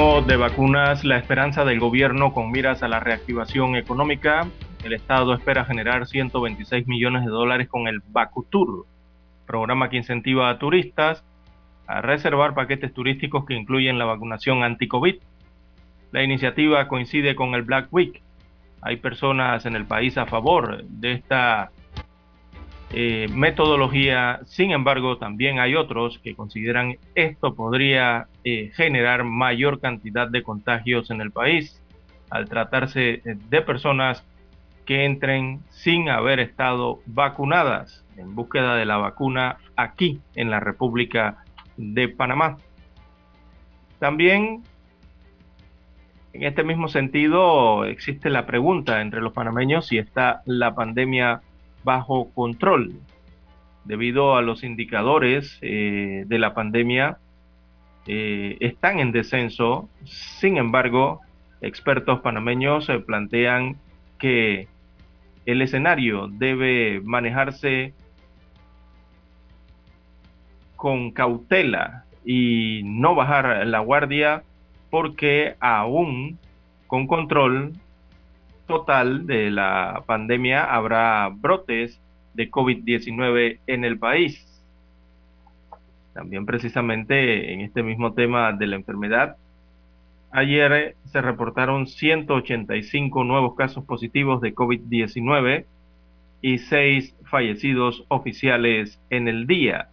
De 0.00 0.36
vacunas, 0.38 1.04
la 1.04 1.18
esperanza 1.18 1.66
del 1.66 1.78
gobierno 1.78 2.32
con 2.32 2.50
miras 2.50 2.82
a 2.82 2.88
la 2.88 3.00
reactivación 3.00 3.76
económica. 3.76 4.48
El 4.82 4.94
Estado 4.94 5.34
espera 5.34 5.66
generar 5.66 6.06
126 6.06 6.86
millones 6.86 7.22
de 7.26 7.30
dólares 7.30 7.68
con 7.68 7.86
el 7.86 8.00
Vacutur, 8.08 8.86
programa 9.46 9.90
que 9.90 9.98
incentiva 9.98 10.48
a 10.48 10.58
turistas 10.58 11.22
a 11.86 12.00
reservar 12.00 12.54
paquetes 12.54 12.94
turísticos 12.94 13.44
que 13.44 13.52
incluyen 13.52 13.98
la 13.98 14.06
vacunación 14.06 14.62
anti-COVID. 14.62 15.16
La 16.12 16.22
iniciativa 16.22 16.88
coincide 16.88 17.34
con 17.34 17.54
el 17.54 17.62
Black 17.62 17.88
Week. 17.92 18.22
Hay 18.80 18.96
personas 18.96 19.66
en 19.66 19.76
el 19.76 19.84
país 19.84 20.16
a 20.16 20.24
favor 20.24 20.82
de 20.82 21.12
esta 21.12 21.72
eh, 22.92 23.28
metodología. 23.32 24.40
Sin 24.46 24.72
embargo, 24.72 25.18
también 25.18 25.58
hay 25.60 25.74
otros 25.74 26.18
que 26.18 26.34
consideran 26.34 26.96
esto 27.14 27.54
podría 27.54 28.26
eh, 28.44 28.70
generar 28.74 29.24
mayor 29.24 29.80
cantidad 29.80 30.28
de 30.28 30.42
contagios 30.42 31.10
en 31.10 31.20
el 31.20 31.30
país 31.30 31.80
al 32.30 32.48
tratarse 32.48 33.22
de 33.24 33.62
personas 33.62 34.24
que 34.86 35.04
entren 35.04 35.60
sin 35.70 36.08
haber 36.08 36.40
estado 36.40 37.00
vacunadas 37.06 38.04
en 38.16 38.34
búsqueda 38.34 38.74
de 38.74 38.86
la 38.86 38.96
vacuna 38.96 39.58
aquí 39.76 40.20
en 40.34 40.50
la 40.50 40.60
República 40.60 41.44
de 41.76 42.08
Panamá. 42.08 42.56
También 43.98 44.62
en 46.32 46.42
este 46.42 46.64
mismo 46.64 46.88
sentido 46.88 47.84
existe 47.84 48.30
la 48.30 48.46
pregunta 48.46 49.00
entre 49.00 49.20
los 49.20 49.32
panameños 49.32 49.86
si 49.86 49.98
está 49.98 50.42
la 50.46 50.74
pandemia 50.74 51.40
bajo 51.84 52.30
control. 52.32 52.94
Debido 53.84 54.36
a 54.36 54.42
los 54.42 54.62
indicadores 54.62 55.58
eh, 55.62 56.24
de 56.26 56.38
la 56.38 56.54
pandemia, 56.54 57.18
eh, 58.06 58.56
están 58.60 59.00
en 59.00 59.12
descenso. 59.12 59.88
Sin 60.04 60.58
embargo, 60.58 61.20
expertos 61.60 62.20
panameños 62.20 62.88
eh, 62.88 62.98
plantean 63.00 63.76
que 64.18 64.68
el 65.46 65.62
escenario 65.62 66.28
debe 66.28 67.00
manejarse 67.02 67.94
con 70.76 71.10
cautela 71.10 72.04
y 72.24 72.82
no 72.84 73.14
bajar 73.14 73.66
la 73.66 73.80
guardia 73.80 74.42
porque 74.90 75.56
aún 75.60 76.38
con 76.86 77.06
control 77.06 77.72
total 78.70 79.26
de 79.26 79.50
la 79.50 80.02
pandemia 80.06 80.64
habrá 80.64 81.28
brotes 81.28 82.00
de 82.34 82.50
COVID-19 82.50 83.58
en 83.66 83.84
el 83.84 83.98
país. 83.98 84.46
También 86.14 86.46
precisamente 86.46 87.52
en 87.52 87.60
este 87.60 87.82
mismo 87.82 88.14
tema 88.14 88.52
de 88.52 88.68
la 88.68 88.76
enfermedad, 88.76 89.36
ayer 90.30 90.96
se 91.06 91.20
reportaron 91.20 91.86
185 91.86 93.24
nuevos 93.24 93.54
casos 93.56 93.84
positivos 93.84 94.40
de 94.40 94.54
COVID-19 94.54 95.66
y 96.40 96.58
6 96.58 97.16
fallecidos 97.24 98.04
oficiales 98.08 99.00
en 99.10 99.28
el 99.28 99.46
día. 99.46 99.88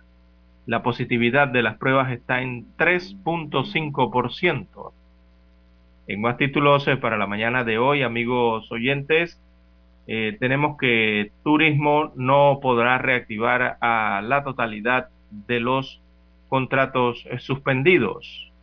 La 0.66 0.82
positividad 0.84 1.48
de 1.48 1.64
las 1.64 1.78
pruebas 1.78 2.12
está 2.12 2.42
en 2.42 2.66
3.5%. 2.78 4.92
En 6.08 6.22
más 6.22 6.38
títulos 6.38 6.88
eh, 6.88 6.96
para 6.96 7.18
la 7.18 7.28
mañana 7.28 7.66
de 7.66 7.78
hoy, 7.78 8.02
amigos 8.02 8.72
oyentes, 8.72 9.42
eh, 10.08 10.38
tenemos 10.40 10.78
que 10.78 11.32
turismo 11.44 12.14
no 12.16 12.60
podrá 12.62 12.98
reactivar 12.98 13.78
a 13.82 14.22
la 14.24 14.42
totalidad 14.46 15.10
de 15.32 15.60
los 15.60 16.02
contratos 16.48 17.26
eh, 17.30 17.40
suspendidos. 17.40 18.54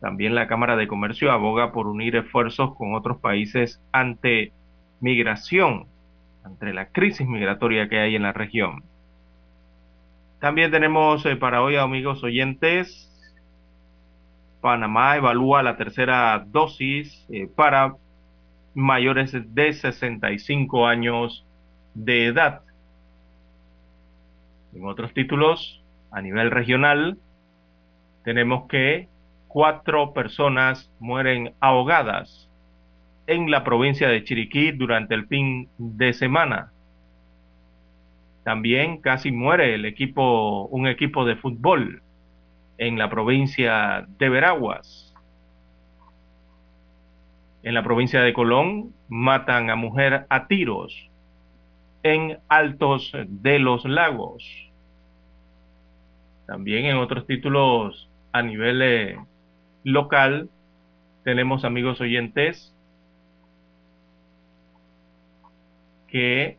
También 0.00 0.34
la 0.34 0.48
Cámara 0.48 0.76
de 0.76 0.86
Comercio 0.86 1.32
aboga 1.32 1.72
por 1.72 1.86
unir 1.86 2.14
esfuerzos 2.16 2.76
con 2.76 2.94
otros 2.94 3.18
países 3.20 3.80
ante 3.90 4.52
migración, 5.00 5.86
ante 6.44 6.74
la 6.74 6.86
crisis 6.86 7.26
migratoria 7.26 7.88
que 7.88 8.00
hay 8.00 8.16
en 8.16 8.22
la 8.22 8.34
región. 8.34 8.84
También 10.40 10.70
tenemos 10.70 11.26
para 11.38 11.62
hoy, 11.62 11.76
amigos 11.76 12.22
oyentes, 12.22 13.09
Panamá 14.60 15.16
evalúa 15.16 15.62
la 15.62 15.76
tercera 15.76 16.44
dosis 16.46 17.26
eh, 17.30 17.48
para 17.54 17.94
mayores 18.74 19.32
de 19.54 19.72
65 19.72 20.86
años 20.86 21.46
de 21.94 22.26
edad. 22.26 22.62
En 24.74 24.86
otros 24.86 25.12
títulos, 25.14 25.82
a 26.10 26.20
nivel 26.20 26.50
regional, 26.50 27.18
tenemos 28.22 28.68
que 28.68 29.08
cuatro 29.48 30.12
personas 30.12 30.90
mueren 31.00 31.54
ahogadas 31.60 32.48
en 33.26 33.50
la 33.50 33.64
provincia 33.64 34.08
de 34.08 34.22
Chiriquí 34.24 34.72
durante 34.72 35.14
el 35.14 35.26
fin 35.26 35.68
de 35.78 36.12
semana. 36.12 36.72
También 38.44 39.00
casi 39.00 39.32
muere 39.32 39.74
el 39.74 39.84
equipo, 39.84 40.66
un 40.66 40.86
equipo 40.86 41.24
de 41.24 41.36
fútbol 41.36 42.02
en 42.80 42.96
la 42.96 43.10
provincia 43.10 44.06
de 44.18 44.30
Veraguas. 44.30 45.14
En 47.62 47.74
la 47.74 47.84
provincia 47.84 48.22
de 48.22 48.32
Colón 48.32 48.94
matan 49.10 49.68
a 49.68 49.76
mujer 49.76 50.24
a 50.30 50.46
tiros 50.46 51.10
en 52.02 52.38
Altos 52.48 53.12
de 53.28 53.58
los 53.58 53.84
Lagos. 53.84 54.42
También 56.46 56.86
en 56.86 56.96
otros 56.96 57.26
títulos 57.26 58.08
a 58.32 58.42
nivel 58.42 58.80
eh, 58.80 59.18
local 59.84 60.48
tenemos 61.22 61.66
amigos 61.66 62.00
oyentes 62.00 62.74
que 66.08 66.56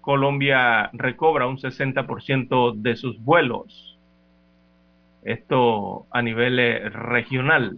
Colombia 0.00 0.90
recobra 0.92 1.48
un 1.48 1.58
60% 1.58 2.74
de 2.76 2.94
sus 2.94 3.20
vuelos 3.24 3.97
esto 5.28 6.06
a 6.10 6.22
nivel 6.22 6.58
eh, 6.58 6.88
regional. 6.88 7.76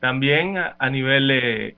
También 0.00 0.56
a 0.56 0.90
nivel 0.90 1.30
eh, 1.30 1.76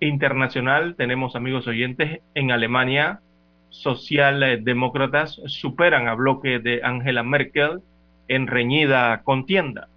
internacional 0.00 0.94
tenemos 0.96 1.36
amigos 1.36 1.66
oyentes 1.66 2.22
en 2.34 2.50
Alemania, 2.50 3.20
socialdemócratas 3.68 5.38
superan 5.46 6.08
a 6.08 6.14
bloque 6.14 6.60
de 6.60 6.80
Angela 6.82 7.22
Merkel 7.22 7.82
en 8.28 8.46
reñida 8.46 9.20
contienda. 9.22 9.88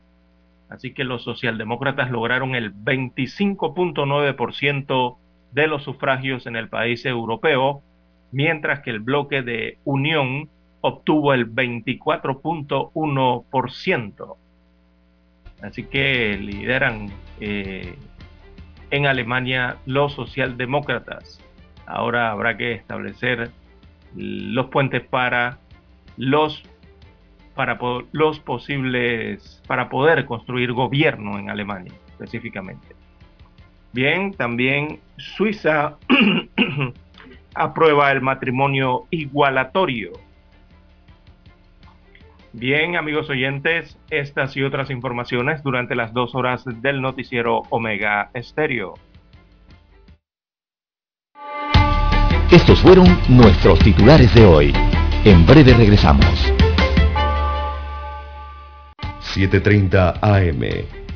Así 0.69 0.93
que 0.93 1.05
los 1.05 1.23
socialdemócratas 1.23 2.11
lograron 2.11 2.55
el 2.55 2.73
25.9% 2.73 5.17
de 5.51 5.67
los 5.67 5.83
sufragios 5.83 6.45
en 6.45 6.57
el 6.57 6.67
país 6.67 7.05
europeo, 7.05 7.83
mientras 8.31 8.81
que 8.81 8.89
el 8.89 8.99
bloque 8.99 9.43
de 9.43 9.77
Unión 9.85 10.49
obtuvo 10.87 11.33
el 11.33 11.53
24.1%. 11.53 14.35
Así 15.61 15.83
que 15.83 16.37
lideran 16.37 17.11
eh, 17.39 17.95
en 18.91 19.05
Alemania 19.05 19.77
los 19.85 20.11
socialdemócratas. 20.13 21.41
Ahora 21.85 22.31
habrá 22.31 22.57
que 22.57 22.73
establecer 22.73 23.51
los 24.15 24.65
puentes 24.67 25.05
para 25.05 25.57
los 26.17 26.63
para 27.55 27.79
los 28.11 28.39
posibles 28.39 29.63
para 29.67 29.89
poder 29.89 30.25
construir 30.25 30.73
gobierno 30.73 31.39
en 31.39 31.49
Alemania 31.49 31.93
específicamente. 32.19 32.87
Bien, 33.93 34.33
también 34.33 34.99
Suiza 35.17 35.97
aprueba 37.55 38.11
el 38.11 38.21
matrimonio 38.21 39.05
igualatorio. 39.09 40.26
Bien, 42.59 42.95
amigos 42.95 43.29
oyentes, 43.29 43.99
estas 44.09 44.57
y 44.57 44.63
otras 44.63 44.89
informaciones 44.89 45.61
durante 45.61 45.93
las 45.93 46.11
dos 46.11 46.33
horas 46.33 46.63
del 46.81 47.03
noticiero 47.03 47.61
Omega 47.69 48.31
Estéreo. 48.33 48.95
Estos 52.51 52.79
fueron 52.81 53.05
nuestros 53.29 53.77
titulares 53.77 54.33
de 54.33 54.43
hoy. 54.43 54.73
En 55.23 55.45
breve 55.45 55.75
regresamos. 55.75 56.51
7.30 59.35 60.17
AM. 60.19 60.96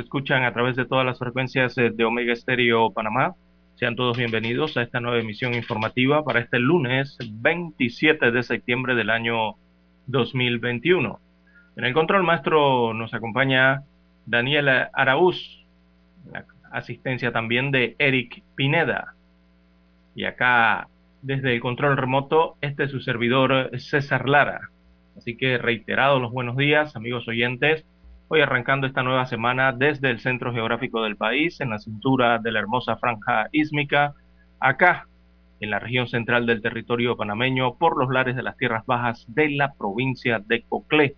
A 0.00 0.52
través 0.52 0.76
de 0.76 0.86
todas 0.86 1.04
las 1.04 1.18
frecuencias 1.18 1.76
eh, 1.76 1.90
de 1.90 2.04
Omega 2.04 2.32
Estéreo 2.32 2.90
Panamá. 2.90 3.34
Sean 3.74 3.96
todos 3.96 4.16
bienvenidos 4.16 4.76
a 4.76 4.82
esta 4.82 4.98
nueva 4.98 5.18
emisión 5.18 5.52
informativa 5.52 6.24
para 6.24 6.40
este 6.40 6.58
lunes 6.58 7.18
27 7.30 8.30
de 8.30 8.42
septiembre 8.42 8.94
del 8.94 9.10
año 9.10 9.56
2021. 10.06 11.20
En 11.76 11.84
el 11.84 11.92
control 11.92 12.22
maestro 12.22 12.94
nos 12.94 13.12
acompaña 13.12 13.82
Daniela 14.24 14.90
Araúz, 14.94 15.66
asistencia 16.72 17.30
también 17.30 17.70
de 17.70 17.94
Eric 17.98 18.42
Pineda. 18.54 19.14
Y 20.14 20.24
acá, 20.24 20.88
desde 21.20 21.54
el 21.54 21.60
control 21.60 21.98
remoto, 21.98 22.56
este 22.62 22.84
es 22.84 22.90
su 22.90 23.00
servidor 23.00 23.70
César 23.78 24.28
Lara. 24.28 24.70
Así 25.18 25.36
que 25.36 25.58
reiterados 25.58 26.22
los 26.22 26.32
buenos 26.32 26.56
días, 26.56 26.96
amigos 26.96 27.28
oyentes 27.28 27.84
Hoy 28.32 28.42
arrancando 28.42 28.86
esta 28.86 29.02
nueva 29.02 29.26
semana 29.26 29.72
desde 29.72 30.08
el 30.08 30.20
centro 30.20 30.52
geográfico 30.52 31.02
del 31.02 31.16
país, 31.16 31.60
en 31.60 31.70
la 31.70 31.80
cintura 31.80 32.38
de 32.38 32.52
la 32.52 32.60
hermosa 32.60 32.96
franja 32.96 33.48
ísmica, 33.50 34.14
acá 34.60 35.08
en 35.58 35.70
la 35.70 35.80
región 35.80 36.06
central 36.06 36.46
del 36.46 36.62
territorio 36.62 37.16
panameño, 37.16 37.74
por 37.74 37.98
los 37.98 38.08
lares 38.08 38.36
de 38.36 38.44
las 38.44 38.56
tierras 38.56 38.86
bajas 38.86 39.24
de 39.26 39.50
la 39.50 39.72
provincia 39.72 40.38
de 40.46 40.62
Coclé. 40.62 41.16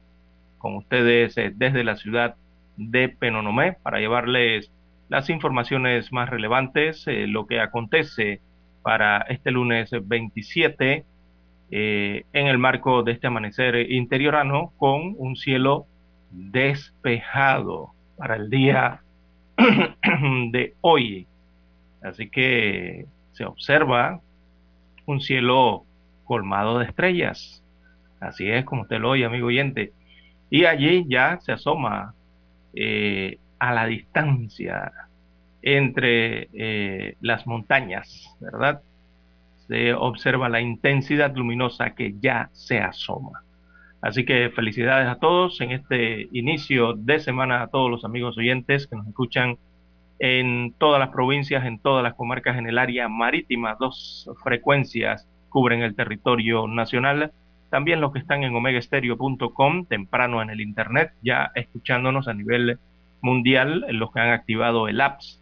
Con 0.56 0.74
ustedes 0.76 1.36
eh, 1.36 1.52
desde 1.54 1.84
la 1.84 1.96
ciudad 1.96 2.34
de 2.78 3.10
Penonomé 3.10 3.74
para 3.82 3.98
llevarles 3.98 4.72
las 5.10 5.28
informaciones 5.28 6.14
más 6.14 6.30
relevantes, 6.30 7.06
eh, 7.08 7.26
lo 7.26 7.46
que 7.46 7.60
acontece 7.60 8.40
para 8.80 9.18
este 9.28 9.50
lunes 9.50 9.90
27 10.02 11.04
eh, 11.70 12.24
en 12.32 12.46
el 12.46 12.56
marco 12.56 13.02
de 13.02 13.12
este 13.12 13.26
amanecer 13.26 13.92
interiorano 13.92 14.72
con 14.78 15.14
un 15.18 15.36
cielo 15.36 15.88
despejado 16.32 17.92
para 18.16 18.36
el 18.36 18.50
día 18.50 19.00
de 20.50 20.74
hoy. 20.80 21.26
Así 22.02 22.28
que 22.28 23.06
se 23.32 23.44
observa 23.44 24.20
un 25.06 25.20
cielo 25.20 25.84
colmado 26.24 26.78
de 26.78 26.86
estrellas. 26.86 27.62
Así 28.20 28.48
es 28.48 28.64
como 28.64 28.82
usted 28.82 28.98
lo 28.98 29.10
oye, 29.10 29.24
amigo 29.24 29.48
oyente. 29.48 29.92
Y 30.50 30.64
allí 30.64 31.04
ya 31.08 31.38
se 31.40 31.52
asoma 31.52 32.14
eh, 32.74 33.38
a 33.58 33.72
la 33.72 33.86
distancia 33.86 34.92
entre 35.62 36.48
eh, 36.52 37.16
las 37.20 37.46
montañas, 37.46 38.36
¿verdad? 38.40 38.82
Se 39.68 39.94
observa 39.94 40.48
la 40.48 40.60
intensidad 40.60 41.34
luminosa 41.34 41.90
que 41.90 42.14
ya 42.20 42.50
se 42.52 42.80
asoma. 42.80 43.42
Así 44.02 44.24
que 44.24 44.50
felicidades 44.50 45.06
a 45.06 45.20
todos 45.20 45.60
en 45.60 45.70
este 45.70 46.28
inicio 46.32 46.94
de 46.94 47.20
semana, 47.20 47.62
a 47.62 47.68
todos 47.68 47.88
los 47.88 48.04
amigos 48.04 48.36
oyentes 48.36 48.88
que 48.88 48.96
nos 48.96 49.06
escuchan 49.06 49.58
en 50.18 50.74
todas 50.76 50.98
las 50.98 51.10
provincias, 51.10 51.64
en 51.64 51.78
todas 51.78 52.02
las 52.02 52.14
comarcas, 52.14 52.58
en 52.58 52.66
el 52.66 52.78
área 52.78 53.08
marítima. 53.08 53.76
Dos 53.78 54.28
frecuencias 54.42 55.28
cubren 55.50 55.82
el 55.82 55.94
territorio 55.94 56.66
nacional. 56.66 57.30
También 57.70 58.00
los 58.00 58.12
que 58.12 58.18
están 58.18 58.42
en 58.42 58.56
omegaestereo.com, 58.56 59.86
temprano 59.86 60.42
en 60.42 60.50
el 60.50 60.60
internet, 60.60 61.12
ya 61.22 61.52
escuchándonos 61.54 62.26
a 62.26 62.34
nivel 62.34 62.78
mundial, 63.20 63.86
los 63.90 64.12
que 64.12 64.18
han 64.20 64.30
activado 64.30 64.88
el 64.88 65.00
apps, 65.00 65.40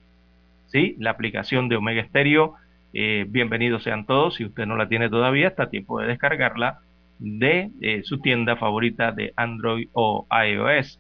¿sí? 0.67 0.97
la 0.99 1.11
aplicación 1.11 1.71
de 1.71 1.77
Omega 1.77 2.05
Stereo. 2.05 2.57
Eh, 2.93 3.25
bienvenidos 3.27 3.85
sean 3.85 4.05
todos. 4.05 4.35
Si 4.35 4.45
usted 4.45 4.67
no 4.67 4.77
la 4.77 4.89
tiene 4.89 5.09
todavía, 5.09 5.49
está 5.49 5.71
tiempo 5.71 5.99
de 5.99 6.09
descargarla 6.09 6.81
de 7.21 7.71
eh, 7.81 8.03
su 8.03 8.19
tienda 8.19 8.57
favorita 8.57 9.13
de 9.13 9.33
Android 9.37 9.89
o 9.93 10.27
iOS. 10.31 10.99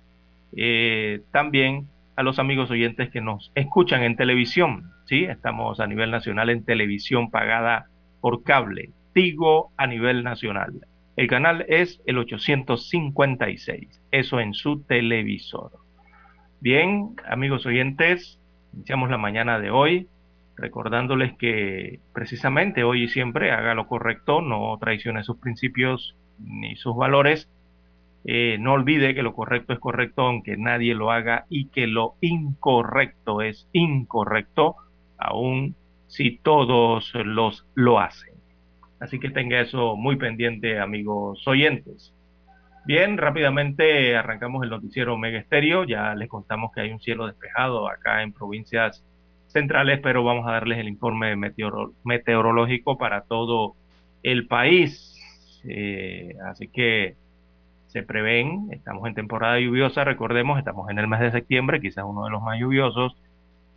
Eh, 0.56 1.22
también 1.32 1.88
a 2.16 2.22
los 2.22 2.38
amigos 2.38 2.70
oyentes 2.70 3.10
que 3.10 3.20
nos 3.20 3.50
escuchan 3.54 4.02
en 4.02 4.16
televisión, 4.16 4.90
¿sí? 5.06 5.24
Estamos 5.24 5.80
a 5.80 5.86
nivel 5.86 6.10
nacional 6.10 6.50
en 6.50 6.64
televisión 6.64 7.30
pagada 7.30 7.86
por 8.20 8.42
cable, 8.42 8.90
Tigo 9.14 9.72
a 9.76 9.86
nivel 9.86 10.22
nacional. 10.22 10.72
El 11.16 11.26
canal 11.26 11.64
es 11.68 12.00
el 12.06 12.18
856, 12.18 14.02
eso 14.10 14.40
en 14.40 14.54
su 14.54 14.82
televisor. 14.82 15.72
Bien, 16.60 17.16
amigos 17.26 17.64
oyentes, 17.66 18.38
iniciamos 18.74 19.10
la 19.10 19.18
mañana 19.18 19.58
de 19.58 19.70
hoy 19.70 20.08
recordándoles 20.60 21.36
que 21.36 22.00
precisamente 22.12 22.84
hoy 22.84 23.04
y 23.04 23.08
siempre 23.08 23.50
haga 23.50 23.74
lo 23.74 23.86
correcto, 23.86 24.42
no 24.42 24.76
traicione 24.78 25.24
sus 25.24 25.38
principios 25.38 26.16
ni 26.38 26.76
sus 26.76 26.96
valores 26.96 27.48
eh, 28.24 28.58
no 28.60 28.74
olvide 28.74 29.14
que 29.14 29.22
lo 29.22 29.32
correcto 29.32 29.72
es 29.72 29.78
correcto 29.78 30.22
aunque 30.22 30.56
nadie 30.56 30.94
lo 30.94 31.10
haga 31.10 31.46
y 31.48 31.68
que 31.68 31.86
lo 31.86 32.16
incorrecto 32.20 33.40
es 33.40 33.66
incorrecto 33.72 34.76
aun 35.16 35.74
si 36.06 36.38
todos 36.38 37.12
los 37.14 37.66
lo 37.74 37.98
hacen. 37.98 38.34
Así 38.98 39.18
que 39.18 39.30
tenga 39.30 39.60
eso 39.60 39.96
muy 39.96 40.16
pendiente, 40.16 40.78
amigos 40.78 41.46
oyentes. 41.46 42.12
Bien, 42.84 43.16
rápidamente 43.16 44.16
arrancamos 44.16 44.64
el 44.64 44.70
noticiero 44.70 45.16
Mega 45.16 45.38
Estéreo. 45.38 45.84
Ya 45.84 46.14
les 46.14 46.28
contamos 46.28 46.72
que 46.72 46.82
hay 46.82 46.90
un 46.90 47.00
cielo 47.00 47.26
despejado 47.26 47.88
acá 47.88 48.22
en 48.22 48.32
provincias 48.32 49.04
centrales, 49.52 50.00
pero 50.02 50.24
vamos 50.24 50.46
a 50.46 50.52
darles 50.52 50.78
el 50.78 50.88
informe 50.88 51.36
meteorológico 52.04 52.98
para 52.98 53.22
todo 53.22 53.74
el 54.22 54.46
país. 54.46 55.16
Eh, 55.68 56.34
así 56.46 56.68
que 56.68 57.16
se 57.88 58.02
prevén, 58.02 58.68
estamos 58.70 59.06
en 59.08 59.14
temporada 59.14 59.58
lluviosa, 59.58 60.04
recordemos, 60.04 60.58
estamos 60.58 60.88
en 60.90 60.98
el 60.98 61.08
mes 61.08 61.20
de 61.20 61.32
septiembre, 61.32 61.80
quizás 61.80 62.04
uno 62.06 62.24
de 62.24 62.30
los 62.30 62.40
más 62.42 62.58
lluviosos, 62.58 63.16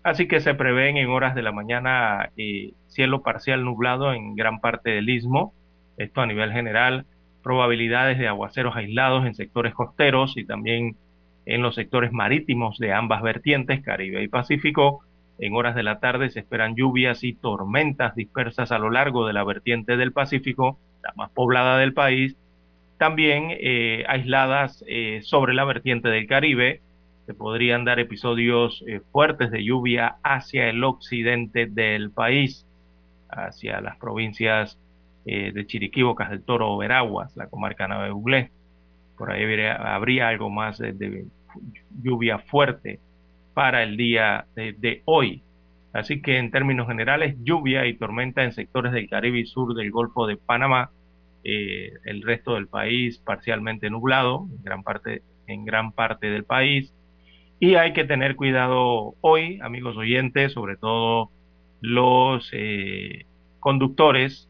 así 0.04 0.28
que 0.28 0.40
se 0.40 0.54
prevén 0.54 0.98
en 0.98 1.10
horas 1.10 1.34
de 1.34 1.42
la 1.42 1.52
mañana 1.52 2.30
eh, 2.38 2.74
cielo 2.88 3.24
parcial 3.24 3.66
nublado 3.66 4.14
en 4.14 4.36
gran 4.36 4.60
parte 4.60 4.92
del 4.92 5.10
istmo, 5.10 5.54
esto 5.98 6.22
a 6.22 6.28
nivel 6.28 6.52
general, 6.52 7.06
probabilidades 7.42 8.20
de 8.20 8.28
aguaceros 8.28 8.76
aislados 8.76 9.26
en 9.26 9.34
sectores 9.34 9.74
costeros 9.74 10.38
y 10.38 10.46
también 10.46 10.96
en 11.46 11.62
los 11.62 11.76
sectores 11.76 12.12
marítimos 12.12 12.78
de 12.78 12.94
ambas 12.94 13.22
vertientes, 13.22 13.82
Caribe 13.82 14.24
y 14.24 14.28
Pacífico. 14.28 15.04
En 15.40 15.56
horas 15.56 15.76
de 15.76 15.84
la 15.84 16.00
tarde 16.00 16.30
se 16.30 16.40
esperan 16.40 16.76
lluvias 16.76 17.24
y 17.24 17.34
tormentas 17.34 18.16
dispersas 18.16 18.72
a 18.72 18.78
lo 18.78 18.92
largo 18.92 19.26
de 19.26 19.34
la 19.34 19.44
vertiente 19.44 19.98
del 19.98 20.12
Pacífico, 20.12 20.78
la 21.02 21.12
más 21.16 21.32
poblada 21.32 21.78
del 21.78 21.94
país, 21.94 22.36
también 22.98 23.48
eh, 23.50 24.06
aisladas 24.08 24.84
eh, 24.88 25.20
sobre 25.24 25.54
la 25.54 25.66
vertiente 25.66 26.10
del 26.10 26.28
Caribe. 26.28 26.82
Se 27.26 27.34
podrían 27.34 27.84
dar 27.84 28.00
episodios 28.00 28.84
eh, 28.88 29.02
fuertes 29.12 29.50
de 29.50 29.64
lluvia 29.64 30.18
hacia 30.24 30.70
el 30.70 30.84
occidente 30.84 31.66
del 31.66 32.12
país, 32.12 32.66
hacia 33.30 33.82
las 33.82 33.98
provincias 33.98 34.80
de 35.26 35.66
Chiriquí, 35.66 36.02
Bocas 36.02 36.30
del 36.30 36.44
Toro, 36.44 36.76
Veraguas, 36.78 37.34
la 37.38 37.48
comarca 37.48 37.88
Nave 37.88 38.12
Buglé. 38.12 38.52
Por 39.18 39.32
ahí 39.32 39.44
habría, 39.70 40.28
algo 40.28 40.50
más 40.50 40.80
de, 40.80 41.26
lluvia 42.02 42.40
fuerte 42.40 43.00
para 43.54 43.84
el 43.84 43.98
día 43.98 44.46
de 44.56 45.02
hoy. 45.06 45.44
Así 45.94 46.22
que 46.22 46.38
en 46.38 46.50
términos 46.50 46.88
generales, 46.88 47.36
lluvia 47.44 47.86
y 47.86 47.94
tormenta 47.94 48.44
en 48.44 48.52
sectores 48.52 48.92
del 48.92 49.08
Caribe 49.08 49.40
y 49.40 49.46
sur 49.46 49.76
del 49.76 49.92
Golfo 49.92 50.26
de 50.26 50.38
Panamá, 50.38 50.90
eh, 51.44 51.92
el 52.06 52.24
resto 52.24 52.56
del 52.56 52.68
país 52.68 53.20
parcialmente 53.20 53.92
nublado, 53.92 54.48
en 54.52 55.66
gran, 55.66 55.92
parte, 55.92 56.30
del 56.30 56.46
país. 56.46 56.92
Y 57.60 57.76
hay 57.76 57.94
que 57.94 58.06
tener 58.06 58.36
cuidado 58.36 59.14
hoy, 59.22 59.60
amigos 59.62 59.96
oyentes, 59.96 60.54
sobre 60.54 60.78
todo 60.78 61.30
los 61.80 62.50
eh, 62.54 63.26
conductores, 63.60 64.50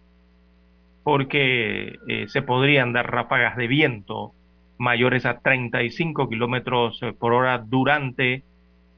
porque 1.03 1.99
eh, 2.07 2.27
se 2.29 2.41
podrían 2.41 2.93
dar 2.93 3.11
ráfagas 3.11 3.57
de 3.57 3.67
viento 3.67 4.31
mayores 4.77 5.25
a 5.25 5.39
35 5.39 6.29
kilómetros 6.29 7.01
por 7.19 7.33
hora 7.33 7.57
durante 7.57 8.43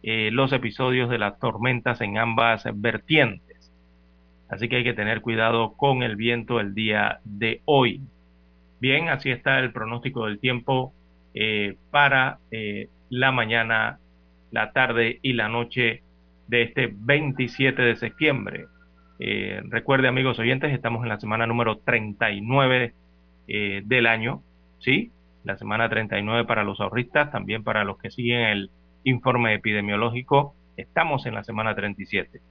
los 0.07 0.53
episodios 0.53 1.09
de 1.09 1.17
las 1.17 1.39
tormentas 1.39 1.99
en 2.01 2.19
ambas 2.19 2.63
vertientes. 2.75 3.73
Así 4.49 4.69
que 4.69 4.77
hay 4.77 4.83
que 4.83 4.93
tener 4.93 5.21
cuidado 5.21 5.73
con 5.73 6.03
el 6.03 6.15
viento 6.15 6.59
el 6.59 6.75
día 6.75 7.19
de 7.23 7.61
hoy. 7.65 8.01
Bien, 8.79 9.09
así 9.09 9.31
está 9.31 9.59
el 9.59 9.71
pronóstico 9.71 10.25
del 10.25 10.39
tiempo 10.39 10.93
eh, 11.33 11.77
para 11.91 12.39
eh, 12.51 12.89
la 13.09 13.31
mañana, 13.31 13.99
la 14.51 14.71
tarde 14.71 15.19
y 15.21 15.33
la 15.33 15.49
noche 15.49 16.03
de 16.47 16.61
este 16.61 16.93
27 16.93 17.81
de 17.81 17.95
septiembre. 17.95 18.67
Eh, 19.17 19.61
recuerde, 19.69 20.07
amigos 20.07 20.37
oyentes, 20.37 20.71
estamos 20.71 21.01
en 21.03 21.09
la 21.09 21.19
semana 21.19 21.47
número 21.47 21.77
39 21.79 22.93
del 23.47 24.07
año, 24.07 24.41
¿sí? 24.79 25.11
La 25.43 25.55
semana 25.55 25.87
39 25.87 26.45
para 26.45 26.63
los 26.63 26.79
ahorristas, 26.79 27.31
también 27.31 27.63
para 27.63 27.83
los 27.83 27.99
que 27.99 28.09
siguen 28.09 28.41
el 28.41 28.71
informe 29.05 29.53
epidemiológico, 29.53 30.53
estamos 30.75 31.25
en 31.25 31.35
la 31.35 31.45
semana 31.45 31.75
37. 31.75 32.41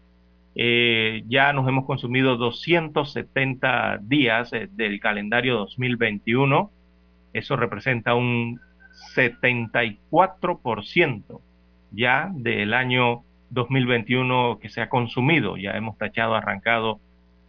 Eh, 0.56 1.24
ya 1.26 1.52
nos 1.52 1.68
hemos 1.68 1.84
consumido 1.84 2.36
270 2.36 3.98
días 4.02 4.52
eh, 4.52 4.68
del 4.70 5.00
calendario 5.00 5.56
2021. 5.56 6.70
Eso 7.32 7.56
representa 7.56 8.14
un 8.14 8.60
74% 9.14 11.40
ya 11.90 12.30
del 12.32 12.72
año 12.72 13.24
2021 13.50 14.60
que 14.60 14.68
se 14.68 14.80
ha 14.80 14.88
consumido. 14.88 15.56
Ya 15.56 15.72
hemos 15.72 15.98
tachado, 15.98 16.36
arrancado 16.36 17.00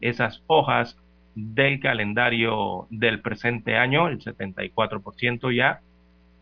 esas 0.02 0.42
hojas 0.48 0.98
del 1.36 1.80
calendario 1.80 2.88
del 2.90 3.22
presente 3.22 3.78
año, 3.78 4.08
el 4.08 4.18
74% 4.20 5.56
ya. 5.56 5.82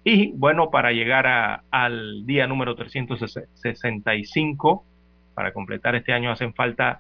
Y 0.04 0.34
bueno, 0.34 0.70
para 0.70 0.92
llegar 0.92 1.28
a, 1.28 1.64
al 1.72 2.26
día 2.26 2.48
número 2.48 2.76
365, 2.76 4.86
para 5.34 5.54
completar 5.54 5.96
este 5.96 6.12
año 6.14 6.32
hacen 6.32 6.54
falta 6.54 7.00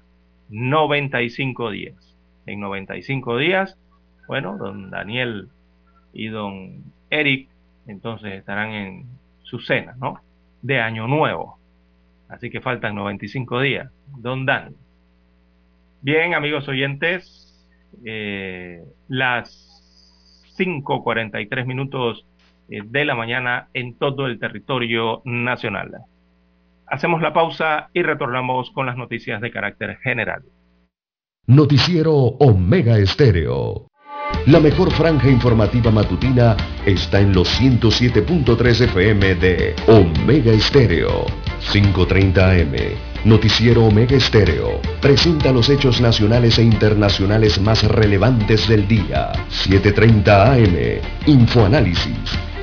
95 0.50 1.72
días. 1.72 2.17
En 2.45 2.60
95 2.60 3.38
días, 3.38 3.77
bueno, 4.27 4.57
don 4.57 4.89
Daniel 4.89 5.50
y 6.13 6.27
don 6.27 6.83
Eric 7.10 7.50
entonces 7.88 8.33
estarán 8.33 8.72
en 8.72 9.05
su 9.43 9.60
cena, 9.60 9.95
¿no? 10.00 10.19
De 10.62 10.79
año 10.79 11.07
nuevo. 11.07 11.57
Así 12.29 12.50
que 12.50 12.62
faltan 12.62 12.95
95 12.95 13.62
días. 13.62 13.91
Don 14.17 14.45
Dan. 14.45 14.75
Bien, 16.01 16.33
amigos 16.33 16.67
oyentes, 16.67 17.67
eh, 18.05 18.83
las 19.07 19.69
5.43 20.57 21.65
minutos 21.65 22.25
de 22.67 23.05
la 23.05 23.15
mañana 23.15 23.70
en 23.74 23.98
todo 23.98 24.27
el 24.27 24.39
territorio 24.39 25.22
nacional. 25.25 25.91
Hacemos 26.88 27.22
la 27.22 27.34
pausa 27.34 27.89
y 27.93 28.03
retornamos 28.03 28.72
con 28.72 28.86
las 28.86 28.98
noticias 28.98 29.41
de 29.41 29.51
carácter 29.51 29.98
general. 29.98 30.43
Noticiero 31.48 32.13
Omega 32.13 32.98
Estéreo. 32.98 33.88
La 34.48 34.60
mejor 34.60 34.91
franja 34.91 35.29
informativa 35.29 35.89
matutina 35.91 36.58
está 36.86 37.22
en 37.22 37.34
los 37.34 37.48
107.3 37.62 38.82
FM 38.82 39.36
de 39.36 39.75
Omega 39.88 40.51
Estéreo. 40.51 41.25
5.30 41.72 42.38
AM. 42.38 42.75
Noticiero 43.25 43.86
Omega 43.86 44.17
Estéreo. 44.17 44.82
Presenta 45.01 45.51
los 45.53 45.70
hechos 45.70 46.01
nacionales 46.01 46.60
e 46.60 46.63
internacionales 46.63 47.60
más 47.62 47.84
relevantes 47.84 48.67
del 48.67 48.86
día. 48.88 49.32
7.30 49.50 50.27
AM. 50.27 51.01
Infoanálisis. 51.25 52.52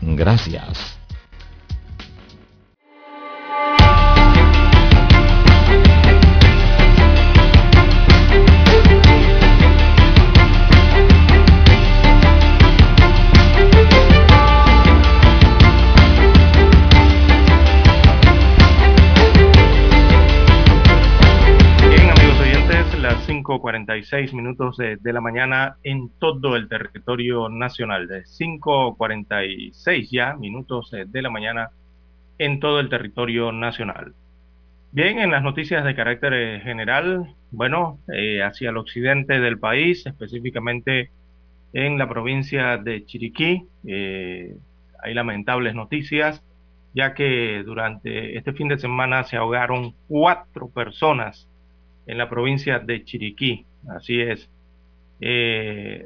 Gracias. 0.00 0.95
5, 23.46 23.60
46 23.60 24.34
minutos 24.34 24.76
de, 24.76 24.98
la 25.12 25.20
mañana 25.20 25.76
en 25.84 26.10
todo 26.18 26.56
el 26.56 26.68
territorio 26.68 27.48
nacional. 27.48 28.08
De 28.08 28.26
5, 28.26 28.96
46 28.96 30.10
ya 30.10 30.34
minutos 30.34 30.92
eh, 30.92 31.04
de 31.06 31.22
la 31.22 31.30
mañana 31.30 31.70
en 32.38 32.58
todo 32.58 32.80
el 32.80 32.88
territorio 32.88 33.52
nacional. 33.52 34.14
Bien, 34.90 35.20
en 35.20 35.30
las 35.30 35.44
noticias 35.44 35.84
de 35.84 35.94
carácter 35.94 36.32
eh, 36.34 36.60
general, 36.60 37.36
bueno, 37.52 38.00
eh, 38.12 38.42
hacia 38.42 38.70
el 38.70 38.78
occidente 38.78 39.38
del 39.38 39.60
país, 39.60 40.04
específicamente 40.06 41.10
en 41.72 41.98
la 41.98 42.08
provincia 42.08 42.78
de 42.78 43.04
Chiriquí, 43.04 43.62
hay 43.84 45.14
lamentables 45.14 45.74
noticias, 45.74 46.42
ya 46.94 47.14
que 47.14 47.62
durante 47.64 48.36
este 48.36 48.52
fin 48.54 48.66
de 48.68 48.78
semana 48.78 49.22
se 49.22 49.36
ahogaron 49.36 49.94
cuatro 50.08 50.68
personas 50.68 51.48
en 52.06 52.18
la 52.18 52.28
provincia 52.28 52.78
de 52.78 53.04
Chiriquí. 53.04 53.66
Así 53.88 54.20
es. 54.20 54.48
Eh, 55.20 56.04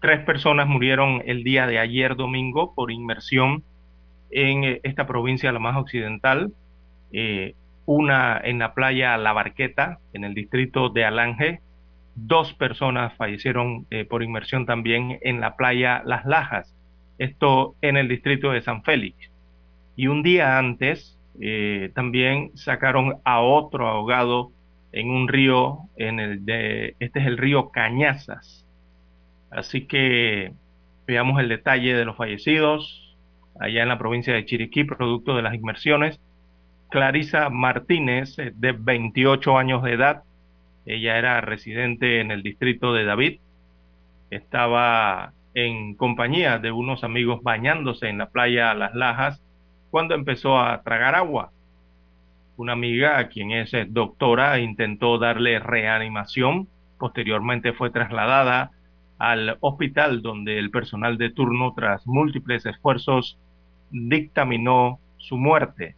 tres 0.00 0.20
personas 0.24 0.66
murieron 0.66 1.22
el 1.26 1.44
día 1.44 1.66
de 1.66 1.78
ayer 1.78 2.16
domingo 2.16 2.74
por 2.74 2.90
inmersión 2.90 3.62
en 4.30 4.64
eh, 4.64 4.80
esta 4.82 5.06
provincia, 5.06 5.52
la 5.52 5.58
más 5.58 5.76
occidental. 5.76 6.52
Eh, 7.12 7.54
una 7.86 8.40
en 8.42 8.58
la 8.58 8.74
playa 8.74 9.16
La 9.18 9.32
Barqueta, 9.32 9.98
en 10.12 10.24
el 10.24 10.34
distrito 10.34 10.88
de 10.88 11.04
Alange. 11.04 11.60
Dos 12.16 12.54
personas 12.54 13.12
fallecieron 13.16 13.86
por 14.08 14.22
inmersión 14.22 14.66
también 14.66 15.18
en 15.22 15.40
la 15.40 15.56
playa 15.56 16.00
Las 16.06 16.24
Lajas, 16.24 16.72
esto 17.18 17.74
en 17.82 17.96
el 17.96 18.06
distrito 18.06 18.52
de 18.52 18.62
San 18.62 18.84
Félix. 18.84 19.32
Y 19.96 20.06
un 20.06 20.22
día 20.22 20.56
antes 20.56 21.18
también 21.94 22.52
sacaron 22.54 23.16
a 23.24 23.40
otro 23.40 23.88
ahogado 23.88 24.52
en 24.94 25.10
un 25.10 25.26
río, 25.26 25.88
en 25.96 26.20
el 26.20 26.44
de, 26.44 26.94
este 27.00 27.18
es 27.18 27.26
el 27.26 27.36
río 27.36 27.70
Cañazas. 27.70 28.64
Así 29.50 29.86
que 29.86 30.52
veamos 31.04 31.40
el 31.40 31.48
detalle 31.48 31.94
de 31.94 32.04
los 32.04 32.16
fallecidos 32.16 33.16
allá 33.58 33.82
en 33.82 33.88
la 33.88 33.98
provincia 33.98 34.32
de 34.32 34.44
Chiriquí, 34.44 34.84
producto 34.84 35.34
de 35.34 35.42
las 35.42 35.54
inmersiones. 35.54 36.20
Clarisa 36.90 37.50
Martínez, 37.50 38.38
eh, 38.38 38.52
de 38.54 38.70
28 38.70 39.58
años 39.58 39.82
de 39.82 39.94
edad, 39.94 40.22
ella 40.86 41.18
era 41.18 41.40
residente 41.40 42.20
en 42.20 42.30
el 42.30 42.44
distrito 42.44 42.92
de 42.92 43.04
David, 43.04 43.40
estaba 44.30 45.32
en 45.54 45.96
compañía 45.96 46.58
de 46.58 46.70
unos 46.70 47.02
amigos 47.02 47.42
bañándose 47.42 48.08
en 48.08 48.18
la 48.18 48.28
playa 48.28 48.74
Las 48.74 48.94
Lajas 48.94 49.42
cuando 49.90 50.14
empezó 50.14 50.60
a 50.60 50.82
tragar 50.82 51.16
agua. 51.16 51.50
Una 52.56 52.72
amiga, 52.72 53.26
quien 53.28 53.50
es 53.50 53.74
eh, 53.74 53.86
doctora, 53.88 54.60
intentó 54.60 55.18
darle 55.18 55.58
reanimación. 55.58 56.68
Posteriormente 56.98 57.72
fue 57.72 57.90
trasladada 57.90 58.70
al 59.18 59.56
hospital 59.60 60.22
donde 60.22 60.58
el 60.58 60.70
personal 60.70 61.18
de 61.18 61.30
turno, 61.30 61.72
tras 61.74 62.06
múltiples 62.06 62.64
esfuerzos, 62.66 63.38
dictaminó 63.90 65.00
su 65.16 65.36
muerte. 65.36 65.96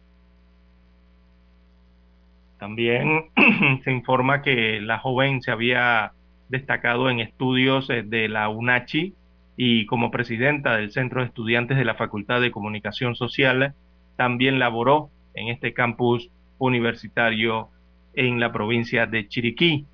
También 2.57 3.29
se 3.83 3.91
informa 3.91 4.41
que 4.41 4.81
la 4.81 4.97
joven 4.97 5.41
se 5.43 5.51
había 5.51 6.13
destacado 6.49 7.09
en 7.09 7.19
estudios 7.19 7.89
eh, 7.91 8.01
de 8.03 8.29
la 8.29 8.49
UNACHI 8.49 9.13
y 9.57 9.85
como 9.85 10.09
presidenta 10.09 10.75
del 10.77 10.91
Centro 10.91 11.21
de 11.21 11.27
Estudiantes 11.27 11.77
de 11.77 11.85
la 11.85 11.95
Facultad 11.95 12.41
de 12.41 12.51
Comunicación 12.51 13.15
Social, 13.15 13.73
también 14.15 14.57
laboró 14.59 15.09
en 15.33 15.49
este 15.49 15.73
campus 15.73 16.31
universitario 16.57 17.69
en 18.13 18.39
la 18.39 18.51
provincia 18.51 19.05
de 19.05 19.27
Chiriquí. 19.27 19.85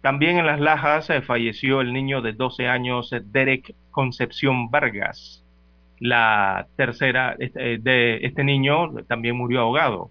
También 0.00 0.38
en 0.38 0.46
Las 0.46 0.60
Lajas 0.60 1.10
eh, 1.10 1.22
falleció 1.22 1.80
el 1.80 1.92
niño 1.92 2.22
de 2.22 2.32
12 2.32 2.68
años, 2.68 3.12
eh, 3.12 3.20
Derek 3.24 3.74
Concepción 3.90 4.70
Vargas. 4.70 5.44
La 5.98 6.68
tercera 6.76 7.34
este, 7.38 7.78
de 7.78 8.18
este 8.22 8.44
niño 8.44 8.92
también 9.08 9.36
murió 9.36 9.60
ahogado. 9.60 10.10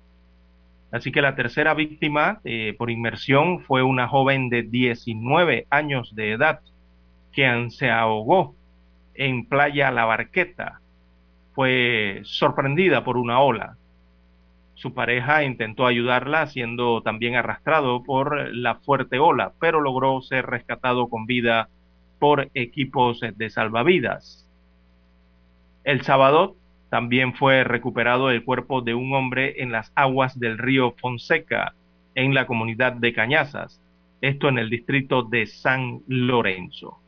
Así 0.92 1.12
que 1.12 1.22
la 1.22 1.36
tercera 1.36 1.74
víctima 1.74 2.40
eh, 2.44 2.74
por 2.78 2.90
inmersión 2.90 3.60
fue 3.62 3.84
una 3.84 4.08
joven 4.08 4.50
de 4.50 4.64
19 4.64 5.68
años 5.70 6.16
de 6.16 6.32
edad 6.32 6.62
que 7.34 7.68
se 7.72 7.90
ahogó 7.90 8.56
en 9.14 9.46
Playa 9.46 9.92
La 9.92 10.06
Barqueta. 10.06 10.80
Fue 11.54 12.22
sorprendida 12.24 13.04
por 13.04 13.18
una 13.18 13.40
ola. 13.42 13.78
Su 14.78 14.94
pareja 14.94 15.44
intentó 15.44 15.88
ayudarla 15.88 16.46
siendo 16.46 17.02
también 17.02 17.36
arrastrado 17.36 18.04
por 18.04 18.54
la 18.54 18.76
fuerte 18.76 19.18
ola, 19.18 19.54
pero 19.60 19.82
logró 19.82 20.22
ser 20.22 20.46
rescatado 20.46 21.10
con 21.10 21.26
vida 21.26 21.68
por 22.20 22.52
equipos 22.54 23.20
de 23.22 23.50
salvavidas. 23.50 24.48
El 25.84 26.04
sábado 26.04 26.56
también 26.92 27.34
fue 27.34 27.64
recuperado 27.64 28.30
el 28.30 28.44
cuerpo 28.44 28.82
de 28.82 28.94
un 28.94 29.16
hombre 29.16 29.64
en 29.64 29.72
las 29.72 29.92
aguas 29.96 30.40
del 30.40 30.60
río 30.60 30.92
Fonseca, 30.92 31.74
en 32.14 32.36
la 32.36 32.46
comunidad 32.46 32.94
de 32.94 33.14
Cañazas, 33.14 33.82
esto 34.22 34.48
en 34.48 34.60
el 34.60 34.70
distrito 34.70 35.24
de 35.24 35.48
San 35.48 36.02
Lorenzo. 36.08 37.00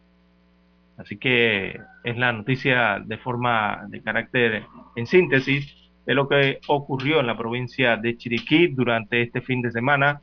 Así 0.97 1.17
que 1.17 1.79
es 2.03 2.17
la 2.17 2.33
noticia 2.33 2.99
de 2.99 3.17
forma 3.19 3.85
de 3.89 4.01
carácter 4.01 4.65
en 4.95 5.05
síntesis 5.05 5.79
de 6.09 6.15
lo 6.15 6.27
que 6.27 6.57
ocurrió 6.65 7.19
en 7.19 7.27
la 7.27 7.37
provincia 7.37 7.95
de 7.95 8.17
Chiriquí 8.17 8.65
durante 8.65 9.21
este 9.21 9.41
fin 9.41 9.61
de 9.61 9.69
semana, 9.69 10.21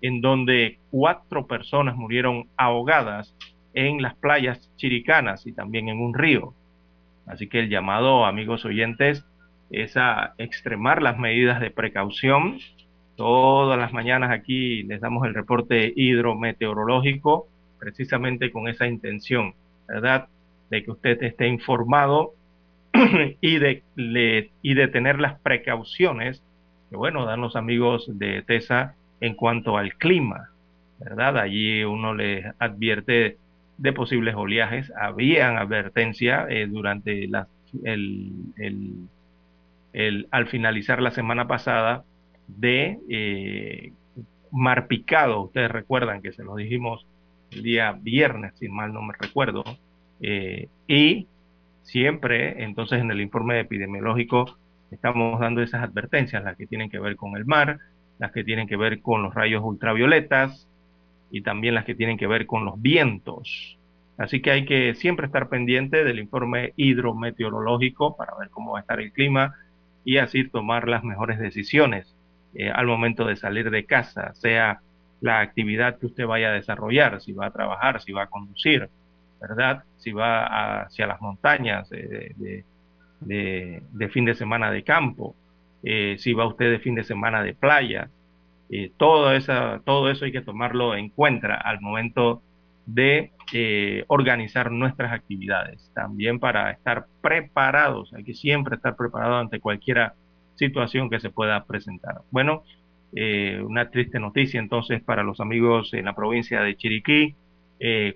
en 0.00 0.22
donde 0.22 0.78
cuatro 0.90 1.46
personas 1.46 1.94
murieron 1.94 2.48
ahogadas 2.56 3.36
en 3.74 4.00
las 4.00 4.14
playas 4.14 4.70
chiricanas 4.76 5.46
y 5.46 5.52
también 5.52 5.90
en 5.90 6.00
un 6.00 6.14
río. 6.14 6.54
Así 7.26 7.48
que 7.48 7.58
el 7.58 7.68
llamado, 7.68 8.24
amigos 8.24 8.64
oyentes, 8.64 9.26
es 9.68 9.98
a 9.98 10.32
extremar 10.38 11.02
las 11.02 11.18
medidas 11.18 11.60
de 11.60 11.70
precaución. 11.70 12.58
Todas 13.16 13.78
las 13.78 13.92
mañanas 13.92 14.30
aquí 14.30 14.84
les 14.84 15.02
damos 15.02 15.26
el 15.26 15.34
reporte 15.34 15.92
hidrometeorológico, 15.94 17.46
precisamente 17.78 18.50
con 18.50 18.68
esa 18.68 18.86
intención, 18.86 19.52
¿verdad? 19.86 20.28
De 20.70 20.82
que 20.82 20.92
usted 20.92 21.22
esté 21.22 21.46
informado 21.46 22.32
y 23.40 23.58
de, 23.58 23.82
le, 23.94 24.50
y 24.62 24.74
de 24.74 24.88
tener 24.88 25.20
las 25.20 25.38
precauciones 25.40 26.42
que, 26.90 26.96
bueno, 26.96 27.24
dan 27.24 27.40
los 27.40 27.56
amigos 27.56 28.06
de 28.18 28.42
TESA 28.42 28.94
en 29.20 29.34
cuanto 29.34 29.76
al 29.76 29.94
clima, 29.94 30.50
¿verdad? 30.98 31.38
Allí 31.38 31.84
uno 31.84 32.14
les 32.14 32.44
advierte 32.58 33.38
de 33.78 33.92
posibles 33.92 34.34
oleajes. 34.34 34.92
Habían 34.98 35.58
advertencia 35.58 36.46
eh, 36.48 36.66
durante 36.66 37.24
el, 37.24 37.34
el, 38.56 39.08
el, 39.92 40.28
al 40.30 40.46
finalizar 40.46 41.02
la 41.02 41.10
semana 41.10 41.46
pasada 41.46 42.04
de 42.46 42.98
eh, 43.08 43.92
mar 44.50 44.86
picado. 44.86 45.42
Ustedes 45.42 45.70
recuerdan 45.70 46.22
que 46.22 46.32
se 46.32 46.44
lo 46.44 46.56
dijimos 46.56 47.06
el 47.50 47.62
día 47.62 47.92
viernes, 48.00 48.54
si 48.58 48.68
mal 48.68 48.92
no 48.92 49.02
me 49.02 49.14
recuerdo. 49.18 49.64
Eh, 50.20 50.68
y 50.86 51.26
siempre, 51.86 52.62
entonces, 52.64 53.00
en 53.00 53.10
el 53.10 53.20
informe 53.20 53.60
epidemiológico 53.60 54.58
estamos 54.90 55.40
dando 55.40 55.62
esas 55.62 55.82
advertencias, 55.82 56.44
las 56.44 56.56
que 56.56 56.66
tienen 56.66 56.90
que 56.90 56.98
ver 57.00 57.16
con 57.16 57.36
el 57.36 57.46
mar, 57.46 57.78
las 58.18 58.32
que 58.32 58.44
tienen 58.44 58.68
que 58.68 58.76
ver 58.76 59.00
con 59.02 59.22
los 59.22 59.34
rayos 59.34 59.62
ultravioletas, 59.64 60.68
y 61.30 61.42
también 61.42 61.74
las 61.74 61.84
que 61.84 61.94
tienen 61.94 62.18
que 62.18 62.26
ver 62.26 62.46
con 62.46 62.64
los 62.64 62.80
vientos. 62.80 63.78
Así 64.16 64.40
que 64.40 64.50
hay 64.52 64.64
que 64.64 64.94
siempre 64.94 65.26
estar 65.26 65.48
pendiente 65.48 66.04
del 66.04 66.18
informe 66.18 66.72
hidrometeorológico 66.76 68.16
para 68.16 68.36
ver 68.38 68.50
cómo 68.50 68.72
va 68.72 68.78
a 68.78 68.82
estar 68.82 69.00
el 69.00 69.12
clima 69.12 69.54
y 70.04 70.18
así 70.18 70.48
tomar 70.48 70.88
las 70.88 71.04
mejores 71.04 71.38
decisiones. 71.38 72.12
eh, 72.54 72.70
al 72.70 72.86
momento 72.86 73.26
de 73.26 73.36
salir 73.36 73.70
de 73.70 73.84
casa, 73.84 74.32
sea 74.34 74.80
la 75.20 75.40
actividad 75.40 75.98
que 75.98 76.06
usted 76.06 76.26
vaya 76.26 76.48
a 76.50 76.52
desarrollar, 76.52 77.20
si 77.20 77.32
va 77.32 77.46
a 77.46 77.50
trabajar, 77.52 78.00
si 78.00 78.12
va 78.12 78.22
a 78.24 78.26
conducir, 78.28 78.88
¿verdad? 79.40 79.84
Si 79.96 80.12
va 80.12 80.82
hacia 80.82 81.06
las 81.06 81.20
montañas 81.20 81.88
de, 81.90 82.64
fin 84.10 84.24
de 84.24 84.34
semana 84.34 84.70
de 84.70 84.82
campo, 84.82 85.34
eh, 85.82 86.16
si 86.18 86.32
va 86.32 86.46
usted 86.46 86.70
de 86.70 86.78
fin 86.78 86.94
de 86.94 87.04
semana 87.04 87.42
de 87.42 87.54
playa, 87.54 88.10
eh, 88.68 88.90
todo, 88.96 89.32
esa, 89.32 89.80
todo 89.84 90.10
eso 90.10 90.24
hay 90.24 90.32
que 90.32 90.40
tomarlo 90.40 90.96
en 90.96 91.10
cuenta 91.10 91.54
al 91.54 91.80
momento 91.80 92.42
de 92.84 93.30
eh, 93.52 94.04
organizar 94.08 94.70
nuestras 94.72 95.12
actividades. 95.12 95.90
También 95.94 96.40
para 96.40 96.72
estar 96.72 97.06
preparados, 97.20 98.12
hay 98.14 98.24
que 98.24 98.34
siempre 98.34 98.76
estar 98.76 98.96
preparados 98.96 99.40
ante 99.40 99.60
cualquier 99.60 100.12
situación 100.56 101.10
que 101.10 101.20
se 101.20 101.30
pueda 101.30 101.64
presentar. 101.64 102.22
Bueno, 102.30 102.64
eh, 103.14 103.62
una 103.64 103.90
triste 103.90 104.18
noticia 104.18 104.58
entonces 104.58 105.00
para 105.02 105.22
los 105.22 105.40
amigos 105.40 105.94
en 105.94 106.06
la 106.06 106.14
provincia 106.14 106.62
de 106.62 106.76
Chiriquí. 106.76 107.34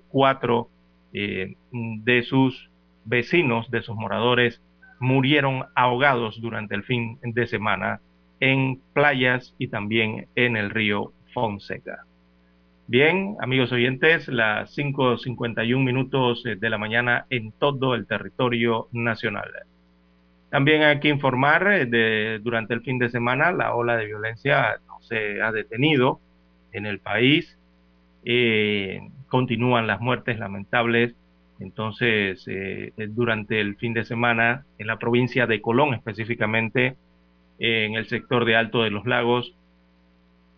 cuatro 0.09 0.69
de 1.13 2.23
sus 2.23 2.71
vecinos, 3.05 3.71
de 3.71 3.83
sus 3.83 3.97
moradores, 3.97 4.63
murieron 5.01 5.65
ahogados 5.75 6.41
durante 6.41 6.75
el 6.75 6.85
fin 6.85 7.19
de 7.23 7.47
semana 7.47 8.01
en 8.39 8.81
playas 8.93 9.55
y 9.59 9.69
también 9.69 10.27
en 10.35 10.57
el 10.57 10.71
río 10.71 11.13
Fonseca. 11.33 12.05
Bien, 12.87 13.37
amigos 13.41 13.71
oyentes, 13.71 14.27
las 14.29 14.77
5.51 14.77 15.79
minutos 15.85 16.43
de 16.43 16.71
la 16.71 16.77
mañana 16.77 17.27
en 17.31 17.53
todo 17.53 17.95
el 17.95 18.07
territorio 18.07 18.89
nacional. 18.91 19.49
También 20.51 20.83
hay 20.83 20.99
que 20.99 21.09
informar 21.09 21.73
eh, 21.73 21.87
de 21.87 22.41
durante 22.43 22.75
el 22.75 22.83
fin 22.83 22.99
de 22.99 23.09
semana 23.09 23.53
la 23.53 23.75
ola 23.75 23.97
de 23.97 24.07
violencia 24.07 24.81
no 24.89 25.01
se 25.01 25.41
ha 25.41 25.53
detenido 25.53 26.21
en 26.73 26.87
el 26.87 26.99
país. 26.99 27.57
Eh, 28.25 29.01
continúan 29.31 29.87
las 29.87 30.03
muertes 30.03 30.39
lamentables. 30.39 31.15
Entonces, 31.59 32.45
eh, 32.47 32.93
durante 33.09 33.61
el 33.61 33.77
fin 33.77 33.95
de 33.95 34.05
semana 34.05 34.65
en 34.79 34.87
la 34.87 34.99
provincia 34.99 35.47
de 35.47 35.63
Colón 35.63 35.95
específicamente, 35.95 36.97
en 37.59 37.95
el 37.95 38.07
sector 38.07 38.45
de 38.45 38.57
Alto 38.57 38.83
de 38.83 38.91
los 38.91 39.07
Lagos, 39.07 39.55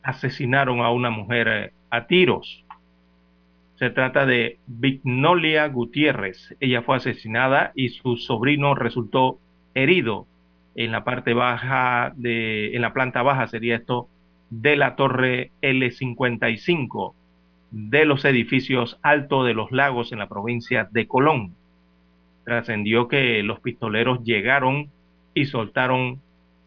asesinaron 0.02 0.80
a 0.80 0.90
una 0.90 1.11
mujer 1.11 1.48
eh, 1.48 1.72
a 1.90 2.06
tiros. 2.06 2.64
Se 3.76 3.90
trata 3.90 4.26
de 4.26 4.58
Vignolia 4.66 5.66
Gutiérrez. 5.68 6.54
Ella 6.61 6.82
fue 6.82 6.96
asesinada 6.96 7.72
y 7.74 7.90
su 7.90 8.16
sobrino 8.16 8.74
resultó 8.74 9.38
herido 9.74 10.26
en 10.74 10.92
la 10.92 11.04
parte 11.04 11.35
baja 11.35 12.12
de, 12.16 12.74
en 12.74 12.82
la 12.82 12.92
planta 12.92 13.22
baja 13.22 13.46
sería 13.48 13.76
esto, 13.76 14.08
de 14.50 14.76
la 14.76 14.96
torre 14.96 15.50
L55 15.62 17.14
de 17.72 18.04
los 18.04 18.24
edificios 18.24 18.98
Alto 19.02 19.44
de 19.44 19.54
los 19.54 19.72
Lagos 19.72 20.12
en 20.12 20.20
la 20.20 20.28
provincia 20.28 20.88
de 20.92 21.08
Colón. 21.08 21.54
Trascendió 22.44 23.08
que 23.08 23.42
los 23.42 23.61
pistoleros 23.61 24.22
llegaron 24.22 24.90
y 25.35 25.46
soltaron 25.46 26.20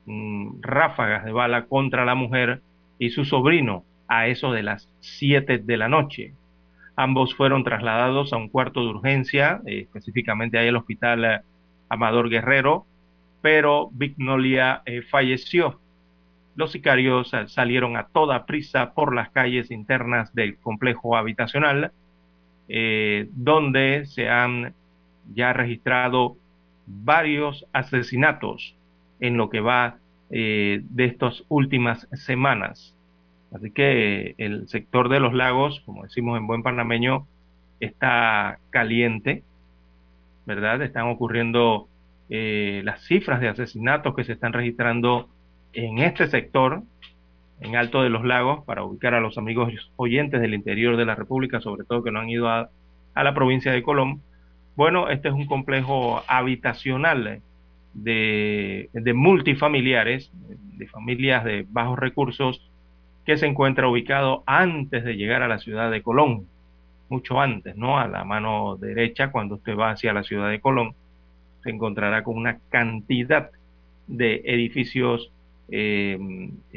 Mm, 0.06 0.62
ráfagas 0.62 1.26
de 1.26 1.32
bala 1.32 1.66
contra 1.66 2.06
la 2.06 2.14
mujer 2.14 2.62
y 3.00 3.10
su 3.10 3.26
sobrino 3.26 3.84
a 4.08 4.28
eso 4.28 4.52
de 4.52 4.62
las 4.62 4.88
7 5.00 5.58
de 5.58 5.78
la 5.78 5.90
noche. 5.90 6.34
Ambos 6.96 7.34
fueron 7.36 7.64
trasladados 7.64 8.32
a 8.32 8.38
un 8.38 8.50
cuarto 8.50 8.82
de 8.82 8.90
urgencia, 8.90 9.62
eh, 9.66 9.82
específicamente 9.82 10.60
ahí 10.60 10.68
el 10.68 10.76
hospital 10.76 11.26
eh, 11.26 11.40
Amador 11.90 12.30
Guerrero, 12.30 12.86
pero 13.42 13.90
Vignolia 13.94 14.84
eh, 14.86 15.02
falleció. 15.02 15.80
Los 16.56 16.72
sicarios 16.72 17.32
salieron 17.48 17.98
a 17.98 18.08
toda 18.08 18.46
prisa 18.46 18.94
por 18.94 19.14
las 19.14 19.30
calles 19.30 19.72
internas 19.72 20.34
del 20.34 20.58
complejo 20.58 21.18
habitacional, 21.18 21.92
donde 22.68 24.06
se 24.06 24.30
han 24.30 24.74
ya 25.34 25.54
registrado 25.54 26.38
varios 26.88 27.66
asesinatos 27.74 28.76
en 29.20 29.38
lo 29.38 29.50
que 29.50 29.60
va 29.60 29.98
eh, 30.30 30.82
de 30.84 31.06
estas 31.06 31.44
últimas 31.50 32.08
semanas. 32.14 32.96
Así 33.54 33.72
que 33.72 34.36
el 34.38 34.68
sector 34.68 35.10
de 35.10 35.20
los 35.20 35.34
lagos, 35.34 35.82
como 35.86 36.04
decimos 36.04 36.38
en 36.38 36.48
buen 36.48 36.64
panameño, 36.64 37.28
está 37.80 38.60
caliente, 38.70 39.44
¿verdad? 40.46 40.82
Están 40.82 41.08
ocurriendo 41.08 41.88
eh, 42.30 42.82
las 42.84 43.06
cifras 43.06 43.40
de 43.40 43.50
asesinatos 43.50 44.16
que 44.16 44.24
se 44.24 44.34
están 44.34 44.54
registrando 44.54 45.30
en 45.76 46.00
este 46.00 46.28
sector, 46.28 46.84
en 47.60 47.76
Alto 47.76 48.02
de 48.02 48.10
los 48.10 48.24
Lagos, 48.26 48.64
para 48.66 48.84
ubicar 48.84 49.14
a 49.14 49.20
los 49.20 49.38
amigos 49.38 49.72
oyentes 49.98 50.42
del 50.42 50.54
interior 50.54 50.98
de 50.98 51.06
la 51.06 51.16
República, 51.16 51.62
sobre 51.62 51.86
todo 51.86 52.04
que 52.04 52.12
no 52.12 52.20
han 52.20 52.30
ido 52.30 52.50
a, 52.50 52.70
la 53.16 53.34
provincia 53.34 53.72
de 53.72 53.84
Colón. 53.84 54.22
Bueno, 54.76 55.10
este 55.10 55.30
es 55.30 55.34
un 55.34 55.46
complejo 55.46 56.22
habitacional 56.28 57.42
de, 57.94 58.90
multifamiliares, 59.14 60.32
de 60.34 60.88
familias 60.88 61.46
de 61.46 61.66
bajos 61.70 61.98
recursos, 62.00 62.70
que 63.26 63.38
se 63.38 63.48
encuentra 63.48 63.88
ubicado 63.88 64.44
antes 64.46 65.04
de 65.04 65.16
llegar 65.16 65.42
a 65.42 65.48
la 65.48 65.60
ciudad 65.60 65.90
de 65.92 66.02
Colón, 66.02 66.48
mucho 67.10 67.40
antes, 67.40 67.76
¿no? 67.76 67.98
A 67.98 68.08
la 68.08 68.24
mano 68.24 68.76
derecha, 68.78 69.32
cuando 69.32 69.56
usted 69.56 69.78
va 69.78 69.92
hacia 69.92 70.14
la 70.14 70.24
ciudad 70.24 70.50
de 70.50 70.60
Colón, 70.60 70.94
se 71.64 71.70
encontrará 71.70 72.24
con 72.24 72.38
una 72.38 72.60
cantidad 72.70 73.50
de 74.08 74.42
edificios 74.46 75.32
eh, 75.70 76.18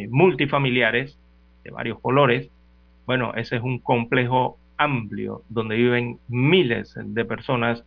multifamiliares 0.09 1.19
de 1.65 1.71
varios 1.71 2.01
colores. 2.01 2.51
Bueno, 3.07 3.33
ese 3.35 3.57
es 3.57 3.63
un 3.63 3.79
complejo 3.79 4.59
amplio 4.77 5.43
donde 5.49 5.77
viven 5.77 6.19
miles 6.29 6.95
de 6.97 7.25
personas 7.25 7.85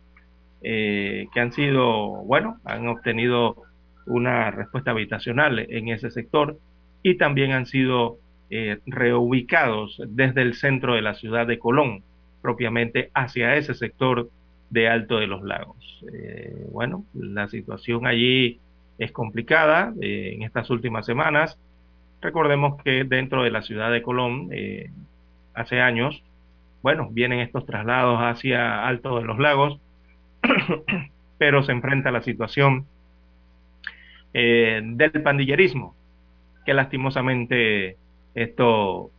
eh, 0.62 1.26
que 1.32 1.40
han 1.40 1.52
sido, 1.52 2.22
bueno, 2.24 2.58
han 2.64 2.86
obtenido 2.86 3.56
una 4.06 4.50
respuesta 4.50 4.92
habitacional 4.92 5.58
en 5.58 5.88
ese 5.88 6.10
sector 6.10 6.58
y 7.02 7.16
también 7.16 7.52
han 7.52 7.66
sido 7.66 8.18
eh, 8.50 8.78
reubicados 8.86 10.00
desde 10.06 10.42
el 10.42 10.54
centro 10.54 10.94
de 10.94 11.02
la 11.02 11.14
ciudad 11.14 11.46
de 11.46 11.58
Colón, 11.58 12.02
propiamente 12.42 13.10
hacia 13.14 13.56
ese 13.56 13.74
sector 13.74 14.28
de 14.70 14.88
Alto 14.88 15.18
de 15.18 15.26
los 15.26 15.42
Lagos. 15.42 15.76
Eh, 16.12 16.66
bueno, 16.70 17.04
la 17.14 17.48
situación 17.48 18.06
allí 18.06 18.60
es 18.98 19.12
complicada 19.12 19.92
en 20.00 20.42
estas 20.42 20.70
últimas 20.70 21.06
semanas. 21.06 21.58
Recordemos 22.20 22.82
que 22.82 23.04
dentro 23.04 23.42
de 23.42 23.50
la 23.50 23.62
ciudad 23.62 23.90
de 23.90 24.02
Colón, 24.02 24.50
hace 25.54 25.80
años, 25.80 26.22
bueno, 26.82 27.08
vienen 27.10 27.40
estos 27.40 27.66
traslados 27.66 28.18
hacia 28.20 28.86
Alto 28.86 29.18
de 29.18 29.24
los 29.24 29.38
Lagos 29.38 29.80
pero 31.38 31.62
se 31.62 31.72
enfrenta 31.72 32.10
a 32.10 32.12
la 32.12 32.22
situación 32.22 32.86
eh, 34.34 34.80
del 34.82 35.22
pandillerismo, 35.22 35.94
que 36.64 36.74
lastimosamente 36.74 37.96
esto 38.34 39.10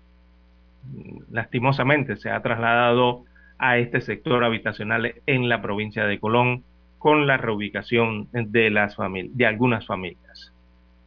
lastimosamente 1.32 2.18
se 2.18 2.30
ha 2.30 2.42
trasladado 2.42 3.24
a 3.58 3.78
este 3.78 4.02
sector 4.02 4.44
habitacional 4.44 5.16
en 5.26 5.48
la 5.48 5.62
provincia 5.62 6.06
de 6.06 6.20
Colón 6.20 6.64
con 7.04 7.28
la 7.28 7.36
reubicación 7.36 8.30
de 8.32 8.70
las 8.70 8.96
de 8.98 9.46
algunas 9.46 9.86
familias. 9.86 10.54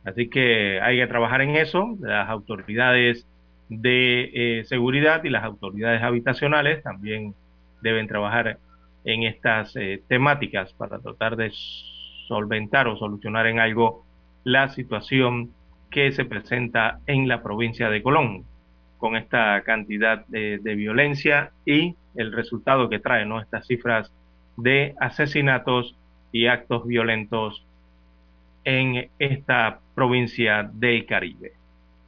Así 0.05 0.29
que 0.29 0.79
hay 0.83 0.99
que 0.99 1.07
trabajar 1.07 1.41
en 1.41 1.57
eso, 1.57 1.97
las 2.01 2.29
autoridades 2.29 3.27
de 3.71 4.31
eh, 4.35 4.65
seguridad 4.67 5.25
y 5.25 5.31
las 5.31 5.43
autoridades 5.43 6.03
habitacionales 6.03 6.83
también 6.83 7.35
deben 7.81 8.09
trabajar 8.09 8.59
en 9.05 9.23
estas 9.23 9.75
eh, 9.77 10.03
temáticas 10.07 10.71
para 10.75 10.99
tratar 10.99 11.35
de 11.37 11.51
solventar 12.29 12.89
o 12.89 12.99
solucionar 12.99 13.47
en 13.47 13.59
algo 13.59 14.05
la 14.45 14.69
situación 14.69 15.55
que 15.91 16.13
se 16.13 16.27
presenta 16.27 17.01
en 17.07 17.27
la 17.27 17.43
provincia 17.43 17.89
de 17.89 18.03
Colón 18.03 18.45
con 18.99 19.17
esta 19.17 19.63
cantidad 19.63 20.27
de, 20.27 20.59
violencia 20.59 21.53
y 21.65 21.97
el 22.17 22.33
resultado 22.33 22.91
que 22.91 22.99
trae 22.99 23.25
¿no? 23.25 23.41
estas 23.41 23.67
cifras 23.67 24.13
de 24.57 24.95
asesinatos 25.01 25.97
y 26.33 26.47
actos 26.47 26.87
violentos 26.87 27.65
en 28.65 29.11
esta 29.19 29.81
provincia 29.95 30.69
del 30.73 31.07
Caribe. 31.07 31.53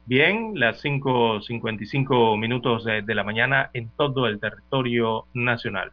Bien, 0.05 0.53
las 0.55 0.83
5.55 0.83 2.37
minutos 2.37 2.83
de 2.83 3.15
la 3.15 3.23
mañana 3.23 3.69
en 3.73 3.89
todo 3.95 4.27
el 4.27 4.39
territorio 4.39 5.25
nacional. 5.33 5.91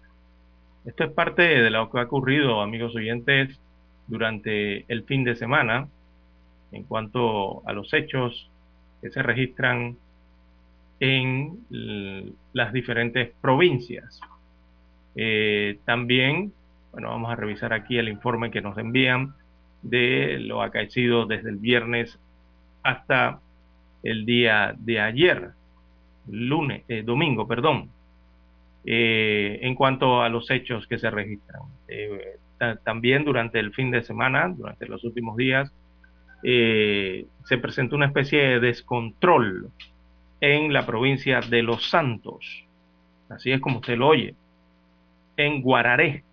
Esto 0.86 1.04
es 1.04 1.10
parte 1.10 1.42
de 1.42 1.70
lo 1.70 1.90
que 1.90 1.98
ha 1.98 2.04
ocurrido, 2.04 2.62
amigos 2.62 2.94
oyentes, 2.94 3.60
durante 4.06 4.84
el 4.88 5.04
fin 5.04 5.24
de 5.24 5.36
semana 5.36 5.88
en 6.72 6.84
cuanto 6.84 7.66
a 7.68 7.72
los 7.72 7.92
hechos 7.92 8.50
que 9.00 9.10
se 9.10 9.22
registran 9.22 9.96
en 11.00 11.58
las 12.52 12.72
diferentes 12.72 13.32
provincias. 13.40 14.20
Eh, 15.16 15.78
también, 15.86 16.52
bueno, 16.92 17.08
vamos 17.08 17.32
a 17.32 17.36
revisar 17.36 17.72
aquí 17.72 17.96
el 17.96 18.08
informe 18.08 18.50
que 18.50 18.60
nos 18.60 18.76
envían 18.76 19.34
de 19.82 20.38
lo 20.38 20.62
acaecido 20.62 21.26
desde 21.26 21.48
el 21.48 21.56
viernes 21.56 22.18
hasta 22.82 23.40
el 24.02 24.26
día 24.26 24.74
de 24.78 25.00
ayer, 25.00 25.50
lunes, 26.28 26.84
eh, 26.88 27.02
domingo, 27.02 27.48
perdón, 27.48 27.90
eh, 28.84 29.58
en 29.62 29.74
cuanto 29.74 30.22
a 30.22 30.28
los 30.28 30.50
hechos 30.50 30.86
que 30.86 30.98
se 30.98 31.10
registran. 31.10 31.62
También 32.84 33.24
durante 33.24 33.58
el 33.58 33.72
fin 33.72 33.90
de 33.90 34.02
semana, 34.02 34.48
durante 34.48 34.86
los 34.86 35.04
últimos 35.04 35.36
días, 35.36 35.72
se 36.42 37.58
presentó 37.60 37.96
una 37.96 38.06
especie 38.06 38.40
de 38.40 38.60
descontrol 38.60 39.70
en 40.40 40.72
la 40.72 40.86
provincia 40.86 41.40
de 41.40 41.62
Los 41.62 41.90
Santos. 41.90 42.64
Así 43.28 43.50
es 43.50 43.60
como 43.60 43.80
usted 43.80 43.98
lo 43.98 44.08
oye. 44.08 44.34
En 45.36 45.62
Guararé, 45.62 46.24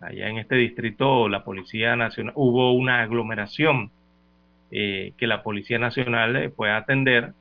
allá 0.00 0.28
en 0.28 0.38
este 0.38 0.56
distrito, 0.56 1.28
la 1.28 1.44
Policía 1.44 1.96
Nacional, 1.96 2.32
hubo 2.36 2.72
una 2.72 3.02
aglomeración 3.02 3.90
eh, 4.70 5.12
que 5.16 5.26
la 5.26 5.42
Policía 5.42 5.78
Nacional 5.78 6.36
eh, 6.36 6.50
fue 6.50 6.70
a 6.70 6.78
atender 6.78 7.34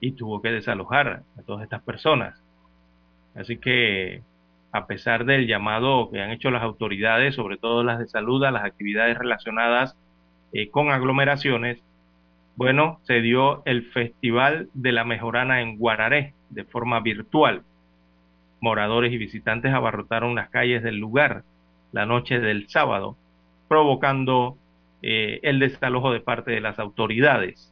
y 0.00 0.12
tuvo 0.12 0.42
que 0.42 0.50
desalojar 0.50 1.22
a 1.38 1.42
todas 1.42 1.62
estas 1.62 1.82
personas. 1.82 2.42
Así 3.34 3.56
que, 3.56 4.22
a 4.72 4.86
pesar 4.86 5.24
del 5.24 5.46
llamado 5.46 6.10
que 6.10 6.20
han 6.20 6.30
hecho 6.30 6.50
las 6.50 6.62
autoridades, 6.62 7.34
sobre 7.34 7.56
todo 7.56 7.84
las 7.84 7.98
de 7.98 8.06
salud, 8.06 8.44
a 8.44 8.50
las 8.50 8.64
actividades 8.64 9.16
relacionadas 9.16 9.96
eh, 10.52 10.68
con 10.68 10.90
aglomeraciones, 10.90 11.82
bueno, 12.56 13.00
se 13.04 13.20
dio 13.20 13.62
el 13.64 13.84
Festival 13.92 14.68
de 14.74 14.92
la 14.92 15.04
Mejorana 15.04 15.62
en 15.62 15.78
Guararé 15.78 16.34
de 16.50 16.64
forma 16.64 17.00
virtual. 17.00 17.62
Moradores 18.64 19.12
y 19.12 19.18
visitantes 19.18 19.74
abarrotaron 19.74 20.34
las 20.34 20.48
calles 20.48 20.82
del 20.82 20.96
lugar 20.96 21.42
la 21.92 22.06
noche 22.06 22.40
del 22.40 22.66
sábado, 22.70 23.14
provocando 23.68 24.56
eh, 25.02 25.38
el 25.42 25.58
desalojo 25.58 26.10
de 26.10 26.20
parte 26.20 26.52
de 26.52 26.62
las 26.62 26.78
autoridades. 26.78 27.70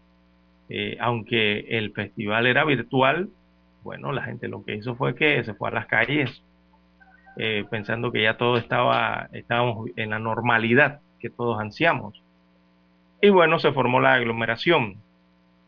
Eh, 0.68 0.98
aunque 1.00 1.60
el 1.78 1.94
festival 1.94 2.46
era 2.46 2.66
virtual, 2.66 3.30
bueno, 3.82 4.12
la 4.12 4.24
gente 4.24 4.48
lo 4.48 4.66
que 4.66 4.74
hizo 4.74 4.94
fue 4.94 5.14
que 5.14 5.42
se 5.44 5.54
fue 5.54 5.70
a 5.70 5.72
las 5.72 5.86
calles 5.86 6.42
eh, 7.38 7.64
pensando 7.70 8.12
que 8.12 8.24
ya 8.24 8.36
todo 8.36 8.58
estaba, 8.58 9.30
estábamos 9.32 9.88
en 9.96 10.10
la 10.10 10.18
normalidad 10.18 11.00
que 11.20 11.30
todos 11.30 11.58
ansiamos. 11.58 12.22
Y 13.22 13.30
bueno, 13.30 13.58
se 13.58 13.72
formó 13.72 13.98
la 13.98 14.12
aglomeración. 14.12 14.96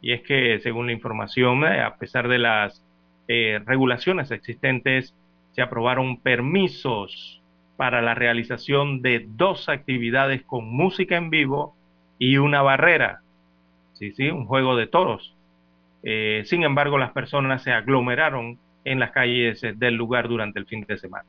Y 0.02 0.12
es 0.12 0.20
que, 0.20 0.60
según 0.60 0.84
la 0.84 0.92
información, 0.92 1.64
a 1.64 1.96
pesar 1.96 2.28
de 2.28 2.38
las 2.38 2.83
regulaciones 3.28 4.30
existentes, 4.30 5.14
se 5.52 5.62
aprobaron 5.62 6.18
permisos 6.20 7.42
para 7.76 8.02
la 8.02 8.14
realización 8.14 9.02
de 9.02 9.26
dos 9.28 9.68
actividades 9.68 10.42
con 10.42 10.68
música 10.68 11.16
en 11.16 11.30
vivo 11.30 11.74
y 12.18 12.36
una 12.36 12.62
barrera. 12.62 13.20
Sí, 13.94 14.12
sí, 14.12 14.30
un 14.30 14.46
juego 14.46 14.76
de 14.76 14.86
toros. 14.86 15.34
Eh, 16.02 16.42
sin 16.46 16.62
embargo, 16.62 16.98
las 16.98 17.12
personas 17.12 17.62
se 17.62 17.72
aglomeraron 17.72 18.58
en 18.84 19.00
las 19.00 19.12
calles 19.12 19.62
del 19.76 19.94
lugar 19.94 20.28
durante 20.28 20.58
el 20.58 20.66
fin 20.66 20.84
de 20.86 20.98
semana. 20.98 21.24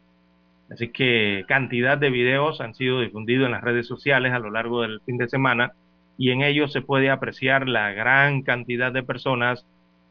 Así 0.69 0.89
que 0.89 1.45
cantidad 1.47 1.97
de 1.97 2.09
videos 2.09 2.59
han 2.59 2.73
sido 2.73 3.01
difundidos 3.01 3.45
en 3.45 3.51
las 3.51 3.63
redes 3.63 3.87
sociales 3.87 4.33
a 4.33 4.39
lo 4.39 4.51
largo 4.51 4.81
del 4.81 4.99
fin 5.01 5.17
de 5.17 5.29
semana 5.29 5.73
y 6.17 6.31
en 6.31 6.41
ellos 6.41 6.73
se 6.73 6.81
puede 6.81 7.09
apreciar 7.09 7.67
la 7.67 7.91
gran 7.91 8.41
cantidad 8.41 8.91
de 8.91 9.03
personas 9.03 9.65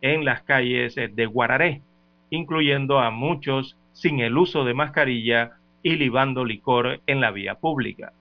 en 0.05 0.27
las 0.27 0.43
calles 0.43 0.95
de 0.97 1.27
Guararé, 1.27 1.81
incluyendo 2.29 2.99
a 3.01 3.11
muchos 3.11 3.79
sin 3.95 4.21
el 4.21 4.37
uso 4.37 4.65
de 4.65 4.75
mascarilla 4.75 5.53
y 5.83 5.97
libando 5.97 6.45
licor 6.45 7.01
en 7.07 7.23
la 7.23 7.31
vía 7.31 7.55
pública. 7.55 8.13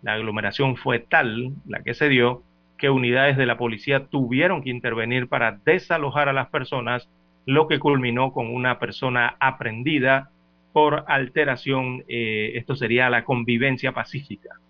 La 0.00 0.14
aglomeración 0.14 0.76
fue 0.76 1.00
tal, 1.00 1.52
la 1.66 1.82
que 1.82 1.92
se 1.92 2.08
dio, 2.08 2.42
que 2.78 2.88
unidades 2.88 3.36
de 3.36 3.44
la 3.44 3.58
policía 3.58 4.06
tuvieron 4.06 4.62
que 4.62 4.70
intervenir 4.70 5.28
para 5.28 5.60
desalojar 5.66 6.30
a 6.30 6.32
las 6.32 6.48
personas, 6.48 7.10
lo 7.44 7.68
que 7.68 7.78
culminó 7.78 8.32
con 8.32 8.46
una 8.46 8.78
persona 8.78 9.36
aprendida 9.38 10.30
por 10.72 11.04
alteración, 11.08 12.04
eh, 12.08 12.52
esto 12.54 12.74
sería 12.74 13.10
la 13.10 13.24
convivencia 13.24 13.92
pacífica. 13.92 14.60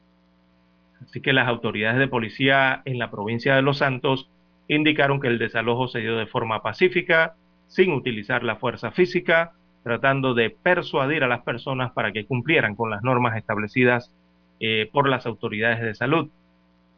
Así 1.05 1.21
que 1.21 1.33
las 1.33 1.47
autoridades 1.47 2.01
de 2.01 2.09
policía 2.09 2.83
en 2.85 2.99
la 2.99 3.12
provincia 3.12 3.55
de 3.55 3.62
Los 3.62 3.79
Santos 3.79 4.29
indicaron 4.68 5.20
que 5.20 5.28
el 5.28 5.38
desalojo 5.38 5.88
se 5.88 6.00
dio 6.00 6.16
de 6.16 6.26
forma 6.26 6.62
pacífica, 6.62 7.35
sin 7.66 7.92
utilizar 7.92 8.44
la 8.44 8.57
fuerza 8.57 8.90
física, 8.90 9.52
tratando 9.83 10.35
de 10.35 10.50
persuadir 10.50 11.24
a 11.24 11.28
las 11.28 11.42
personas 11.42 11.92
para 11.92 12.12
que 12.12 12.26
cumplieran 12.26 12.76
con 12.76 12.90
las 12.90 13.02
normas 13.02 13.37
establecidas 13.37 14.12
eh, 14.61 14.88
por 14.92 15.09
las 15.09 15.26
autoridades 15.26 15.81
de 15.81 15.94
salud. 15.94 16.28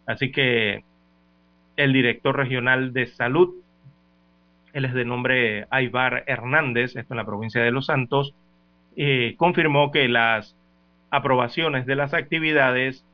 Así 0.07 0.33
que 0.33 0.83
el 1.77 1.93
director 1.93 2.37
regional 2.37 2.93
de 2.93 3.07
salud, 3.07 3.55
él 4.73 4.85
es 4.85 4.95
de 4.95 5.05
nombre 5.05 5.67
Aybar 5.71 6.25
Hernández, 6.27 6.97
esto 6.97 7.15
en 7.15 7.19
la 7.19 7.27
provincia 7.27 7.63
de 7.63 7.71
Los 7.71 7.87
Santos, 7.87 8.35
eh, 8.97 9.35
confirmó 9.37 9.93
que 9.93 10.09
las 10.09 10.57
aprobaciones 11.11 11.87
de 11.87 11.97
las 11.97 12.15
actividades, 12.15 13.05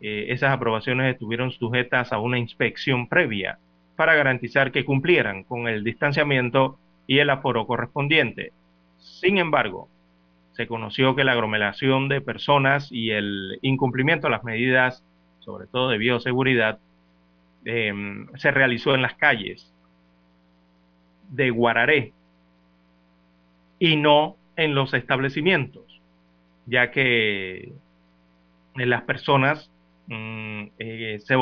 eh, 0.00 0.26
esas 0.28 0.52
aprobaciones 0.52 1.12
estuvieron 1.12 1.50
sujetas 1.50 2.12
a 2.12 2.18
una 2.18 2.38
inspección 2.38 3.08
previa 3.08 3.58
para 3.96 4.14
garantizar 4.14 4.72
que 4.72 4.84
cumplieran 4.84 5.44
con 5.44 5.68
el 5.68 5.84
distanciamiento 5.84 6.78
y 7.06 7.18
el 7.18 7.30
aforo 7.30 7.66
correspondiente. 7.66 8.52
Sin 8.98 9.38
embargo, 9.38 9.88
se 10.52 10.66
conoció 10.66 11.14
que 11.14 11.24
la 11.24 11.32
aglomeración 11.32 12.08
de 12.08 12.20
personas 12.20 12.90
y 12.90 13.10
el 13.10 13.58
incumplimiento 13.62 14.26
de 14.26 14.32
las 14.32 14.44
medidas, 14.44 15.04
sobre 15.40 15.66
todo 15.66 15.88
de 15.88 15.98
bioseguridad, 15.98 16.78
em, 17.64 18.28
se 18.36 18.50
realizó 18.50 18.94
en 18.94 19.02
las 19.02 19.14
calles 19.14 19.72
de 21.30 21.50
Guararé 21.50 22.12
y 23.78 23.96
no 23.96 24.36
en 24.56 24.74
los 24.74 24.94
establecimientos, 24.94 26.00
ya 26.66 26.90
que 26.90 27.72
las 28.76 29.02
personas 29.02 29.70
mm, 30.06 30.64
eh, 30.78 31.18
se, 31.20 31.34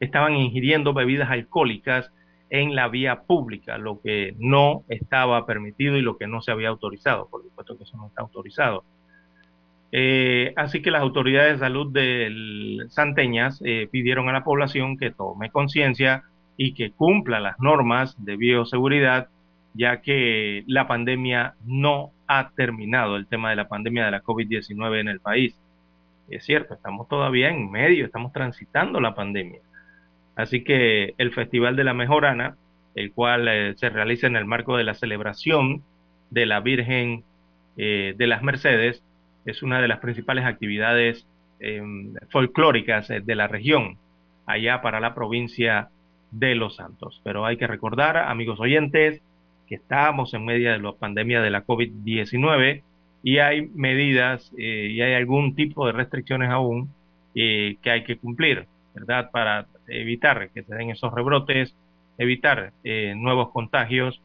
estaban 0.00 0.36
ingiriendo 0.36 0.92
bebidas 0.92 1.30
alcohólicas 1.30 2.10
en 2.50 2.74
la 2.74 2.88
vía 2.88 3.22
pública, 3.22 3.78
lo 3.78 4.00
que 4.00 4.34
no 4.38 4.82
estaba 4.88 5.46
permitido 5.46 5.96
y 5.96 6.02
lo 6.02 6.18
que 6.18 6.26
no 6.26 6.42
se 6.42 6.50
había 6.50 6.68
autorizado. 6.68 7.28
Por 7.28 7.42
supuesto 7.42 7.76
que 7.76 7.84
eso 7.84 7.96
no 7.96 8.08
está 8.08 8.22
autorizado. 8.22 8.84
Eh, 9.92 10.52
así 10.56 10.82
que 10.82 10.90
las 10.90 11.02
autoridades 11.02 11.54
de 11.54 11.58
salud 11.58 11.92
de 11.92 12.86
Santeñas 12.88 13.60
eh, 13.64 13.88
pidieron 13.90 14.28
a 14.28 14.32
la 14.32 14.44
población 14.44 14.96
que 14.96 15.10
tome 15.10 15.50
conciencia 15.50 16.24
y 16.56 16.74
que 16.74 16.92
cumpla 16.92 17.40
las 17.40 17.58
normas 17.58 18.14
de 18.24 18.36
bioseguridad, 18.36 19.28
ya 19.74 20.00
que 20.00 20.64
la 20.66 20.86
pandemia 20.86 21.54
no 21.64 22.12
ha 22.26 22.50
terminado, 22.50 23.16
el 23.16 23.26
tema 23.26 23.50
de 23.50 23.56
la 23.56 23.68
pandemia 23.68 24.04
de 24.04 24.10
la 24.12 24.22
COVID-19 24.22 25.00
en 25.00 25.08
el 25.08 25.20
país. 25.20 25.58
Es 26.28 26.44
cierto, 26.44 26.74
estamos 26.74 27.08
todavía 27.08 27.48
en 27.48 27.70
medio, 27.70 28.04
estamos 28.04 28.32
transitando 28.32 29.00
la 29.00 29.14
pandemia. 29.14 29.60
Así 30.40 30.64
que 30.64 31.14
el 31.18 31.32
Festival 31.32 31.76
de 31.76 31.84
la 31.84 31.94
Mejorana, 31.94 32.56
el 32.94 33.12
cual 33.12 33.46
eh, 33.48 33.74
se 33.76 33.90
realiza 33.90 34.26
en 34.26 34.36
el 34.36 34.46
marco 34.46 34.76
de 34.76 34.84
la 34.84 34.94
celebración 34.94 35.82
de 36.30 36.46
la 36.46 36.60
Virgen 36.60 37.24
eh, 37.76 38.14
de 38.16 38.26
las 38.26 38.42
Mercedes, 38.42 39.04
es 39.44 39.62
una 39.62 39.80
de 39.80 39.88
las 39.88 40.00
principales 40.00 40.44
actividades 40.44 41.26
em, 41.60 42.14
folclóricas 42.30 43.10
eh, 43.10 43.20
de 43.20 43.34
la 43.34 43.48
región, 43.48 43.98
allá 44.46 44.80
para 44.80 45.00
la 45.00 45.14
provincia 45.14 45.88
de 46.30 46.54
Los 46.54 46.76
Santos. 46.76 47.20
Pero 47.22 47.44
hay 47.44 47.56
que 47.56 47.66
recordar, 47.66 48.16
amigos 48.16 48.60
oyentes, 48.60 49.20
que 49.68 49.74
estamos 49.74 50.32
en 50.34 50.44
medio 50.44 50.72
de 50.72 50.78
la 50.78 50.92
pandemia 50.92 51.42
de 51.42 51.50
la 51.50 51.64
COVID-19 51.64 52.82
y 53.22 53.38
hay 53.38 53.68
medidas 53.74 54.50
y 54.56 55.00
hay 55.00 55.14
algún 55.14 55.54
tipo 55.54 55.86
de 55.86 55.92
restricciones 55.92 56.50
aún 56.50 56.90
que 57.34 57.78
hay 57.84 58.02
que 58.02 58.16
cumplir, 58.16 58.66
¿verdad? 58.94 59.30
Para 59.30 59.66
evitar 59.90 60.50
que 60.50 60.62
se 60.62 60.74
den 60.74 60.90
esos 60.90 61.12
rebrotes, 61.12 61.74
evitar 62.18 62.72
eh, 62.84 63.14
nuevos 63.16 63.50
contagios, 63.50 64.20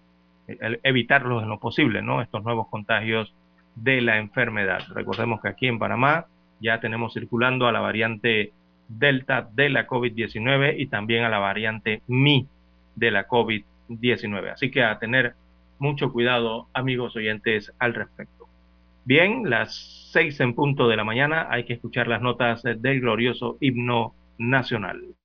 evitarlos 0.47 1.43
en 1.43 1.49
lo 1.49 1.59
posible, 1.59 2.01
¿no? 2.01 2.21
Estos 2.21 2.43
nuevos 2.43 2.67
contagios 2.67 3.33
de 3.75 4.01
la 4.01 4.17
enfermedad. 4.17 4.83
Recordemos 4.93 5.41
que 5.41 5.49
aquí 5.49 5.67
en 5.67 5.79
Panamá 5.79 6.27
ya 6.59 6.79
tenemos 6.79 7.13
circulando 7.13 7.67
a 7.67 7.71
la 7.71 7.79
variante 7.79 8.53
Delta 8.87 9.47
de 9.51 9.69
la 9.69 9.87
COVID-19 9.87 10.75
y 10.77 10.87
también 10.87 11.23
a 11.23 11.29
la 11.29 11.39
variante 11.39 12.03
Mi 12.07 12.47
de 12.95 13.11
la 13.11 13.27
COVID-19. 13.27 14.51
Así 14.51 14.69
que 14.69 14.83
a 14.83 14.99
tener 14.99 15.33
mucho 15.79 16.11
cuidado, 16.11 16.67
amigos 16.73 17.15
oyentes, 17.15 17.73
al 17.79 17.93
respecto. 17.93 18.47
Bien, 19.03 19.49
las 19.49 20.09
seis 20.11 20.39
en 20.39 20.53
punto 20.53 20.87
de 20.87 20.95
la 20.95 21.03
mañana 21.03 21.47
hay 21.49 21.65
que 21.65 21.73
escuchar 21.73 22.07
las 22.07 22.21
notas 22.21 22.63
del 22.63 23.01
glorioso 23.01 23.57
himno 23.59 24.13
nacional. 24.37 25.15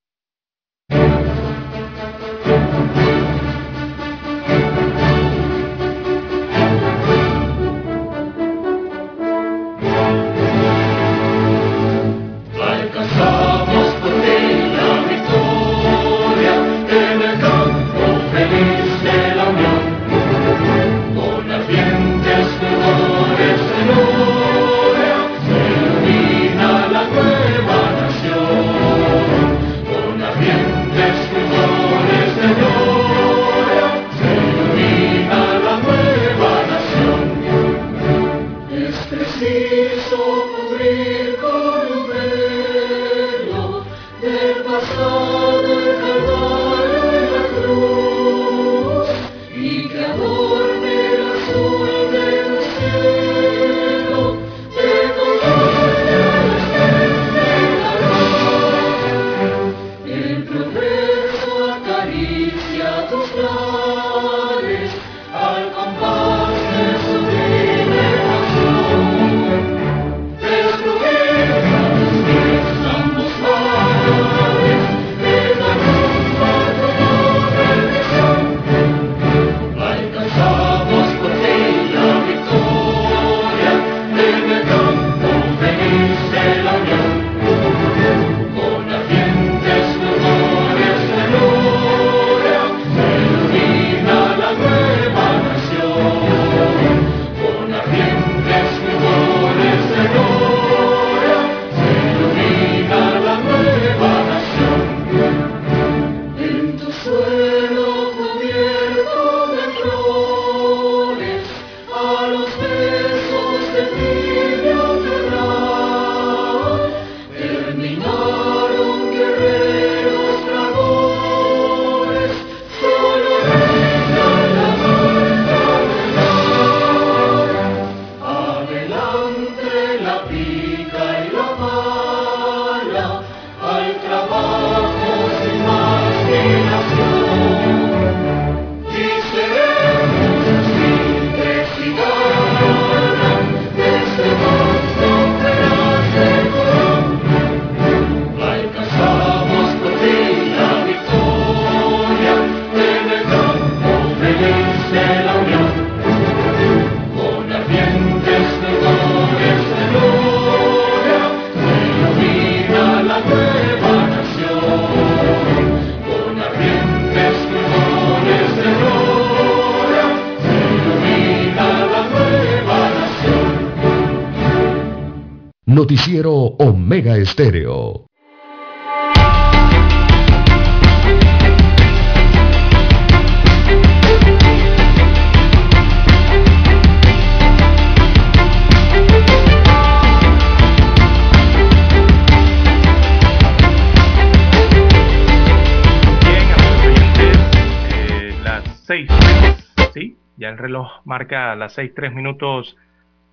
El 200.50 200.58
reloj 200.58 201.00
marca 201.04 201.54
las 201.56 201.72
6, 201.74 201.92
3 201.94 202.14
minutos 202.14 202.76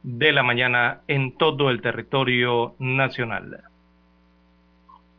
de 0.03 0.31
la 0.31 0.43
mañana 0.43 1.01
en 1.07 1.37
todo 1.37 1.69
el 1.69 1.81
territorio 1.81 2.75
nacional. 2.79 3.61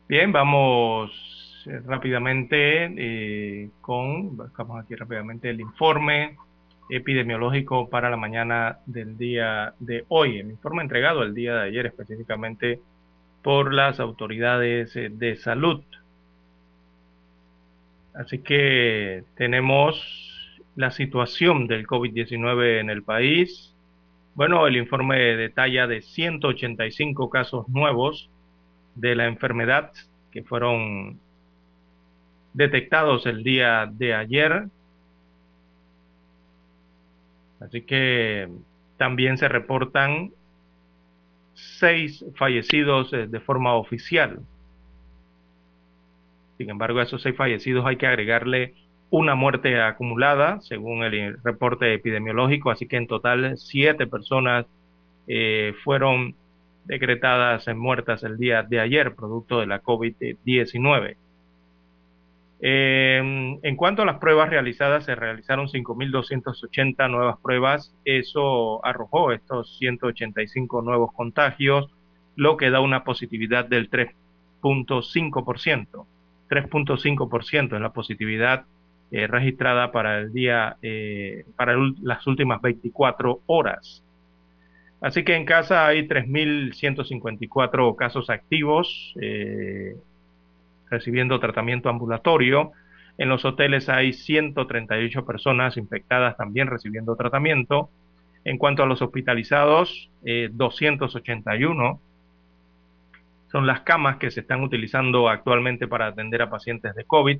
Bien, 0.08 0.32
vamos 0.32 1.12
eh, 1.66 1.80
rápidamente 1.84 2.90
eh, 2.96 3.70
con, 3.82 4.36
buscamos 4.36 4.82
aquí 4.82 4.94
rápidamente 4.94 5.50
el 5.50 5.60
informe 5.60 6.36
epidemiológico 6.88 7.90
para 7.90 8.08
la 8.08 8.16
mañana 8.16 8.78
del 8.86 9.18
día 9.18 9.74
de 9.78 10.04
hoy. 10.08 10.38
El 10.38 10.50
informe 10.50 10.82
entregado 10.82 11.22
el 11.22 11.34
día 11.34 11.54
de 11.54 11.68
ayer 11.68 11.86
específicamente 11.86 12.80
por 13.42 13.74
las 13.74 14.00
autoridades 14.00 14.96
eh, 14.96 15.10
de 15.10 15.36
salud. 15.36 15.82
Así 18.14 18.38
que 18.38 19.24
tenemos 19.36 20.17
la 20.78 20.92
situación 20.92 21.66
del 21.66 21.88
COVID-19 21.88 22.78
en 22.78 22.88
el 22.88 23.02
país. 23.02 23.74
Bueno, 24.36 24.64
el 24.68 24.76
informe 24.76 25.18
detalla 25.18 25.88
de 25.88 26.02
185 26.02 27.28
casos 27.30 27.68
nuevos 27.68 28.30
de 28.94 29.16
la 29.16 29.26
enfermedad 29.26 29.90
que 30.30 30.44
fueron 30.44 31.18
detectados 32.52 33.26
el 33.26 33.42
día 33.42 33.90
de 33.92 34.14
ayer. 34.14 34.68
Así 37.58 37.82
que 37.82 38.48
también 38.98 39.36
se 39.36 39.48
reportan 39.48 40.30
seis 41.54 42.24
fallecidos 42.36 43.12
eh, 43.12 43.26
de 43.26 43.40
forma 43.40 43.74
oficial. 43.74 44.38
Sin 46.56 46.70
embargo, 46.70 47.00
a 47.00 47.02
esos 47.02 47.20
seis 47.20 47.34
fallecidos 47.36 47.84
hay 47.84 47.96
que 47.96 48.06
agregarle 48.06 48.74
una 49.10 49.34
muerte 49.34 49.80
acumulada, 49.80 50.60
según 50.60 51.02
el 51.02 51.42
reporte 51.42 51.94
epidemiológico, 51.94 52.70
así 52.70 52.86
que 52.86 52.96
en 52.96 53.06
total 53.06 53.56
siete 53.56 54.06
personas 54.06 54.66
eh, 55.26 55.74
fueron 55.82 56.34
decretadas 56.84 57.66
muertas 57.74 58.22
el 58.22 58.38
día 58.38 58.62
de 58.62 58.80
ayer, 58.80 59.14
producto 59.14 59.60
de 59.60 59.66
la 59.66 59.82
COVID-19. 59.82 61.16
Eh, 62.60 63.58
en 63.62 63.76
cuanto 63.76 64.02
a 64.02 64.06
las 64.06 64.18
pruebas 64.18 64.50
realizadas, 64.50 65.04
se 65.04 65.14
realizaron 65.14 65.68
5.280 65.68 67.08
nuevas 67.10 67.38
pruebas. 67.38 67.94
Eso 68.04 68.84
arrojó 68.84 69.32
estos 69.32 69.78
185 69.78 70.82
nuevos 70.82 71.12
contagios, 71.12 71.88
lo 72.36 72.56
que 72.56 72.70
da 72.70 72.80
una 72.80 73.04
positividad 73.04 73.66
del 73.66 73.90
3.5%. 73.90 76.06
3.5% 76.48 77.74
es 77.74 77.80
la 77.80 77.92
positividad 77.92 78.64
eh, 79.10 79.26
registrada 79.26 79.90
para 79.90 80.18
el 80.18 80.32
día, 80.34 80.76
eh, 80.82 81.46
para 81.56 81.74
las 82.02 82.26
últimas 82.26 82.60
24 82.60 83.40
horas. 83.46 84.04
Así 85.00 85.24
que 85.24 85.34
en 85.34 85.46
casa 85.46 85.86
hay 85.86 86.06
3.154 86.06 87.96
casos 87.96 88.28
activos 88.28 89.14
eh, 89.20 89.96
recibiendo 90.90 91.40
tratamiento 91.40 91.88
ambulatorio. 91.88 92.72
En 93.16 93.30
los 93.30 93.44
hoteles 93.46 93.88
hay 93.88 94.12
138 94.12 95.24
personas 95.24 95.76
infectadas 95.78 96.36
también 96.36 96.66
recibiendo 96.66 97.16
tratamiento. 97.16 97.88
En 98.44 98.58
cuanto 98.58 98.82
a 98.82 98.86
los 98.86 99.00
hospitalizados, 99.02 100.10
281 100.22 102.00
son 103.50 103.66
las 103.66 103.80
camas 103.80 104.18
que 104.18 104.30
se 104.30 104.40
están 104.40 104.62
utilizando 104.62 105.28
actualmente 105.28 105.88
para 105.88 106.08
atender 106.08 106.42
a 106.42 106.50
pacientes 106.50 106.94
de 106.94 107.04
COVID. 107.04 107.38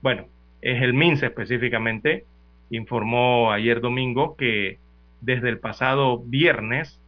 Bueno, 0.01 0.25
es 0.61 0.81
el 0.83 0.93
MINSE 0.93 1.27
específicamente 1.27 2.25
informó 2.71 3.51
ayer 3.51 3.81
domingo 3.81 4.35
que 4.35 4.79
desde 5.21 5.49
el 5.49 5.59
pasado 5.59 6.19
viernes 6.19 6.99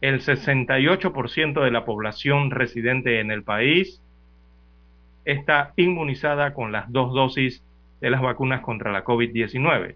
el 0.00 0.20
68% 0.20 1.64
de 1.64 1.70
la 1.70 1.84
población 1.84 2.50
residente 2.50 3.20
en 3.20 3.30
el 3.30 3.42
país 3.42 4.02
está 5.24 5.72
inmunizada 5.76 6.52
con 6.52 6.72
las 6.72 6.92
dos 6.92 7.14
dosis 7.14 7.62
de 8.00 8.10
las 8.10 8.20
vacunas 8.20 8.60
contra 8.60 8.92
la 8.92 9.04
COVID-19. 9.04 9.94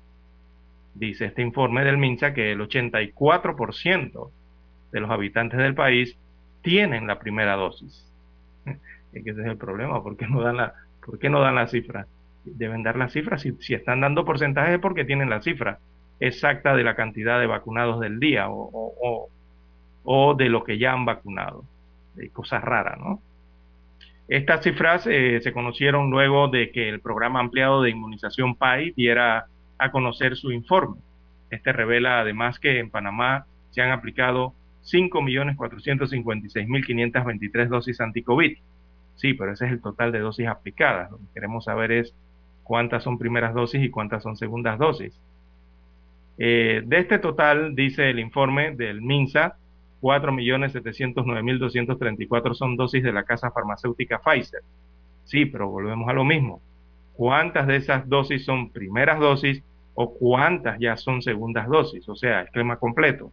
Dice 0.95 1.27
este 1.27 1.43
informe 1.43 1.85
del 1.85 1.99
MINSA 1.99 2.33
que 2.33 2.53
el 2.53 2.61
84% 2.61 4.31
de 4.93 5.01
los 5.01 5.11
habitantes 5.11 5.59
del 5.59 5.75
país 5.75 6.17
tienen 6.63 7.07
la 7.07 7.19
primera 7.19 7.57
dosis. 7.57 8.11
Ese 9.13 9.31
es 9.31 9.47
el 9.47 9.57
problema, 9.59 10.03
¿por 10.03 10.17
qué 10.17 10.27
no 10.27 10.41
dan 10.41 10.57
la, 10.57 10.75
por 11.05 11.19
qué 11.19 11.29
no 11.29 11.41
dan 11.41 11.57
la 11.57 11.67
cifra? 11.67 12.07
Deben 12.45 12.83
dar 12.83 12.97
las 12.97 13.13
cifras. 13.13 13.43
Si, 13.43 13.53
si 13.61 13.75
están 13.75 14.01
dando 14.01 14.25
porcentajes 14.25 14.75
es 14.75 14.81
porque 14.81 15.05
tienen 15.05 15.31
la 15.31 15.43
cifra 15.43 15.79
exacta 16.21 16.75
de 16.75 16.85
la 16.85 16.97
cantidad 16.97 17.41
de 17.41 17.47
vacunados 17.47 18.01
del 18.01 18.21
día 18.21 18.51
o, 18.51 19.29
o, 20.05 20.35
de 20.35 20.49
lo 20.49 20.65
que 20.65 20.79
ya 20.79 20.93
han 20.93 21.05
vacunado. 21.05 21.65
Cosas 22.33 22.63
raras, 22.63 22.99
¿no? 22.99 23.21
Estas 24.29 24.65
cifras 24.65 25.07
eh, 25.07 25.41
se 25.43 25.53
conocieron 25.53 26.11
luego 26.11 26.49
de 26.49 26.71
que 26.71 26.89
el 26.89 27.01
programa 27.01 27.41
ampliado 27.41 27.83
de 27.83 27.91
inmunización 27.91 28.55
PAI 28.57 28.93
diera 28.97 29.47
a 29.79 29.91
conocer 29.91 30.37
su 30.37 30.53
informe. 30.53 30.97
Este 31.51 31.73
revela 31.73 32.21
además 32.21 32.59
que 32.59 32.79
en 32.79 32.91
Panamá 32.91 33.47
se 33.71 33.81
han 33.81 33.91
aplicado 33.91 34.53
5.456.523 34.85 37.69
dosis 37.69 37.99
anti-COVID. 38.01 38.59
Sí, 39.17 39.35
pero 39.35 39.53
ese 39.53 39.67
es 39.67 39.73
el 39.73 39.81
total 39.81 40.13
de 40.13 40.21
dosis 40.21 40.47
aplicadas. 40.47 41.11
Lo 41.11 41.19
que 41.19 41.25
queremos 41.35 41.65
saber 41.65 41.91
es 41.93 42.15
cuántas 42.69 43.03
son 43.03 43.19
primeras 43.19 43.53
dosis 43.55 43.83
y 43.83 43.91
cuántas 43.91 44.23
son 44.23 44.37
segundas 44.37 44.79
dosis. 44.79 45.19
Eh, 46.37 46.83
de 46.85 46.99
este 46.99 47.19
total, 47.19 47.75
dice 47.75 48.11
el 48.11 48.19
informe 48.21 48.77
del 48.77 49.01
MINSA, 49.01 49.57
4.709.234 50.03 52.55
son 52.55 52.77
dosis 52.77 53.03
de 53.03 53.13
la 53.13 53.25
casa 53.25 53.51
farmacéutica 53.51 54.21
Pfizer. 54.21 54.61
Sí, 55.25 55.47
pero 55.47 55.71
volvemos 55.71 56.11
a 56.11 56.13
lo 56.13 56.25
mismo. 56.25 56.61
¿Cuántas 57.15 57.67
de 57.67 57.77
esas 57.77 58.07
dosis 58.07 58.45
son 58.45 58.69
primeras 58.71 59.19
dosis 59.19 59.65
o 59.95 60.13
cuántas 60.13 60.79
ya 60.79 60.99
son 60.99 61.23
segundas 61.23 61.69
dosis? 61.69 62.07
O 62.09 62.15
sea, 62.15 62.43
esquema 62.43 62.77
completo. 62.77 63.33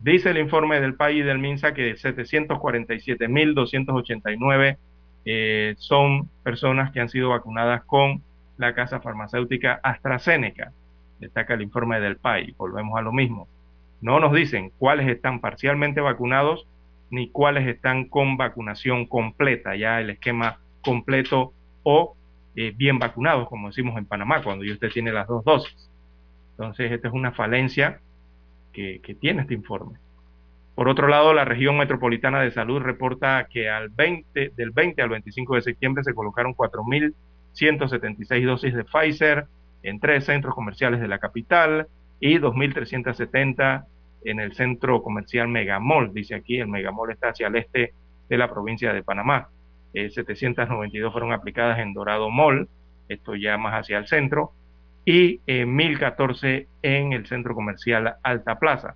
Dice 0.00 0.30
el 0.30 0.38
informe 0.38 0.80
del 0.80 0.96
país 0.96 1.24
del 1.24 1.38
MINSA 1.38 1.74
que 1.74 1.94
747.289 1.94 4.78
eh, 5.24 5.74
son 5.78 6.28
personas 6.42 6.92
que 6.92 7.00
han 7.00 7.08
sido 7.08 7.30
vacunadas 7.30 7.84
con 7.84 8.22
la 8.56 8.74
casa 8.74 9.00
farmacéutica 9.00 9.80
AstraZeneca. 9.82 10.72
Destaca 11.20 11.54
el 11.54 11.62
informe 11.62 12.00
del 12.00 12.16
PAI. 12.16 12.54
Volvemos 12.56 12.98
a 12.98 13.02
lo 13.02 13.12
mismo. 13.12 13.48
No 14.00 14.18
nos 14.18 14.32
dicen 14.32 14.72
cuáles 14.78 15.08
están 15.08 15.40
parcialmente 15.40 16.00
vacunados 16.00 16.66
ni 17.10 17.28
cuáles 17.28 17.68
están 17.68 18.06
con 18.06 18.36
vacunación 18.36 19.06
completa, 19.06 19.76
ya 19.76 20.00
el 20.00 20.10
esquema 20.10 20.58
completo 20.82 21.52
o 21.82 22.16
eh, 22.56 22.72
bien 22.74 22.98
vacunados, 22.98 23.48
como 23.48 23.68
decimos 23.68 23.96
en 23.98 24.06
Panamá, 24.06 24.42
cuando 24.42 24.64
usted 24.64 24.90
tiene 24.90 25.12
las 25.12 25.28
dos 25.28 25.44
dosis. 25.44 25.90
Entonces, 26.52 26.90
esta 26.90 27.08
es 27.08 27.14
una 27.14 27.32
falencia 27.32 28.00
que, 28.72 29.00
tiene 29.20 29.42
este 29.42 29.54
informe. 29.54 29.98
Por 30.74 30.88
otro 30.88 31.06
lado, 31.06 31.34
la 31.34 31.44
región 31.44 31.76
metropolitana 31.76 32.40
de 32.40 32.50
salud 32.50 32.80
reporta 32.80 33.46
que 33.50 33.68
al 33.68 33.90
20, 33.90 34.52
del 34.56 34.70
20 34.70 35.02
al 35.02 35.10
25 35.10 35.56
de 35.56 35.62
septiembre 35.62 36.02
se 36.02 36.14
colocaron 36.14 36.54
4.176 36.54 38.46
dosis 38.46 38.74
de 38.74 38.84
Pfizer 38.84 39.46
en 39.82 40.00
tres 40.00 40.24
centros 40.24 40.54
comerciales 40.54 41.00
de 41.00 41.08
la 41.08 41.18
capital 41.18 41.88
y 42.20 42.38
2.370 42.38 43.84
en 44.24 44.40
el 44.40 44.54
centro 44.54 45.02
comercial 45.02 45.48
Megamall. 45.48 46.14
Dice 46.14 46.36
aquí, 46.36 46.58
el 46.58 46.68
Megamall 46.68 47.10
está 47.10 47.30
hacia 47.30 47.48
el 47.48 47.56
este 47.56 47.92
de 48.28 48.38
la 48.38 48.48
provincia 48.48 48.92
de 48.92 49.02
Panamá. 49.02 49.48
792 49.92 51.08
eh, 51.08 51.12
fueron 51.12 51.32
aplicadas 51.32 51.78
en 51.80 51.92
Dorado 51.92 52.30
Mall, 52.30 52.68
esto 53.08 53.34
ya 53.34 53.58
más 53.58 53.74
hacia 53.74 53.98
el 53.98 54.06
centro, 54.06 54.52
y 55.04 55.40
1014 55.46 56.56
eh, 56.56 56.68
en 56.82 57.12
el 57.12 57.26
centro 57.26 57.54
comercial 57.54 58.14
Alta 58.22 58.58
Plaza. 58.58 58.94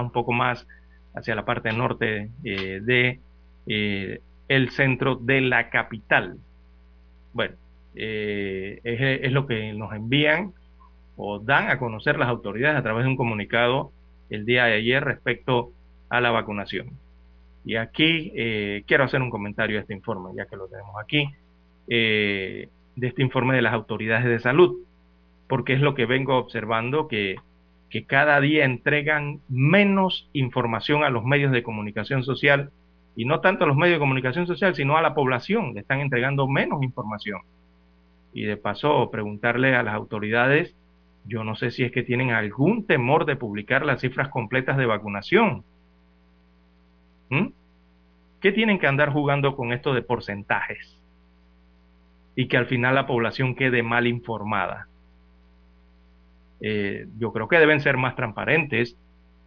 Un 0.00 0.10
poco 0.10 0.32
más 0.32 0.66
hacia 1.14 1.34
la 1.34 1.44
parte 1.44 1.72
norte 1.72 2.30
eh, 2.44 2.80
de 2.82 3.20
el 4.48 4.70
centro 4.70 5.16
de 5.16 5.40
la 5.40 5.70
capital. 5.70 6.36
Bueno, 7.32 7.56
es, 7.94 8.80
es, 8.84 9.32
lo 9.32 9.46
que 9.46 9.72
nos 9.72 9.92
envían 9.92 10.52
o 11.16 11.40
dan 11.40 11.70
a 11.70 11.78
conocer 11.78 12.18
las 12.18 12.28
autoridades 12.28 12.78
a 12.78 12.82
través 12.82 13.04
de 13.04 13.10
un 13.10 13.16
comunicado 13.16 13.90
el 14.30 14.46
día 14.46 14.66
de 14.66 14.74
ayer 14.74 15.02
respecto 15.02 15.72
a 16.08 16.20
la 16.20 16.30
vacunación. 16.30 16.90
Y 17.64 17.74
aquí 17.74 18.30
quiero 18.86 19.02
hacer 19.02 19.20
un 19.20 19.30
comentario 19.30 19.78
a 19.78 19.80
este 19.80 19.94
informe, 19.94 20.30
ya 20.36 20.46
que 20.46 20.56
lo 20.56 20.68
tenemos 20.68 20.94
aquí, 21.02 21.28
de 21.88 22.68
este 22.94 23.22
informe 23.22 23.56
de 23.56 23.62
las 23.62 23.72
autoridades 23.72 24.26
de 24.26 24.38
salud 24.38 24.86
porque 25.46 25.74
es 25.74 25.80
lo 25.80 25.94
que 25.94 26.06
vengo 26.06 26.36
observando, 26.36 27.08
que, 27.08 27.36
que 27.96 28.04
cada 28.04 28.38
día 28.42 28.66
entregan 28.66 29.40
menos 29.48 30.28
información 30.34 31.02
a 31.02 31.08
los 31.08 31.24
medios 31.24 31.50
de 31.50 31.62
comunicación 31.62 32.24
social, 32.24 32.70
y 33.14 33.24
no 33.24 33.40
tanto 33.40 33.64
a 33.64 33.66
los 33.66 33.76
medios 33.76 33.96
de 33.96 34.00
comunicación 34.00 34.46
social, 34.46 34.74
sino 34.74 34.98
a 34.98 35.02
la 35.02 35.14
población, 35.14 35.72
le 35.72 35.80
están 35.80 36.00
entregando 36.00 36.46
menos 36.46 36.82
información. 36.82 37.40
Y 38.34 38.42
de 38.42 38.58
paso, 38.58 39.10
preguntarle 39.10 39.74
a 39.74 39.82
las 39.82 39.94
autoridades, 39.94 40.76
yo 41.24 41.42
no 41.42 41.54
sé 41.54 41.70
si 41.70 41.84
es 41.84 41.90
que 41.90 42.02
tienen 42.02 42.32
algún 42.32 42.86
temor 42.86 43.24
de 43.24 43.36
publicar 43.36 43.86
las 43.86 44.02
cifras 44.02 44.28
completas 44.28 44.76
de 44.76 44.84
vacunación. 44.84 45.64
¿Mm? 47.30 47.46
¿Qué 48.42 48.52
tienen 48.52 48.78
que 48.78 48.88
andar 48.88 49.10
jugando 49.10 49.56
con 49.56 49.72
esto 49.72 49.94
de 49.94 50.02
porcentajes? 50.02 51.00
Y 52.34 52.48
que 52.48 52.58
al 52.58 52.66
final 52.66 52.94
la 52.94 53.06
población 53.06 53.54
quede 53.54 53.82
mal 53.82 54.06
informada. 54.06 54.86
Eh, 56.60 57.06
yo 57.18 57.32
creo 57.32 57.48
que 57.48 57.58
deben 57.58 57.80
ser 57.80 57.96
más 57.96 58.16
transparentes 58.16 58.96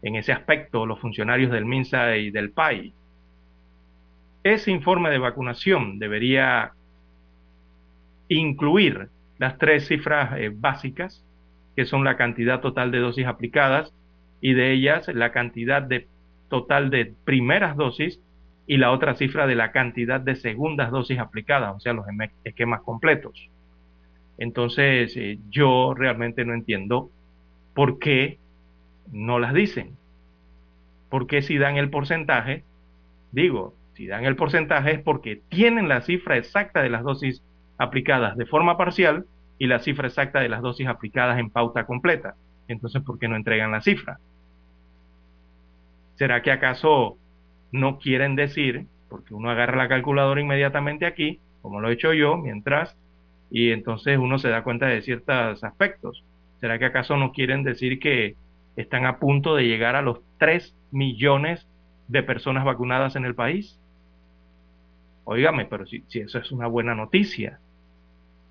en 0.02 0.16
ese 0.16 0.32
aspecto 0.32 0.86
los 0.86 1.00
funcionarios 1.00 1.52
del 1.52 1.66
MINSA 1.66 2.18
y 2.18 2.32
del 2.32 2.52
PAI. 2.52 2.94
Ese 4.44 4.72
informe 4.72 5.10
de 5.10 5.18
vacunación 5.18 6.00
debería 6.00 6.72
incluir 8.30 9.10
las 9.38 9.58
tres 9.58 9.88
cifras 9.88 10.38
eh, 10.38 10.52
básicas, 10.54 11.26
que 11.76 11.86
son 11.86 12.04
la 12.04 12.18
cantidad 12.18 12.62
total 12.62 12.92
de 12.92 13.00
dosis 13.00 13.26
aplicadas 13.26 13.94
y 14.42 14.54
de 14.54 14.72
ellas 14.72 15.08
la 15.10 15.32
cantidad 15.32 15.88
total 16.50 16.90
de 16.90 17.14
primeras 17.26 17.76
dosis 17.76 18.20
y 18.68 18.78
la 18.78 18.92
otra 18.92 19.16
cifra 19.16 19.48
de 19.48 19.56
la 19.56 19.72
cantidad 19.72 20.22
de 20.22 20.36
segundas 20.36 20.92
dosis 20.92 21.20
aplicadas, 21.20 21.76
o 21.76 21.80
sea, 21.80 21.94
los 21.94 22.06
esquemas 22.44 22.82
completos. 22.82 23.50
Entonces, 24.40 25.16
eh, 25.18 25.38
yo 25.50 25.94
realmente 25.94 26.46
no 26.46 26.54
entiendo 26.54 27.12
por 27.74 28.00
qué 28.00 28.40
no 29.12 29.38
las 29.38 29.54
dicen. 29.54 29.98
Porque 31.10 31.42
si 31.42 31.58
dan 31.58 31.76
el 31.76 31.90
porcentaje, 31.90 32.64
digo, 33.32 33.76
si 33.94 34.08
dan 34.08 34.24
el 34.24 34.38
porcentaje 34.38 34.92
es 34.92 35.02
porque 35.02 35.42
tienen 35.50 35.90
la 35.90 36.02
cifra 36.02 36.38
exacta 36.38 36.82
de 36.82 36.90
las 36.90 37.04
dosis 37.04 37.44
aplicadas 37.78 38.38
de 38.38 38.46
forma 38.46 38.78
parcial 38.78 39.26
y 39.58 39.68
la 39.68 39.80
cifra 39.80 40.08
exacta 40.08 40.40
de 40.40 40.50
las 40.50 40.62
dosis 40.62 40.88
aplicadas 40.88 41.38
en 41.38 41.50
pauta 41.50 41.86
completa. 41.86 42.36
Entonces, 42.70 43.02
¿por 43.04 43.20
qué 43.20 43.28
no 43.28 43.36
entregan 43.36 43.72
la 43.72 43.82
cifra? 43.82 44.20
¿Será 46.16 46.42
que 46.42 46.52
acaso 46.52 47.18
no 47.72 48.00
quieren 48.00 48.36
decir, 48.36 48.86
porque 49.10 49.34
uno 49.34 49.50
agarra 49.50 49.76
la 49.76 49.90
calculadora 49.90 50.40
inmediatamente 50.40 51.06
aquí, 51.06 51.40
como 51.62 51.82
lo 51.82 51.90
he 51.90 51.94
hecho 51.94 52.14
yo, 52.14 52.38
mientras 52.38 52.96
y 53.50 53.72
entonces 53.72 54.18
uno 54.18 54.38
se 54.40 54.50
da 54.50 54.64
cuenta 54.64 54.88
de 54.88 55.02
ciertos 55.02 55.64
aspectos. 55.64 56.24
¿Será 56.60 56.78
que 56.78 56.86
acaso 56.86 57.18
no 57.18 57.32
quieren 57.32 57.64
decir 57.64 58.00
que 58.00 58.36
están 58.76 59.06
a 59.06 59.20
punto 59.20 59.56
de 59.56 59.68
llegar 59.68 59.96
a 59.96 60.02
los 60.02 60.20
3 60.38 60.76
millones 60.92 61.68
de 62.08 62.24
personas 62.24 62.66
vacunadas 62.66 63.16
en 63.16 63.26
el 63.26 63.36
país? 63.36 63.80
Óigame, 65.24 65.66
pero 65.66 65.86
si, 65.86 66.04
si 66.08 66.20
eso 66.20 66.40
es 66.40 66.52
una 66.52 66.68
buena 66.68 66.96
noticia, 66.96 67.60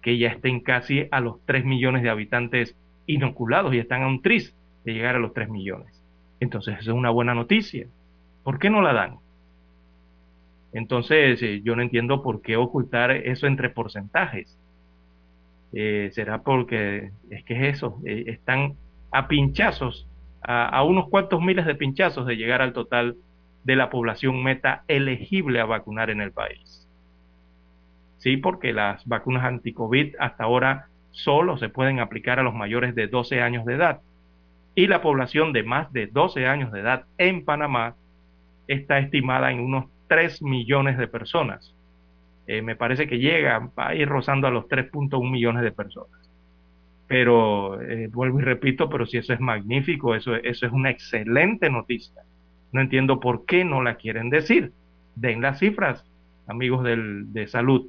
que 0.03 0.19
ya 0.19 0.29
estén 0.29 0.61
casi 0.61 1.09
a 1.11 1.21
los 1.21 1.45
3 1.45 1.65
millones 1.65 2.03
de 2.03 2.11
habitantes 2.11 2.77
inoculados 3.07 3.75
y 3.75 3.79
están 3.79 4.03
a 4.03 4.09
un 4.09 4.23
tris 4.23 4.55
de 4.85 4.95
llegar 4.95 5.17
a 5.17 5.19
los 5.19 5.33
3 5.35 5.49
millones. 5.49 6.03
Entonces 6.41 6.79
eso 6.79 6.93
es 6.93 6.97
una 6.97 7.11
buena 7.11 7.35
noticia. 7.35 7.89
¿Por 8.43 8.59
qué 8.59 8.71
no 8.71 8.81
la 8.81 8.93
dan? 8.93 9.19
Entonces 10.73 11.43
eh, 11.43 11.63
yo 11.63 11.75
no 11.75 11.83
entiendo 11.83 12.23
por 12.23 12.43
qué 12.43 12.57
ocultar 12.57 13.11
eso 13.11 13.47
entre 13.47 13.71
porcentajes. 13.71 14.59
Eh, 15.73 16.11
será 16.13 16.43
porque 16.43 17.11
es 17.31 17.45
que 17.45 17.55
es 17.55 17.77
eso, 17.77 18.01
eh, 18.07 18.25
están 18.29 18.75
a 19.11 19.29
pinchazos, 19.29 20.07
a, 20.43 20.83
unos 20.83 21.09
cuantos 21.09 21.43
miles 21.43 21.67
de 21.67 21.75
pinchazos 21.75 22.27
de 22.27 22.37
llegar 22.37 22.63
al 22.63 22.73
total 22.73 23.17
de 23.65 23.77
la 23.77 23.91
población 23.91 24.43
meta 24.43 24.83
elegible 24.89 25.61
a 25.61 25.67
vacunar 25.67 26.11
en 26.11 26.21
el 26.21 26.33
país. 26.33 26.87
Sí, 28.19 28.37
porque 28.37 28.73
las 28.73 29.05
vacunas 29.07 29.45
anti-COVID 29.45 30.15
hasta 30.19 30.45
ahora 30.45 30.87
solo 31.11 31.59
se 31.59 31.69
pueden 31.69 32.01
aplicar 32.01 32.39
a 32.39 32.43
los 32.43 32.55
mayores 32.55 32.95
de 32.95 33.09
12 33.09 33.43
años 33.43 33.65
de 33.67 33.75
edad. 33.75 34.01
Y 34.75 34.87
la 34.87 35.03
población 35.03 35.53
de 35.53 35.65
más 35.65 35.93
de 35.93 36.07
12 36.07 36.47
años 36.47 36.73
de 36.73 36.81
edad 36.81 37.05
en 37.19 37.45
Panamá 37.45 37.95
está 38.69 38.99
estimada 38.99 39.51
en 39.51 39.61
unos 39.61 39.87
3 40.09 40.43
millones 40.43 40.99
de 40.99 41.09
personas. 41.09 41.75
Eh, 42.49 42.63
me 42.63 42.77
parece 42.77 43.07
que 43.07 43.19
llega 43.19 43.71
a 43.77 43.95
ir 43.95 44.09
rozando 44.09 44.47
a 44.47 44.51
los 44.51 44.67
3.1 44.69 45.31
millones 45.31 45.63
de 45.63 45.71
personas. 45.71 46.31
Pero 47.07 47.81
eh, 47.83 48.09
vuelvo 48.11 48.41
y 48.41 48.43
repito, 48.43 48.89
pero 48.89 49.05
si 49.05 49.19
eso 49.19 49.35
es 49.35 49.41
magnífico, 49.41 50.15
eso, 50.15 50.35
eso 50.35 50.67
es 50.67 50.73
una 50.73 50.89
excelente 50.89 51.69
noticia. 51.69 52.23
No 52.73 52.81
entiendo 52.81 53.21
por 53.21 53.45
qué 53.45 53.67
no 53.67 53.83
la 53.83 53.97
quieren 53.97 54.31
decir. 54.31 54.73
Den 55.15 55.43
las 55.43 55.59
cifras, 55.59 56.07
amigos 56.47 56.85
del, 56.85 57.35
de 57.35 57.49
salud 57.49 57.87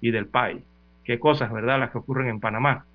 y 0.00 0.12
del 0.12 0.26
país. 0.26 0.62
Qué 1.04 1.18
cosas, 1.18 1.52
¿verdad? 1.52 1.78
Las 1.78 1.90
que 1.90 1.98
ocurren 1.98 2.28
en 2.28 2.40
Panamá. 2.40 2.86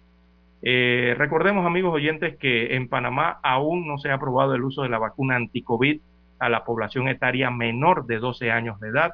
Eh, 0.64 1.14
recordemos, 1.20 1.68
amigos 1.68 1.93
oyentes, 1.93 2.36
que 2.38 2.76
en 2.76 2.88
Panamá 2.88 3.38
aún 3.43 3.88
no 3.88 3.99
se 3.99 4.10
ha 4.10 4.16
aprobado 4.16 4.56
el 4.56 4.64
uso 4.64 4.82
de 4.82 4.89
la 4.89 4.97
vacuna 4.97 5.36
anti-COVID 5.36 6.01
a 6.39 6.49
la 6.49 6.66
población 6.66 7.10
etaria 7.10 7.51
menor 7.51 8.08
de 8.08 8.18
12 8.18 8.49
años 8.49 8.80
de 8.80 8.88
edad 8.88 9.14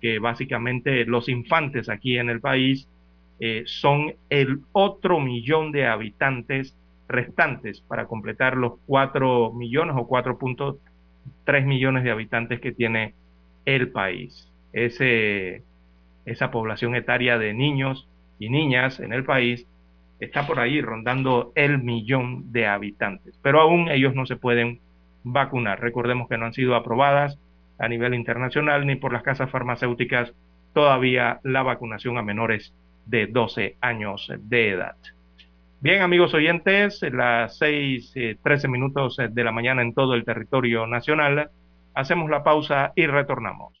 que 0.00 0.18
básicamente 0.18 1.04
los 1.04 1.28
infantes 1.28 1.88
aquí 1.88 2.18
en 2.18 2.30
el 2.30 2.40
país 2.40 2.88
eh, 3.38 3.62
son 3.66 4.14
el 4.28 4.60
otro 4.72 5.20
millón 5.20 5.72
de 5.72 5.86
habitantes 5.86 6.76
restantes 7.08 7.80
para 7.80 8.06
completar 8.06 8.56
los 8.56 8.74
4 8.86 9.52
millones 9.52 9.96
o 9.98 10.08
4.3 10.08 11.64
millones 11.64 12.04
de 12.04 12.10
habitantes 12.10 12.60
que 12.60 12.72
tiene 12.72 13.14
el 13.64 13.90
país. 13.90 14.48
Ese, 14.72 15.62
esa 16.24 16.50
población 16.50 16.94
etaria 16.94 17.38
de 17.38 17.52
niños 17.54 18.08
y 18.38 18.48
niñas 18.48 19.00
en 19.00 19.12
el 19.12 19.24
país 19.24 19.66
está 20.20 20.46
por 20.46 20.60
ahí 20.60 20.80
rondando 20.80 21.52
el 21.54 21.82
millón 21.82 22.52
de 22.52 22.66
habitantes, 22.66 23.38
pero 23.42 23.60
aún 23.60 23.88
ellos 23.88 24.14
no 24.14 24.26
se 24.26 24.36
pueden 24.36 24.80
vacunar. 25.24 25.80
Recordemos 25.80 26.28
que 26.28 26.38
no 26.38 26.46
han 26.46 26.52
sido 26.52 26.74
aprobadas 26.74 27.38
a 27.80 27.88
nivel 27.88 28.14
internacional 28.14 28.86
ni 28.86 28.96
por 28.96 29.12
las 29.12 29.22
casas 29.22 29.50
farmacéuticas 29.50 30.32
todavía 30.72 31.40
la 31.42 31.62
vacunación 31.62 32.18
a 32.18 32.22
menores 32.22 32.72
de 33.06 33.26
12 33.26 33.76
años 33.80 34.30
de 34.38 34.70
edad. 34.70 34.96
Bien, 35.80 36.02
amigos 36.02 36.34
oyentes, 36.34 37.00
las 37.10 37.56
6, 37.56 38.12
13 38.42 38.66
eh, 38.66 38.70
minutos 38.70 39.16
de 39.16 39.44
la 39.44 39.50
mañana 39.50 39.82
en 39.82 39.94
todo 39.94 40.14
el 40.14 40.24
territorio 40.24 40.86
nacional. 40.86 41.50
Hacemos 41.94 42.30
la 42.30 42.44
pausa 42.44 42.92
y 42.94 43.06
retornamos. 43.06 43.80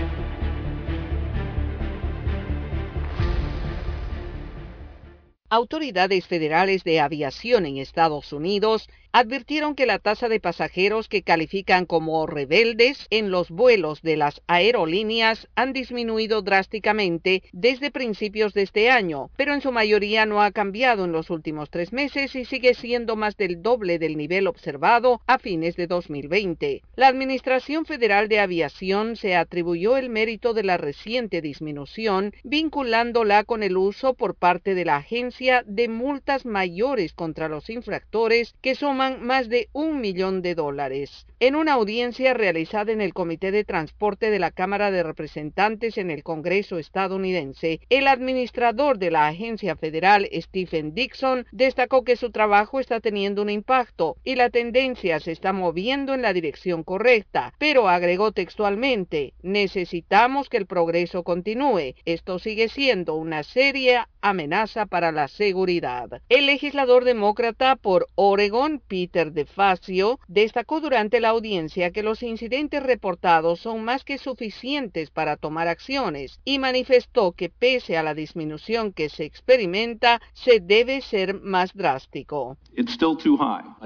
Autoridades 5.53 6.25
federales 6.27 6.85
de 6.85 7.01
aviación 7.01 7.65
en 7.65 7.75
Estados 7.75 8.31
Unidos 8.31 8.87
advirtieron 9.13 9.75
que 9.75 9.85
la 9.85 9.99
tasa 9.99 10.29
de 10.29 10.39
pasajeros 10.39 11.09
que 11.09 11.21
califican 11.21 11.85
como 11.85 12.25
rebeldes 12.27 13.07
en 13.09 13.29
los 13.29 13.49
vuelos 13.49 14.01
de 14.01 14.15
las 14.15 14.41
aerolíneas 14.47 15.49
han 15.55 15.73
disminuido 15.73 16.41
drásticamente 16.41 17.43
desde 17.51 17.91
principios 17.91 18.53
de 18.53 18.61
este 18.61 18.89
año, 18.89 19.29
pero 19.35 19.53
en 19.53 19.61
su 19.61 19.71
mayoría 19.71 20.25
no 20.25 20.41
ha 20.41 20.51
cambiado 20.51 21.05
en 21.05 21.11
los 21.11 21.29
últimos 21.29 21.69
tres 21.69 21.91
meses 21.91 22.35
y 22.35 22.45
sigue 22.45 22.73
siendo 22.73 23.15
más 23.15 23.35
del 23.35 23.61
doble 23.61 23.99
del 23.99 24.17
nivel 24.17 24.47
observado 24.47 25.21
a 25.27 25.39
fines 25.39 25.75
de 25.75 25.87
2020. 25.87 26.81
La 26.95 27.07
Administración 27.07 27.85
Federal 27.85 28.29
de 28.29 28.39
Aviación 28.39 29.17
se 29.17 29.35
atribuyó 29.35 29.97
el 29.97 30.09
mérito 30.09 30.53
de 30.53 30.63
la 30.63 30.77
reciente 30.77 31.41
disminución, 31.41 32.33
vinculándola 32.43 33.43
con 33.43 33.63
el 33.63 33.75
uso 33.75 34.13
por 34.13 34.35
parte 34.35 34.73
de 34.73 34.85
la 34.85 34.97
agencia 34.97 35.63
de 35.65 35.89
multas 35.89 36.45
mayores 36.45 37.13
contra 37.13 37.49
los 37.49 37.69
infractores 37.69 38.55
que 38.61 38.75
son 38.75 39.00
más 39.09 39.49
de 39.49 39.67
un 39.73 39.99
millón 39.99 40.41
de 40.41 40.53
dólares. 40.53 41.25
En 41.39 41.55
una 41.55 41.73
audiencia 41.73 42.35
realizada 42.35 42.91
en 42.91 43.01
el 43.01 43.13
Comité 43.13 43.51
de 43.51 43.63
Transporte 43.63 44.29
de 44.29 44.37
la 44.37 44.51
Cámara 44.51 44.91
de 44.91 45.01
Representantes 45.01 45.97
en 45.97 46.11
el 46.11 46.21
Congreso 46.21 46.77
estadounidense, 46.77 47.79
el 47.89 48.07
administrador 48.07 48.99
de 48.99 49.09
la 49.09 49.27
agencia 49.27 49.75
federal, 49.75 50.29
Stephen 50.31 50.93
Dixon, 50.93 51.47
destacó 51.51 52.03
que 52.03 52.15
su 52.15 52.29
trabajo 52.29 52.79
está 52.79 52.99
teniendo 52.99 53.41
un 53.41 53.49
impacto 53.49 54.17
y 54.23 54.35
la 54.35 54.51
tendencia 54.51 55.19
se 55.19 55.31
está 55.31 55.51
moviendo 55.51 56.13
en 56.13 56.21
la 56.21 56.33
dirección 56.33 56.83
correcta, 56.83 57.53
pero 57.57 57.89
agregó 57.89 58.31
textualmente, 58.31 59.33
necesitamos 59.41 60.47
que 60.47 60.57
el 60.57 60.67
progreso 60.67 61.23
continúe. 61.23 61.95
Esto 62.05 62.37
sigue 62.37 62.69
siendo 62.69 63.15
una 63.15 63.41
seria 63.41 64.07
amenaza 64.21 64.85
para 64.85 65.11
la 65.11 65.27
seguridad. 65.27 66.21
El 66.29 66.45
legislador 66.45 67.03
demócrata 67.05 67.75
por 67.75 68.07
Oregon, 68.15 68.81
Peter 68.87 69.31
DeFazio, 69.31 70.19
destacó 70.27 70.79
durante 70.79 71.19
la 71.19 71.29
audiencia 71.29 71.91
que 71.91 72.03
los 72.03 72.23
incidentes 72.23 72.83
reportados 72.83 73.59
son 73.59 73.83
más 73.83 74.03
que 74.03 74.17
suficientes 74.17 75.09
para 75.09 75.37
tomar 75.37 75.67
acciones 75.67 76.39
y 76.45 76.59
manifestó 76.59 77.31
que 77.31 77.49
pese 77.49 77.97
a 77.97 78.03
la 78.03 78.13
disminución 78.13 78.93
que 78.93 79.09
se 79.09 79.25
experimenta, 79.25 80.21
se 80.33 80.59
debe 80.59 81.01
ser 81.01 81.41
más 81.41 81.73
drástico. 81.73 82.57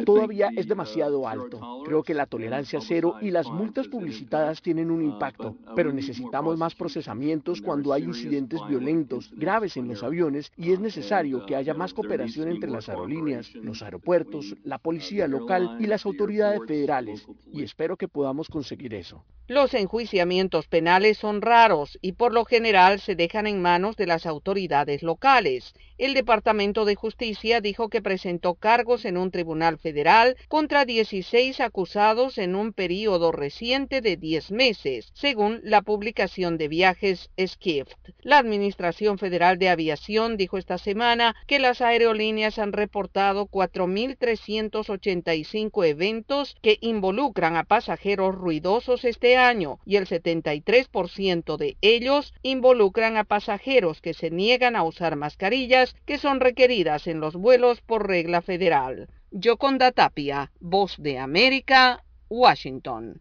Todavía 0.06 0.50
es 0.56 0.68
demasiado 0.68 1.28
alto. 1.28 1.84
Creo 1.86 2.04
que 2.04 2.14
la 2.14 2.26
tolerancia 2.26 2.80
cero 2.82 3.16
y 3.22 3.32
las 3.32 3.48
multas 3.50 3.88
publicitadas 3.88 4.62
tienen 4.62 4.92
un 4.92 5.02
impacto, 5.02 5.56
pero 5.76 5.94
necesitamos 5.94 6.58
más 6.58 6.76
procesamientos 6.76 7.62
cuando 7.62 7.94
hay 7.94 8.04
incidentes 8.04 8.60
violentos 8.68 9.32
graves 9.36 9.78
en 9.78 9.88
los 9.88 10.04
aviones 10.04 10.25
y 10.58 10.72
es 10.72 10.80
necesario 10.80 11.46
que 11.46 11.56
haya 11.56 11.74
más 11.74 11.94
cooperación 11.94 12.50
entre 12.50 12.70
las 12.70 12.90
aerolíneas, 12.90 13.54
los 13.56 13.82
aeropuertos, 13.82 14.56
la 14.64 14.78
policía 14.78 15.28
local 15.28 15.78
y 15.80 15.88
las 15.88 16.06
autoridades 16.06 16.62
federales, 16.68 17.28
y 17.52 17.64
espero 17.64 17.98
que 17.98 18.08
podamos 18.08 18.48
conseguir 18.48 18.94
eso. 18.94 19.24
Los 19.48 19.76
enjuiciamientos 19.76 20.68
penales 20.68 21.20
son 21.20 21.44
raros 21.44 22.00
y 22.02 22.14
por 22.14 22.34
lo 22.34 22.46
general 22.46 23.00
se 23.00 23.16
dejan 23.16 23.46
en 23.46 23.62
manos 23.62 23.96
de 23.96 24.08
las 24.08 24.26
autoridades 24.26 25.04
locales. 25.04 25.76
El 26.00 26.16
Departamento 26.16 26.84
de 26.84 26.96
Justicia 26.96 27.62
dijo 27.62 27.90
que 27.90 28.02
presentó 28.02 28.56
cargos 28.56 29.06
en 29.06 29.18
un 29.18 29.30
tribunal 29.30 29.78
federal 29.78 30.36
contra 30.48 30.84
16 30.84 31.60
acusados 31.60 32.40
en 32.40 32.56
un 32.56 32.74
período 32.74 33.32
reciente 33.32 34.02
de 34.02 34.18
10 34.18 34.50
meses, 34.50 35.12
según 35.14 35.60
la 35.64 35.84
publicación 35.84 36.58
de 36.58 36.68
viajes 36.68 37.30
Skift. 37.40 37.94
La 38.22 38.40
Administración 38.40 39.20
Federal 39.20 39.60
de 39.60 39.70
Aviación 39.70 40.15
dijo 40.38 40.58
esta 40.58 40.78
semana 40.78 41.36
que 41.46 41.60
las 41.60 41.82
aerolíneas 41.82 42.58
han 42.58 42.72
reportado 42.72 43.48
4.385 43.48 45.86
eventos 45.86 46.56
que 46.62 46.78
involucran 46.80 47.58
a 47.58 47.66
pasajeros 47.66 48.34
ruidosos 48.34 49.04
este 49.04 49.36
año 49.36 49.80
y 49.86 49.98
el 49.98 50.08
73% 50.08 51.58
de 51.58 51.76
ellos 51.82 52.34
involucran 52.44 53.18
a 53.18 53.26
pasajeros 53.26 54.00
que 54.00 54.14
se 54.14 54.32
niegan 54.32 54.78
a 54.78 54.84
usar 54.84 55.18
mascarillas 55.18 55.98
que 56.06 56.18
son 56.18 56.40
requeridas 56.40 57.08
en 57.08 57.20
los 57.20 57.36
vuelos 57.36 57.82
por 57.82 58.08
regla 58.08 58.42
federal. 58.42 59.10
Yoconda 59.32 59.92
Tapia, 59.92 60.54
Voz 60.62 60.96
de 60.98 61.20
América, 61.20 62.06
Washington. 62.30 63.20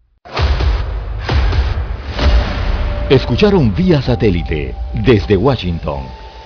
Escucharon 3.11 3.74
vía 3.74 4.01
satélite 4.01 4.76
desde 5.05 5.36
Washington 5.36 6.24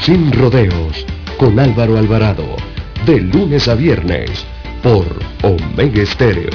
Sin 0.00 0.32
rodeos. 0.32 1.04
Con 1.38 1.58
Álvaro 1.58 1.98
Alvarado. 1.98 2.56
De 3.04 3.20
lunes 3.20 3.68
a 3.68 3.74
viernes 3.74 4.46
por 4.82 5.06
Omega 5.42 6.02
Estéreo. 6.02 6.50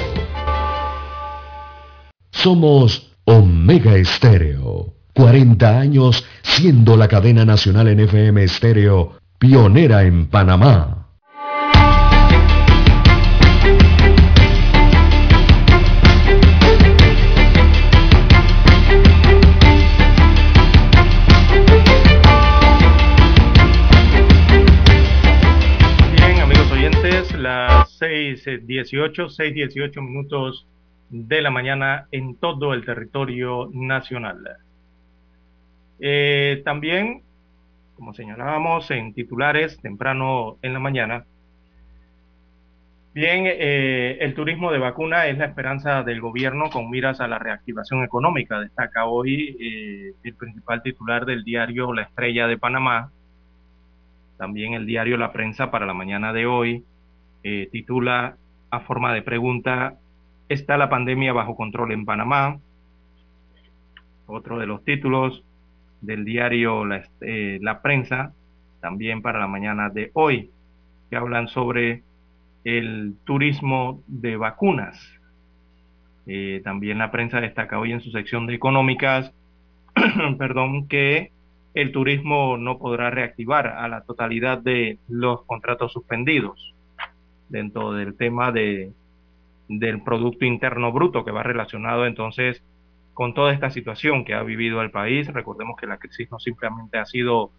Somos 2.31 3.11
Omega 3.25 3.95
Estéreo. 3.95 4.93
40 5.13 5.79
años 5.79 6.25
siendo 6.41 6.95
la 6.97 7.07
cadena 7.07 7.45
nacional 7.45 7.89
en 7.89 7.99
FM 7.99 8.43
Estéreo, 8.43 9.17
pionera 9.37 10.03
en 10.03 10.27
Panamá. 10.27 11.00
18, 28.35 29.29
6, 29.29 29.53
18 29.53 30.01
minutos 30.01 30.65
de 31.11 31.41
la 31.41 31.51
mañana 31.51 32.07
en 32.11 32.35
todo 32.35 32.73
el 32.73 32.85
territorio 32.85 33.69
nacional. 33.73 34.57
Eh, 35.99 36.61
también, 36.65 37.21
como 37.95 38.13
señalábamos 38.13 38.89
en 38.91 39.13
titulares 39.13 39.79
temprano 39.81 40.57
en 40.61 40.73
la 40.73 40.79
mañana, 40.79 41.25
bien, 43.13 43.43
eh, 43.45 44.17
el 44.21 44.33
turismo 44.33 44.71
de 44.71 44.79
vacuna 44.79 45.27
es 45.27 45.37
la 45.37 45.45
esperanza 45.45 46.01
del 46.03 46.21
gobierno 46.21 46.69
con 46.69 46.89
miras 46.89 47.19
a 47.19 47.27
la 47.27 47.37
reactivación 47.39 48.03
económica, 48.03 48.59
destaca 48.61 49.05
hoy 49.05 49.57
eh, 49.59 50.13
el 50.23 50.33
principal 50.35 50.81
titular 50.81 51.25
del 51.25 51.43
diario 51.43 51.93
La 51.93 52.03
Estrella 52.03 52.47
de 52.47 52.57
Panamá, 52.57 53.11
también 54.37 54.73
el 54.73 54.85
diario 54.85 55.17
La 55.17 55.33
Prensa 55.33 55.69
para 55.69 55.85
la 55.85 55.93
mañana 55.93 56.31
de 56.31 56.45
hoy, 56.45 56.85
titula 57.43 58.37
a 58.71 58.79
forma 58.79 59.13
de 59.13 59.21
pregunta, 59.21 59.99
¿está 60.47 60.77
la 60.77 60.89
pandemia 60.89 61.33
bajo 61.33 61.55
control 61.55 61.91
en 61.91 62.05
Panamá? 62.05 62.57
Otro 64.25 64.57
de 64.57 64.65
los 64.65 64.83
títulos, 64.85 65.43
del 65.99 66.23
diario 66.23 66.83
eh, 67.19 67.59
la, 67.61 67.81
Prensa, 67.81 68.33
también 68.79 69.21
para 69.21 69.39
la 69.39 69.47
mañana 69.47 69.89
de 69.89 70.09
hoy, 70.13 70.49
que 71.09 71.17
hablan 71.17 71.49
sobre 71.49 72.01
el 72.63 73.15
turismo 73.25 74.01
de 74.07 74.37
vacunas. 74.37 74.97
Eh, 76.27 76.61
también 76.63 76.97
la 76.97 77.11
prensa 77.11 77.41
destaca 77.41 77.79
hoy 77.79 77.91
en 77.91 78.01
su 78.01 78.11
sección 78.11 78.47
de 78.47 78.53
económicas, 78.53 79.33
perdón, 80.37 80.87
que 80.87 81.31
el 81.73 81.91
turismo 81.91 82.57
no 82.57 82.77
podrá 82.77 83.09
reactivar 83.09 83.67
a 83.67 83.87
la 83.89 84.01
totalidad 84.01 84.59
de 84.59 84.97
los 85.09 85.43
contratos 85.45 85.91
suspendidos 85.91 86.73
dentro 87.51 87.91
del 87.91 88.15
tema 88.15 88.51
de, 88.51 88.91
del 89.67 90.01
Producto 90.01 90.45
Interno 90.45 90.91
Bruto, 90.91 91.23
que 91.23 91.31
va 91.31 91.43
relacionado 91.43 92.05
entonces 92.05 92.63
con 93.13 93.33
toda 93.33 93.53
esta 93.53 93.69
situación 93.69 94.25
que 94.25 94.33
ha 94.33 94.43
vivido 94.43 94.81
el 94.81 94.91
país. 94.91 95.27
Recordemos 95.27 95.77
que 95.79 95.87
la 95.87 95.97
crisis 95.97 96.31
no 96.31 96.39
simplemente 96.39 96.97
ha 96.97 97.05
sido 97.05 97.51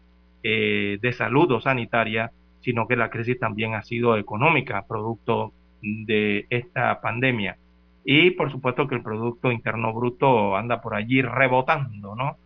eh, 0.42 0.98
de 1.00 1.12
salud 1.12 1.50
o 1.52 1.60
sanitaria, 1.60 2.32
sino 2.60 2.88
que 2.88 2.96
la 2.96 3.10
crisis 3.10 3.38
también 3.38 3.74
ha 3.74 3.82
sido 3.82 4.16
económica, 4.16 4.86
producto 4.88 5.52
de 5.82 6.46
esta 6.48 7.00
pandemia. 7.00 7.56
Y 8.04 8.30
por 8.32 8.50
supuesto 8.50 8.88
que 8.88 8.94
el 8.94 9.02
Producto 9.02 9.52
Interno 9.52 9.92
Bruto 9.92 10.56
anda 10.56 10.80
por 10.80 10.94
allí 10.94 11.22
rebotando, 11.22 12.14
¿no? 12.14 12.36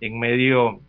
En 0.00 0.18
medio 0.18 0.80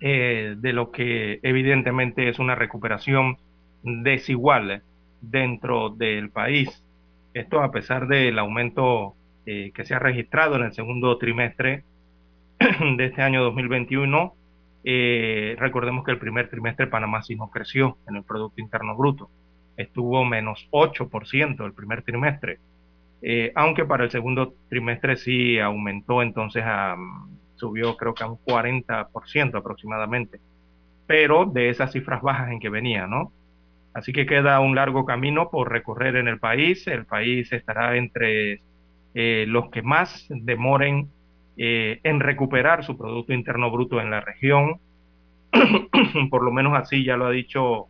eh, 0.00 0.56
de 0.58 0.72
lo 0.72 0.90
que 0.90 1.40
evidentemente 1.42 2.28
es 2.28 2.38
una 2.38 2.54
recuperación 2.54 3.38
desigual 3.82 4.82
dentro 5.30 5.90
del 5.90 6.30
país. 6.30 6.82
Esto 7.32 7.62
a 7.62 7.70
pesar 7.70 8.06
del 8.06 8.38
aumento 8.38 9.14
eh, 9.46 9.72
que 9.74 9.84
se 9.84 9.94
ha 9.94 9.98
registrado 9.98 10.56
en 10.56 10.62
el 10.62 10.72
segundo 10.72 11.18
trimestre 11.18 11.84
de 12.96 13.04
este 13.04 13.22
año 13.22 13.42
2021. 13.42 14.34
Eh, 14.84 15.56
recordemos 15.58 16.04
que 16.04 16.12
el 16.12 16.18
primer 16.18 16.48
trimestre 16.48 16.86
Panamá 16.86 17.22
sí 17.22 17.36
no 17.36 17.50
creció 17.50 17.98
en 18.08 18.16
el 18.16 18.22
Producto 18.22 18.60
Interno 18.60 18.96
Bruto. 18.96 19.30
Estuvo 19.76 20.24
menos 20.24 20.68
8% 20.70 21.64
el 21.64 21.72
primer 21.72 22.02
trimestre. 22.02 22.58
Eh, 23.20 23.52
aunque 23.54 23.84
para 23.84 24.04
el 24.04 24.10
segundo 24.10 24.54
trimestre 24.68 25.16
sí 25.16 25.58
aumentó, 25.58 26.22
entonces 26.22 26.62
subió 27.56 27.96
creo 27.96 28.14
que 28.14 28.22
a 28.22 28.28
un 28.28 28.38
40% 28.38 29.58
aproximadamente. 29.58 30.40
Pero 31.06 31.46
de 31.46 31.70
esas 31.70 31.92
cifras 31.92 32.22
bajas 32.22 32.50
en 32.50 32.60
que 32.60 32.68
venía, 32.68 33.06
¿no? 33.06 33.32
Así 33.94 34.12
que 34.12 34.26
queda 34.26 34.58
un 34.58 34.74
largo 34.74 35.04
camino 35.04 35.50
por 35.50 35.70
recorrer 35.70 36.16
en 36.16 36.26
el 36.26 36.40
país. 36.40 36.86
El 36.88 37.06
país 37.06 37.52
estará 37.52 37.96
entre 37.96 38.60
eh, 39.14 39.44
los 39.46 39.70
que 39.70 39.82
más 39.82 40.26
demoren 40.28 41.08
eh, 41.56 42.00
en 42.02 42.18
recuperar 42.18 42.84
su 42.84 42.98
Producto 42.98 43.32
Interno 43.32 43.70
Bruto 43.70 44.00
en 44.00 44.10
la 44.10 44.20
región. 44.20 44.80
Por 46.30 46.42
lo 46.42 46.50
menos 46.50 46.76
así 46.76 47.04
ya 47.04 47.16
lo 47.16 47.26
ha 47.26 47.30
dicho 47.30 47.86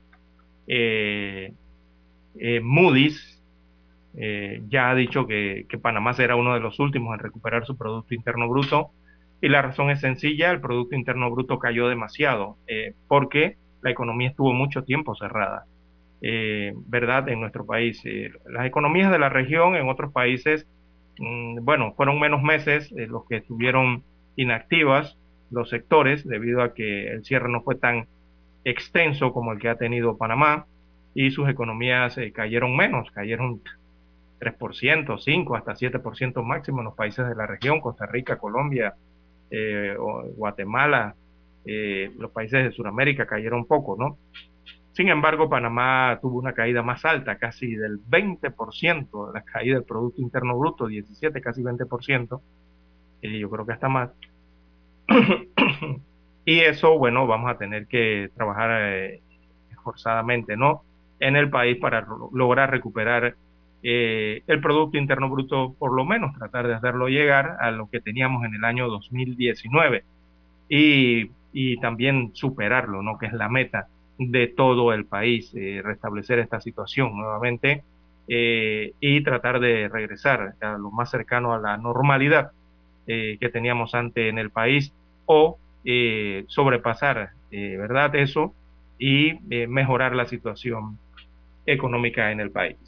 eh, 0.67 1.55
Moody's. 2.63 3.43
ya 4.69 4.91
ha 4.91 4.95
dicho 4.95 5.27
que, 5.27 5.65
que, 5.69 5.79
Panamá 5.79 6.13
será 6.13 6.37
uno 6.37 6.53
de 6.53 6.61
los 6.61 6.79
últimos 6.79 7.15
en 7.15 7.21
recuperar 7.21 7.65
su 7.65 7.79
Producto 7.79 8.15
Interno 8.15 8.47
Bruto. 8.47 8.91
Y 9.41 9.49
la 9.49 9.63
razón 9.63 9.91
es 9.91 10.01
sencilla, 10.01 10.51
el 10.51 10.61
Producto 10.61 10.95
Interno 10.97 11.31
Bruto 11.31 11.59
cayó 11.59 11.89
demasiado 11.89 12.59
porque 13.09 13.57
la 13.83 13.91
economía 13.91 14.29
estuvo 14.29 14.53
mucho 14.53 14.85
tiempo 14.85 15.15
cerrada. 15.15 15.65
¿Verdad? 16.87 17.29
En 17.29 17.41
nuestro 17.41 17.67
país. 17.67 18.03
las 18.47 18.67
economías 18.67 19.11
de 19.13 19.19
la 19.19 19.29
región 19.29 19.77
en 19.77 19.89
otros 19.89 20.13
países 20.13 20.67
Mm, 21.19 21.65
bueno, 21.65 21.95
fueron 21.97 22.19
menos 22.19 22.43
meses 22.43 22.91
eh, 22.93 23.07
los 23.07 23.27
que 23.27 23.37
estuvieron 23.37 24.03
inactivas 24.37 25.17
los 25.51 25.71
sectores 25.71 26.27
debido 26.27 26.63
a 26.63 26.75
que 26.75 27.09
el 27.09 27.25
cierre 27.25 27.49
no 27.49 27.63
fue 27.63 27.77
tan 27.77 28.07
extenso 28.65 29.33
como 29.33 29.53
el 29.53 29.61
que 29.61 29.69
ha 29.69 29.77
tenido 29.77 30.17
Panamá 30.17 30.67
y 31.15 31.31
sus 31.31 31.49
economías 31.49 32.19
eh, 32.19 32.33
cayeron 32.33 32.77
menos, 32.77 33.11
cayeron 33.13 33.61
3%, 34.41 35.19
5, 35.19 35.57
hasta 35.57 35.75
7% 35.75 36.43
máximo 36.43 36.81
en 36.81 36.87
los 36.87 36.95
países 36.95 37.29
de 37.29 37.37
la 37.37 37.47
región, 37.47 37.81
Costa 37.81 38.07
Rica, 38.07 38.39
Colombia, 38.39 38.95
eh, 39.51 39.95
Guatemala, 40.37 41.15
los 42.19 42.31
países 42.31 42.63
de 42.63 42.73
Sudamérica 42.73 43.27
cayeron 43.27 43.65
poco, 43.65 43.97
¿no? 43.99 44.19
Sin 44.95 45.09
embargo, 45.09 45.49
Panamá 45.49 46.21
tuvo 46.23 46.39
una 46.39 46.53
caída 46.53 46.83
más 46.83 47.05
alta, 47.05 47.37
casi 47.37 47.75
del 47.75 47.99
20% 47.99 49.27
de 49.27 49.33
la 49.33 49.43
caída 49.43 49.75
del 49.75 49.85
Producto 49.85 50.23
Interno 50.23 50.57
Bruto, 50.57 50.87
17, 50.87 51.41
casi 51.41 51.63
20%, 51.63 52.41
y 53.23 53.41
yo 53.41 53.51
creo 53.51 53.67
que 53.67 53.73
hasta 53.73 53.89
más. 53.89 54.11
y 56.45 56.61
eso, 56.61 56.97
bueno, 56.97 57.27
vamos 57.27 57.51
a 57.51 57.59
tener 57.59 57.89
que 57.89 58.31
trabajar 58.37 58.71
eh, 58.83 59.21
esforzadamente, 59.73 60.57
¿no? 60.57 60.85
En 61.19 61.35
el 61.35 61.51
país 61.51 61.77
para 61.79 62.07
lograr 62.33 62.71
recuperar 62.71 63.35
eh, 63.83 64.43
el 64.47 64.61
Producto 64.61 64.97
Interno 64.97 65.29
Bruto, 65.29 65.75
por 65.77 65.93
lo 65.93 66.05
menos 66.05 66.39
tratar 66.39 66.69
de 66.69 66.75
hacerlo 66.75 67.09
llegar 67.09 67.57
a 67.59 67.73
lo 67.73 67.91
que 67.91 68.01
teníamos 68.01 68.45
en 68.45 68.55
el 68.55 68.65
año 68.65 68.87
2019 68.87 70.05
y, 70.69 71.33
y 71.53 71.81
también 71.81 72.31
superarlo, 72.33 73.03
¿no? 73.03 73.19
Que 73.19 73.27
es 73.27 73.33
la 73.33 73.49
meta 73.49 73.89
de 74.19 74.47
todo 74.49 74.93
el 74.93 75.07
país, 75.07 75.53
eh, 75.55 75.81
restablecer 75.83 76.39
esta 76.39 76.61
situación 76.61 77.17
nuevamente 77.17 77.83
eh, 78.29 78.93
y 79.01 79.23
tratar 79.23 79.61
de 79.61 79.89
regresar 79.89 80.55
a 80.61 80.79
lo 80.79 80.91
más 80.91 81.11
cercano 81.11 81.53
a 81.53 81.59
la 81.59 81.77
normalidad 81.77 82.53
eh, 83.07 83.37
que 83.41 83.49
teníamos 83.49 83.95
antes 83.95 84.31
en 84.31 84.39
el 84.39 84.51
país 84.51 84.93
o 85.27 85.59
sobrepasar, 86.47 87.33
¿verdad? 87.51 88.15
Eso 88.15 88.55
y 88.99 89.35
mejorar 89.69 90.15
la 90.15 90.25
situación 90.25 90.97
económica 91.67 92.33
en 92.33 92.41
el 92.41 92.51
país. 92.51 92.79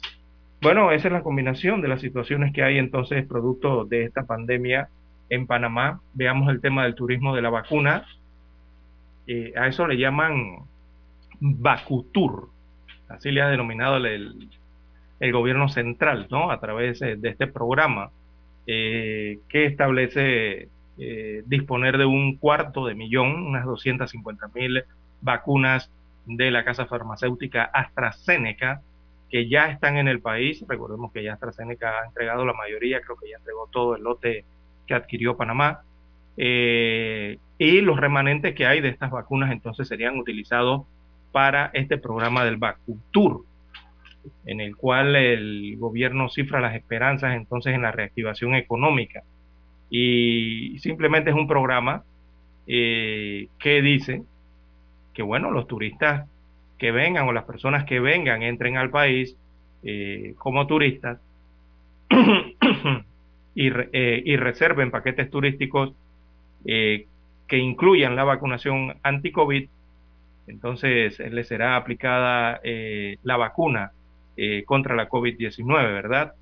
Bueno, 0.63 0.91
esa 0.91 1.09
es 1.09 1.13
la 1.13 1.21
combinación 1.21 1.81
de 1.81 1.89
las 1.89 2.01
situaciones 2.01 2.51
que 2.53 2.63
hay 2.63 2.79
entonces 2.79 3.23
producto 3.27 3.85
de 3.85 4.05
esta 4.05 4.23
pandemia 4.23 4.89
en 5.29 5.45
Panamá. 5.45 6.01
Veamos 6.15 6.49
el 6.49 6.59
tema 6.59 6.85
del 6.85 6.95
turismo 6.95 7.35
de 7.35 7.43
la 7.43 7.51
vacuna. 7.51 8.03
a 9.55 9.67
eso 9.67 9.85
le 9.85 9.97
llaman 9.97 10.65
Bakutur, 11.39 12.49
así 13.09 13.31
le 13.31 13.41
ha 13.41 13.47
denominado 13.47 13.97
el, 13.97 14.49
el, 15.19 15.31
gobierno 15.31 15.69
central, 15.69 16.27
¿no? 16.29 16.51
A 16.51 16.59
través 16.59 16.99
de 16.99 17.19
este 17.23 17.47
programa 17.47 18.11
eh, 18.65 19.39
que 19.47 19.65
establece 19.65 20.69
eh, 20.97 21.43
disponer 21.45 21.97
de 21.97 22.05
un 22.05 22.37
cuarto 22.37 22.85
de 22.85 22.95
millón, 22.95 23.45
unas 23.45 23.65
250 23.65 24.49
mil 24.53 24.83
vacunas 25.21 25.89
de 26.25 26.51
la 26.51 26.65
casa 26.65 26.85
farmacéutica 26.85 27.63
AstraZeneca 27.63 28.81
que 29.29 29.47
ya 29.47 29.69
están 29.69 29.97
en 29.97 30.07
el 30.07 30.19
país. 30.19 30.65
Recordemos 30.67 31.11
que 31.13 31.23
ya 31.23 31.33
AstraZeneca 31.33 32.01
ha 32.01 32.05
entregado 32.07 32.45
la 32.45 32.53
mayoría, 32.53 33.01
creo 33.01 33.15
que 33.15 33.29
ya 33.29 33.37
entregó 33.37 33.67
todo 33.71 33.95
el 33.95 34.03
lote 34.03 34.43
que 34.85 34.93
adquirió 34.93 35.37
Panamá. 35.37 35.81
Eh, 36.35 37.39
y 37.57 37.81
los 37.81 37.97
remanentes 37.97 38.53
que 38.53 38.65
hay 38.65 38.81
de 38.81 38.89
estas 38.89 39.11
vacunas 39.11 39.51
entonces 39.51 39.87
serían 39.87 40.17
utilizados 40.17 40.83
para 41.31 41.71
este 41.73 41.97
programa 41.97 42.43
del 42.45 42.57
Bacultur, 42.57 43.45
en 44.45 44.61
el 44.61 44.75
cual 44.75 45.15
el 45.15 45.75
gobierno 45.77 46.29
cifra 46.29 46.59
las 46.59 46.75
esperanzas 46.75 47.35
entonces 47.35 47.73
en 47.73 47.81
la 47.81 47.91
reactivación 47.91 48.55
económica. 48.55 49.23
Y 49.89 50.77
simplemente 50.79 51.29
es 51.29 51.35
un 51.35 51.47
programa 51.47 52.03
eh, 52.67 53.47
que 53.59 53.81
dice 53.81 54.23
que, 55.13 55.23
bueno, 55.23 55.51
los 55.51 55.67
turistas 55.67 56.27
que 56.77 56.91
vengan 56.91 57.27
o 57.27 57.33
las 57.33 57.45
personas 57.45 57.85
que 57.85 57.99
vengan 57.99 58.43
entren 58.43 58.77
al 58.77 58.89
país 58.89 59.35
eh, 59.83 60.33
como 60.37 60.67
turistas 60.67 61.19
y, 63.55 63.69
eh, 63.69 64.21
y, 64.25 64.35
reserven 64.35 64.91
paquetes 64.91 65.29
turísticos 65.29 65.93
que 66.65 67.57
incluyan 67.57 68.17
la 68.17 68.25
vacunación 68.25 68.97
anti-COVID 69.03 69.69
entonces 70.47 71.19
le 71.19 71.43
será 71.43 71.75
aplicada 71.75 72.59
eh, 72.63 73.17
la 73.23 73.37
vacuna 73.37 73.91
eh, 74.35 74.63
contra 74.65 74.95
la 74.95 75.09
COVID-19, 75.09 75.65
¿verdad? 75.65 76.33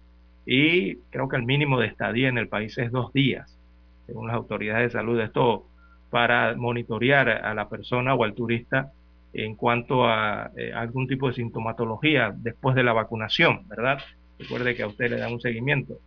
y 0.46 0.98
creo 1.10 1.28
que 1.28 1.38
el 1.38 1.44
mínimo 1.44 1.80
de 1.80 1.88
estadía 1.88 2.30
en 2.30 2.38
el 2.38 2.48
país 2.48 2.78
es 2.78 2.92
dos 2.92 3.12
días, 3.14 3.58
según 4.06 4.28
las 4.28 4.36
autoridades 4.36 4.94
de 4.94 5.00
salud. 5.00 5.20
Esto 5.20 5.66
para 6.12 6.56
monitorear 6.56 7.30
a 7.30 7.54
la 7.54 7.68
persona 7.68 8.14
o 8.14 8.24
al 8.24 8.36
turista 8.36 8.92
en 9.34 9.56
cuanto 9.56 10.08
a 10.08 10.52
eh, 10.56 10.72
algún 10.72 11.08
tipo 11.08 11.28
de 11.28 11.34
sintomatología 11.34 12.34
después 12.36 12.76
de 12.76 12.84
la 12.84 12.94
vacunación, 12.94 13.68
¿verdad? 13.68 13.98
Recuerde 14.40 14.76
que 14.76 14.84
a 14.84 14.88
usted 14.88 15.10
le 15.10 15.18
dan 15.18 15.34
un 15.34 15.42
seguimiento 15.42 15.98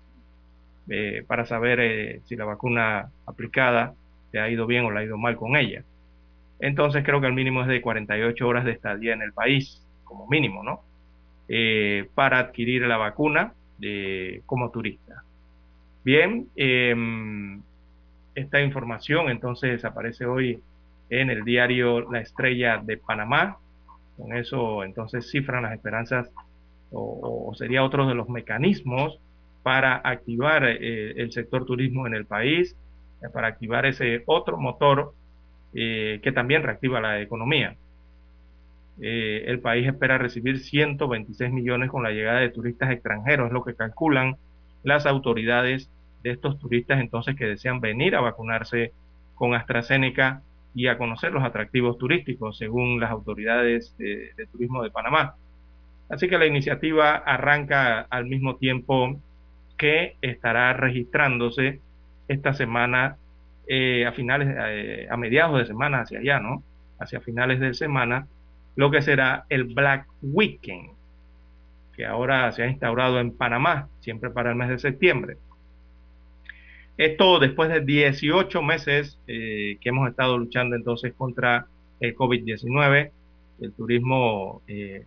eh, 0.89 1.25
para 1.27 1.45
saber 1.45 1.81
eh, 1.81 2.21
si 2.25 2.37
la 2.37 2.45
vacuna 2.45 3.11
aplicada 3.27 3.95
le 4.33 4.41
ha 4.41 4.49
ido 4.49 4.67
bien 4.67 4.85
o 4.85 4.91
le 4.91 5.01
ha 5.01 5.05
ido 5.05 5.19
mal 5.19 5.37
con 5.37 5.57
ella. 5.57 5.83
Entonces 6.61 7.05
creo 7.05 7.21
que 7.21 7.27
el 7.27 7.33
mínimo 7.33 7.63
es 7.63 7.69
de 7.69 7.81
48 7.81 8.47
horas 8.47 8.65
de 8.65 8.73
estadía 8.73 9.13
en 9.13 9.23
el 9.23 9.33
país, 9.33 9.87
como 10.05 10.27
mínimo, 10.29 10.63
¿no? 10.63 10.83
para 12.15 12.41
adquirir 12.41 12.83
la 12.83 12.99
vacuna 12.99 13.55
como 14.45 14.71
turista. 14.71 15.23
Bien, 16.05 16.49
em, 16.57 17.63
esta 18.35 18.61
información 18.61 19.31
entonces 19.31 19.85
aparece 19.85 20.27
hoy 20.27 20.63
en 21.11 21.31
el 21.31 21.45
diario 21.45 22.11
La 22.11 22.21
Estrella 22.21 22.81
de 22.83 22.97
Panamá. 22.97 23.59
Con 24.17 24.37
eso 24.37 24.85
entonces 24.85 25.31
cifran 25.31 25.65
las 25.65 25.73
esperanzas 25.73 26.31
o, 26.91 27.53
sería 27.55 27.85
otro 27.85 28.07
de 28.07 28.15
los 28.15 28.29
mecanismos 28.29 29.19
para 29.63 29.97
activar 29.97 30.65
eh, 30.65 31.13
el 31.17 31.33
sector 31.33 31.67
turismo 31.67 32.07
en 32.07 32.15
el 32.15 32.25
país, 32.25 32.77
eh, 33.23 33.29
para 33.33 33.49
activar 33.49 33.85
ese 33.85 34.23
otro 34.27 34.57
motor 34.57 35.13
eh, 35.75 36.21
que 36.23 36.33
también 36.33 36.63
reactiva 36.63 37.01
la 37.01 37.21
economía. 37.21 37.77
el 39.01 39.61
país 39.61 39.87
espera 39.87 40.19
recibir 40.19 40.59
126 40.59 41.53
millones 41.53 41.91
con 41.91 42.03
la 42.03 42.11
llegada 42.11 42.41
de 42.41 42.51
turistas 42.51 42.91
extranjeros, 42.91 43.47
es 43.47 43.53
lo 43.53 43.65
que 43.65 43.75
calculan 43.75 44.37
las 44.83 45.07
autoridades 45.07 45.89
de 46.23 46.31
estos 46.31 46.59
turistas 46.59 47.01
entonces 47.01 47.37
que 47.37 47.47
desean 47.47 47.81
venir 47.81 48.17
a 48.17 48.21
vacunarse 48.21 48.93
con 49.35 49.55
AstraZeneca 49.55 50.43
y 50.75 50.89
a 50.89 50.99
conocer 50.99 51.33
los 51.33 51.45
atractivos 51.45 51.99
turísticos, 51.99 52.59
según 52.59 53.01
las 53.01 53.11
autoridades 53.11 53.97
de, 53.99 54.31
turismo 54.53 54.83
de 54.83 54.91
Panamá. 54.91 55.37
Así 56.09 56.29
que 56.29 56.39
la 56.39 56.47
iniciativa 56.47 57.17
arranca 57.17 58.01
al 58.01 58.27
mismo 58.27 58.57
tiempo 58.57 59.21
que 59.77 60.17
estará 60.21 60.73
registrándose 60.73 61.81
esta 62.29 62.53
semana 62.53 63.17
eh, 63.69 64.07
a 64.07 64.13
finales, 64.13 64.49
eh, 64.51 65.07
a 65.11 65.17
mediados 65.17 65.59
de 65.59 65.67
semana 65.67 66.01
hacia 66.01 66.21
allá, 66.21 66.41
¿no? 66.41 66.63
Hacia 66.99 67.21
finales 67.21 67.61
de 67.61 67.75
semana, 67.75 68.27
lo 68.77 68.91
que 68.91 69.03
será 69.03 69.45
el 69.49 69.65
Black 69.65 70.07
Weekend, 70.23 70.91
que 71.95 72.07
ahora 72.07 72.51
se 72.53 72.63
ha 72.63 72.69
instaurado 72.69 73.21
en 73.21 73.37
Panamá, 73.37 73.89
siempre 74.01 74.31
para 74.31 74.51
el 74.51 74.57
mes 74.57 74.69
de 74.69 74.79
septiembre. 74.79 75.37
Esto 76.99 77.39
después 77.39 77.71
de 77.71 77.81
18 77.81 78.61
meses 78.61 79.21
eh, 79.29 79.79
que 79.81 79.89
hemos 79.89 80.09
estado 80.11 80.37
luchando 80.37 80.75
entonces 80.75 81.15
contra 81.15 81.67
el 82.01 82.17
COVID-19, 82.17 83.11
el 83.61 83.73
turismo, 83.73 84.63
eh, 84.67 85.05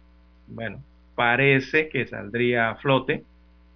bueno, 0.48 0.82
parece 1.16 1.90
que 1.90 2.08
saldría 2.08 2.70
a 2.70 2.76
flote. 2.76 3.26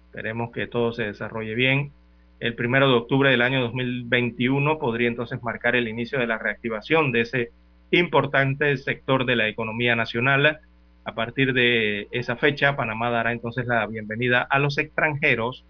Esperemos 0.06 0.50
que 0.50 0.66
todo 0.66 0.92
se 0.92 1.04
desarrolle 1.04 1.54
bien. 1.54 1.92
El 2.38 2.54
primero 2.54 2.88
de 2.88 2.94
octubre 2.94 3.30
del 3.30 3.40
año 3.40 3.62
2021 3.62 4.78
podría 4.78 5.08
entonces 5.08 5.42
marcar 5.42 5.74
el 5.74 5.88
inicio 5.88 6.18
de 6.18 6.26
la 6.26 6.38
reactivación 6.38 7.10
de 7.10 7.22
ese 7.22 7.50
importante 7.90 8.76
sector 8.76 9.24
de 9.24 9.36
la 9.36 9.48
economía 9.48 9.96
nacional. 9.96 10.60
A 11.04 11.14
partir 11.14 11.54
de 11.54 12.08
esa 12.10 12.36
fecha, 12.36 12.76
Panamá 12.76 13.10
dará 13.10 13.32
entonces 13.32 13.66
la 13.66 13.86
bienvenida 13.86 14.42
a 14.42 14.58
los 14.58 14.76
extranjeros 14.76 15.64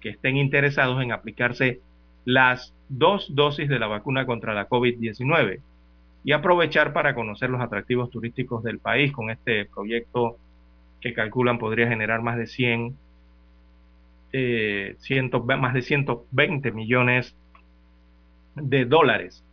que 0.00 0.08
estén 0.08 0.36
interesados 0.36 1.00
en 1.02 1.12
aplicarse 1.12 1.80
las 2.24 2.74
dos 2.88 3.34
dosis 3.34 3.68
de 3.68 3.78
la 3.78 3.86
vacuna 3.86 4.26
contra 4.26 4.52
la 4.52 4.68
COVID-19 4.68 5.60
y 6.24 6.32
aprovechar 6.32 6.92
para 6.92 7.14
conocer 7.14 7.50
los 7.50 7.60
atractivos 7.60 8.10
turísticos 8.10 8.64
del 8.64 8.78
país 8.78 9.12
con 9.12 9.30
este 9.30 9.66
proyecto 9.66 10.36
que 11.00 11.14
calculan 11.14 11.58
podría 11.58 11.88
generar 11.88 12.20
más 12.20 12.36
de 12.36 12.46
100, 12.46 12.96
eh, 14.32 14.96
más 15.58 15.74
de 15.74 15.82
120 15.82 16.72
millones 16.72 17.34
de 18.54 18.84
dólares, 18.84 19.44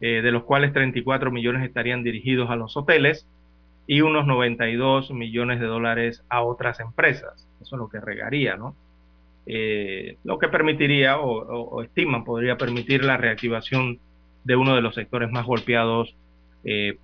eh, 0.00 0.22
de 0.22 0.32
los 0.32 0.44
cuales 0.44 0.72
34 0.72 1.30
millones 1.30 1.64
estarían 1.64 2.02
dirigidos 2.02 2.50
a 2.50 2.56
los 2.56 2.76
hoteles 2.76 3.28
y 3.86 4.00
unos 4.00 4.26
92 4.26 5.10
millones 5.10 5.60
de 5.60 5.66
dólares 5.66 6.24
a 6.28 6.42
otras 6.42 6.80
empresas. 6.80 7.46
Eso 7.60 7.76
es 7.76 7.78
lo 7.78 7.88
que 7.88 8.00
regaría, 8.00 8.56
¿no? 8.56 8.74
Eh, 9.46 10.16
lo 10.24 10.38
que 10.38 10.48
permitiría 10.48 11.18
o, 11.18 11.82
estiman 11.82 12.24
podría 12.24 12.56
permitir 12.56 13.04
la 13.04 13.18
reactivación 13.18 13.98
de 14.42 14.56
uno 14.56 14.74
de 14.74 14.80
los 14.80 14.94
sectores 14.94 15.30
más 15.30 15.46
golpeados 15.46 16.14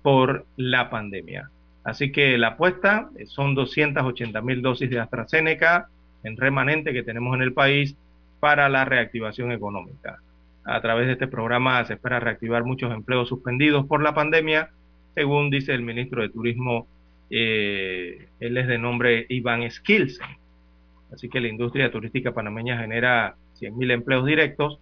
por 0.01 0.47
la 0.57 0.89
pandemia. 0.89 1.51
Así 1.83 2.11
que 2.11 2.35
la 2.39 2.49
apuesta 2.49 3.11
son 3.27 3.53
280 3.53 4.41
mil 4.41 4.63
dosis 4.63 4.89
de 4.89 4.99
AstraZeneca 4.99 5.87
en 6.23 6.37
remanente 6.37 6.93
que 6.93 7.03
tenemos 7.03 7.35
en 7.35 7.41
el 7.41 7.53
país 7.53 7.95
para 8.39 8.69
la 8.69 8.85
reactivación 8.85 9.51
económica. 9.51 10.19
A 10.63 10.81
través 10.81 11.07
de 11.07 11.13
este 11.13 11.27
programa 11.27 11.83
se 11.85 11.93
espera 11.93 12.19
reactivar 12.19 12.63
muchos 12.63 12.93
empleos 12.93 13.29
suspendidos 13.29 13.85
por 13.87 14.03
la 14.03 14.13
pandemia, 14.13 14.69
según 15.15 15.49
dice 15.49 15.73
el 15.73 15.81
ministro 15.81 16.21
de 16.21 16.29
Turismo, 16.29 16.87
él 17.29 18.27
es 18.39 18.67
de 18.67 18.77
nombre 18.77 19.25
Iván 19.29 19.69
Skilsen. 19.69 20.27
Así 21.13 21.29
que 21.29 21.41
la 21.41 21.47
industria 21.47 21.91
turística 21.91 22.33
panameña 22.33 22.79
genera 22.79 23.35
100.000 23.59 23.91
empleos 23.91 24.25
directos, 24.25 24.79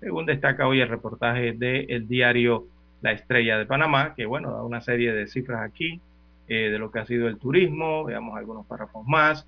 según 0.00 0.26
destaca 0.26 0.66
hoy 0.66 0.80
el 0.80 0.88
reportaje 0.88 1.52
del 1.52 2.08
diario 2.08 2.66
La 3.02 3.12
Estrella 3.12 3.58
de 3.58 3.66
Panamá, 3.66 4.14
que 4.14 4.26
bueno, 4.26 4.52
da 4.52 4.62
una 4.62 4.80
serie 4.80 5.12
de 5.12 5.26
cifras 5.26 5.62
aquí 5.62 6.00
eh, 6.48 6.70
de 6.70 6.78
lo 6.78 6.90
que 6.90 7.00
ha 7.00 7.06
sido 7.06 7.28
el 7.28 7.38
turismo, 7.38 8.04
veamos 8.04 8.36
algunos 8.36 8.66
párrafos 8.66 9.06
más, 9.06 9.46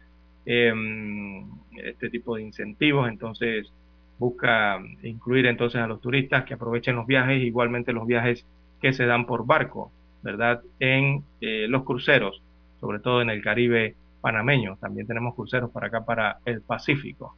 em, 0.53 1.49
este 1.77 2.11
tipo 2.11 2.35
de 2.35 2.43
incentivos, 2.43 3.09
entonces 3.09 3.73
busca 4.19 4.81
incluir 5.03 5.47
entonces 5.47 5.81
a 5.81 5.87
los 5.87 6.01
turistas 6.01 6.45
que 6.45 6.55
aprovechen 6.55 6.97
los 6.97 7.07
viajes, 7.07 7.41
igualmente 7.41 7.93
los 7.93 8.07
viajes 8.07 8.45
que 8.81 8.93
se 8.93 9.07
dan 9.07 9.27
por 9.27 9.47
barco, 9.47 9.93
¿verdad? 10.23 10.61
En 10.81 11.23
eh, 11.41 11.67
los 11.69 11.85
cruceros, 11.85 12.43
sobre 12.81 12.99
todo 12.99 13.23
en 13.23 13.31
el 13.31 13.43
Caribe 13.43 13.95
panameños. 14.21 14.81
También 14.81 15.07
tenemos 15.07 15.37
cruceros 15.37 15.71
para 15.71 15.87
acá, 15.87 16.05
para 16.05 16.39
el 16.45 16.63
Pacífico. 16.63 17.37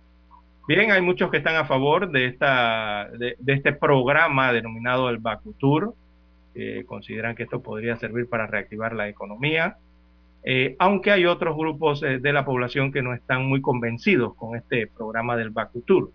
Bien, 0.66 0.90
hay 0.90 1.02
muchos 1.02 1.30
que 1.30 1.36
están 1.36 1.56
a 1.56 1.66
favor 1.66 2.10
de, 2.10 2.26
esta, 2.26 3.10
de, 3.10 3.36
este 3.46 3.74
programa 3.74 4.52
denominado 4.52 5.10
el 5.10 5.18
Bacutur. 5.18 5.94
que 6.54 6.84
consideran 6.86 7.34
que 7.34 7.42
esto 7.42 7.62
podría 7.62 7.96
servir 7.96 8.26
para 8.28 8.46
reactivar 8.46 8.94
la 8.94 9.08
economía. 9.08 9.76
Eh, 10.44 10.74
aunque 10.78 11.12
hay 11.12 11.26
otros 11.26 11.56
grupos 11.56 12.02
eh, 12.02 12.18
de 12.18 12.32
la 12.32 12.44
población 12.44 12.90
que 12.90 13.02
no 13.02 13.14
están 13.14 13.46
muy 13.46 13.60
convencidos 13.60 14.34
con 14.34 14.56
este 14.56 14.86
programa 14.88 15.36
del 15.36 15.50
Bacutur. 15.50 16.12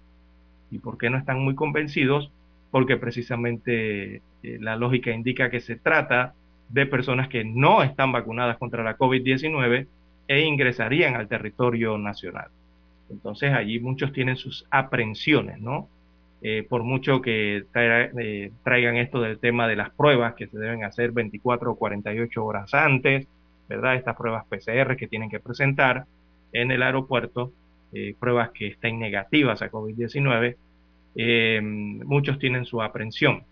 ¿Y 0.69 0.80
por 0.80 0.97
qué 0.97 1.09
no 1.09 1.17
están 1.17 1.39
muy 1.39 1.55
convencidos? 1.55 2.32
Porque 2.71 2.97
precisamente 2.97 4.21
eh, 4.43 4.57
la 4.59 4.75
lógica 4.75 5.11
indica 5.11 5.49
que 5.49 5.61
se 5.61 5.78
trata 5.78 6.34
de 6.69 6.86
personas 6.86 7.30
que 7.30 7.45
no 7.45 7.84
están 7.84 8.11
vacunadas 8.11 8.57
contra 8.57 8.84
la 8.84 8.97
COVID-19 8.97 9.88
e 10.28 10.41
ingresarían 10.41 11.15
al 11.15 11.28
territorio 11.30 11.97
nacional. 11.97 12.49
Entonces 13.09 13.53
allí 13.53 13.80
muchos 13.80 14.11
tienen 14.11 14.36
sus 14.36 14.65
aprensiones, 14.69 15.59
¿no? 15.61 15.88
Eh, 16.41 16.65
por 16.69 16.84
mucho 16.84 17.21
que 17.21 17.63
eh, 17.73 18.51
traigan 18.63 18.97
esto 18.97 19.21
del 19.21 19.39
tema 19.39 19.67
de 19.67 19.75
las 19.75 19.89
pruebas 19.89 20.36
que 20.36 20.47
se 20.47 20.59
deben 20.59 20.84
hacer 20.84 21.11
24 21.11 21.71
o 21.71 21.75
48 21.75 22.45
horas 22.45 22.73
antes, 22.73 23.28
¿verdad? 23.68 23.95
Estas 23.95 24.15
pruebas 24.15 24.45
PCR 24.45 24.95
que 24.95 25.07
tienen 25.07 25.30
que 25.30 25.39
presentar 25.39 26.05
en 26.53 26.72
el 26.72 26.84
aeropuerto, 26.84 27.51
eh, 27.93 28.15
pruebas 28.20 28.51
que 28.51 28.68
estén 28.68 28.99
negativas 28.99 29.61
a 29.61 29.72
COVID-19, 29.72 30.55
muchos 32.05 32.38
tienen 32.38 32.65
su 32.65 32.82
aprensión. 32.82 33.43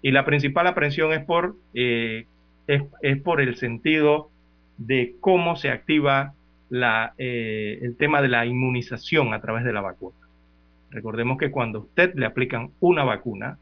Y 0.00 0.12
la 0.12 0.24
principal 0.24 0.66
aprensión 0.66 1.12
es 1.12 1.24
por, 1.24 1.56
es, 1.74 2.26
es 2.66 3.22
por 3.22 3.40
el 3.40 3.56
sentido 3.56 4.30
de 4.78 5.16
cómo 5.20 5.56
se 5.56 5.70
activa 5.70 6.34
la, 6.70 7.12
eh, 7.18 7.78
el 7.82 7.96
tema 7.96 8.22
de 8.22 8.28
la 8.28 8.46
inmunización 8.46 9.34
a 9.34 9.40
través 9.40 9.64
de 9.64 9.72
la 9.72 9.82
vacuna. 9.82 10.16
Recordemos 10.90 11.36
que 11.36 11.50
cuando 11.50 11.80
usted 11.80 12.14
le 12.14 12.26
aplican 12.26 12.70
una 12.80 13.04
vacuna, 13.04 13.58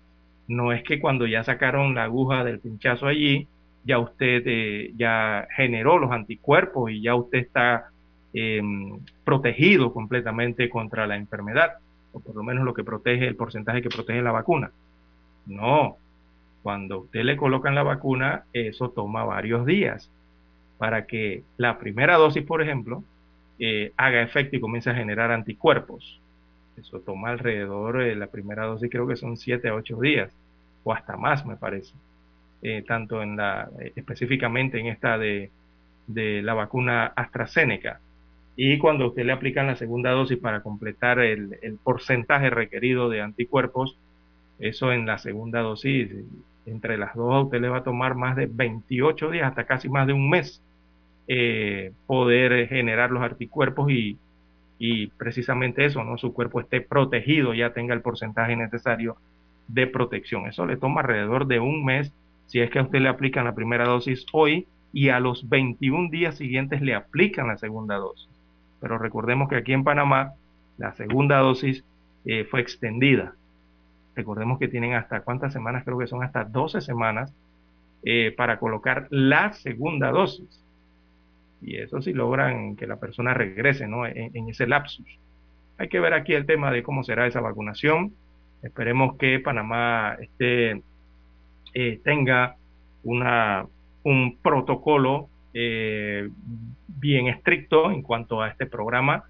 no 0.46 0.72
es 0.72 0.82
que 0.82 1.00
cuando 1.00 1.26
ya 1.26 1.42
sacaron 1.42 1.94
la 1.94 2.04
aguja 2.04 2.44
del 2.44 2.60
pinchazo 2.60 3.06
allí, 3.06 3.48
ya 3.88 3.98
usted 3.98 4.42
eh, 4.44 4.92
ya 4.96 5.48
generó 5.56 5.98
los 5.98 6.12
anticuerpos 6.12 6.90
y 6.90 7.00
ya 7.00 7.14
usted 7.14 7.38
está 7.38 7.90
em, 8.34 9.00
protegido 9.24 9.94
completamente 9.94 10.68
contra 10.68 11.06
la 11.06 11.16
enfermedad, 11.16 11.78
o 12.12 12.20
por 12.20 12.36
lo 12.36 12.42
menos 12.42 12.66
lo 12.66 12.74
que 12.74 12.84
protege, 12.84 13.26
el 13.26 13.34
porcentaje 13.34 13.80
que 13.80 13.88
protege 13.88 14.20
la 14.20 14.30
vacuna. 14.30 14.70
No, 15.46 15.96
cuando 16.62 17.00
usted 17.00 17.22
le 17.22 17.38
colocan 17.38 17.74
la 17.74 17.82
vacuna, 17.82 18.44
eso 18.52 18.90
toma 18.90 19.24
varios 19.24 19.64
días 19.64 20.10
para 20.76 21.06
que 21.06 21.42
la 21.56 21.78
primera 21.78 22.18
dosis, 22.18 22.44
por 22.44 22.60
ejemplo, 22.60 23.02
eh, 23.58 23.92
haga 23.96 24.20
efecto 24.20 24.56
y 24.56 24.60
comience 24.60 24.90
a 24.90 24.94
generar 24.94 25.32
anticuerpos. 25.32 26.20
Eso 26.76 27.00
toma 27.00 27.30
alrededor 27.30 28.04
de 28.04 28.14
la 28.16 28.26
primera 28.26 28.66
dosis, 28.66 28.90
creo 28.90 29.06
que 29.06 29.16
son 29.16 29.38
7 29.38 29.66
a 29.66 29.74
8 29.74 29.98
días, 29.98 30.30
o 30.84 30.92
hasta 30.92 31.16
más, 31.16 31.46
me 31.46 31.56
parece. 31.56 31.94
Eh, 32.60 32.82
tanto 32.86 33.22
en 33.22 33.36
la, 33.36 33.70
específicamente 33.94 34.80
en 34.80 34.88
esta 34.88 35.16
de, 35.16 35.52
de 36.08 36.42
la 36.42 36.54
vacuna 36.54 37.06
AstraZeneca. 37.14 38.00
Y 38.56 38.78
cuando 38.78 39.06
usted 39.06 39.24
le 39.24 39.32
aplican 39.32 39.68
la 39.68 39.76
segunda 39.76 40.10
dosis 40.10 40.38
para 40.38 40.62
completar 40.62 41.20
el, 41.20 41.56
porcentaje 41.84 42.50
requerido 42.50 43.08
de 43.08 43.20
anticuerpos, 43.20 43.96
eso 44.58 44.92
en 44.92 45.06
la 45.06 45.18
segunda 45.18 45.60
dosis, 45.60 46.10
entre 46.66 46.98
las 46.98 47.14
dos 47.14 47.44
usted 47.44 47.60
le 47.60 47.68
va 47.68 47.78
a 47.78 47.84
tomar 47.84 48.16
más 48.16 48.34
de 48.34 48.46
28 48.46 49.30
días, 49.30 49.46
hasta 49.46 49.64
casi 49.64 49.88
más 49.88 50.08
de 50.08 50.14
un 50.14 50.28
mes, 50.28 50.60
eh, 51.28 51.92
poder 52.08 52.66
generar 52.66 53.12
los 53.12 53.22
anticuerpos 53.22 53.92
y, 53.92 54.18
y 54.80 55.06
precisamente 55.08 55.84
eso, 55.84 56.02
¿no? 56.02 56.18
Su 56.18 56.32
cuerpo 56.34 56.60
esté 56.60 56.80
protegido, 56.80 57.54
ya 57.54 57.72
tenga 57.72 57.94
el 57.94 58.00
porcentaje 58.00 58.56
necesario 58.56 59.16
de 59.68 59.86
protección. 59.86 60.48
Eso 60.48 60.66
le 60.66 60.76
toma 60.76 61.02
alrededor 61.02 61.46
de 61.46 61.60
un 61.60 61.84
mes 61.84 62.12
si 62.48 62.60
es 62.60 62.70
que 62.70 62.80
a 62.80 62.82
usted 62.82 62.98
le 63.00 63.08
aplican 63.08 63.44
la 63.44 63.54
primera 63.54 63.84
dosis 63.84 64.26
hoy 64.32 64.66
y 64.92 65.10
a 65.10 65.20
los 65.20 65.48
21 65.48 66.10
días 66.10 66.36
siguientes 66.36 66.82
le 66.82 66.94
aplican 66.94 67.46
la 67.46 67.56
segunda 67.56 67.96
dosis. 67.96 68.28
Pero 68.80 68.98
recordemos 68.98 69.48
que 69.48 69.56
aquí 69.56 69.72
en 69.72 69.84
Panamá 69.84 70.32
la 70.76 70.92
segunda 70.94 71.38
dosis 71.38 71.84
eh, 72.24 72.44
fue 72.44 72.60
extendida. 72.60 73.34
Recordemos 74.14 74.58
que 74.58 74.68
tienen 74.68 74.94
hasta 74.94 75.20
cuántas 75.20 75.52
semanas, 75.52 75.84
creo 75.84 75.98
que 75.98 76.06
son 76.06 76.24
hasta 76.24 76.44
12 76.44 76.80
semanas 76.80 77.32
eh, 78.02 78.34
para 78.36 78.58
colocar 78.58 79.06
la 79.10 79.52
segunda 79.52 80.10
dosis. 80.10 80.64
Y 81.60 81.76
eso 81.76 82.00
sí 82.00 82.12
logran 82.12 82.76
que 82.76 82.86
la 82.86 82.96
persona 82.96 83.34
regrese 83.34 83.86
¿no? 83.88 84.06
en, 84.06 84.48
ese 84.48 84.66
lapsus. 84.66 85.06
Hay 85.76 85.88
que 85.88 86.00
ver 86.00 86.14
aquí 86.14 86.32
el 86.32 86.46
tema 86.46 86.70
de 86.70 86.82
cómo 86.82 87.02
será 87.04 87.26
esa 87.26 87.40
vacunación. 87.40 88.12
Esperemos 88.62 89.16
que 89.16 89.40
Panamá 89.40 90.16
esté, 90.20 90.82
eh, 91.74 92.00
tenga 92.02 92.56
una 93.04 93.66
un 94.04 94.38
protocolo 94.40 95.28
eh, 95.52 96.28
bien 96.86 97.28
estricto 97.28 97.90
en 97.90 98.02
cuanto 98.02 98.40
a 98.40 98.48
este 98.48 98.66
programa, 98.66 99.24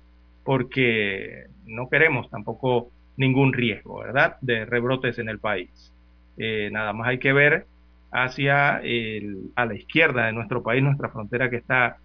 porque 0.45 1.47
no 1.67 1.89
queremos 1.89 2.31
tampoco 2.31 2.91
ningún 3.17 3.53
riesgo, 3.53 4.01
¿verdad?, 4.01 4.37
de 4.41 4.65
rebrotes 4.65 5.19
en 5.19 5.29
el 5.29 5.39
país. 5.39 5.93
Eh, 6.37 6.71
nada 6.73 6.93
más 6.93 7.09
hay 7.09 7.19
que 7.19 7.33
ver 7.33 7.67
hacia 8.13 8.79
el, 8.79 9.51
a 9.57 9.67
la 9.67 9.75
izquierda 9.75 10.27
de 10.27 10.33
nuestro 10.33 10.63
país, 10.63 10.83
nuestra 10.83 11.09
frontera 11.09 11.51
que 11.51 11.57
está 11.57 11.97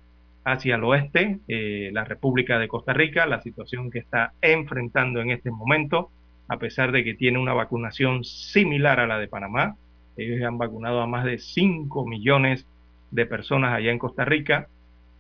hacia 0.44 0.76
el 0.76 0.84
oeste, 0.84 1.40
eh, 1.48 1.92
la 1.94 2.04
República 2.04 2.60
de 2.60 2.68
Costa 2.68 2.92
Rica, 2.94 3.26
la 3.26 3.42
situación 3.42 3.92
que 3.92 4.00
está 4.00 4.34
enfrentando 4.42 5.22
en 5.22 5.32
este 5.32 5.52
momento, 5.52 6.10
a 6.50 6.58
pesar 6.58 6.92
de 6.92 7.04
que 7.04 7.14
tiene 7.14 7.40
una 7.40 7.54
vacunación 7.54 8.24
similar 8.24 9.00
a 9.00 9.08
la 9.08 9.20
de 9.20 9.28
Panamá, 9.28 9.76
ellos 10.18 10.44
han 10.46 10.58
vacunado 10.58 11.02
a 11.02 11.08
más 11.08 11.26
de 11.26 11.40
5 11.40 12.06
millones 12.06 12.66
de 13.12 13.26
personas 13.26 13.74
allá 13.74 13.92
en 13.92 14.00
Costa 14.00 14.26
Rica 14.26 14.68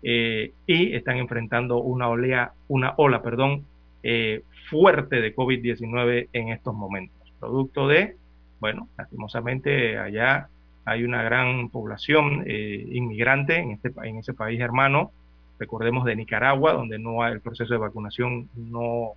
eh, 0.01 0.51
y 0.67 0.95
están 0.95 1.17
enfrentando 1.17 1.77
una, 1.77 2.09
olea, 2.09 2.53
una 2.67 2.93
ola 2.97 3.21
perdón, 3.21 3.65
eh, 4.03 4.43
fuerte 4.69 5.21
de 5.21 5.35
COVID-19 5.35 6.27
en 6.33 6.49
estos 6.49 6.73
momentos. 6.73 7.31
Producto 7.39 7.87
de, 7.87 8.15
bueno, 8.59 8.89
lastimosamente 8.97 9.97
allá 9.97 10.49
hay 10.85 11.03
una 11.03 11.23
gran 11.23 11.69
población 11.69 12.43
eh, 12.45 12.85
inmigrante 12.91 13.57
en, 13.57 13.71
este, 13.71 13.93
en 14.03 14.17
ese 14.17 14.33
país 14.33 14.59
hermano, 14.59 15.11
recordemos 15.59 16.03
de 16.03 16.15
Nicaragua, 16.15 16.73
donde 16.73 16.99
no 16.99 17.25
el 17.25 17.39
proceso 17.39 17.73
de 17.73 17.79
vacunación 17.79 18.49
no, 18.55 19.11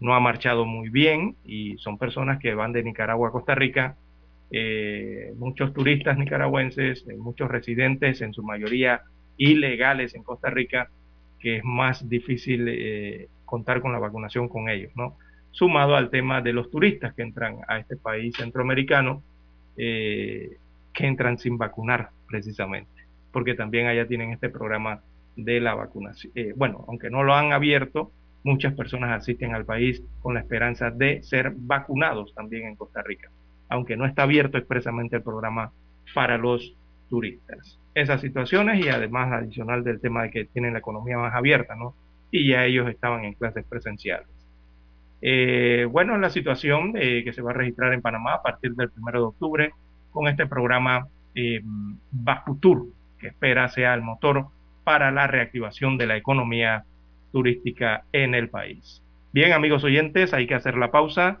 no 0.00 0.14
ha 0.14 0.20
marchado 0.20 0.66
muy 0.66 0.90
bien 0.90 1.36
y 1.44 1.78
son 1.78 1.96
personas 1.96 2.38
que 2.38 2.54
van 2.54 2.72
de 2.72 2.82
Nicaragua 2.82 3.28
a 3.28 3.32
Costa 3.32 3.54
Rica 3.54 3.96
eh, 4.50 5.32
muchos 5.36 5.72
turistas 5.72 6.18
nicaragüenses, 6.18 7.06
eh, 7.08 7.16
muchos 7.16 7.48
residentes, 7.48 8.20
en 8.20 8.32
su 8.34 8.42
mayoría 8.42 9.02
ilegales 9.36 10.14
en 10.14 10.24
Costa 10.24 10.50
Rica, 10.50 10.90
que 11.38 11.58
es 11.58 11.64
más 11.64 12.08
difícil 12.08 12.66
eh, 12.68 13.28
contar 13.44 13.80
con 13.80 13.92
la 13.92 13.98
vacunación 13.98 14.48
con 14.48 14.68
ellos, 14.68 14.90
¿no? 14.96 15.16
Sumado 15.52 15.96
al 15.96 16.10
tema 16.10 16.42
de 16.42 16.52
los 16.52 16.70
turistas 16.70 17.14
que 17.14 17.22
entran 17.22 17.58
a 17.68 17.78
este 17.78 17.96
país 17.96 18.36
centroamericano, 18.36 19.22
que 19.76 20.58
entran 20.94 21.38
sin 21.38 21.56
vacunar 21.56 22.10
precisamente, 22.28 22.90
porque 23.32 23.54
también 23.54 23.86
allá 23.86 24.06
tienen 24.06 24.32
este 24.32 24.50
programa 24.50 25.00
de 25.36 25.58
la 25.58 25.74
vacunación. 25.74 26.32
bueno, 26.56 26.84
aunque 26.86 27.08
no 27.08 27.22
lo 27.22 27.34
han 27.34 27.52
abierto, 27.52 28.12
muchas 28.44 28.74
personas 28.74 29.10
asisten 29.10 29.54
al 29.54 29.64
país 29.64 30.02
con 30.20 30.34
la 30.34 30.40
esperanza 30.40 30.90
de 30.90 31.22
ser 31.22 31.52
vacunados 31.56 32.34
también 32.34 32.66
en 32.66 32.76
Costa 32.76 33.02
Rica 33.02 33.30
aunque 33.70 33.96
no 33.96 34.04
está 34.04 34.24
abierto 34.24 34.58
expresamente 34.58 35.16
el 35.16 35.22
programa 35.22 35.72
para 36.14 36.36
los 36.36 36.74
turistas. 37.08 37.78
Esas 37.94 38.20
situaciones 38.20 38.84
y 38.84 38.88
además 38.88 39.32
adicional 39.32 39.82
del 39.82 40.00
tema 40.00 40.24
de 40.24 40.30
que 40.30 40.44
tienen 40.44 40.74
la 40.74 40.80
economía 40.80 41.16
más 41.16 41.34
abierta, 41.34 41.74
¿no? 41.74 41.94
Y 42.30 42.48
ya 42.50 42.64
ellos 42.64 42.88
estaban 42.88 43.24
en 43.24 43.34
clases 43.34 43.64
presenciales. 43.68 44.28
Eh, 45.22 45.86
bueno, 45.90 46.16
la 46.18 46.30
situación 46.30 46.94
eh, 46.96 47.22
que 47.24 47.32
se 47.32 47.42
va 47.42 47.50
a 47.50 47.54
registrar 47.54 47.92
en 47.92 48.02
Panamá 48.02 48.34
a 48.34 48.42
partir 48.42 48.74
del 48.74 48.90
1 48.96 49.12
de 49.12 49.18
octubre 49.18 49.70
con 50.10 50.28
este 50.28 50.46
programa 50.46 51.06
eh, 51.34 51.62
que 53.18 53.26
espera 53.26 53.68
sea 53.68 53.94
el 53.94 54.02
motor 54.02 54.46
para 54.82 55.10
la 55.10 55.26
reactivación 55.26 55.98
de 55.98 56.06
la 56.06 56.16
economía 56.16 56.84
turística 57.32 58.04
en 58.12 58.34
el 58.34 58.48
país. 58.48 59.02
Bien, 59.32 59.52
amigos 59.52 59.84
oyentes, 59.84 60.32
hay 60.32 60.46
que 60.46 60.54
hacer 60.54 60.76
la 60.76 60.90
pausa 60.90 61.40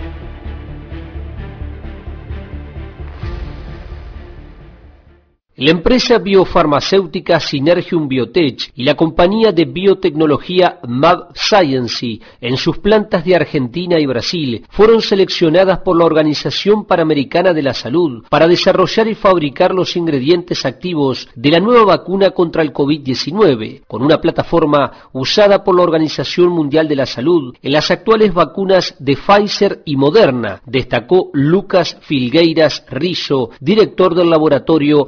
La 5.61 5.69
empresa 5.69 6.17
biofarmacéutica 6.17 7.39
Synergium 7.39 8.07
Biotech 8.07 8.71
y 8.75 8.83
la 8.83 8.95
compañía 8.95 9.51
de 9.51 9.65
biotecnología 9.65 10.79
Mab 10.87 11.27
Science 11.35 12.19
en 12.41 12.57
sus 12.57 12.79
plantas 12.79 13.23
de 13.23 13.35
Argentina 13.35 13.99
y 13.99 14.07
Brasil 14.07 14.65
fueron 14.71 15.03
seleccionadas 15.03 15.81
por 15.81 15.95
la 15.95 16.05
Organización 16.05 16.85
Panamericana 16.85 17.53
de 17.53 17.61
la 17.61 17.75
Salud 17.75 18.23
para 18.27 18.47
desarrollar 18.47 19.07
y 19.07 19.13
fabricar 19.13 19.75
los 19.75 19.95
ingredientes 19.95 20.65
activos 20.65 21.29
de 21.35 21.51
la 21.51 21.59
nueva 21.59 21.85
vacuna 21.85 22.31
contra 22.31 22.63
el 22.63 22.73
COVID-19, 22.73 23.83
con 23.85 24.01
una 24.01 24.17
plataforma 24.19 25.09
usada 25.13 25.63
por 25.63 25.75
la 25.75 25.83
Organización 25.83 26.49
Mundial 26.49 26.87
de 26.87 26.95
la 26.95 27.05
Salud 27.05 27.55
en 27.61 27.71
las 27.71 27.91
actuales 27.91 28.33
vacunas 28.33 28.95
de 28.97 29.15
Pfizer 29.15 29.83
y 29.85 29.95
Moderna, 29.95 30.59
destacó 30.65 31.29
Lucas 31.33 31.99
Filgueiras 32.01 32.83
Rizzo, 32.89 33.51
director 33.59 34.15
del 34.15 34.31
laboratorio 34.31 35.05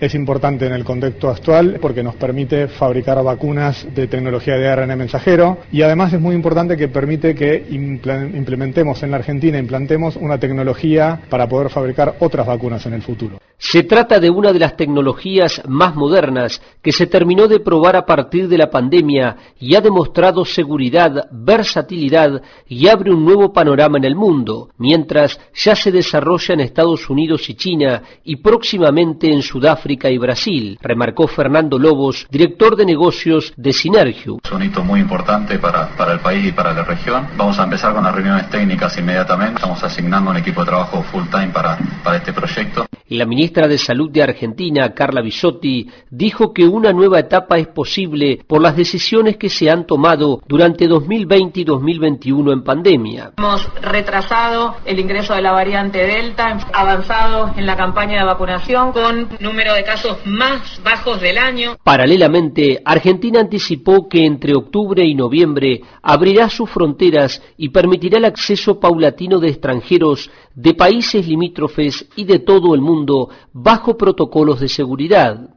Es 0.00 0.14
importante 0.14 0.66
en 0.66 0.72
el 0.72 0.84
contexto 0.84 1.28
actual 1.28 1.78
porque 1.80 2.02
nos 2.02 2.14
permite 2.16 2.68
fabricar 2.68 3.22
vacunas 3.22 3.86
de 3.94 4.06
tecnología 4.06 4.56
de 4.56 4.68
ARN 4.68 4.96
mensajero 4.96 5.58
y 5.72 5.82
además 5.82 6.12
es 6.12 6.20
muy 6.20 6.34
importante 6.34 6.76
que 6.76 6.88
permite 6.88 7.34
que 7.34 7.66
implementemos 7.70 9.02
en 9.02 9.10
la 9.10 9.18
Argentina, 9.18 9.58
implantemos 9.58 10.16
una 10.16 10.38
tecnología 10.38 11.20
para 11.28 11.48
poder 11.48 11.70
fabricar 11.70 12.16
otras 12.20 12.46
vacunas 12.46 12.84
en 12.86 12.94
el 12.94 13.02
futuro. 13.02 13.38
Se 13.60 13.82
trata 13.82 14.20
de 14.20 14.30
una 14.30 14.52
de 14.52 14.60
las 14.60 14.76
tecnologías 14.76 15.62
más 15.66 15.96
modernas 15.96 16.62
que 16.80 16.92
se 16.92 17.08
terminó 17.08 17.48
de 17.48 17.58
probar 17.58 17.96
a 17.96 18.06
partir 18.06 18.46
de 18.46 18.56
la 18.56 18.70
pandemia 18.70 19.36
y 19.58 19.74
ha 19.74 19.80
demostrado 19.80 20.44
seguridad, 20.44 21.26
versatilidad 21.32 22.40
y 22.68 22.86
abre 22.86 23.12
un 23.12 23.24
nuevo 23.24 23.52
panorama 23.52 23.98
en 23.98 24.04
el 24.04 24.14
mundo, 24.14 24.68
mientras 24.78 25.40
ya 25.52 25.74
se 25.74 25.90
desarrolla 25.90 26.54
en 26.54 26.60
Estados 26.60 27.10
Unidos 27.10 27.50
y 27.50 27.54
China 27.54 28.02
y 28.22 28.36
próximamente 28.36 29.26
en 29.26 29.42
Sudáfrica 29.42 30.08
y 30.08 30.18
Brasil, 30.18 30.78
remarcó 30.80 31.26
Fernando 31.26 31.80
Lobos, 31.80 32.28
director 32.30 32.76
de 32.76 32.86
negocios 32.86 33.52
de 33.56 33.72
Synergium. 33.72 34.38
Es 34.44 34.52
un 34.52 34.62
hito 34.62 34.84
muy 34.84 35.00
importante 35.00 35.58
para, 35.58 35.88
para 35.96 36.12
el 36.12 36.20
país 36.20 36.46
y 36.46 36.52
para 36.52 36.72
la 36.72 36.84
región. 36.84 37.26
Vamos 37.36 37.58
a 37.58 37.64
empezar 37.64 37.92
con 37.92 38.04
las 38.04 38.14
reuniones 38.14 38.48
técnicas 38.50 38.96
inmediatamente. 38.96 39.56
Estamos 39.56 39.82
asignando 39.82 40.30
un 40.30 40.36
equipo 40.36 40.60
de 40.60 40.66
trabajo 40.66 41.02
full 41.02 41.24
time 41.28 41.48
para, 41.48 41.76
para 42.04 42.18
este 42.18 42.32
proyecto. 42.32 42.86
La 43.08 43.24
ministra 43.48 43.66
de 43.66 43.78
Salud 43.78 44.10
de 44.10 44.22
Argentina, 44.22 44.92
Carla 44.92 45.22
Bisotti, 45.22 45.88
dijo 46.10 46.52
que 46.52 46.66
una 46.66 46.92
nueva 46.92 47.18
etapa 47.18 47.56
es 47.56 47.66
posible 47.68 48.40
por 48.46 48.60
las 48.60 48.76
decisiones 48.76 49.38
que 49.38 49.48
se 49.48 49.70
han 49.70 49.86
tomado 49.86 50.42
durante 50.46 50.86
2020 50.86 51.60
y 51.60 51.64
2021 51.64 52.52
en 52.52 52.62
pandemia. 52.62 53.32
Hemos 53.38 53.66
retrasado 53.80 54.76
el 54.84 54.98
ingreso 55.00 55.34
de 55.34 55.40
la 55.40 55.52
variante 55.52 56.06
Delta, 56.06 56.58
avanzado 56.74 57.54
en 57.56 57.64
la 57.64 57.74
campaña 57.74 58.18
de 58.18 58.26
vacunación 58.26 58.92
con 58.92 59.28
número 59.40 59.72
de 59.72 59.82
casos 59.82 60.18
más 60.26 60.82
bajos 60.84 61.18
del 61.22 61.38
año. 61.38 61.78
Paralelamente, 61.82 62.82
Argentina 62.84 63.40
anticipó 63.40 64.10
que 64.10 64.26
entre 64.26 64.54
octubre 64.54 65.06
y 65.06 65.14
noviembre 65.14 65.80
abrirá 66.02 66.50
sus 66.50 66.68
fronteras 66.68 67.42
y 67.56 67.70
permitirá 67.70 68.18
el 68.18 68.26
acceso 68.26 68.78
paulatino 68.78 69.38
de 69.38 69.48
extranjeros 69.48 70.30
de 70.58 70.74
países 70.74 71.24
limítrofes 71.24 72.08
y 72.16 72.24
de 72.24 72.40
todo 72.40 72.74
el 72.74 72.80
mundo 72.80 73.28
bajo 73.52 73.96
protocolos 73.96 74.58
de 74.58 74.68
seguridad. 74.68 75.50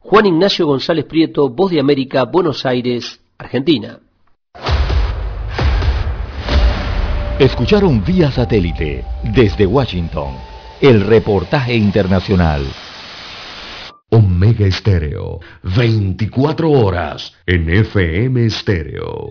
Juan 0.00 0.26
Ignacio 0.26 0.66
González 0.66 1.04
Prieto, 1.04 1.48
Voz 1.48 1.70
de 1.70 1.78
América, 1.78 2.24
Buenos 2.24 2.66
Aires, 2.66 3.20
Argentina. 3.38 4.00
Escucharon 7.38 8.04
vía 8.04 8.32
satélite 8.32 9.04
desde 9.32 9.64
Washington 9.64 10.34
el 10.80 11.02
reportaje 11.02 11.76
internacional. 11.76 12.66
Omega 14.10 14.66
Estéreo, 14.66 15.38
24 15.62 16.68
horas 16.68 17.32
en 17.46 17.70
FM 17.70 18.44
Estéreo. 18.46 19.30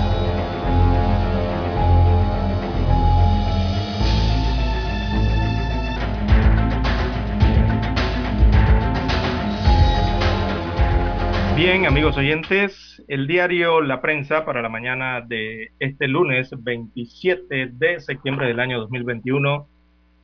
Bien, 11.63 11.85
amigos 11.85 12.17
oyentes, 12.17 13.03
el 13.07 13.27
diario 13.27 13.81
La 13.81 14.01
Prensa 14.01 14.45
para 14.45 14.63
la 14.63 14.69
mañana 14.69 15.21
de 15.21 15.69
este 15.77 16.07
lunes 16.07 16.49
27 16.57 17.69
de 17.73 17.99
septiembre 17.99 18.47
del 18.47 18.59
año 18.59 18.79
2021 18.79 19.67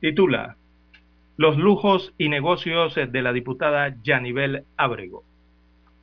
titula 0.00 0.56
Los 1.36 1.56
lujos 1.56 2.12
y 2.18 2.28
negocios 2.28 2.96
de 2.96 3.22
la 3.22 3.32
diputada 3.32 3.94
Yanibel 4.02 4.64
Ábrego. 4.76 5.22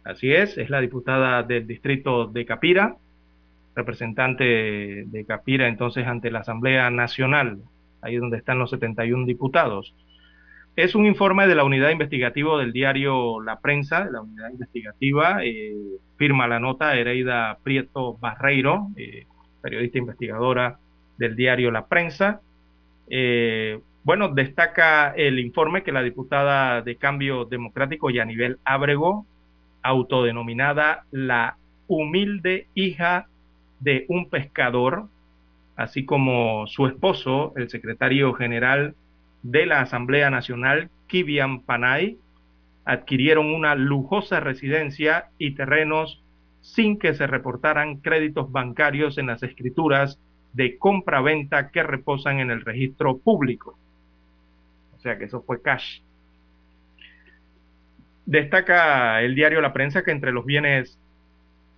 Así 0.05 0.31
es, 0.31 0.57
es 0.57 0.69
la 0.69 0.79
diputada 0.79 1.43
del 1.43 1.67
distrito 1.67 2.27
de 2.27 2.45
Capira, 2.45 2.95
representante 3.75 5.03
de 5.05 5.25
Capira 5.27 5.67
entonces 5.67 6.07
ante 6.07 6.31
la 6.31 6.39
Asamblea 6.39 6.89
Nacional, 6.91 7.59
ahí 8.01 8.15
donde 8.15 8.37
están 8.37 8.57
los 8.57 8.69
71 8.69 9.25
diputados. 9.25 9.93
Es 10.75 10.93
un 10.93 11.05
informe 11.05 11.47
de 11.47 11.55
la 11.55 11.63
unidad 11.63 11.89
investigativa 11.89 12.57
del 12.59 12.73
diario 12.73 13.39
La 13.39 13.61
Prensa, 13.61 14.03
de 14.03 14.11
la 14.11 14.21
unidad 14.21 14.49
investigativa. 14.49 15.37
Eh, 15.41 15.73
firma 16.17 16.49
la 16.49 16.59
nota 16.59 16.95
Ereida 16.95 17.57
Prieto 17.63 18.17
Barreiro, 18.17 18.89
eh, 18.97 19.25
periodista 19.61 19.99
investigadora 19.99 20.77
del 21.17 21.37
diario 21.37 21.71
La 21.71 21.85
Prensa. 21.85 22.41
Eh, 23.09 23.79
bueno, 24.03 24.27
destaca 24.27 25.13
el 25.15 25.39
informe 25.39 25.81
que 25.81 25.93
la 25.93 26.03
diputada 26.03 26.81
de 26.81 26.97
Cambio 26.97 27.45
Democrático 27.45 28.09
y 28.09 28.19
a 28.19 28.25
nivel 28.25 28.57
Ábrego, 28.65 29.25
autodenominada 29.81 31.05
la 31.09 31.55
humilde 31.87 32.67
hija 32.73 33.27
de 33.79 34.05
un 34.09 34.29
pescador, 34.29 35.07
así 35.77 36.03
como 36.03 36.67
su 36.67 36.85
esposo, 36.85 37.53
el 37.55 37.69
secretario 37.69 38.33
general 38.33 38.93
de 39.45 39.67
la 39.67 39.81
Asamblea 39.81 40.31
Nacional, 40.31 40.89
Kibian 41.05 41.61
Panay, 41.61 42.17
adquirieron 42.83 43.53
una 43.53 43.75
lujosa 43.75 44.39
residencia 44.39 45.29
y 45.37 45.53
terrenos 45.53 46.23
sin 46.61 46.97
que 46.97 47.13
se 47.13 47.27
reportaran 47.27 47.97
créditos 47.97 48.51
bancarios 48.51 49.19
en 49.19 49.27
las 49.27 49.43
escrituras 49.43 50.19
de 50.53 50.79
compra-venta 50.79 51.69
que 51.69 51.83
reposan 51.83 52.39
en 52.39 52.49
el 52.49 52.61
registro 52.61 53.19
público. 53.19 53.77
O 54.95 54.99
sea 54.99 55.19
que 55.19 55.25
eso 55.25 55.43
fue 55.43 55.61
cash. 55.61 56.01
Destaca 58.25 59.21
el 59.21 59.35
diario 59.35 59.61
La 59.61 59.73
Prensa 59.73 60.03
que 60.03 60.09
entre 60.09 60.31
los 60.31 60.45
bienes 60.45 60.97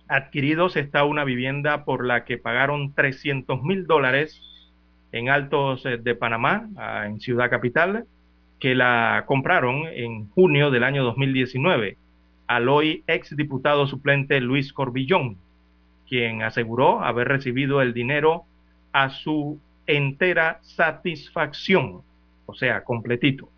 adquiridos 0.08 0.76
está 0.76 1.04
una 1.04 1.24
vivienda 1.24 1.84
por 1.84 2.06
la 2.06 2.24
que 2.24 2.38
pagaron 2.38 2.94
300 2.94 3.62
mil 3.62 3.86
dólares 3.86 4.40
en 5.12 5.28
Altos 5.28 5.84
eh, 5.86 5.98
de 5.98 6.14
Panamá, 6.14 6.68
en 7.06 7.20
Ciudad 7.20 7.50
Capital, 7.50 8.04
que 8.58 8.74
la 8.74 9.24
compraron 9.26 9.86
en 9.86 10.28
junio 10.30 10.70
del 10.70 10.84
año 10.84 11.04
2019 11.04 11.96
al 12.48 12.68
hoy 12.68 13.04
ex 13.06 13.36
diputado 13.36 13.86
suplente 13.86 14.40
Luis 14.40 14.72
Corbillón, 14.72 15.36
quien 16.08 16.42
aseguró 16.42 17.04
haber 17.04 17.28
recibido 17.28 17.82
el 17.82 17.92
dinero 17.92 18.44
a 18.92 19.10
su 19.10 19.60
entera 19.86 20.58
satisfacción, 20.62 22.00
o 22.46 22.54
sea, 22.54 22.84
completito. 22.84 23.50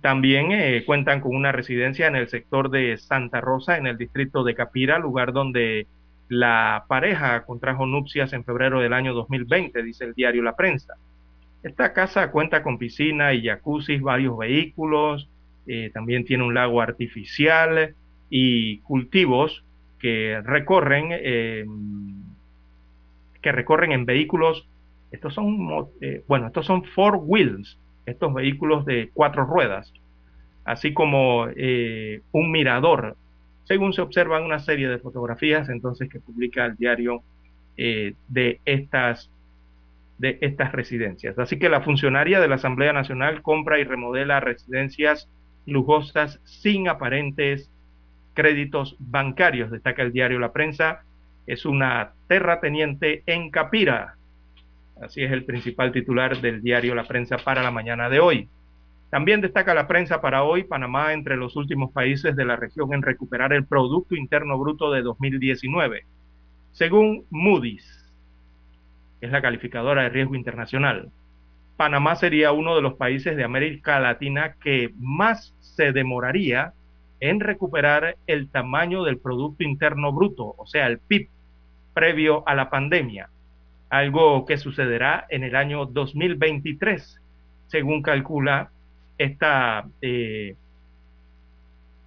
También 0.00 0.50
eh, 0.50 0.82
cuentan 0.84 1.20
con 1.20 1.36
una 1.36 1.52
residencia 1.52 2.06
en 2.06 2.16
el 2.16 2.28
sector 2.28 2.70
de 2.70 2.96
Santa 2.96 3.40
Rosa, 3.40 3.76
en 3.76 3.86
el 3.86 3.98
distrito 3.98 4.42
de 4.42 4.54
Capira, 4.54 4.98
lugar 4.98 5.32
donde 5.32 5.86
la 6.28 6.84
pareja 6.88 7.44
contrajo 7.44 7.86
nupcias 7.86 8.32
en 8.32 8.44
febrero 8.44 8.80
del 8.80 8.92
año 8.92 9.14
2020, 9.14 9.82
dice 9.82 10.04
el 10.04 10.14
diario 10.14 10.42
La 10.42 10.56
Prensa. 10.56 10.94
Esta 11.62 11.92
casa 11.92 12.30
cuenta 12.30 12.62
con 12.62 12.78
piscina 12.78 13.32
y 13.32 13.46
jacuzzi, 13.46 13.98
varios 13.98 14.36
vehículos, 14.36 15.28
eh, 15.66 15.90
también 15.94 16.24
tiene 16.24 16.44
un 16.44 16.54
lago 16.54 16.80
artificial 16.80 17.94
y 18.28 18.78
cultivos 18.80 19.64
que 19.98 20.40
recorren, 20.44 21.08
eh, 21.10 21.64
que 23.40 23.52
recorren 23.52 23.92
en 23.92 24.04
vehículos. 24.04 24.68
Estos 25.10 25.34
son, 25.34 25.88
eh, 26.00 26.22
bueno, 26.28 26.48
estos 26.48 26.66
son 26.66 26.84
four 26.84 27.20
wheels, 27.22 27.78
estos 28.04 28.34
vehículos 28.34 28.84
de 28.84 29.10
cuatro 29.14 29.46
ruedas, 29.46 29.90
así 30.64 30.92
como 30.92 31.44
un 31.44 32.50
mirador 32.50 33.16
según 33.64 33.92
se 33.92 34.02
observan 34.02 34.44
una 34.44 34.58
serie 34.58 34.88
de 34.88 34.98
fotografías 34.98 35.68
entonces 35.68 36.08
que 36.08 36.20
publica 36.20 36.66
el 36.66 36.76
diario 36.76 37.22
eh, 37.76 38.14
de, 38.28 38.60
estas, 38.64 39.30
de 40.18 40.38
estas 40.40 40.72
residencias. 40.72 41.38
Así 41.38 41.58
que 41.58 41.68
la 41.68 41.80
funcionaria 41.80 42.40
de 42.40 42.48
la 42.48 42.56
Asamblea 42.56 42.92
Nacional 42.92 43.42
compra 43.42 43.78
y 43.78 43.84
remodela 43.84 44.40
residencias 44.40 45.28
lujosas 45.66 46.40
sin 46.44 46.88
aparentes 46.88 47.70
créditos 48.34 48.96
bancarios, 48.98 49.70
destaca 49.70 50.02
el 50.02 50.12
diario 50.12 50.38
La 50.38 50.52
Prensa. 50.52 51.02
Es 51.46 51.64
una 51.64 52.12
terrateniente 52.26 53.22
en 53.26 53.50
Capira. 53.50 54.16
Así 55.00 55.22
es 55.22 55.32
el 55.32 55.44
principal 55.44 55.92
titular 55.92 56.40
del 56.40 56.62
diario 56.62 56.94
La 56.94 57.04
Prensa 57.04 57.36
para 57.38 57.62
la 57.62 57.70
mañana 57.70 58.08
de 58.08 58.20
hoy. 58.20 58.48
También 59.14 59.40
destaca 59.40 59.74
la 59.74 59.86
prensa 59.86 60.20
para 60.20 60.42
hoy, 60.42 60.64
Panamá 60.64 61.12
entre 61.12 61.36
los 61.36 61.54
últimos 61.54 61.92
países 61.92 62.34
de 62.34 62.44
la 62.44 62.56
región 62.56 62.92
en 62.92 63.00
recuperar 63.00 63.52
el 63.52 63.64
Producto 63.64 64.16
Interno 64.16 64.58
Bruto 64.58 64.90
de 64.90 65.02
2019, 65.02 66.04
según 66.72 67.24
Moody's, 67.30 68.12
que 69.20 69.26
es 69.26 69.30
la 69.30 69.40
calificadora 69.40 70.02
de 70.02 70.08
riesgo 70.08 70.34
internacional. 70.34 71.12
Panamá 71.76 72.16
sería 72.16 72.50
uno 72.50 72.74
de 72.74 72.82
los 72.82 72.94
países 72.94 73.36
de 73.36 73.44
América 73.44 74.00
Latina 74.00 74.56
que 74.60 74.92
más 74.98 75.54
se 75.60 75.92
demoraría 75.92 76.72
en 77.20 77.38
recuperar 77.38 78.16
el 78.26 78.48
tamaño 78.48 79.04
del 79.04 79.18
Producto 79.18 79.62
Interno 79.62 80.12
Bruto, 80.12 80.56
o 80.58 80.66
sea, 80.66 80.88
el 80.88 80.98
PIB, 80.98 81.28
previo 81.94 82.42
a 82.48 82.56
la 82.56 82.68
pandemia, 82.68 83.30
algo 83.90 84.44
que 84.44 84.56
sucederá 84.56 85.24
en 85.28 85.44
el 85.44 85.54
año 85.54 85.86
2023, 85.86 87.20
según 87.68 88.02
calcula 88.02 88.72
esta, 89.18 89.86
eh, 90.02 90.56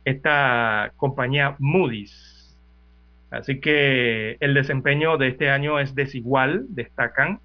esta 0.06 0.92
compañía 0.98 1.56
Moody's. 1.60 2.58
Así 3.30 3.60
que 3.60 4.38
el 4.40 4.54
desempeño 4.54 5.18
de 5.18 5.28
este 5.28 5.50
año 5.50 5.80
es 5.80 5.96
desigual, 5.96 6.66
destacan, 6.70 7.40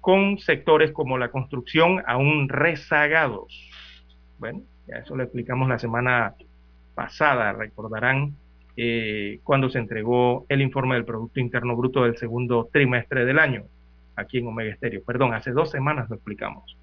con 0.00 0.38
sectores 0.38 0.92
como 0.92 1.18
la 1.18 1.30
construcción 1.30 2.02
aún 2.06 2.48
rezagados. 2.48 3.70
Bueno, 4.38 4.62
ya 4.86 4.96
eso 4.96 5.16
lo 5.16 5.22
explicamos 5.22 5.68
la 5.68 5.78
semana 5.78 6.34
pasada, 6.94 7.52
recordarán, 7.52 8.34
eh, 8.76 9.40
cuando 9.42 9.68
se 9.68 9.78
entregó 9.78 10.46
el 10.48 10.62
informe 10.62 10.94
del 10.94 11.04
Producto 11.04 11.40
Interno 11.40 11.76
Bruto 11.76 12.04
del 12.04 12.16
segundo 12.16 12.68
trimestre 12.72 13.24
del 13.24 13.38
año, 13.38 13.64
aquí 14.16 14.38
en 14.38 14.46
Omega 14.46 14.72
Estéreo. 14.72 15.02
Perdón, 15.04 15.34
hace 15.34 15.50
dos 15.50 15.70
semanas 15.70 16.08
lo 16.08 16.16
explicamos. 16.16 16.76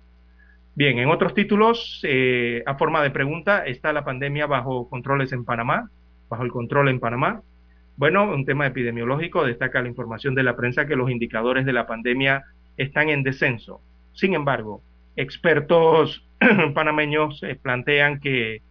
Bien, 0.77 0.99
en 0.99 1.09
otros 1.09 1.33
títulos, 1.33 2.01
eh, 2.03 2.61
a 2.65 2.75
forma 2.75 3.01
de 3.01 3.09
pregunta, 3.09 3.65
¿está 3.65 3.93
la 3.93 4.03
pandemia 4.03 4.45
bajo 4.45 4.89
controles 4.89 5.31
en 5.31 5.45
Panamá? 5.45 5.89
¿Bajo 6.29 6.43
el 6.43 6.51
control 6.51 6.89
en 6.89 6.99
Panamá? 6.99 7.41
Bueno, 7.95 8.25
un 8.25 8.43
tema 8.43 8.67
epidemiológico 8.67 9.45
destaca 9.45 9.81
la 9.81 9.87
información 9.87 10.35
de 10.35 10.43
la 10.43 10.57
prensa 10.57 10.85
que 10.85 10.97
los 10.97 11.09
indicadores 11.09 11.65
de 11.65 11.71
la 11.71 11.87
pandemia 11.87 12.43
están 12.75 13.07
en 13.07 13.23
descenso. 13.23 13.79
Sin 14.11 14.33
embargo, 14.33 14.81
expertos 15.15 16.27
panameños 16.73 17.41
eh, 17.43 17.55
plantean 17.55 18.19
que 18.19 18.61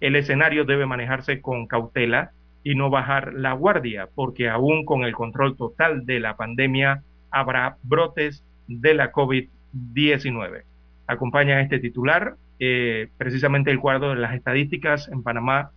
el 0.00 0.16
escenario 0.16 0.64
debe 0.64 0.86
manejarse 0.86 1.40
con 1.40 1.68
cautela 1.68 2.32
y 2.64 2.74
no 2.74 2.90
bajar 2.90 3.34
la 3.34 3.52
guardia, 3.52 4.08
porque 4.12 4.48
aún 4.48 4.84
con 4.84 5.04
el 5.04 5.14
control 5.14 5.56
total 5.56 6.06
de 6.06 6.18
la 6.18 6.36
pandemia 6.36 7.04
habrá 7.30 7.76
brotes 7.84 8.44
de 8.66 8.94
la 8.94 9.12
COVID-19. 9.12 10.71
Acompaña 11.12 11.60
este 11.60 11.78
titular 11.78 12.36
eh, 12.58 13.08
precisamente 13.18 13.70
el 13.70 13.80
cuadro 13.80 14.10
de 14.10 14.16
las 14.16 14.34
estadísticas 14.34 15.08
en 15.08 15.22
Panamá 15.22 15.72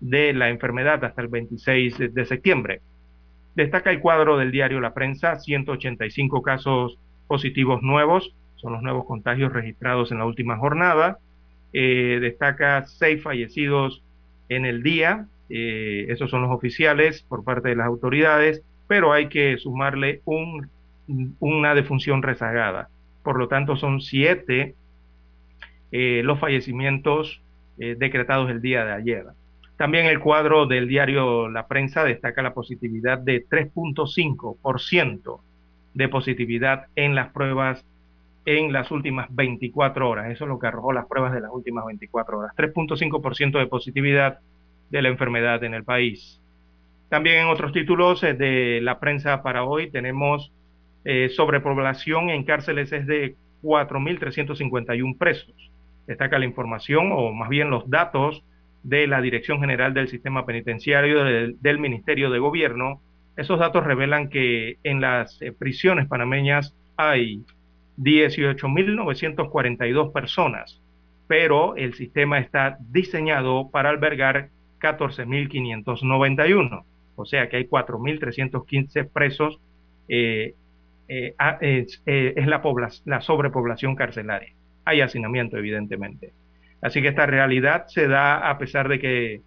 de 0.00 0.32
la 0.32 0.48
enfermedad 0.48 1.04
hasta 1.04 1.20
el 1.20 1.28
26 1.28 2.14
de 2.14 2.24
septiembre. 2.24 2.80
Destaca 3.54 3.90
el 3.90 4.00
cuadro 4.00 4.38
del 4.38 4.50
diario 4.50 4.80
La 4.80 4.94
Prensa, 4.94 5.38
185 5.38 6.40
casos 6.40 6.98
positivos 7.26 7.82
nuevos, 7.82 8.34
son 8.56 8.72
los 8.72 8.82
nuevos 8.82 9.04
contagios 9.04 9.52
registrados 9.52 10.12
en 10.12 10.18
la 10.18 10.24
última 10.24 10.56
jornada. 10.56 11.18
Eh, 11.72 12.18
destaca 12.20 12.84
seis 12.86 13.22
fallecidos 13.22 14.02
en 14.48 14.64
el 14.64 14.82
día, 14.82 15.26
eh, 15.50 16.06
esos 16.08 16.30
son 16.30 16.42
los 16.42 16.50
oficiales 16.50 17.22
por 17.22 17.44
parte 17.44 17.68
de 17.68 17.76
las 17.76 17.86
autoridades, 17.86 18.62
pero 18.88 19.12
hay 19.12 19.28
que 19.28 19.58
sumarle 19.58 20.22
un, 20.24 20.68
una 21.38 21.74
defunción 21.74 22.22
rezagada. 22.22 22.88
Por 23.22 23.38
lo 23.38 23.48
tanto, 23.48 23.76
son 23.76 24.00
siete 24.00 24.74
eh, 25.92 26.22
los 26.24 26.38
fallecimientos 26.38 27.40
decretados 27.78 28.50
el 28.50 28.60
día 28.60 28.84
de 28.84 28.92
ayer. 28.92 29.24
También 29.78 30.04
el 30.04 30.20
cuadro 30.20 30.66
del 30.66 30.86
diario 30.86 31.48
La 31.48 31.66
Prensa 31.66 32.04
destaca 32.04 32.42
la 32.42 32.52
positividad 32.52 33.16
de 33.16 33.48
3.5% 33.48 35.40
de 35.94 36.08
positividad 36.10 36.88
en 36.94 37.14
las 37.14 37.32
pruebas 37.32 37.82
en 38.44 38.72
las 38.72 38.90
últimas 38.90 39.34
24 39.34 40.08
horas. 40.08 40.30
Eso 40.30 40.44
es 40.44 40.48
lo 40.48 40.58
que 40.58 40.66
arrojó 40.66 40.92
las 40.92 41.06
pruebas 41.06 41.32
de 41.32 41.40
las 41.40 41.50
últimas 41.52 41.86
24 41.86 42.38
horas. 42.38 42.52
3.5% 42.56 43.58
de 43.58 43.66
positividad 43.66 44.40
de 44.90 45.02
la 45.02 45.08
enfermedad 45.08 45.62
en 45.64 45.74
el 45.74 45.84
país. 45.84 46.40
También 47.08 47.38
en 47.38 47.46
otros 47.46 47.72
títulos 47.72 48.22
eh, 48.22 48.34
de 48.34 48.80
la 48.82 49.00
prensa 49.00 49.42
para 49.42 49.64
hoy 49.64 49.90
tenemos 49.90 50.52
eh, 51.04 51.28
sobrepoblación 51.30 52.30
en 52.30 52.44
cárceles 52.44 52.92
es 52.92 53.06
de 53.06 53.36
4.351 53.62 55.18
presos. 55.18 55.69
Destaca 56.06 56.38
la 56.38 56.44
información 56.44 57.10
o 57.12 57.32
más 57.32 57.48
bien 57.48 57.70
los 57.70 57.88
datos 57.88 58.44
de 58.82 59.06
la 59.06 59.20
Dirección 59.20 59.60
General 59.60 59.94
del 59.94 60.08
Sistema 60.08 60.44
Penitenciario 60.46 61.24
del, 61.24 61.78
Ministerio 61.78 62.30
de 62.30 62.38
Gobierno, 62.38 63.02
esos 63.36 63.58
datos 63.58 63.84
revelan 63.84 64.28
que 64.28 64.78
en 64.82 65.00
las 65.00 65.40
eh, 65.42 65.52
prisiones 65.52 66.08
panameñas 66.08 66.74
hay 66.96 67.44
18.942 67.98 70.12
personas, 70.12 70.80
pero 71.26 71.76
el 71.76 71.94
sistema 71.94 72.38
está 72.38 72.76
diseñado 72.80 73.70
para 73.70 73.90
albergar 73.90 74.50
14.591, 74.80 76.84
o 77.16 77.24
sea 77.24 77.48
que 77.48 77.56
hay 77.58 77.64
4.315 77.64 79.10
presos, 79.10 79.60
eh, 80.08 80.54
eh, 81.08 81.34
es, 82.06 82.46
la, 82.46 82.62
la 83.04 83.20
sobrepoblación 83.20 83.96
carcelaria. 83.96 84.54
Hay 84.84 85.00
hacinamiento, 85.00 85.56
evidentemente. 85.56 86.32
Así 86.82 87.02
que 87.02 87.08
esta 87.08 87.26
realidad 87.26 87.86
se 87.88 88.08
da 88.08 88.48
a 88.50 88.58
pesar 88.58 88.88
de 88.88 88.98
que 88.98 89.42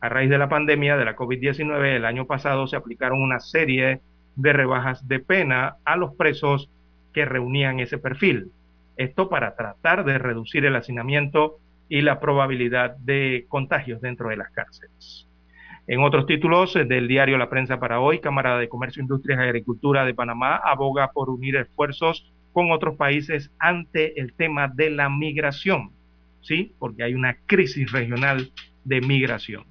a 0.00 0.08
raíz 0.08 0.30
de 0.30 0.38
la 0.38 0.48
pandemia 0.48 0.96
de 0.96 1.04
la 1.04 1.16
COVID-19 1.16 1.96
el 1.96 2.04
año 2.04 2.26
pasado 2.26 2.66
se 2.66 2.76
aplicaron 2.76 3.20
una 3.20 3.40
serie 3.40 4.00
de 4.36 4.52
rebajas 4.52 5.06
de 5.08 5.18
pena 5.18 5.76
a 5.84 5.96
los 5.96 6.14
presos 6.14 6.70
que 7.12 7.24
reunían 7.24 7.80
ese 7.80 7.98
perfil. 7.98 8.52
Esto 8.96 9.28
para 9.28 9.54
tratar 9.56 10.04
de 10.04 10.18
reducir 10.18 10.64
el 10.64 10.76
hacinamiento 10.76 11.58
y 11.88 12.02
la 12.02 12.20
probabilidad 12.20 12.96
de 12.96 13.46
contagios 13.48 14.00
dentro 14.00 14.28
de 14.28 14.36
las 14.36 14.50
cárceles. 14.50 15.26
En 15.86 16.02
otros 16.02 16.26
títulos 16.26 16.74
del 16.74 17.08
diario 17.08 17.38
La 17.38 17.48
Prensa 17.48 17.80
para 17.80 18.00
hoy, 18.00 18.20
Cámara 18.20 18.58
de 18.58 18.68
Comercio, 18.68 19.02
Industrias 19.02 19.40
y 19.40 19.42
Agricultura 19.42 20.04
de 20.04 20.14
Panamá 20.14 20.56
aboga 20.56 21.08
por 21.12 21.30
unir 21.30 21.56
esfuerzos 21.56 22.30
con 22.58 22.72
otros 22.72 22.96
países 22.96 23.52
ante 23.60 24.20
el 24.20 24.32
tema 24.32 24.66
de 24.66 24.90
la 24.90 25.08
migración. 25.08 25.92
¿sí? 26.40 26.74
Porque 26.80 27.04
hay 27.04 27.14
una 27.14 27.36
crisis 27.46 27.92
regional 27.92 28.50
de 28.82 29.00
migración. 29.00 29.64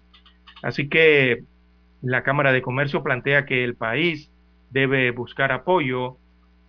Así 0.64 0.88
que 0.88 1.43
la 2.01 2.23
Cámara 2.23 2.53
de 2.53 2.61
Comercio 2.61 3.03
plantea 3.03 3.45
que 3.45 3.65
el 3.65 3.76
país 3.76 4.31
debe 4.69 5.11
buscar 5.11 5.51
apoyo 5.51 6.15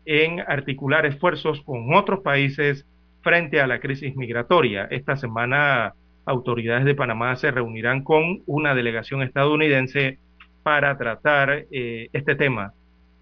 en 0.06 0.40
articular 0.40 1.06
esfuerzos 1.06 1.62
con 1.62 1.94
otros 1.94 2.18
países 2.24 2.84
frente 3.22 3.60
a 3.60 3.68
la 3.68 3.78
crisis 3.78 4.16
migratoria. 4.16 4.88
Esta 4.90 5.14
semana 5.14 5.94
autoridades 6.26 6.84
de 6.84 6.96
Panamá 6.96 7.36
se 7.36 7.52
reunirán 7.52 8.02
con 8.02 8.42
una 8.46 8.74
delegación 8.74 9.22
estadounidense 9.22 10.18
para 10.64 10.98
tratar 10.98 11.66
eh, 11.70 12.08
este 12.12 12.34
tema. 12.34 12.72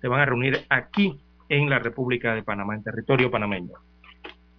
Se 0.01 0.09
van 0.09 0.21
a 0.21 0.25
reunir 0.25 0.61
aquí 0.71 1.21
en 1.49 1.71
la 1.71 1.79
República 1.79 2.35
de 2.35 2.43
Panamá, 2.43 2.75
en 2.75 2.83
territorio 2.83 3.31
panameño. 3.31 3.73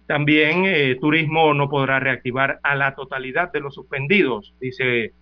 También 0.06 0.64
eh, 0.64 0.96
turismo 1.00 1.52
no 1.52 1.68
podrá 1.68 2.00
reactivar 2.00 2.60
a 2.62 2.74
la 2.74 2.94
totalidad 2.94 3.52
de 3.52 3.60
los 3.60 3.74
suspendidos, 3.74 4.54
dice 4.60 5.12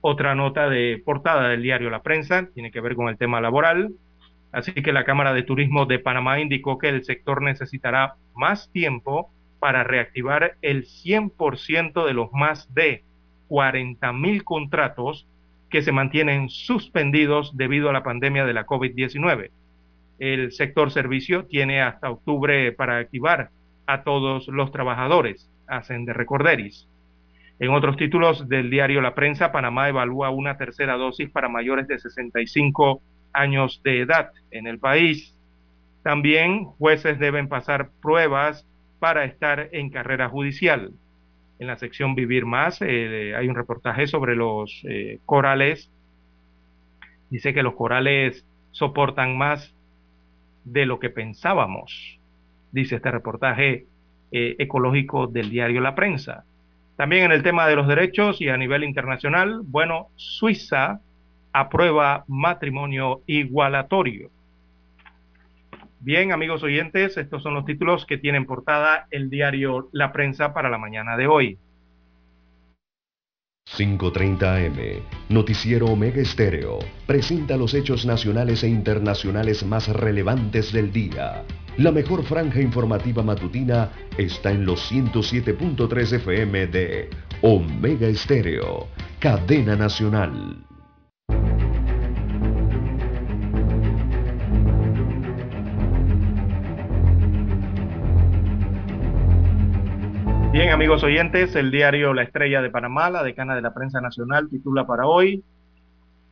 otra 0.00 0.34
nota 0.34 0.68
de 0.68 1.00
portada 1.04 1.48
del 1.48 1.62
diario 1.62 1.90
La 1.90 2.02
Prensa, 2.02 2.48
tiene 2.52 2.70
que 2.70 2.80
ver 2.80 2.94
con 2.94 3.08
el 3.08 3.18
tema 3.18 3.40
laboral. 3.40 3.92
Así 4.52 4.72
que 4.72 4.92
la 4.92 5.04
Cámara 5.04 5.32
de 5.32 5.42
Turismo 5.42 5.86
de 5.86 5.98
Panamá 5.98 6.40
indicó 6.40 6.78
que 6.78 6.88
el 6.88 7.04
sector 7.04 7.42
necesitará 7.42 8.14
más 8.34 8.70
tiempo 8.72 9.30
para 9.58 9.84
reactivar 9.84 10.56
el 10.62 10.84
100% 10.84 12.06
de 12.06 12.14
los 12.14 12.32
más 12.32 12.72
de 12.74 13.02
40 13.48 14.12
mil 14.12 14.44
contratos 14.44 15.26
que 15.70 15.82
se 15.82 15.92
mantienen 15.92 16.48
suspendidos 16.48 17.56
debido 17.56 17.90
a 17.90 17.92
la 17.92 18.02
pandemia 18.02 18.44
de 18.44 18.54
la 18.54 18.66
COVID-19. 18.66 19.50
El 20.18 20.52
sector 20.52 20.90
servicio 20.90 21.44
tiene 21.44 21.82
hasta 21.82 22.10
octubre 22.10 22.72
para 22.72 22.98
activar 22.98 23.50
a 23.86 24.02
todos 24.02 24.48
los 24.48 24.72
trabajadores, 24.72 25.50
hacen 25.66 26.04
de 26.04 26.12
recorderis. 26.12 26.88
En 27.58 27.70
otros 27.70 27.96
títulos 27.96 28.48
del 28.48 28.70
diario 28.70 29.00
La 29.00 29.14
Prensa, 29.14 29.52
Panamá 29.52 29.88
evalúa 29.88 30.30
una 30.30 30.58
tercera 30.58 30.96
dosis 30.96 31.30
para 31.30 31.48
mayores 31.48 31.88
de 31.88 31.98
65 31.98 33.00
años 33.32 33.80
de 33.84 34.00
edad 34.00 34.30
en 34.50 34.66
el 34.66 34.78
país. 34.78 35.34
También 36.02 36.64
jueces 36.64 37.18
deben 37.18 37.48
pasar 37.48 37.90
pruebas 38.02 38.66
para 38.98 39.24
estar 39.24 39.68
en 39.72 39.90
carrera 39.90 40.28
judicial. 40.28 40.92
En 41.58 41.66
la 41.66 41.76
sección 41.76 42.14
Vivir 42.14 42.44
Más 42.44 42.80
eh, 42.82 43.34
hay 43.36 43.48
un 43.48 43.54
reportaje 43.54 44.06
sobre 44.06 44.36
los 44.36 44.82
eh, 44.88 45.18
corales. 45.24 45.90
Dice 47.30 47.54
que 47.54 47.62
los 47.62 47.74
corales 47.74 48.44
soportan 48.72 49.38
más 49.38 49.75
de 50.66 50.84
lo 50.84 50.98
que 50.98 51.10
pensábamos 51.10 52.18
dice 52.76 52.96
este 52.96 53.10
reportaje 53.10 53.86
eh, 54.30 54.56
ecológico 54.58 55.26
del 55.26 55.48
diario 55.48 55.80
La 55.80 55.94
Prensa. 55.94 56.44
También 56.96 57.24
en 57.24 57.32
el 57.32 57.42
tema 57.42 57.66
de 57.66 57.76
los 57.76 57.88
derechos 57.88 58.40
y 58.40 58.48
a 58.48 58.56
nivel 58.56 58.84
internacional, 58.84 59.62
bueno, 59.64 60.08
Suiza 60.16 61.00
aprueba 61.52 62.24
matrimonio 62.28 63.22
igualatorio. 63.26 64.30
Bien, 66.00 66.32
amigos 66.32 66.62
oyentes, 66.62 67.16
estos 67.16 67.42
son 67.42 67.54
los 67.54 67.64
títulos 67.64 68.04
que 68.04 68.18
tienen 68.18 68.44
portada 68.44 69.06
el 69.10 69.30
diario 69.30 69.88
La 69.92 70.12
Prensa 70.12 70.52
para 70.52 70.68
la 70.68 70.78
mañana 70.78 71.16
de 71.16 71.26
hoy. 71.26 71.58
5.30 73.76 74.42
AM, 74.42 75.02
Noticiero 75.28 75.86
Omega 75.86 76.22
Estéreo, 76.22 76.78
presenta 77.06 77.58
los 77.58 77.74
hechos 77.74 78.06
nacionales 78.06 78.62
e 78.62 78.68
internacionales 78.68 79.66
más 79.66 79.88
relevantes 79.88 80.72
del 80.72 80.92
día. 80.92 81.44
La 81.76 81.92
mejor 81.92 82.24
franja 82.24 82.62
informativa 82.62 83.22
matutina 83.22 83.90
está 84.16 84.50
en 84.50 84.64
los 84.64 84.90
107.3 84.90 86.12
FM 86.14 86.68
de 86.68 87.10
Omega 87.42 88.06
Estéreo, 88.06 88.88
cadena 89.18 89.76
nacional. 89.76 90.64
Bien, 100.56 100.70
amigos 100.70 101.04
oyentes, 101.04 101.54
el 101.54 101.70
diario 101.70 102.14
La 102.14 102.22
Estrella 102.22 102.62
de 102.62 102.70
Panamá, 102.70 103.10
la 103.10 103.22
decana 103.22 103.54
de 103.54 103.60
la 103.60 103.74
prensa 103.74 104.00
nacional, 104.00 104.48
titula 104.48 104.86
para 104.86 105.06
hoy 105.06 105.44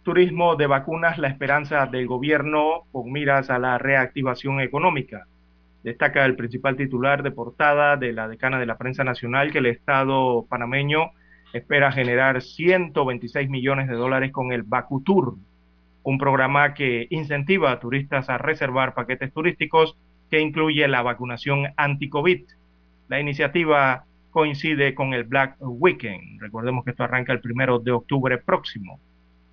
Turismo 0.02 0.56
de 0.56 0.66
vacunas, 0.66 1.18
la 1.18 1.28
esperanza 1.28 1.84
del 1.84 2.06
gobierno 2.06 2.84
con 2.90 3.12
miras 3.12 3.50
a 3.50 3.58
la 3.58 3.76
reactivación 3.76 4.62
económica. 4.62 5.26
Destaca 5.82 6.24
el 6.24 6.36
principal 6.36 6.74
titular 6.74 7.22
de 7.22 7.32
portada 7.32 7.98
de 7.98 8.14
la 8.14 8.26
decana 8.26 8.58
de 8.58 8.64
la 8.64 8.78
prensa 8.78 9.04
nacional 9.04 9.52
que 9.52 9.58
el 9.58 9.66
Estado 9.66 10.46
panameño 10.48 11.10
espera 11.52 11.92
generar 11.92 12.40
126 12.40 13.50
millones 13.50 13.88
de 13.88 13.94
dólares 13.94 14.32
con 14.32 14.52
el 14.52 14.62
Bacutur, 14.62 15.34
un 16.02 16.16
programa 16.16 16.72
que 16.72 17.08
incentiva 17.10 17.72
a 17.72 17.78
turistas 17.78 18.30
a 18.30 18.38
reservar 18.38 18.94
paquetes 18.94 19.34
turísticos 19.34 19.98
que 20.30 20.40
incluye 20.40 20.88
la 20.88 21.02
vacunación 21.02 21.74
anti-COVID. 21.76 22.40
La 23.08 23.20
iniciativa 23.20 24.06
coincide 24.34 24.96
con 24.96 25.14
el 25.14 25.22
Black 25.22 25.56
Weekend. 25.60 26.40
Recordemos 26.40 26.84
que 26.84 26.90
esto 26.90 27.04
arranca 27.04 27.32
el 27.32 27.40
primero 27.40 27.78
de 27.78 27.92
octubre 27.92 28.36
próximo. 28.36 28.98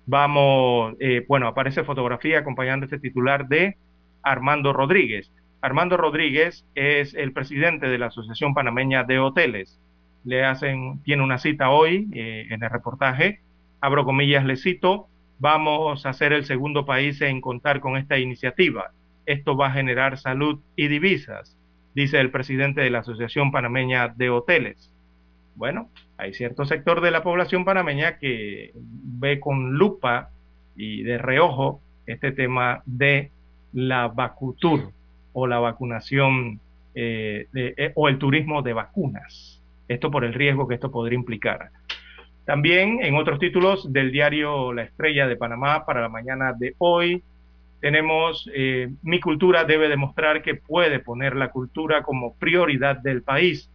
Vamos, 0.06 0.96
eh, 0.98 1.24
bueno, 1.28 1.46
aparece 1.46 1.84
fotografía 1.84 2.40
acompañando 2.40 2.84
este 2.84 2.98
titular 2.98 3.46
de 3.46 3.76
Armando 4.24 4.72
Rodríguez. 4.72 5.30
Armando 5.60 5.96
Rodríguez 5.96 6.66
es 6.74 7.14
el 7.14 7.32
presidente 7.32 7.86
de 7.86 7.96
la 7.96 8.06
Asociación 8.06 8.54
Panameña 8.54 9.04
de 9.04 9.20
Hoteles. 9.20 9.78
Le 10.24 10.44
hacen, 10.44 11.00
tiene 11.04 11.22
una 11.22 11.38
cita 11.38 11.70
hoy 11.70 12.08
eh, 12.12 12.48
en 12.50 12.64
el 12.64 12.68
reportaje. 12.68 13.40
Abro 13.80 14.04
comillas, 14.04 14.44
le 14.44 14.56
cito, 14.56 15.06
vamos 15.38 16.06
a 16.06 16.12
ser 16.12 16.32
el 16.32 16.44
segundo 16.44 16.84
país 16.84 17.20
en 17.20 17.40
contar 17.40 17.78
con 17.78 17.96
esta 17.96 18.18
iniciativa. 18.18 18.90
Esto 19.26 19.56
va 19.56 19.68
a 19.68 19.72
generar 19.72 20.18
salud 20.18 20.58
y 20.74 20.88
divisas 20.88 21.56
dice 21.94 22.20
el 22.20 22.30
presidente 22.30 22.80
de 22.80 22.90
la 22.90 23.00
Asociación 23.00 23.50
Panameña 23.50 24.08
de 24.08 24.30
Hoteles. 24.30 24.92
Bueno, 25.54 25.90
hay 26.16 26.32
cierto 26.32 26.64
sector 26.64 27.00
de 27.00 27.10
la 27.10 27.22
población 27.22 27.64
panameña 27.64 28.18
que 28.18 28.72
ve 28.74 29.38
con 29.40 29.74
lupa 29.74 30.30
y 30.76 31.02
de 31.02 31.18
reojo 31.18 31.80
este 32.06 32.32
tema 32.32 32.82
de 32.86 33.30
la 33.72 34.08
vacutur 34.08 34.92
o 35.32 35.46
la 35.46 35.58
vacunación 35.58 36.60
eh, 36.94 37.46
eh, 37.54 37.92
o 37.94 38.08
el 38.08 38.18
turismo 38.18 38.62
de 38.62 38.72
vacunas. 38.72 39.60
Esto 39.88 40.10
por 40.10 40.24
el 40.24 40.34
riesgo 40.34 40.68
que 40.68 40.74
esto 40.74 40.90
podría 40.90 41.18
implicar. 41.18 41.70
También 42.44 43.00
en 43.02 43.14
otros 43.16 43.38
títulos 43.38 43.92
del 43.92 44.10
diario 44.10 44.72
La 44.72 44.82
Estrella 44.82 45.26
de 45.26 45.36
Panamá 45.36 45.84
para 45.84 46.00
la 46.00 46.08
mañana 46.08 46.52
de 46.52 46.74
hoy, 46.78 47.22
tenemos 47.82 48.48
eh, 48.54 48.90
mi 49.02 49.18
cultura 49.20 49.64
debe 49.64 49.88
demostrar 49.88 50.40
que 50.42 50.54
puede 50.54 51.00
poner 51.00 51.34
la 51.34 51.50
cultura 51.50 52.04
como 52.04 52.36
prioridad 52.36 52.98
del 52.98 53.22
país, 53.22 53.72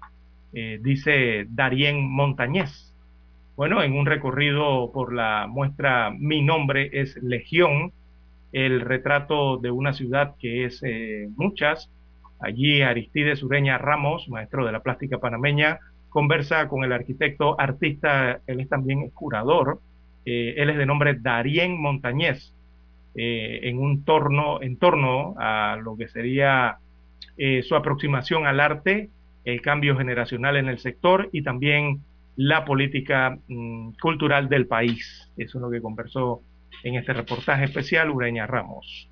eh, 0.54 0.80
dice 0.82 1.46
Darien 1.50 2.10
Montañez. 2.10 2.96
Bueno, 3.58 3.84
en 3.84 3.92
un 3.92 4.06
recorrido 4.06 4.94
por 4.94 5.14
la 5.14 5.46
muestra 5.48 6.10
Mi 6.18 6.42
nombre 6.42 6.90
es 6.94 7.22
Legión, 7.22 7.92
el 8.54 8.80
retrato 8.80 9.58
de 9.58 9.72
una 9.72 9.92
ciudad 9.92 10.36
que 10.40 10.64
es 10.64 10.82
eh, 10.84 11.28
muchas. 11.36 11.92
Allí 12.40 12.82
Aristides 12.84 13.44
Ureña 13.44 13.78
Ramos, 13.78 14.30
maestro 14.30 14.66
de 14.66 14.72
la 14.72 14.84
plástica 14.84 15.18
panameña, 15.18 15.80
conversa 16.08 16.70
con 16.70 16.86
el 16.86 16.94
arquitecto 16.94 17.60
artista, 17.60 18.40
él 18.48 18.62
es 18.62 18.70
también 18.70 19.10
curador, 19.10 19.82
él 20.24 20.70
es 20.70 20.78
de 20.78 20.86
nombre 20.86 21.18
Darien 21.20 21.82
Montañez 21.82 22.54
eh, 23.20 23.62
en 23.64 23.80
un 23.80 24.06
torno, 24.06 24.62
en 24.62 24.78
torno 24.78 25.34
a 25.40 25.76
lo 25.84 25.98
que 25.98 26.08
sería 26.08 26.78
eh, 27.36 27.64
su 27.64 27.76
aproximación 27.76 28.46
al 28.46 28.60
arte, 28.60 29.10
el 29.44 29.60
cambio 29.62 29.98
generacional 29.98 30.56
en 30.56 30.68
el 30.68 30.78
sector 30.78 31.28
y 31.32 31.42
también 31.42 32.02
la 32.36 32.64
política 32.64 33.40
mm, 33.48 33.94
cultural 34.00 34.50
del 34.50 34.68
país. 34.68 35.32
Eso 35.36 35.58
es 35.58 35.62
lo 35.64 35.72
que 35.72 35.82
conversó 35.82 36.42
en 36.84 36.94
este 36.94 37.12
reportaje 37.12 37.64
especial 37.64 38.12
Ureña 38.12 38.46
Ramos. 38.46 39.10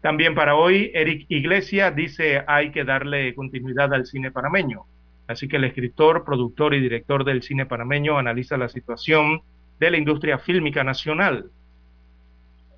También 0.00 0.34
para 0.34 0.54
hoy, 0.54 0.90
Eric 0.94 1.26
Iglesias 1.28 1.94
dice 1.94 2.42
hay 2.46 2.70
que 2.70 2.84
darle 2.84 3.34
continuidad 3.34 3.92
al 3.92 4.06
cine 4.06 4.30
panameño. 4.30 4.84
Así 5.28 5.46
que 5.46 5.58
el 5.58 5.64
escritor, 5.64 6.24
productor 6.24 6.72
y 6.72 6.80
director 6.80 7.22
del 7.24 7.42
cine 7.42 7.66
panameño 7.66 8.16
analiza 8.16 8.56
la 8.56 8.70
situación 8.70 9.42
de 9.78 9.90
la 9.90 9.98
industria 9.98 10.38
fílmica 10.38 10.82
nacional 10.82 11.50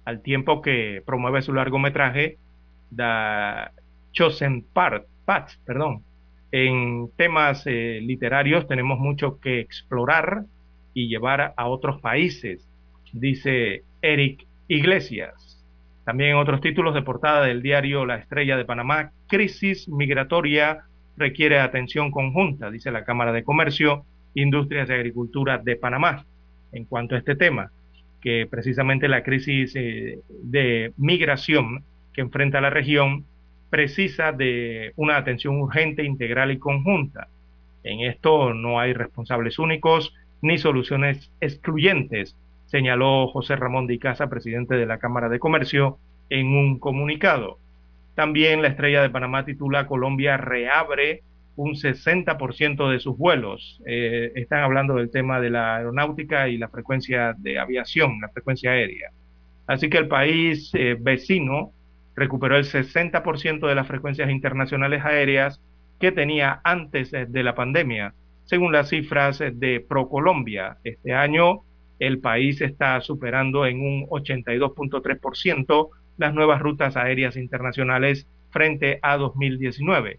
al 0.05 0.23
tiempo 0.23 0.61
que 0.63 1.03
promueve 1.05 1.43
su 1.43 1.53
largometraje 1.53 2.39
The 2.95 3.71
Chosen 4.13 4.65
Part, 4.73 5.07
perdón. 5.65 6.03
En 6.53 7.09
temas 7.17 7.67
eh, 7.67 8.01
literarios 8.03 8.69
tenemos 8.69 8.99
mucho 8.99 9.41
que 9.41 9.61
explorar 9.61 10.45
y 10.93 11.09
llevar 11.09 11.53
a 11.57 11.67
otros 11.67 12.01
países, 12.01 12.69
dice 13.13 13.83
Eric 14.03 14.47
Iglesias. 14.69 15.65
También 16.05 16.37
otros 16.37 16.61
títulos 16.61 16.95
de 16.95 17.03
portada 17.03 17.45
del 17.45 17.63
diario 17.63 18.07
La 18.07 18.17
Estrella 18.17 18.57
de 18.57 18.65
Panamá, 18.65 19.11
crisis 19.27 19.89
migratoria 19.89 20.85
requiere 21.17 21.59
atención 21.59 22.11
conjunta, 22.11 22.71
dice 22.71 22.91
la 22.91 23.05
Cámara 23.05 23.33
de 23.33 23.43
Comercio, 23.43 24.05
Industrias 24.35 24.89
y 24.91 24.93
Agricultura 24.93 25.59
de 25.59 25.77
Panamá. 25.77 26.25
En 26.73 26.85
cuanto 26.85 27.15
a 27.15 27.19
este 27.19 27.37
tema, 27.37 27.71
que 28.25 28.49
precisamente 28.51 29.07
la 29.07 29.23
crisis 29.23 29.77
eh, 29.77 30.19
de 30.43 30.95
migración 30.97 31.85
que 32.15 32.23
enfrenta 32.23 32.63
la 32.63 32.71
región 32.71 33.27
precisa 33.69 34.33
de 34.33 34.95
una 34.97 35.19
atención 35.19 35.61
urgente, 35.61 36.05
integral 36.05 36.51
y 36.51 36.59
conjunta. 36.59 37.29
En 37.83 38.01
esto 38.01 38.55
no 38.55 38.81
hay 38.81 38.95
responsables 38.95 39.59
únicos 39.59 40.15
ni 40.41 40.57
soluciones 40.57 41.31
excluyentes, 41.43 42.35
señaló 42.65 43.29
José 43.29 43.57
Ramón 43.57 43.87
de 43.87 43.95
Icaza, 43.95 44.31
presidente 44.31 44.75
de 44.75 44.87
la 44.87 44.99
Cámara 44.99 45.29
de 45.29 45.39
Comercio, 45.39 45.99
en 46.31 46.47
un 46.47 46.79
comunicado. 46.79 47.59
También 48.15 48.63
la 48.63 48.69
estrella 48.69 49.03
de 49.03 49.11
Panamá 49.11 49.45
titula 49.45 49.87
Colombia 49.87 50.39
reabre 50.39 51.23
un 51.57 51.75
60% 51.75 52.91
de 52.91 53.01
sus 53.01 53.17
vuelos. 53.17 53.81
Eh, 53.87 54.33
están 54.35 54.63
hablando 54.63 54.95
del 54.97 55.11
tema 55.11 55.41
de 55.41 55.51
la 55.51 55.77
aeronáutica 55.77 56.49
y 56.49 56.59
la 56.59 56.69
frecuencia 56.69 57.35
de 57.39 57.59
aviación, 57.59 58.21
la 58.21 58.29
frecuencia 58.29 58.73
aérea. 58.73 59.11
Así 59.67 59.89
que 59.89 59.99
el 59.99 60.09
país 60.09 60.71
eh, 60.75 60.97
vecino 60.99 61.73
recuperó 62.17 62.57
el 62.57 62.65
60% 62.65 63.67
de 63.67 63.75
las 63.75 63.87
frecuencias 63.87 64.31
internacionales 64.31 65.05
aéreas 65.05 65.61
que 66.01 66.13
tenía 66.13 66.61
antes 66.65 67.13
eh, 67.13 67.27
de 67.29 67.43
la 67.43 67.55
pandemia, 67.55 68.15
según 68.45 68.73
las 68.73 68.89
cifras 68.89 69.39
de 69.39 69.85
ProColombia. 69.89 70.79
Este 70.85 71.15
año 71.15 71.61
el 71.99 72.19
país 72.19 72.61
está 72.61 73.01
superando 73.01 73.65
en 73.65 73.81
un 73.81 74.07
82.3% 74.09 75.89
las 76.17 76.35
nuevas 76.35 76.61
rutas 76.61 76.97
aéreas 76.97 77.37
internacionales 77.37 78.27
frente 78.51 78.99
a 79.03 79.17
2019 79.17 80.19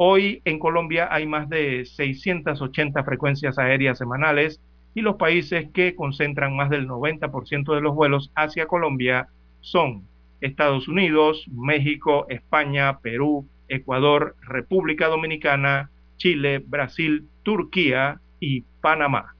Hoy 0.00 0.42
en 0.44 0.60
Colombia 0.60 1.08
hay 1.10 1.26
más 1.26 1.48
de 1.48 1.84
680 1.84 3.02
frecuencias 3.02 3.58
aéreas 3.58 3.98
semanales 3.98 4.60
y 4.94 5.00
los 5.00 5.16
países 5.16 5.70
que 5.74 5.96
concentran 5.96 6.54
más 6.54 6.70
del 6.70 6.86
90% 6.86 7.74
de 7.74 7.80
los 7.80 7.96
vuelos 7.96 8.30
hacia 8.36 8.68
Colombia 8.68 9.26
son 9.60 10.04
Estados 10.40 10.86
Unidos, 10.86 11.46
México, 11.52 12.26
España, 12.28 13.00
Perú, 13.00 13.48
Ecuador, 13.66 14.36
República 14.40 15.08
Dominicana, 15.08 15.90
Chile, 16.16 16.62
Brasil, 16.64 17.26
Turquía 17.42 18.20
y 18.38 18.60
Panamá. 18.80 19.34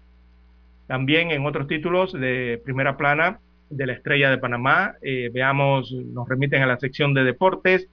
También 0.89 1.31
en 1.31 1.47
otros 1.47 1.69
títulos 1.69 2.13
de 2.13 2.61
primera 2.65 2.97
plana 2.97 3.39
de 3.71 3.87
la 3.87 3.93
estrella 3.93 4.29
de 4.29 4.39
Panamá, 4.39 4.97
eh, 5.03 5.31
veamos, 5.33 5.93
nos 5.93 6.29
remiten 6.29 6.63
a 6.63 6.67
la 6.67 6.81
sección 6.81 7.15
de 7.15 7.23
deportes, 7.23 7.89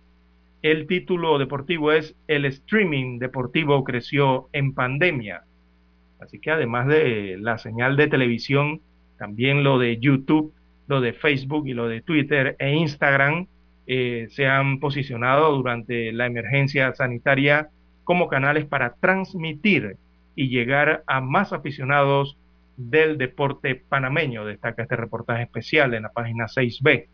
el 0.65 0.87
título 0.87 1.37
deportivo 1.37 1.91
es 1.91 2.15
El 2.27 2.43
streaming 2.45 3.19
deportivo 3.19 3.83
creció 3.83 4.49
en 4.51 4.73
pandemia. 4.73 5.43
Así 6.19 6.39
que 6.39 6.49
además 6.49 6.87
de 6.87 7.37
la 7.39 7.59
señal 7.59 7.95
de 7.95 8.07
televisión, 8.07 8.81
también 9.19 9.63
lo 9.63 9.77
de 9.77 9.99
YouTube, 9.99 10.55
lo 10.87 11.01
de 11.01 11.13
Facebook 11.13 11.67
y 11.67 11.75
lo 11.75 11.87
de 11.87 12.01
Twitter 12.01 12.55
e 12.57 12.73
Instagram 12.73 13.45
eh, 13.85 14.25
se 14.31 14.47
han 14.47 14.79
posicionado 14.79 15.55
durante 15.55 16.11
la 16.11 16.25
emergencia 16.25 16.95
sanitaria 16.95 17.69
como 18.03 18.27
canales 18.27 18.65
para 18.65 18.95
transmitir 18.95 19.97
y 20.33 20.49
llegar 20.49 21.03
a 21.05 21.21
más 21.21 21.53
aficionados 21.53 22.37
del 22.75 23.19
deporte 23.19 23.83
panameño, 23.87 24.45
destaca 24.45 24.81
este 24.81 24.95
reportaje 24.95 25.43
especial 25.43 25.93
en 25.93 26.01
la 26.03 26.09
página 26.09 26.45
6B. 26.45 27.05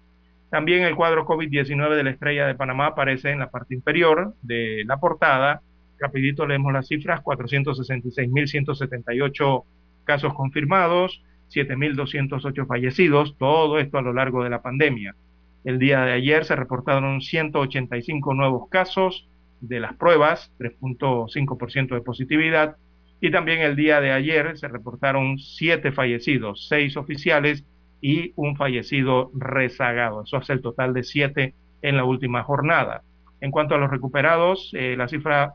También 0.51 0.83
el 0.83 0.95
cuadro 0.97 1.25
COVID-19 1.25 1.95
de 1.95 2.03
la 2.03 2.09
Estrella 2.09 2.45
de 2.45 2.55
Panamá 2.55 2.87
aparece 2.87 3.31
en 3.31 3.39
la 3.39 3.49
parte 3.49 3.73
inferior 3.73 4.35
de 4.41 4.83
la 4.85 4.97
portada. 4.97 5.61
Rapidito 5.97 6.45
leemos 6.45 6.73
las 6.73 6.89
cifras, 6.89 7.23
466.178 7.23 9.63
casos 10.03 10.33
confirmados, 10.33 11.23
7.208 11.53 12.67
fallecidos, 12.67 13.37
todo 13.37 13.79
esto 13.79 13.97
a 13.97 14.01
lo 14.01 14.11
largo 14.11 14.43
de 14.43 14.49
la 14.49 14.61
pandemia. 14.61 15.15
El 15.63 15.79
día 15.79 16.01
de 16.01 16.11
ayer 16.11 16.43
se 16.43 16.57
reportaron 16.57 17.21
185 17.21 18.33
nuevos 18.33 18.67
casos 18.67 19.29
de 19.61 19.79
las 19.79 19.93
pruebas, 19.93 20.51
3.5% 20.59 21.95
de 21.95 22.01
positividad, 22.01 22.75
y 23.21 23.31
también 23.31 23.61
el 23.61 23.77
día 23.77 24.01
de 24.01 24.11
ayer 24.11 24.57
se 24.57 24.67
reportaron 24.67 25.39
7 25.39 25.93
fallecidos, 25.93 26.67
6 26.67 26.97
oficiales 26.97 27.63
y 28.01 28.33
un 28.35 28.57
fallecido 28.57 29.31
rezagado. 29.33 30.23
Eso 30.23 30.37
hace 30.37 30.53
el 30.53 30.61
total 30.61 30.93
de 30.93 31.03
7 31.03 31.55
en 31.81 31.97
la 31.97 32.03
última 32.03 32.43
jornada. 32.43 33.01
En 33.39 33.49
cuanto 33.51 33.75
a 33.75 33.77
los 33.77 33.89
recuperados, 33.89 34.71
eh, 34.73 34.95
la 34.97 35.07
cifra 35.07 35.53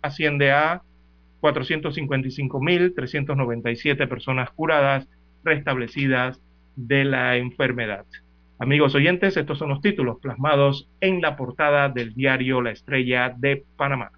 asciende 0.00 0.52
a 0.52 0.80
455.397 1.40 4.08
personas 4.08 4.50
curadas, 4.50 5.06
restablecidas 5.44 6.40
de 6.76 7.04
la 7.04 7.36
enfermedad. 7.36 8.06
Amigos 8.60 8.96
oyentes, 8.96 9.36
estos 9.36 9.58
son 9.58 9.68
los 9.68 9.80
títulos 9.80 10.18
plasmados 10.20 10.88
en 11.00 11.20
la 11.20 11.36
portada 11.36 11.88
del 11.88 12.12
diario 12.14 12.60
La 12.60 12.72
Estrella 12.72 13.32
de 13.36 13.64
Panamá. 13.76 14.10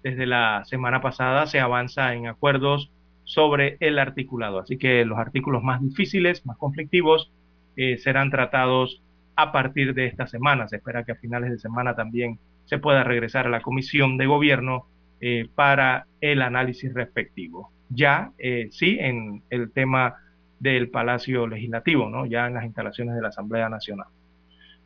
Desde 0.03 0.27
la 0.27 0.67
semana 0.67 1.01
pasada 1.01 1.47
se 1.47 1.61
avanza 1.61 2.13
en 2.13 2.27
acuerdos 2.27 2.91
sobre 3.25 3.79
el 3.81 3.99
articulado, 3.99 4.59
así 4.59 4.77
que 4.77 5.07
los 5.07 5.19
artículos 5.19 5.63
más 5.63 5.81
difíciles, 5.81 6.45
más 6.45 6.59
conflictivos, 6.59 7.33
eh, 7.81 7.97
serán 7.97 8.33
tratados 8.33 9.01
a 9.37 9.53
partir 9.53 9.95
de 9.95 10.07
esta 10.07 10.27
semana. 10.27 10.67
Se 10.67 10.77
espera 10.77 11.05
que 11.05 11.13
a 11.13 11.15
finales 11.15 11.53
de 11.53 11.61
semana 11.61 11.95
también 11.95 12.41
se 12.65 12.79
pueda 12.79 13.05
regresar 13.05 13.47
a 13.47 13.51
la 13.51 13.61
comisión 13.61 14.17
de 14.17 14.27
gobierno 14.27 14.87
eh, 15.21 15.49
para 15.55 16.09
el 16.21 16.43
análisis 16.43 16.93
respectivo. 16.93 17.71
Ya, 17.89 18.33
eh, 18.37 18.67
sí, 18.73 18.99
en 18.99 19.45
el 19.49 19.71
tema 19.71 20.17
del 20.59 20.91
Palacio 20.91 21.47
Legislativo, 21.47 22.11
¿no? 22.11 22.27
ya 22.27 22.49
en 22.49 22.55
las 22.55 22.65
instalaciones 22.65 23.15
de 23.15 23.23
la 23.23 23.29
Asamblea 23.29 23.69
Nacional. 23.69 24.09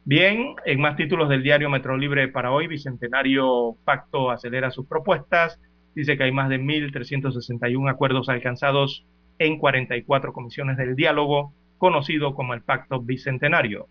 Bien, 0.04 0.54
en 0.66 0.78
más 0.78 0.96
títulos 0.96 1.30
del 1.30 1.42
diario 1.42 1.70
Metro 1.70 1.96
Libre 1.96 2.28
para 2.28 2.52
hoy, 2.52 2.66
Bicentenario 2.66 3.74
Pacto 3.86 4.30
acelera 4.30 4.70
sus 4.70 4.86
propuestas. 4.86 5.58
Dice 5.94 6.18
que 6.18 6.24
hay 6.24 6.32
más 6.32 6.50
de 6.50 6.60
1.361 6.60 7.90
acuerdos 7.90 8.28
alcanzados 8.28 9.06
en 9.38 9.56
44 9.56 10.34
comisiones 10.34 10.76
del 10.76 10.94
diálogo 10.94 11.54
conocido 11.82 12.36
como 12.36 12.54
el 12.54 12.62
Pacto 12.62 13.00
Bicentenario. 13.00 13.88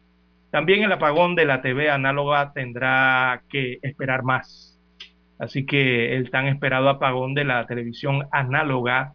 También 0.49 0.81
el 0.81 0.93
apagón 0.93 1.35
de 1.35 1.43
la 1.43 1.61
TV 1.61 1.89
análoga 1.89 2.53
tendrá 2.53 3.43
que 3.49 3.79
esperar 3.81 4.23
más. 4.23 4.79
Así 5.37 5.65
que 5.65 6.15
el 6.15 6.31
tan 6.31 6.47
esperado 6.47 6.87
apagón 6.87 7.33
de 7.33 7.43
la 7.43 7.67
televisión 7.67 8.27
análoga 8.31 9.11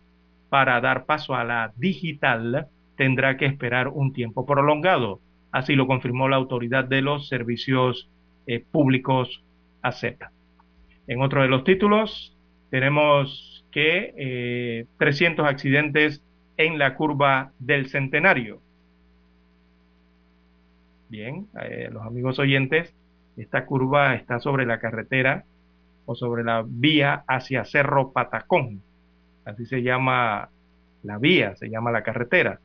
para 0.50 0.78
dar 0.82 1.06
paso 1.06 1.34
a 1.34 1.42
la 1.42 1.72
digital 1.76 2.66
tendrá 2.98 3.38
que 3.38 3.46
esperar 3.46 3.88
un 3.88 4.12
tiempo 4.12 4.44
prolongado. 4.44 5.20
Así 5.52 5.74
lo 5.74 5.86
confirmó 5.86 6.28
la 6.28 6.36
autoridad 6.36 6.84
de 6.84 7.00
los 7.00 7.28
servicios 7.28 8.10
eh, 8.46 8.62
públicos 8.70 9.42
AZ. 9.80 10.04
En 11.06 11.22
otro 11.22 11.40
de 11.40 11.48
los 11.48 11.64
títulos 11.64 12.36
tenemos 12.68 13.64
que 13.72 14.86
300 14.98 15.46
eh, 15.46 15.48
accidentes 15.48 16.22
en 16.58 16.78
la 16.78 16.94
curva 16.94 17.52
del 17.58 17.88
centenario. 17.88 18.65
Bien, 21.08 21.46
eh, 21.62 21.88
los 21.92 22.02
amigos 22.04 22.38
oyentes, 22.38 22.92
esta 23.36 23.64
curva 23.64 24.14
está 24.14 24.40
sobre 24.40 24.66
la 24.66 24.80
carretera 24.80 25.44
o 26.04 26.14
sobre 26.14 26.42
la 26.42 26.64
vía 26.66 27.24
hacia 27.28 27.64
Cerro 27.64 28.12
Patacón. 28.12 28.82
Así 29.44 29.66
se 29.66 29.82
llama 29.82 30.48
la 31.04 31.18
vía, 31.18 31.54
se 31.56 31.68
llama 31.68 31.92
la 31.92 32.02
carretera, 32.02 32.60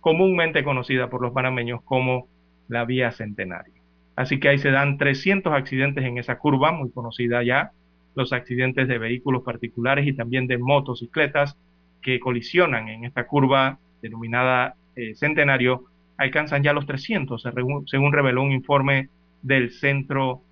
comúnmente 0.00 0.62
conocida 0.62 1.10
por 1.10 1.20
los 1.20 1.32
panameños 1.32 1.82
como 1.82 2.28
la 2.68 2.84
vía 2.84 3.10
Centenario. 3.10 3.74
Así 4.14 4.38
que 4.38 4.48
ahí 4.48 4.58
se 4.58 4.70
dan 4.70 4.96
300 4.96 5.52
accidentes 5.52 6.04
en 6.04 6.18
esa 6.18 6.38
curva, 6.38 6.70
muy 6.70 6.90
conocida 6.90 7.42
ya, 7.42 7.72
los 8.14 8.32
accidentes 8.32 8.86
de 8.86 8.98
vehículos 8.98 9.42
particulares 9.42 10.06
y 10.06 10.12
también 10.12 10.46
de 10.46 10.58
motocicletas 10.58 11.56
que 12.02 12.20
colisionan 12.20 12.88
en 12.88 13.04
esta 13.04 13.26
curva 13.26 13.78
denominada 14.02 14.74
eh, 14.94 15.14
Centenario 15.14 15.84
alcanzan 16.20 16.62
ya 16.62 16.74
los 16.74 16.84
300, 16.84 17.42
según 17.86 18.12
reveló 18.12 18.42
un 18.42 18.52
informe 18.52 19.08
del 19.40 19.70
Centro 19.70 20.42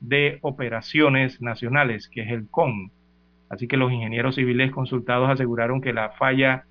de 0.00 0.38
Operaciones 0.42 1.40
Nacionales, 1.40 2.08
que 2.08 2.20
es 2.20 2.30
el 2.30 2.48
CON. 2.50 2.90
Así 3.48 3.66
que 3.66 3.78
los 3.78 3.90
ingenieros 3.90 4.34
civiles 4.34 4.70
consultados 4.72 5.30
aseguraron 5.30 5.80
que 5.80 5.94
la 5.94 6.10
falla 6.10 6.64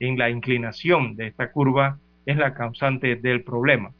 en 0.00 0.18
la 0.18 0.30
inclinación 0.30 1.14
de 1.14 1.28
esta 1.28 1.52
curva 1.52 1.98
es 2.26 2.36
la 2.36 2.54
causante 2.54 3.14
del 3.14 3.44
problema. 3.44 3.92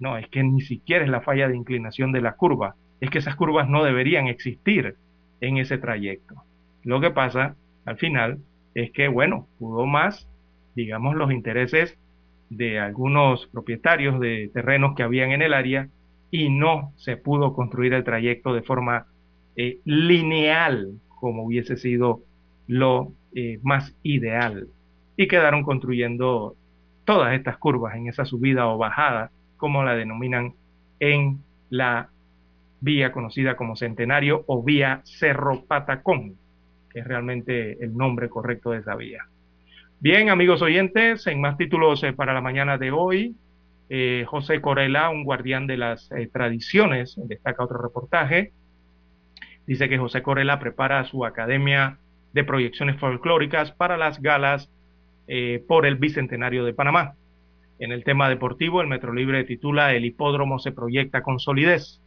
No, 0.00 0.16
es 0.16 0.26
que 0.28 0.42
ni 0.42 0.62
siquiera 0.62 1.04
es 1.04 1.10
la 1.10 1.20
falla 1.20 1.46
de 1.46 1.56
inclinación 1.56 2.12
de 2.12 2.22
la 2.22 2.36
curva, 2.36 2.76
es 3.02 3.10
que 3.10 3.18
esas 3.18 3.36
curvas 3.36 3.68
no 3.68 3.84
deberían 3.84 4.26
existir 4.26 4.96
en 5.42 5.58
ese 5.58 5.76
trayecto. 5.76 6.34
Lo 6.82 6.98
que 7.02 7.10
pasa 7.10 7.56
al 7.84 7.98
final 7.98 8.38
es 8.74 8.90
que, 8.92 9.08
bueno, 9.08 9.48
pudo 9.58 9.84
más, 9.84 10.26
digamos, 10.74 11.14
los 11.14 11.30
intereses 11.30 11.98
de 12.56 12.78
algunos 12.78 13.46
propietarios 13.46 14.20
de 14.20 14.50
terrenos 14.52 14.94
que 14.94 15.02
habían 15.02 15.32
en 15.32 15.42
el 15.42 15.54
área 15.54 15.88
y 16.30 16.48
no 16.50 16.92
se 16.96 17.16
pudo 17.16 17.54
construir 17.54 17.92
el 17.92 18.04
trayecto 18.04 18.54
de 18.54 18.62
forma 18.62 19.06
eh, 19.56 19.78
lineal 19.84 20.98
como 21.20 21.44
hubiese 21.44 21.76
sido 21.76 22.22
lo 22.66 23.12
eh, 23.34 23.58
más 23.62 23.94
ideal. 24.02 24.68
Y 25.16 25.28
quedaron 25.28 25.62
construyendo 25.62 26.56
todas 27.04 27.34
estas 27.34 27.56
curvas 27.58 27.94
en 27.96 28.08
esa 28.08 28.24
subida 28.24 28.66
o 28.66 28.78
bajada, 28.78 29.30
como 29.56 29.84
la 29.84 29.94
denominan 29.94 30.54
en 31.00 31.40
la 31.70 32.10
vía 32.80 33.12
conocida 33.12 33.56
como 33.56 33.76
Centenario 33.76 34.44
o 34.46 34.62
vía 34.62 35.02
Cerro 35.04 35.64
Patacón, 35.64 36.36
que 36.90 37.00
es 37.00 37.06
realmente 37.06 37.82
el 37.82 37.96
nombre 37.96 38.28
correcto 38.28 38.70
de 38.70 38.78
esa 38.78 38.94
vía. 38.94 39.26
Bien, 40.04 40.28
amigos 40.28 40.60
oyentes, 40.60 41.26
en 41.28 41.40
más 41.40 41.56
títulos 41.56 42.02
eh, 42.02 42.12
para 42.12 42.34
la 42.34 42.42
mañana 42.42 42.76
de 42.76 42.90
hoy, 42.90 43.36
eh, 43.88 44.26
José 44.28 44.60
Corella, 44.60 45.08
un 45.08 45.24
guardián 45.24 45.66
de 45.66 45.78
las 45.78 46.12
eh, 46.12 46.28
tradiciones, 46.30 47.18
destaca 47.24 47.64
otro 47.64 47.80
reportaje. 47.80 48.52
Dice 49.66 49.88
que 49.88 49.96
José 49.96 50.22
Corella 50.22 50.58
prepara 50.58 51.02
su 51.04 51.24
academia 51.24 51.96
de 52.34 52.44
proyecciones 52.44 53.00
folclóricas 53.00 53.72
para 53.72 53.96
las 53.96 54.20
galas 54.20 54.70
por 55.68 55.86
el 55.86 55.96
Bicentenario 55.96 56.66
de 56.66 56.74
Panamá. 56.74 57.14
En 57.78 57.90
el 57.90 58.04
tema 58.04 58.28
deportivo, 58.28 58.82
el 58.82 58.88
Metro 58.88 59.14
Libre 59.14 59.44
titula 59.44 59.94
El 59.94 60.04
hipódromo 60.04 60.58
se 60.58 60.72
proyecta 60.72 61.22
con 61.22 61.38
solidez. 61.38 62.02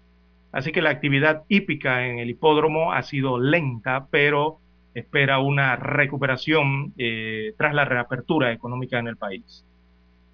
Así 0.52 0.72
que 0.72 0.84
la 0.84 0.92
actividad 0.92 1.46
hípica 1.50 2.06
en 2.06 2.20
el 2.20 2.30
hipódromo 2.30 2.94
ha 2.94 3.02
sido 3.02 3.40
lenta, 3.40 4.06
pero 4.12 4.60
espera 4.94 5.40
una 5.40 5.76
recuperación 5.76 6.94
eh, 6.98 7.54
tras 7.58 7.74
la 7.74 7.86
reapertura 7.86 8.52
económica 8.52 9.00
en 9.00 9.08
el 9.08 9.18
país. 9.18 9.64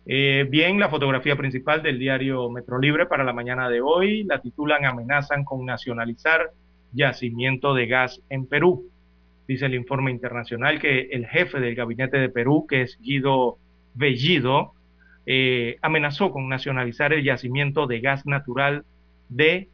Eh, 0.05 0.45
bien, 0.49 0.79
la 0.79 0.89
fotografía 0.89 1.35
principal 1.37 1.81
del 1.81 1.97
diario 1.97 2.49
Metro 2.49 2.79
Libre 2.79 3.05
para 3.05 3.23
la 3.23 3.33
mañana 3.33 3.69
de 3.69 3.81
hoy 3.81 4.23
la 4.23 4.41
titulan 4.41 4.85
Amenazan 4.85 5.45
con 5.45 5.65
nacionalizar 5.65 6.51
yacimiento 6.91 7.73
de 7.73 7.87
gas 7.87 8.21
en 8.29 8.45
Perú. 8.45 8.89
Dice 9.47 9.65
el 9.65 9.75
informe 9.75 10.11
internacional 10.11 10.79
que 10.79 11.09
el 11.11 11.25
jefe 11.27 11.59
del 11.59 11.75
gabinete 11.75 12.17
de 12.17 12.29
Perú, 12.29 12.65
que 12.67 12.81
es 12.81 12.99
Guido 13.01 13.57
Bellido, 13.93 14.73
eh, 15.25 15.77
amenazó 15.81 16.31
con 16.31 16.49
nacionalizar 16.49 17.13
el 17.13 17.23
yacimiento 17.23 17.87
de 17.87 18.01
gas 18.01 18.25
natural 18.25 18.85
de 19.29 19.69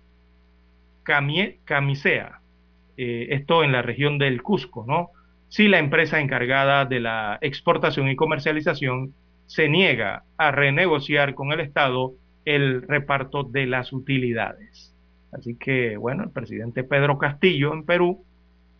Camisea, 1.03 2.38
eh, 3.01 3.33
esto 3.33 3.63
en 3.63 3.71
la 3.71 3.81
región 3.81 4.17
del 4.17 4.41
Cusco, 4.41 4.83
¿no? 4.85 5.11
Si 5.47 5.69
la 5.69 5.79
empresa 5.79 6.19
encargada 6.19 6.83
de 6.83 6.99
la 6.99 7.37
exportación 7.39 8.09
y 8.09 8.17
comercialización 8.17 9.13
se 9.45 9.69
niega 9.69 10.23
a 10.35 10.51
renegociar 10.51 11.33
con 11.33 11.53
el 11.53 11.61
Estado 11.61 12.11
el 12.43 12.81
reparto 12.81 13.43
de 13.43 13.67
las 13.67 13.93
utilidades. 13.93 14.93
Así 15.31 15.55
que, 15.55 15.95
bueno, 15.95 16.23
el 16.25 16.31
presidente 16.31 16.83
Pedro 16.83 17.17
Castillo 17.17 17.71
en 17.71 17.85
Perú, 17.85 18.25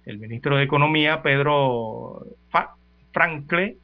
el 0.06 0.20
ministro 0.20 0.58
de 0.58 0.64
Economía 0.64 1.22
Pedro 1.22 2.26
Francle, 3.14 3.78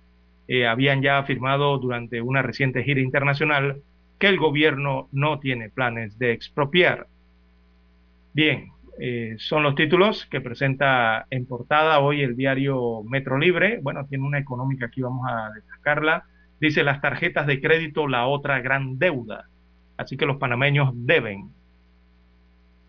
eh, 0.49 0.67
habían 0.67 1.01
ya 1.01 1.17
afirmado 1.17 1.77
durante 1.77 2.21
una 2.21 2.41
reciente 2.41 2.83
gira 2.83 2.99
internacional 2.99 3.77
que 4.19 4.27
el 4.27 4.37
gobierno 4.37 5.07
no 5.13 5.39
tiene 5.39 5.69
planes 5.69 6.19
de 6.19 6.33
expropiar. 6.33 7.07
Bien, 8.33 8.74
eh, 8.99 9.35
son 9.37 9.63
los 9.63 9.75
títulos 9.75 10.25
que 10.27 10.41
presenta 10.41 11.25
en 11.29 11.45
portada 11.45 11.99
hoy 11.99 12.21
el 12.21 12.35
diario 12.35 13.03
Metro 13.03 13.37
Libre. 13.37 13.79
Bueno, 13.81 14.05
tiene 14.07 14.25
una 14.25 14.39
económica 14.39 14.87
aquí, 14.87 15.01
vamos 15.01 15.25
a 15.29 15.51
destacarla. 15.51 16.25
Dice 16.59 16.83
las 16.83 16.99
tarjetas 17.01 17.47
de 17.47 17.61
crédito, 17.61 18.07
la 18.07 18.27
otra 18.27 18.59
gran 18.61 18.97
deuda. 18.97 19.45
Así 19.97 20.17
que 20.17 20.25
los 20.25 20.37
panameños 20.37 20.89
deben 20.93 21.51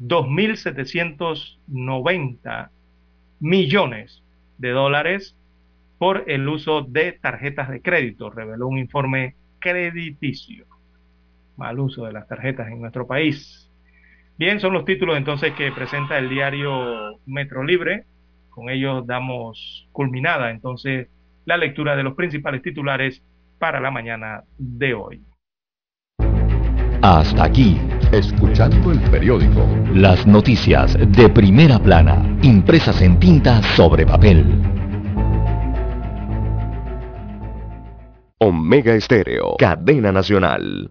2.790 0.01 2.69
millones 3.41 4.23
de 4.59 4.71
dólares 4.71 5.37
por 5.99 6.25
el 6.27 6.49
uso 6.49 6.83
de 6.83 7.13
tarjetas 7.13 7.71
de 7.71 7.81
crédito, 7.81 8.31
reveló 8.31 8.67
un 8.69 8.79
informe 8.79 9.35
crediticio. 9.59 10.67
Mal 11.57 11.81
uso 11.81 12.05
de 12.05 12.13
las 12.13 12.29
tarjetas 12.29 12.69
en 12.69 12.81
nuestro 12.81 13.07
país. 13.07 13.71
Bien, 14.39 14.61
son 14.61 14.75
los 14.75 14.85
títulos 14.85 15.17
entonces 15.17 15.55
que 15.55 15.73
presenta 15.73 16.19
el 16.19 16.29
diario 16.29 17.21
Metro 17.25 17.65
Libre. 17.65 18.05
Con 18.51 18.69
ellos 18.69 19.07
damos 19.07 19.89
culminada 19.93 20.51
entonces 20.51 21.09
la 21.47 21.57
lectura 21.57 21.97
de 21.97 22.03
los 22.03 22.15
principales 22.15 22.61
titulares 22.61 23.23
para 23.59 23.81
la 23.81 23.91
mañana 23.91 24.43
de 24.59 24.93
hoy. 24.93 25.23
Hasta 27.03 27.45
aquí, 27.45 27.79
escuchando 28.13 28.91
el 28.93 29.01
periódico. 29.11 29.67
Las 29.95 30.27
noticias 30.27 30.99
de 31.17 31.29
primera 31.31 31.79
plana, 31.79 32.23
impresas 32.43 33.01
en 33.01 33.19
tinta 33.19 33.63
sobre 33.63 34.05
papel. 34.05 34.45
Omega 38.39 38.95
Estéreo, 38.95 39.57
cadena 39.59 40.13
nacional. 40.13 40.91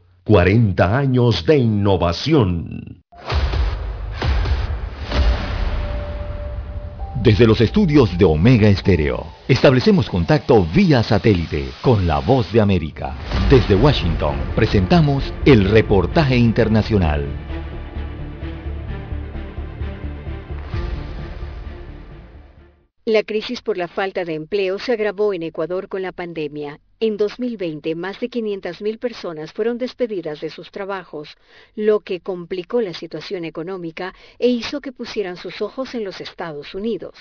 40 0.23 0.97
años 0.97 1.45
de 1.47 1.57
innovación. 1.57 3.01
Desde 7.23 7.47
los 7.47 7.59
estudios 7.59 8.15
de 8.19 8.25
Omega 8.25 8.69
Estéreo, 8.69 9.25
establecemos 9.47 10.09
contacto 10.09 10.63
vía 10.75 11.01
satélite 11.01 11.71
con 11.81 12.05
la 12.05 12.19
voz 12.19 12.51
de 12.53 12.61
América. 12.61 13.15
Desde 13.49 13.75
Washington, 13.75 14.35
presentamos 14.55 15.33
el 15.45 15.67
reportaje 15.69 16.37
internacional. 16.37 17.25
La 23.05 23.23
crisis 23.23 23.63
por 23.63 23.77
la 23.77 23.87
falta 23.87 24.23
de 24.23 24.35
empleo 24.35 24.77
se 24.77 24.93
agravó 24.93 25.33
en 25.33 25.41
Ecuador 25.41 25.87
con 25.87 26.03
la 26.03 26.11
pandemia 26.11 26.79
en 27.01 27.17
2020, 27.17 27.95
más 27.95 28.19
de 28.19 28.29
500.000 28.29 28.99
personas 28.99 29.51
fueron 29.53 29.79
despedidas 29.79 30.39
de 30.39 30.51
sus 30.51 30.69
trabajos, 30.69 31.35
lo 31.75 32.01
que 32.01 32.19
complicó 32.19 32.79
la 32.79 32.93
situación 32.93 33.43
económica 33.43 34.13
e 34.37 34.49
hizo 34.49 34.81
que 34.81 34.91
pusieran 34.91 35.35
sus 35.35 35.63
ojos 35.63 35.95
en 35.95 36.03
los 36.03 36.21
Estados 36.21 36.75
Unidos. 36.75 37.15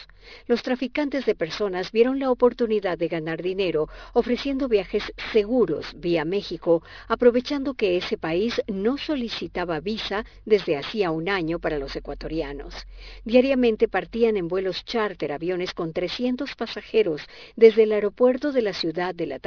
Los 0.47 0.63
traficantes 0.63 1.25
de 1.25 1.35
personas 1.35 1.93
vieron 1.93 2.19
la 2.19 2.31
oportunidad 2.31 2.99
de 2.99 3.09
ganar 3.09 3.41
dinero 3.41 3.89
ofreciendo 4.13 4.69
viajes 4.69 5.03
seguros 5.33 5.95
vía 5.97 6.27
México, 6.27 6.83
aprovechando 7.09 7.73
que 7.73 7.97
ese 7.97 8.19
país 8.19 8.61
no 8.69 8.99
solicitaba 8.99 9.81
visa 9.81 10.27
desde 10.45 10.77
hacía 10.77 11.11
un 11.11 11.31
año 11.31 11.59
para 11.59 11.79
los 11.79 11.97
ecuatorianos. 11.97 12.75
Diariamente 13.25 13.89
partían 13.89 14.37
en 14.37 14.47
vuelos 14.47 14.85
charter 14.85 15.33
aviones 15.33 15.73
con 15.73 15.95
300 15.95 16.55
pasajeros 16.55 17.23
desde 17.57 17.85
el 17.85 17.93
aeropuerto 17.93 18.53
de 18.53 18.61
la 18.61 18.75
ciudad 18.75 19.15
de 19.15 19.25
La 19.25 19.39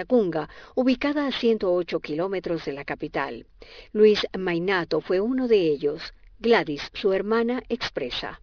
ubicada 0.75 1.27
a 1.27 1.31
108 1.31 1.99
kilómetros 1.99 2.65
de 2.65 2.73
la 2.73 2.85
capital. 2.85 3.45
Luis 3.91 4.25
Mainato 4.37 5.01
fue 5.01 5.19
uno 5.19 5.47
de 5.47 5.57
ellos. 5.57 6.13
Gladys, 6.39 6.89
su 6.93 7.13
hermana, 7.13 7.63
expresa. 7.69 8.41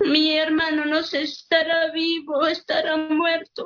Mi 0.00 0.36
hermano 0.36 0.84
no 0.84 1.02
sé 1.02 1.22
estará 1.22 1.90
vivo, 1.92 2.46
estará 2.46 2.96
muerto. 2.96 3.64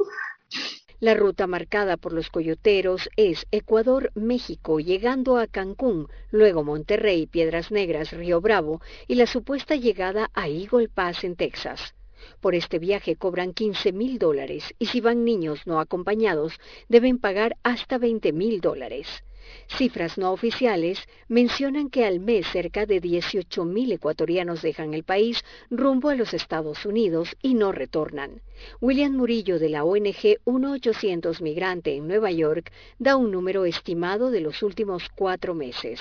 La 1.01 1.15
ruta 1.15 1.47
marcada 1.47 1.97
por 1.97 2.13
los 2.13 2.29
coyoteros 2.29 3.09
es 3.17 3.47
Ecuador-México, 3.51 4.81
llegando 4.81 5.39
a 5.39 5.47
Cancún, 5.47 6.09
luego 6.31 6.63
Monterrey, 6.63 7.27
Piedras 7.27 7.71
Negras, 7.71 8.13
Río 8.13 8.41
Bravo 8.41 8.81
y 9.09 9.15
la 9.15 9.27
supuesta 9.27 9.77
llegada 9.77 10.31
a 10.35 10.49
Eagle 10.49 10.89
Pass 10.89 11.25
en 11.25 11.37
Texas. 11.37 11.95
Por 12.41 12.55
este 12.55 12.79
viaje 12.79 13.17
cobran 13.17 13.53
15 13.53 13.93
mil 13.93 14.19
dólares 14.19 14.75
y 14.79 14.87
si 14.87 15.01
van 15.01 15.25
niños 15.25 15.67
no 15.67 15.81
acompañados 15.81 16.55
deben 16.89 17.19
pagar 17.19 17.57
hasta 17.63 17.99
20 17.99 18.33
mil 18.33 18.61
dólares. 18.61 19.23
Cifras 19.69 20.19
no 20.19 20.33
oficiales 20.33 20.99
mencionan 21.29 21.89
que 21.91 22.05
al 22.05 22.19
mes 22.21 22.47
cerca 22.47 22.85
de 22.87 23.01
18 23.01 23.65
mil 23.65 23.91
ecuatorianos 23.93 24.63
dejan 24.63 24.95
el 24.95 25.03
país 25.05 25.45
rumbo 25.71 26.09
a 26.11 26.15
los 26.15 26.33
Estados 26.35 26.87
Unidos 26.87 27.37
y 27.43 27.55
no 27.55 27.73
retornan. 27.73 28.43
William 28.81 29.13
Murillo 29.13 29.59
de 29.59 29.71
la 29.71 29.85
ONG 29.85 30.39
1800 30.47 31.43
Migrante 31.43 31.97
en 31.97 32.07
Nueva 32.07 32.31
York 32.31 32.71
da 32.99 33.17
un 33.17 33.31
número 33.31 33.65
estimado 33.65 34.31
de 34.31 34.41
los 34.41 34.63
últimos 34.63 35.09
cuatro 35.15 35.55
meses. 35.55 36.01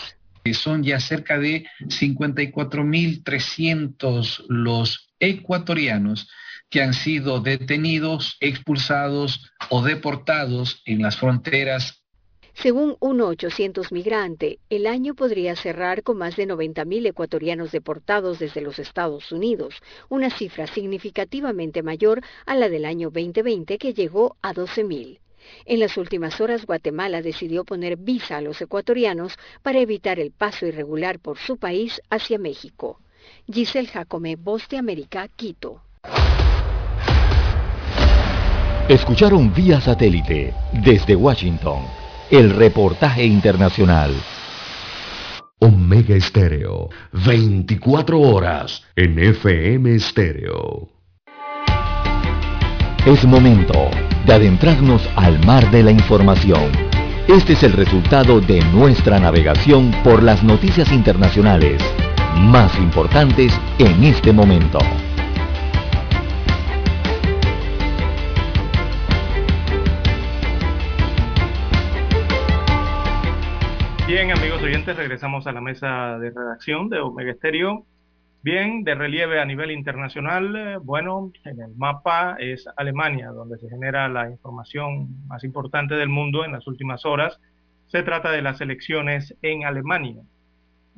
Son 0.54 0.84
ya 0.84 1.00
cerca 1.00 1.38
de 1.38 1.66
54.300 1.82 4.46
los 4.48 5.09
ecuatorianos 5.20 6.30
que 6.70 6.82
han 6.82 6.94
sido 6.94 7.40
detenidos, 7.40 8.38
expulsados 8.40 9.52
o 9.70 9.82
deportados 9.82 10.82
en 10.86 11.02
las 11.02 11.18
fronteras. 11.18 12.04
Según 12.54 12.96
1.800 12.96 13.92
migrante, 13.92 14.60
el 14.70 14.86
año 14.86 15.16
podría 15.16 15.56
cerrar 15.56 16.04
con 16.04 16.18
más 16.18 16.36
de 16.36 16.46
90.000 16.46 17.08
ecuatorianos 17.08 17.72
deportados 17.72 18.38
desde 18.38 18.62
los 18.62 18.80
Estados 18.80 19.32
Unidos, 19.32 19.76
una 20.10 20.30
cifra 20.30 20.68
significativamente 20.68 21.84
mayor 21.84 22.22
a 22.46 22.56
la 22.56 22.68
del 22.68 22.86
año 22.86 23.12
2020 23.12 23.78
que 23.78 23.94
llegó 23.94 24.36
a 24.42 24.54
12.000. 24.54 25.20
En 25.66 25.80
las 25.80 25.96
últimas 25.96 26.42
horas, 26.42 26.66
Guatemala 26.66 27.22
decidió 27.22 27.64
poner 27.64 27.96
visa 27.96 28.38
a 28.38 28.42
los 28.42 28.62
ecuatorianos 28.62 29.38
para 29.64 29.80
evitar 29.80 30.20
el 30.20 30.32
paso 30.32 30.66
irregular 30.66 31.20
por 31.20 31.38
su 31.38 31.58
país 31.58 32.02
hacia 32.10 32.38
México. 32.38 33.00
Giselle 33.52 33.88
Jacome, 33.88 34.36
Voz 34.36 34.68
de 34.70 34.78
América, 34.78 35.28
Quito. 35.36 35.82
Escucharon 38.90 39.54
vía 39.54 39.80
satélite 39.80 40.52
desde 40.74 41.16
Washington 41.16 41.84
el 42.32 42.50
reportaje 42.50 43.24
internacional. 43.24 44.12
Omega 45.60 46.16
Estéreo, 46.16 46.90
24 47.12 48.20
horas 48.20 48.84
en 48.96 49.20
FM 49.20 49.94
Estéreo. 49.94 50.90
Es 53.06 53.26
momento 53.26 53.90
de 54.26 54.34
adentrarnos 54.34 55.08
al 55.16 55.44
mar 55.46 55.70
de 55.70 55.84
la 55.84 55.92
información. 55.92 56.72
Este 57.28 57.54
es 57.54 57.62
el 57.64 57.74
resultado 57.74 58.42
de 58.42 58.62
nuestra 58.74 59.20
navegación 59.20 59.92
por 60.04 60.24
las 60.24 60.44
noticias 60.44 60.92
internacionales 60.92 61.80
más 62.36 62.78
importantes 62.78 63.60
en 63.78 64.04
este 64.04 64.32
momento. 64.32 64.80
Bien, 74.08 74.32
amigos 74.32 74.62
oyentes, 74.64 74.98
regresamos 74.98 75.46
a 75.46 75.52
la 75.52 75.62
mesa 75.62 76.18
de 76.18 76.32
redacción 76.32 76.90
de 76.90 77.00
Omega 77.00 77.32
Estéreo. 77.32 77.86
Bien, 78.42 78.84
de 78.84 78.96
relieve 78.96 79.40
a 79.40 79.46
nivel 79.46 79.70
internacional, 79.70 80.56
eh, 80.56 80.78
bueno, 80.78 81.32
en 81.44 81.62
el 81.62 81.76
mapa 81.76 82.38
es 82.40 82.66
Alemania, 82.78 83.30
donde 83.30 83.58
se 83.60 83.70
genera 83.70 84.10
la 84.10 84.30
información 84.30 85.28
más 85.28 85.44
importante 85.44 85.94
del 85.96 86.10
mundo 86.10 86.44
en 86.44 86.54
las 86.54 86.66
últimas 86.66 87.06
horas. 87.06 87.40
Se 87.88 88.02
trata 88.02 88.32
de 88.32 88.42
las 88.42 88.62
elecciones 88.62 89.36
en 89.42 89.66
Alemania. 89.66 90.24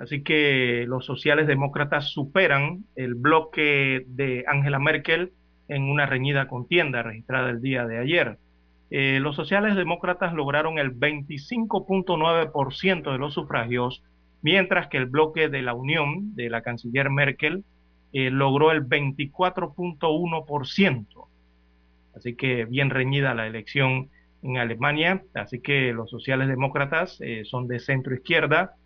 Así 0.02 0.24
que 0.24 0.86
los 0.88 1.06
sociales 1.06 1.46
demócratas 1.46 2.10
superan 2.10 2.86
el 2.96 3.14
bloque 3.14 4.04
de 4.08 4.44
Angela 4.48 4.80
Merkel 4.80 5.32
en 5.68 5.84
una 5.84 6.08
reñida 6.08 6.48
contienda 6.48 7.04
registrada 7.04 7.52
el 7.52 7.62
día 7.62 7.86
de 7.86 8.00
ayer. 8.00 8.40
Eh, 8.90 9.20
los 9.22 9.36
sociales 9.36 9.76
demócratas 9.76 10.34
lograron 10.34 10.80
el 10.80 10.98
25.9% 10.98 13.12
de 13.12 13.18
los 13.20 13.36
sufragios, 13.36 14.02
mientras 14.42 14.88
que 14.88 14.98
el 14.98 15.06
bloque 15.06 15.50
de 15.50 15.62
la 15.62 15.76
Unión 15.76 16.36
de 16.36 16.50
la 16.50 16.64
canciller 16.64 17.12
Merkel 17.12 17.64
eh, 18.12 18.32
logró 18.32 18.72
el 18.72 18.84
24.1%. 18.84 21.28
Así 22.16 22.36
que 22.36 22.66
bien 22.66 22.90
reñida 22.90 23.36
la 23.36 23.46
elección 23.46 24.10
en 24.42 24.58
Alemania. 24.58 25.22
Así 25.36 25.60
que 25.60 25.94
los 25.94 26.10
sociales 26.10 26.48
demócratas 26.48 27.22
eh, 27.22 27.44
son 27.46 27.68
de 27.68 27.80
centro 27.80 28.16
izquierda. 28.16 28.78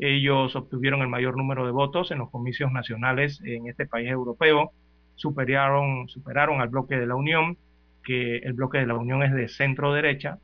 Ellos 0.00 0.56
obtuvieron 0.56 1.02
el 1.02 1.08
mayor 1.08 1.36
número 1.36 1.66
de 1.66 1.72
votos 1.72 2.10
en 2.10 2.18
los 2.18 2.30
comicios 2.30 2.72
nacionales 2.72 3.40
en 3.44 3.68
este 3.68 3.86
país 3.86 4.08
europeo. 4.08 4.72
Superaron, 5.14 6.08
superaron 6.08 6.62
al 6.62 6.68
bloque 6.70 6.96
de 6.96 7.06
la 7.06 7.14
Unión 7.14 7.58
que 8.02 8.38
el 8.38 8.54
bloque 8.54 8.78
de 8.78 8.86
la 8.86 8.94
Unión 8.94 9.22
es 9.22 9.32
de 9.34 9.48
centro 9.48 9.92
derecha. 9.92 10.38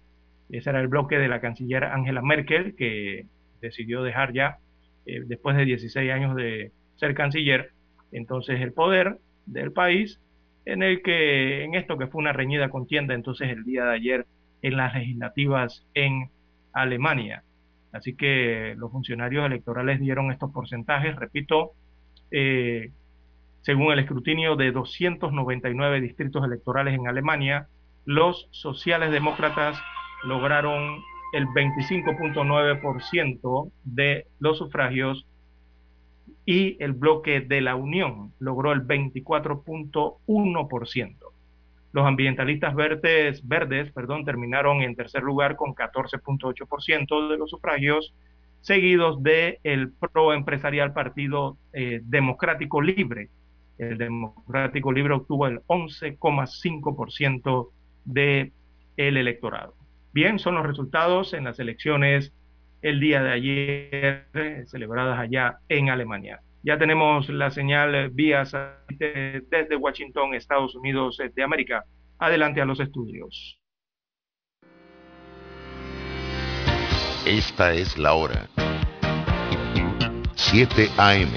Ese 0.51 0.69
era 0.71 0.81
el 0.81 0.89
bloque 0.89 1.19
de 1.19 1.29
la 1.29 1.41
canciller 1.41 1.85
Angela 1.85 2.21
Merkel, 2.21 2.77
que 2.77 3.27
decidió 3.63 4.03
dejar 4.03 4.35
ya, 4.35 4.59
eh, 5.07 5.23
después 5.25 5.57
de 5.57 5.65
16 5.65 6.13
años 6.13 6.37
de 6.37 6.73
ser 6.97 7.15
canciller, 7.15 7.71
entonces 8.13 8.61
el 8.61 8.73
poder 8.73 9.19
del 9.47 9.73
país, 9.73 10.21
en 10.65 10.83
el 10.83 11.03
que, 11.03 11.65
en 11.65 11.75
esto 11.75 11.97
que 11.97 12.07
fue 12.07 12.21
una 12.21 12.33
reñida 12.33 12.69
contienda, 12.69 13.15
entonces 13.15 13.49
el 13.51 13.65
día 13.65 13.85
de 13.85 13.95
ayer 13.95 14.27
en 14.63 14.77
las 14.77 14.95
legislativas 14.95 15.87
en 15.95 16.31
Alemania. 16.73 17.43
Así 17.97 18.15
que 18.15 18.75
los 18.77 18.93
funcionarios 18.93 19.47
electorales 19.47 19.99
dieron 20.01 20.31
estos 20.31 20.53
porcentajes, 20.53 21.17
repito, 21.17 21.73
eh, 22.31 22.93
según 23.63 23.93
el 23.93 23.99
escrutinio 23.99 24.57
de 24.57 24.73
299 24.73 26.01
distritos 26.01 26.43
electorales 26.45 26.95
en 26.95 27.09
Alemania, 27.09 27.69
los 28.05 28.49
sociales 28.53 29.11
demócratas 29.11 29.77
lograron 30.25 31.03
el 31.33 31.47
25.9% 31.49 33.73
de 33.85 34.27
los 34.39 34.59
sufragios 34.59 35.27
y 36.45 36.77
el 36.83 36.93
bloque 36.93 37.41
de 37.41 37.61
la 37.61 37.75
Unión 37.75 38.33
logró 38.39 38.73
el 38.73 38.87
24.1%. 38.87 41.26
Los 41.97 42.07
ambientalistas 42.07 42.75
verdes, 42.75 43.49
verdes 43.49 43.91
perdón, 43.91 44.27
terminaron 44.27 44.83
en 44.83 44.95
tercer 44.95 45.23
lugar 45.23 45.57
con 45.57 45.75
14.8% 45.75 47.31
de 47.31 47.39
los 47.39 47.49
sufragios, 47.49 48.15
seguidos 48.61 49.23
del 49.23 49.57
el 49.63 49.95
proempresarial 50.13 50.93
Partido 50.93 51.57
eh, 51.73 52.03
Democrático 52.05 52.83
Libre, 52.83 53.31
el 53.79 53.97
Democrático 53.97 54.93
Libre 54.93 55.15
obtuvo 55.15 55.47
el 55.47 55.61
11,5% 55.61 57.71
del 58.05 58.53
el 58.99 59.17
electorado. 59.17 59.73
Bien, 60.13 60.39
son 60.39 60.57
los 60.57 60.67
resultados 60.67 61.33
en 61.33 61.45
las 61.45 61.59
elecciones 61.61 62.35
el 62.83 63.01
día 63.01 63.23
de 63.23 63.33
ayer 63.33 64.27
eh, 64.35 64.65
celebradas 64.67 65.19
allá 65.19 65.61
en 65.71 65.89
Alemania. 65.89 66.43
Ya 66.67 66.77
tenemos 66.77 67.29
la 67.29 67.53
señal 67.53 68.11
vía 68.11 68.43
desde 68.89 69.77
Washington, 69.77 70.35
Estados 70.35 70.75
Unidos 70.75 71.17
de 71.33 71.43
América. 71.45 71.85
Adelante 72.19 72.61
a 72.61 72.65
los 72.65 72.81
estudios. 72.81 73.61
Esta 77.25 77.73
es 77.73 77.97
la 77.97 78.15
hora. 78.15 78.49
7 80.35 80.89
AM 80.99 81.31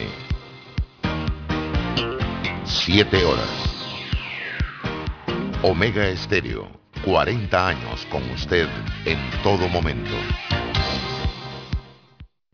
7 2.63 3.23
horas. 3.23 3.49
Omega 5.61 6.07
Estéreo, 6.07 6.67
40 7.05 7.67
años 7.67 8.07
con 8.07 8.27
usted 8.31 8.67
en 9.05 9.19
todo 9.43 9.67
momento. 9.69 10.15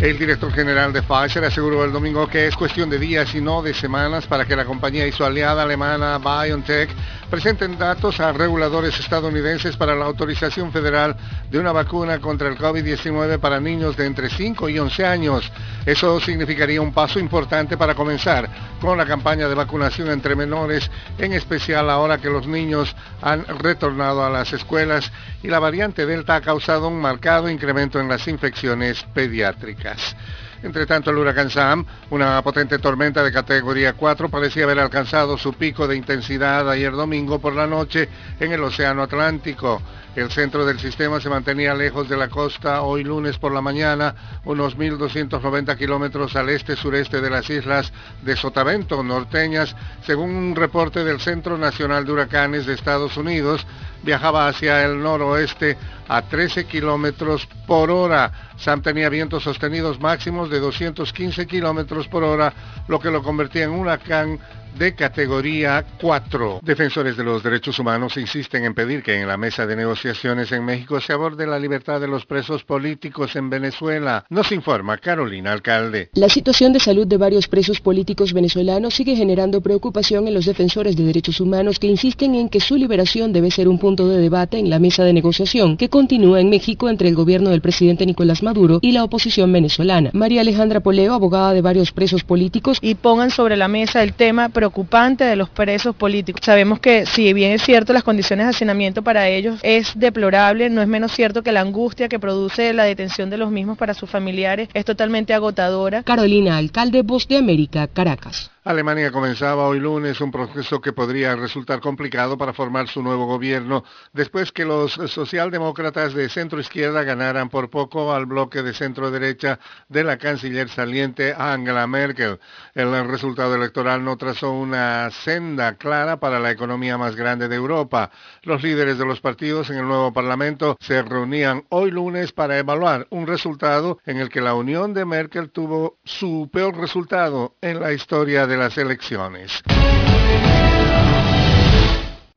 El 0.00 0.18
director 0.18 0.50
general 0.50 0.94
de 0.94 1.02
Pfizer 1.02 1.44
aseguró 1.44 1.84
el 1.84 1.92
domingo 1.92 2.26
que 2.26 2.46
es 2.46 2.56
cuestión 2.56 2.88
de 2.88 2.98
días 2.98 3.34
y 3.34 3.42
no 3.42 3.60
de 3.60 3.74
semanas 3.74 4.26
para 4.26 4.46
que 4.46 4.56
la 4.56 4.64
compañía 4.64 5.06
y 5.06 5.12
su 5.12 5.22
aliada 5.24 5.62
alemana 5.62 6.16
BioNTech 6.16 6.90
presenten 7.30 7.78
datos 7.78 8.18
a 8.18 8.32
reguladores 8.32 8.98
estadounidenses 8.98 9.76
para 9.76 9.94
la 9.94 10.04
autorización 10.04 10.72
federal 10.72 11.16
de 11.48 11.58
una 11.58 11.70
vacuna 11.70 12.18
contra 12.18 12.48
el 12.48 12.58
COVID-19 12.58 13.38
para 13.38 13.60
niños 13.60 13.96
de 13.96 14.06
entre 14.06 14.28
5 14.28 14.68
y 14.68 14.78
11 14.78 15.06
años. 15.06 15.52
Eso 15.86 16.18
significaría 16.20 16.82
un 16.82 16.92
paso 16.92 17.20
importante 17.20 17.76
para 17.76 17.94
comenzar 17.94 18.48
con 18.80 18.98
la 18.98 19.06
campaña 19.06 19.48
de 19.48 19.54
vacunación 19.54 20.10
entre 20.10 20.34
menores, 20.34 20.90
en 21.18 21.32
especial 21.32 21.88
ahora 21.88 22.18
que 22.18 22.28
los 22.28 22.46
niños 22.46 22.94
han 23.22 23.46
retornado 23.60 24.24
a 24.24 24.30
las 24.30 24.52
escuelas 24.52 25.12
y 25.42 25.48
la 25.48 25.60
variante 25.60 26.06
Delta 26.06 26.34
ha 26.34 26.40
causado 26.40 26.88
un 26.88 27.00
marcado 27.00 27.48
incremento 27.48 28.00
en 28.00 28.08
las 28.08 28.26
infecciones 28.26 29.04
pediátricas. 29.14 30.16
Entre 30.62 30.84
tanto, 30.86 31.10
el 31.10 31.16
huracán 31.16 31.48
Sam, 31.48 31.84
una 32.10 32.42
potente 32.42 32.78
tormenta 32.78 33.22
de 33.22 33.32
categoría 33.32 33.94
4, 33.94 34.28
parecía 34.28 34.64
haber 34.64 34.78
alcanzado 34.78 35.38
su 35.38 35.54
pico 35.54 35.88
de 35.88 35.96
intensidad 35.96 36.68
ayer 36.68 36.92
domingo 36.92 37.38
por 37.38 37.54
la 37.54 37.66
noche 37.66 38.08
en 38.38 38.52
el 38.52 38.62
Océano 38.62 39.02
Atlántico. 39.02 39.80
El 40.16 40.28
centro 40.32 40.66
del 40.66 40.80
sistema 40.80 41.20
se 41.20 41.28
mantenía 41.28 41.72
lejos 41.72 42.08
de 42.08 42.16
la 42.16 42.28
costa 42.28 42.82
hoy 42.82 43.04
lunes 43.04 43.38
por 43.38 43.52
la 43.52 43.60
mañana, 43.60 44.40
unos 44.44 44.76
1.290 44.76 45.78
kilómetros 45.78 46.34
al 46.34 46.48
este-sureste 46.48 47.20
de 47.20 47.30
las 47.30 47.48
islas 47.48 47.92
de 48.22 48.34
Sotavento, 48.34 49.04
norteñas, 49.04 49.76
según 50.04 50.30
un 50.30 50.56
reporte 50.56 51.04
del 51.04 51.20
Centro 51.20 51.56
Nacional 51.56 52.04
de 52.04 52.12
Huracanes 52.12 52.66
de 52.66 52.74
Estados 52.74 53.16
Unidos, 53.16 53.64
viajaba 54.02 54.48
hacia 54.48 54.84
el 54.84 55.00
noroeste 55.00 55.76
a 56.08 56.22
13 56.22 56.64
kilómetros 56.64 57.46
por 57.68 57.92
hora. 57.92 58.50
Sam 58.56 58.82
tenía 58.82 59.08
vientos 59.10 59.44
sostenidos 59.44 60.00
máximos 60.00 60.50
de 60.50 60.58
215 60.58 61.46
kilómetros 61.46 62.08
por 62.08 62.24
hora, 62.24 62.52
lo 62.88 62.98
que 62.98 63.12
lo 63.12 63.22
convertía 63.22 63.64
en 63.64 63.70
un 63.70 63.80
huracán 63.80 64.40
de 64.78 64.94
categoría 64.94 65.84
4. 66.00 66.60
Defensores 66.62 67.16
de 67.16 67.24
los 67.24 67.42
derechos 67.42 67.78
humanos 67.78 68.16
insisten 68.16 68.64
en 68.64 68.74
pedir 68.74 69.02
que 69.02 69.20
en 69.20 69.28
la 69.28 69.36
mesa 69.36 69.66
de 69.66 69.76
negociaciones 69.76 70.52
en 70.52 70.64
México 70.64 71.00
se 71.00 71.12
aborde 71.12 71.46
la 71.46 71.58
libertad 71.58 72.00
de 72.00 72.08
los 72.08 72.26
presos 72.26 72.64
políticos 72.64 73.36
en 73.36 73.50
Venezuela. 73.50 74.24
Nos 74.30 74.52
informa 74.52 74.98
Carolina 74.98 75.52
Alcalde. 75.52 76.10
La 76.14 76.28
situación 76.28 76.72
de 76.72 76.80
salud 76.80 77.06
de 77.06 77.16
varios 77.16 77.48
presos 77.48 77.80
políticos 77.80 78.32
venezolanos 78.32 78.94
sigue 78.94 79.16
generando 79.16 79.60
preocupación 79.60 80.28
en 80.28 80.34
los 80.34 80.46
defensores 80.46 80.96
de 80.96 81.04
derechos 81.04 81.40
humanos 81.40 81.78
que 81.78 81.86
insisten 81.86 82.34
en 82.34 82.48
que 82.48 82.60
su 82.60 82.76
liberación 82.76 83.32
debe 83.32 83.50
ser 83.50 83.68
un 83.68 83.78
punto 83.78 84.08
de 84.08 84.18
debate 84.18 84.58
en 84.58 84.70
la 84.70 84.78
mesa 84.78 85.04
de 85.04 85.12
negociación 85.12 85.76
que 85.76 85.88
continúa 85.88 86.40
en 86.40 86.50
México 86.50 86.88
entre 86.88 87.08
el 87.08 87.14
gobierno 87.14 87.50
del 87.50 87.60
presidente 87.60 88.06
Nicolás 88.06 88.42
Maduro 88.42 88.78
y 88.82 88.92
la 88.92 89.04
oposición 89.04 89.52
venezolana. 89.52 90.10
María 90.12 90.40
Alejandra 90.40 90.80
Poleo, 90.80 91.14
abogada 91.14 91.52
de 91.52 91.62
varios 91.62 91.92
presos 91.92 92.24
políticos, 92.24 92.78
y 92.80 92.94
pongan 92.94 93.30
sobre 93.30 93.56
la 93.56 93.68
mesa 93.68 94.02
el 94.02 94.12
tema 94.12 94.48
preocupante 94.60 95.24
de 95.24 95.36
los 95.36 95.48
presos 95.48 95.96
políticos. 95.96 96.42
Sabemos 96.44 96.80
que 96.80 97.06
si 97.06 97.32
bien 97.32 97.52
es 97.52 97.62
cierto 97.62 97.94
las 97.94 98.02
condiciones 98.02 98.44
de 98.44 98.50
hacinamiento 98.50 99.02
para 99.02 99.26
ellos 99.26 99.58
es 99.62 99.98
deplorable, 99.98 100.68
no 100.68 100.82
es 100.82 100.86
menos 100.86 101.12
cierto 101.12 101.42
que 101.42 101.50
la 101.50 101.62
angustia 101.62 102.10
que 102.10 102.18
produce 102.18 102.74
la 102.74 102.84
detención 102.84 103.30
de 103.30 103.38
los 103.38 103.50
mismos 103.50 103.78
para 103.78 103.94
sus 103.94 104.10
familiares 104.10 104.68
es 104.74 104.84
totalmente 104.84 105.32
agotadora. 105.32 106.02
Carolina, 106.02 106.58
alcalde 106.58 107.00
Voz 107.00 107.26
de 107.26 107.38
América, 107.38 107.86
Caracas. 107.86 108.50
Alemania 108.62 109.10
comenzaba 109.10 109.66
hoy 109.66 109.80
lunes 109.80 110.20
un 110.20 110.30
proceso 110.30 110.82
que 110.82 110.92
podría 110.92 111.34
resultar 111.34 111.80
complicado 111.80 112.36
para 112.36 112.52
formar 112.52 112.88
su 112.88 113.02
nuevo 113.02 113.24
gobierno 113.24 113.84
después 114.12 114.52
que 114.52 114.66
los 114.66 114.92
socialdemócratas 114.92 116.12
de 116.12 116.28
centro 116.28 116.60
izquierda 116.60 117.02
ganaran 117.02 117.48
por 117.48 117.70
poco 117.70 118.12
al 118.12 118.26
bloque 118.26 118.62
de 118.62 118.74
centro 118.74 119.10
derecha 119.10 119.58
de 119.88 120.04
la 120.04 120.18
canciller 120.18 120.68
saliente 120.68 121.34
Angela 121.34 121.86
Merkel. 121.86 122.38
El 122.74 123.08
resultado 123.08 123.54
electoral 123.54 124.04
no 124.04 124.18
trazó 124.18 124.52
una 124.52 125.10
senda 125.10 125.76
clara 125.76 126.20
para 126.20 126.38
la 126.38 126.50
economía 126.50 126.98
más 126.98 127.16
grande 127.16 127.48
de 127.48 127.56
Europa. 127.56 128.10
Los 128.42 128.62
líderes 128.62 128.98
de 128.98 129.06
los 129.06 129.22
partidos 129.22 129.70
en 129.70 129.78
el 129.78 129.88
nuevo 129.88 130.12
parlamento 130.12 130.76
se 130.80 131.00
reunían 131.00 131.64
hoy 131.70 131.90
lunes 131.90 132.32
para 132.32 132.58
evaluar 132.58 133.06
un 133.08 133.26
resultado 133.26 134.00
en 134.04 134.18
el 134.18 134.28
que 134.28 134.42
la 134.42 134.52
unión 134.52 134.92
de 134.92 135.06
Merkel 135.06 135.48
tuvo 135.48 135.96
su 136.04 136.50
peor 136.52 136.76
resultado 136.76 137.56
en 137.62 137.80
la 137.80 137.94
historia 137.94 138.46
de 138.46 138.49
las 138.56 138.78
elecciones. 138.78 139.62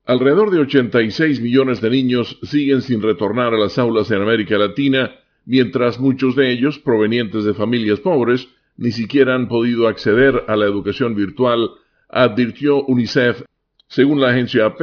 Alrededor 0.05 0.51
de 0.51 0.59
86 0.59 1.39
millones 1.39 1.79
de 1.79 1.89
niños 1.89 2.37
siguen 2.43 2.81
sin 2.81 3.01
retornar 3.01 3.53
a 3.53 3.57
las 3.57 3.77
aulas 3.77 4.11
en 4.11 4.21
América 4.21 4.57
Latina, 4.57 5.11
mientras 5.45 5.99
muchos 5.99 6.35
de 6.35 6.51
ellos, 6.51 6.77
provenientes 6.77 7.45
de 7.45 7.53
familias 7.53 8.01
pobres, 8.01 8.49
ni 8.75 8.91
siquiera 8.91 9.35
han 9.35 9.47
podido 9.47 9.87
acceder 9.87 10.43
a 10.47 10.55
la 10.55 10.65
educación 10.65 11.15
virtual, 11.15 11.71
advirtió 12.09 12.83
UNICEF. 12.83 13.43
Según 13.87 14.19
la 14.19 14.31
agencia 14.31 14.65
AP, 14.65 14.81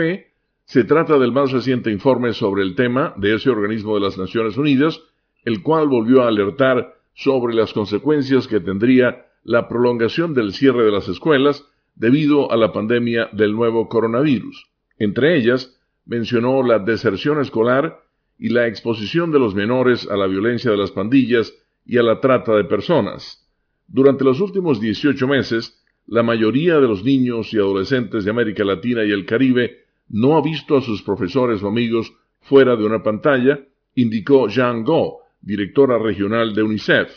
se 0.65 0.85
trata 0.85 1.19
del 1.19 1.33
más 1.33 1.53
reciente 1.53 1.91
informe 1.91 2.33
sobre 2.33 2.63
el 2.63 2.75
tema 2.75 3.13
de 3.17 3.35
ese 3.35 3.51
organismo 3.51 3.95
de 3.97 4.01
las 4.01 4.17
Naciones 4.17 4.57
Unidas, 4.57 5.03
el 5.45 5.63
cual 5.63 5.89
volvió 5.89 6.23
a 6.23 6.29
alertar 6.29 6.95
sobre 7.13 7.55
las 7.55 7.73
consecuencias 7.73 8.47
que 8.47 8.61
tendría 8.61 9.27
la 9.43 9.69
prolongación 9.69 10.35
del 10.35 10.53
cierre 10.53 10.85
de 10.85 10.93
las 10.93 11.09
escuelas 11.09 11.65
debido 11.95 12.51
a 12.53 12.57
la 12.57 12.73
pandemia 12.73 13.29
del 13.33 13.53
nuevo 13.53 13.89
coronavirus. 13.89 14.67
Entre 14.99 15.37
ellas, 15.37 15.79
mencionó 16.07 16.63
la 16.63 16.79
deserción 16.79 17.41
escolar 17.41 18.01
y 18.39 18.49
la 18.49 18.67
exposición 18.67 19.31
de 19.31 19.39
los 19.39 19.55
menores 19.55 20.09
a 20.11 20.17
la 20.17 20.27
violencia 20.27 20.71
de 20.71 20.77
las 20.77 20.91
pandillas 20.91 21.53
y 21.85 21.99
a 21.99 22.03
la 22.03 22.21
trata 22.21 22.55
de 22.55 22.65
personas. 22.65 23.47
Durante 23.87 24.25
los 24.25 24.41
últimos 24.41 24.81
18 24.81 25.27
meses, 25.27 25.83
la 26.07 26.23
mayoría 26.23 26.77
de 26.81 26.89
los 26.89 27.05
niños 27.05 27.53
y 27.53 27.59
adolescentes 27.59 28.25
de 28.25 28.31
América 28.31 28.65
Latina 28.65 29.05
y 29.05 29.11
el 29.11 29.27
Caribe 29.27 29.85
no 30.09 30.37
ha 30.37 30.43
visto 30.43 30.77
a 30.77 30.83
sus 30.83 31.03
profesores 31.03 31.63
o 31.63 31.69
amigos 31.69 32.13
fuera 32.41 32.77
de 32.77 32.85
una 32.85 33.03
pantalla, 33.03 33.61
indicó 33.95 34.49
Jean 34.49 34.85
Go, 34.85 35.21
directora 35.41 35.99
regional 35.99 36.55
de 36.55 36.63
UNICEF. 36.63 37.11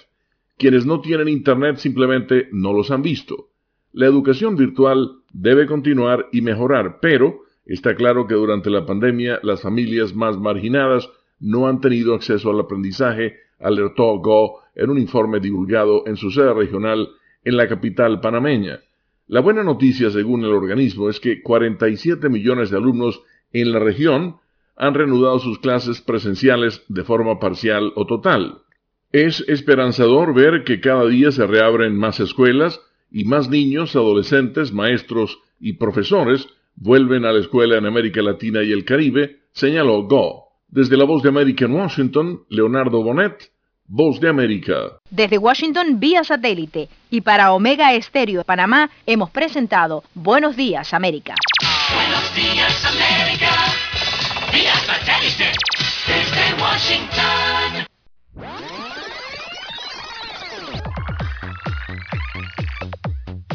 Quienes 0.57 0.85
no 0.85 1.01
tienen 1.01 1.27
Internet 1.27 1.77
simplemente 1.77 2.47
no 2.51 2.73
los 2.73 2.91
han 2.91 3.01
visto. 3.01 3.49
La 3.91 4.05
educación 4.05 4.55
virtual 4.55 5.19
debe 5.31 5.65
continuar 5.65 6.27
y 6.31 6.41
mejorar, 6.41 6.99
pero 7.01 7.41
está 7.65 7.95
claro 7.95 8.27
que 8.27 8.35
durante 8.35 8.69
la 8.69 8.85
pandemia 8.85 9.39
las 9.43 9.61
familias 9.61 10.15
más 10.15 10.38
marginadas 10.38 11.09
no 11.39 11.67
han 11.67 11.81
tenido 11.81 12.15
acceso 12.15 12.49
al 12.49 12.59
aprendizaje, 12.59 13.35
alertó 13.59 14.17
Go 14.19 14.59
en 14.75 14.89
un 14.89 14.97
informe 14.97 15.39
divulgado 15.39 16.03
en 16.07 16.17
su 16.17 16.31
sede 16.31 16.53
regional 16.53 17.09
en 17.43 17.57
la 17.57 17.67
capital 17.67 18.19
panameña. 18.21 18.80
La 19.27 19.41
buena 19.41 19.63
noticia, 19.63 20.09
según 20.09 20.43
el 20.43 20.51
organismo, 20.51 21.09
es 21.09 21.19
que 21.19 21.41
47 21.41 22.30
millones 22.30 22.69
de 22.69 22.77
alumnos 22.77 23.21
en 23.51 23.71
la 23.71 23.80
región 23.80 24.38
han 24.75 24.93
reanudado 24.93 25.39
sus 25.39 25.59
clases 25.59 26.01
presenciales 26.01 26.84
de 26.88 27.03
forma 27.03 27.39
parcial 27.39 27.93
o 27.95 28.05
total. 28.05 28.59
Es 29.14 29.45
esperanzador 29.48 30.34
ver 30.34 30.64
que 30.64 30.81
cada 30.81 31.06
día 31.06 31.31
se 31.31 31.45
reabren 31.45 31.95
más 31.95 32.19
escuelas 32.19 32.81
y 33.11 33.26
más 33.26 33.48
niños, 33.48 33.95
adolescentes, 33.95 34.73
maestros 34.73 35.38
y 35.60 35.73
profesores 35.73 36.48
vuelven 36.76 37.23
a 37.23 37.31
la 37.31 37.40
escuela 37.40 37.77
en 37.77 37.85
América 37.85 38.23
Latina 38.23 38.64
y 38.64 38.72
el 38.72 38.85
Caribe, 38.85 39.41
señaló 39.52 40.07
Go. 40.07 40.45
Desde 40.68 40.98
la 40.98 41.06
Voz 41.06 41.22
de 41.22 41.30
América 41.30 41.65
en 41.65 41.73
Washington, 41.73 42.41
Leonardo 42.49 43.03
Bonet, 43.03 43.52
Voz 43.85 44.19
de 44.19 44.30
América. 44.30 44.98
Desde 45.11 45.38
Washington 45.38 45.99
vía 45.99 46.23
satélite 46.23 46.90
y 47.11 47.22
para 47.22 47.53
Omega 47.53 47.94
Estéreo 47.94 48.40
de 48.40 48.45
Panamá 48.45 48.90
hemos 49.06 49.30
presentado 49.30 50.03
Buenos 50.15 50.56
Días 50.56 50.91
América. 50.91 51.35
Buenos 51.94 52.35
días, 52.35 52.84
América. 52.84 53.52
Vía 54.52 54.73
satélite. 54.73 55.52
Desde 56.07 56.60
Washington. 56.60 57.85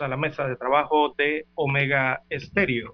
A 0.00 0.08
la 0.08 0.16
mesa 0.16 0.46
de 0.46 0.56
trabajo 0.56 1.14
de 1.16 1.46
Omega 1.54 2.22
Estéreo. 2.28 2.92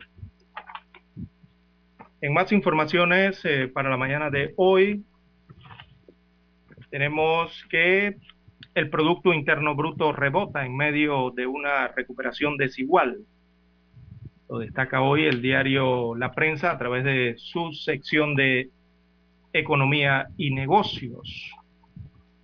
En 2.21 2.33
más 2.33 2.53
informaciones 2.53 3.45
eh, 3.45 3.69
para 3.69 3.91
la 3.91 3.97
mañana 3.97 4.31
de 4.31 4.55
hoy, 4.57 5.05
tenemos 6.91 7.65
que 7.71 8.17
el 8.75 8.91
Producto 8.91 9.33
Interno 9.33 9.75
Bruto 9.75 10.13
rebota 10.13 10.65
en 10.65 10.77
medio 10.77 11.31
de 11.31 11.47
una 11.47 11.89
recuperación 11.89 12.57
desigual. 12.57 13.19
Lo 14.49 14.59
destaca 14.59 15.03
hoy 15.03 15.25
el 15.25 15.43
diario 15.43 16.15
La 16.15 16.33
Prensa 16.33 16.71
a 16.71 16.79
través 16.79 17.05
de 17.05 17.35
su 17.39 17.73
sección 17.73 18.35
de 18.35 18.71
Economía 19.53 20.29
y 20.37 20.55
Negocios. 20.55 21.53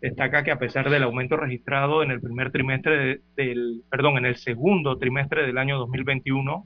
Destaca 0.01 0.45
que 0.45 0.53
a 0.53 0.59
pesar 0.59 0.91
del 0.91 1.03
aumento 1.03 1.37
registrado 1.37 2.03
en 2.05 2.13
el 2.13 2.21
primer 2.21 2.53
trimestre 2.53 2.97
de- 2.97 3.21
del, 3.37 3.83
perdón, 3.91 4.17
en 4.19 4.27
el 4.27 4.37
segundo 4.37 4.97
trimestre 4.97 5.45
del 5.45 5.59
año 5.59 5.77
2021, 5.79 6.65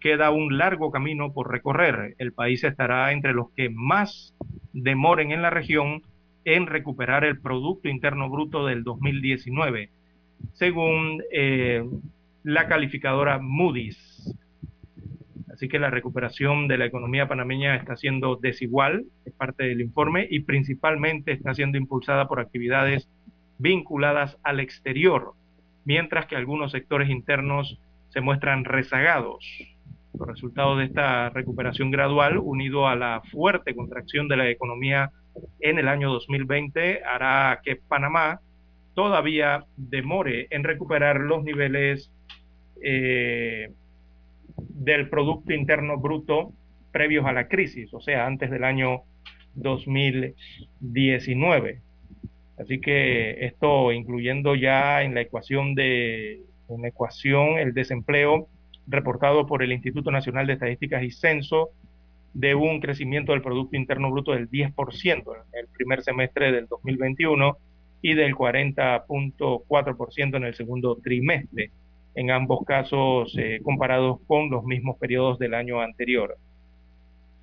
queda 0.00 0.30
un 0.30 0.56
largo 0.56 0.90
camino 0.90 1.32
por 1.34 1.50
recorrer. 1.50 2.14
El 2.18 2.32
país 2.32 2.64
estará 2.64 3.12
entre 3.12 3.34
los 3.34 3.50
que 3.52 3.68
más 3.68 4.34
demoren 4.72 5.30
en 5.30 5.42
la 5.42 5.50
región 5.50 6.02
en 6.46 6.66
recuperar 6.66 7.24
el 7.24 7.38
Producto 7.38 7.90
Interno 7.90 8.30
Bruto 8.30 8.64
del 8.64 8.82
2019, 8.82 9.90
según 10.54 11.22
eh, 11.32 11.84
la 12.44 12.66
calificadora 12.66 13.38
Moody's. 13.42 14.09
Así 15.60 15.68
que 15.68 15.78
la 15.78 15.90
recuperación 15.90 16.68
de 16.68 16.78
la 16.78 16.86
economía 16.86 17.28
panameña 17.28 17.76
está 17.76 17.94
siendo 17.94 18.36
desigual, 18.36 19.04
es 19.26 19.34
parte 19.34 19.64
del 19.64 19.82
informe, 19.82 20.26
y 20.30 20.40
principalmente 20.40 21.32
está 21.32 21.52
siendo 21.52 21.76
impulsada 21.76 22.26
por 22.28 22.40
actividades 22.40 23.10
vinculadas 23.58 24.38
al 24.42 24.60
exterior, 24.60 25.34
mientras 25.84 26.24
que 26.24 26.36
algunos 26.36 26.72
sectores 26.72 27.10
internos 27.10 27.78
se 28.08 28.22
muestran 28.22 28.64
rezagados. 28.64 29.44
Los 30.18 30.28
resultados 30.28 30.78
de 30.78 30.84
esta 30.84 31.28
recuperación 31.28 31.90
gradual, 31.90 32.38
unido 32.38 32.88
a 32.88 32.96
la 32.96 33.20
fuerte 33.30 33.74
contracción 33.74 34.28
de 34.28 34.38
la 34.38 34.48
economía 34.48 35.10
en 35.60 35.78
el 35.78 35.88
año 35.88 36.10
2020, 36.10 37.04
hará 37.04 37.60
que 37.62 37.76
Panamá 37.76 38.40
todavía 38.94 39.66
demore 39.76 40.46
en 40.48 40.64
recuperar 40.64 41.20
los 41.20 41.44
niveles 41.44 42.10
eh, 42.82 43.68
del 44.68 45.08
Producto 45.08 45.52
Interno 45.52 45.98
Bruto 45.98 46.52
previos 46.92 47.26
a 47.26 47.32
la 47.32 47.48
crisis, 47.48 47.92
o 47.94 48.00
sea, 48.00 48.26
antes 48.26 48.50
del 48.50 48.64
año 48.64 49.02
2019. 49.54 51.80
Así 52.58 52.80
que 52.80 53.44
esto 53.44 53.92
incluyendo 53.92 54.54
ya 54.54 55.02
en 55.02 55.14
la 55.14 55.22
ecuación 55.22 55.74
de 55.74 56.42
en 56.68 56.84
ecuación 56.84 57.58
el 57.58 57.74
desempleo 57.74 58.46
reportado 58.86 59.46
por 59.46 59.62
el 59.62 59.72
Instituto 59.72 60.10
Nacional 60.10 60.46
de 60.46 60.52
Estadísticas 60.54 61.02
y 61.02 61.10
Censo 61.10 61.70
de 62.32 62.54
un 62.54 62.80
crecimiento 62.80 63.32
del 63.32 63.42
Producto 63.42 63.76
Interno 63.76 64.10
Bruto 64.10 64.32
del 64.32 64.48
10% 64.48 65.24
en 65.52 65.58
el 65.58 65.66
primer 65.68 66.02
semestre 66.02 66.50
del 66.52 66.66
2021 66.66 67.58
y 68.02 68.14
del 68.14 68.34
40.4% 68.34 70.36
en 70.36 70.44
el 70.44 70.54
segundo 70.54 70.96
trimestre, 70.96 71.70
en 72.14 72.30
ambos 72.30 72.64
casos 72.66 73.34
eh, 73.38 73.60
comparados 73.62 74.18
con 74.26 74.50
los 74.50 74.64
mismos 74.64 74.98
periodos 74.98 75.38
del 75.38 75.54
año 75.54 75.80
anterior. 75.80 76.36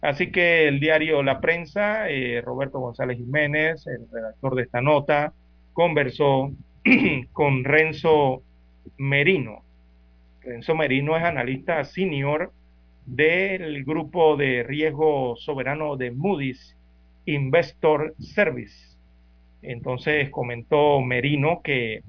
Así 0.01 0.31
que 0.31 0.67
el 0.67 0.79
diario 0.79 1.23
La 1.23 1.41
Prensa, 1.41 2.09
eh, 2.09 2.41
Roberto 2.41 2.79
González 2.79 3.17
Jiménez, 3.17 3.87
el 3.87 4.07
redactor 4.11 4.55
de 4.55 4.63
esta 4.63 4.81
nota, 4.81 5.33
conversó 5.73 6.51
con 7.33 7.63
Renzo 7.63 8.41
Merino. 8.97 9.63
Renzo 10.41 10.75
Merino 10.75 11.17
es 11.17 11.23
analista 11.23 11.83
senior 11.83 12.51
del 13.05 13.83
grupo 13.85 14.37
de 14.37 14.63
riesgo 14.63 15.35
soberano 15.37 15.97
de 15.97 16.11
Moody's 16.11 16.75
Investor 17.25 18.13
Service. 18.19 18.95
Entonces 19.61 20.29
comentó 20.29 21.01
Merino 21.01 21.61
que 21.63 22.03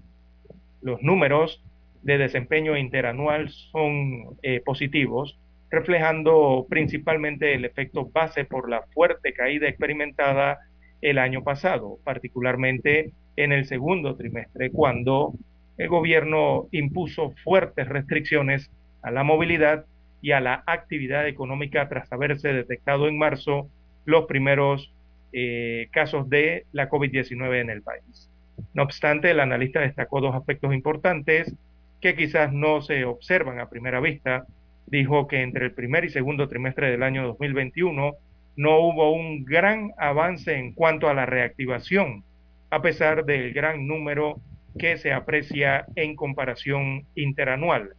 los 0.83 1.03
números 1.03 1.63
de 2.03 2.19
desempeño 2.19 2.77
interanual 2.77 3.51
son 3.51 4.37
eh, 4.43 4.61
positivos, 4.65 5.39
reflejando 5.71 6.67
principalmente 6.69 7.55
el 7.55 7.65
efecto 7.65 8.09
base 8.11 8.45
por 8.45 8.71
la 8.71 8.83
fuerte 8.95 9.33
caída 9.33 9.69
experimentada 9.69 10.59
el 11.01 11.19
año 11.19 11.43
pasado, 11.43 11.99
particularmente 12.05 13.13
en 13.37 13.53
el 13.53 13.67
segundo 13.67 14.17
trimestre, 14.17 14.71
cuando 14.71 15.35
el 15.77 15.89
gobierno 15.89 16.67
impuso 16.73 17.35
fuertes 17.45 17.89
restricciones 17.89 18.71
a 19.03 19.11
la 19.11 19.23
movilidad 19.23 19.85
y 20.21 20.33
a 20.33 20.41
la 20.41 20.65
actividad 20.67 21.29
económica 21.29 21.89
tras 21.89 22.13
haberse 22.13 22.53
detectado 22.53 23.07
en 23.07 23.17
marzo 23.17 23.69
los 24.05 24.27
primeros 24.27 24.93
eh, 25.33 25.89
casos 25.93 26.29
de 26.29 26.65
la 26.73 26.89
COVID-19 26.89 27.61
en 27.61 27.71
el 27.71 27.83
país. 27.83 28.31
No 28.75 28.83
obstante, 28.83 29.31
el 29.31 29.41
analista 29.41 29.81
destacó 29.81 30.21
dos 30.21 30.35
aspectos 30.35 30.75
importantes 30.75 31.55
que 32.01 32.15
quizás 32.15 32.53
no 32.53 32.81
se 32.81 33.05
observan 33.05 33.61
a 33.61 33.69
primera 33.69 34.01
vista. 34.01 34.47
Dijo 34.87 35.27
que 35.27 35.43
entre 35.43 35.67
el 35.67 35.73
primer 35.73 36.05
y 36.05 36.11
segundo 36.11 36.49
trimestre 36.49 36.91
del 36.91 37.03
año 37.03 37.27
2021 37.27 38.15
no 38.57 38.79
hubo 38.81 39.13
un 39.13 39.45
gran 39.45 39.93
avance 39.99 40.55
en 40.55 40.73
cuanto 40.73 41.09
a 41.09 41.15
la 41.15 41.27
reactivación, 41.27 42.25
a 42.71 42.83
pesar 42.83 43.25
del 43.25 43.53
gran 43.53 43.87
número 43.87 44.41
que 44.79 44.97
se 44.97 45.13
aprecia 45.13 45.87
en 45.95 46.17
comparación 46.17 47.05
interanual. 47.15 47.95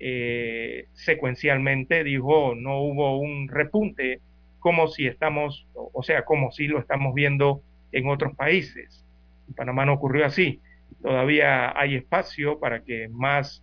Eh, 0.00 0.86
secuencialmente 0.92 2.04
dijo 2.04 2.54
no 2.54 2.80
hubo 2.80 3.18
un 3.18 3.48
repunte 3.48 4.20
como 4.60 4.86
si 4.86 5.06
estamos, 5.06 5.66
o 5.74 6.02
sea, 6.02 6.24
como 6.24 6.52
si 6.52 6.68
lo 6.68 6.78
estamos 6.78 7.14
viendo 7.14 7.62
en 7.92 8.08
otros 8.08 8.34
países. 8.36 9.04
En 9.48 9.54
Panamá 9.54 9.86
no 9.86 9.94
ocurrió 9.94 10.26
así. 10.26 10.60
Todavía 11.02 11.78
hay 11.78 11.94
espacio 11.94 12.58
para 12.58 12.82
que 12.82 13.08
más, 13.08 13.62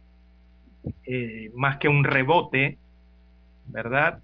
eh, 1.06 1.52
más 1.54 1.78
que 1.78 1.90
un 1.90 2.04
rebote, 2.04 2.78
¿verdad? 3.68 4.20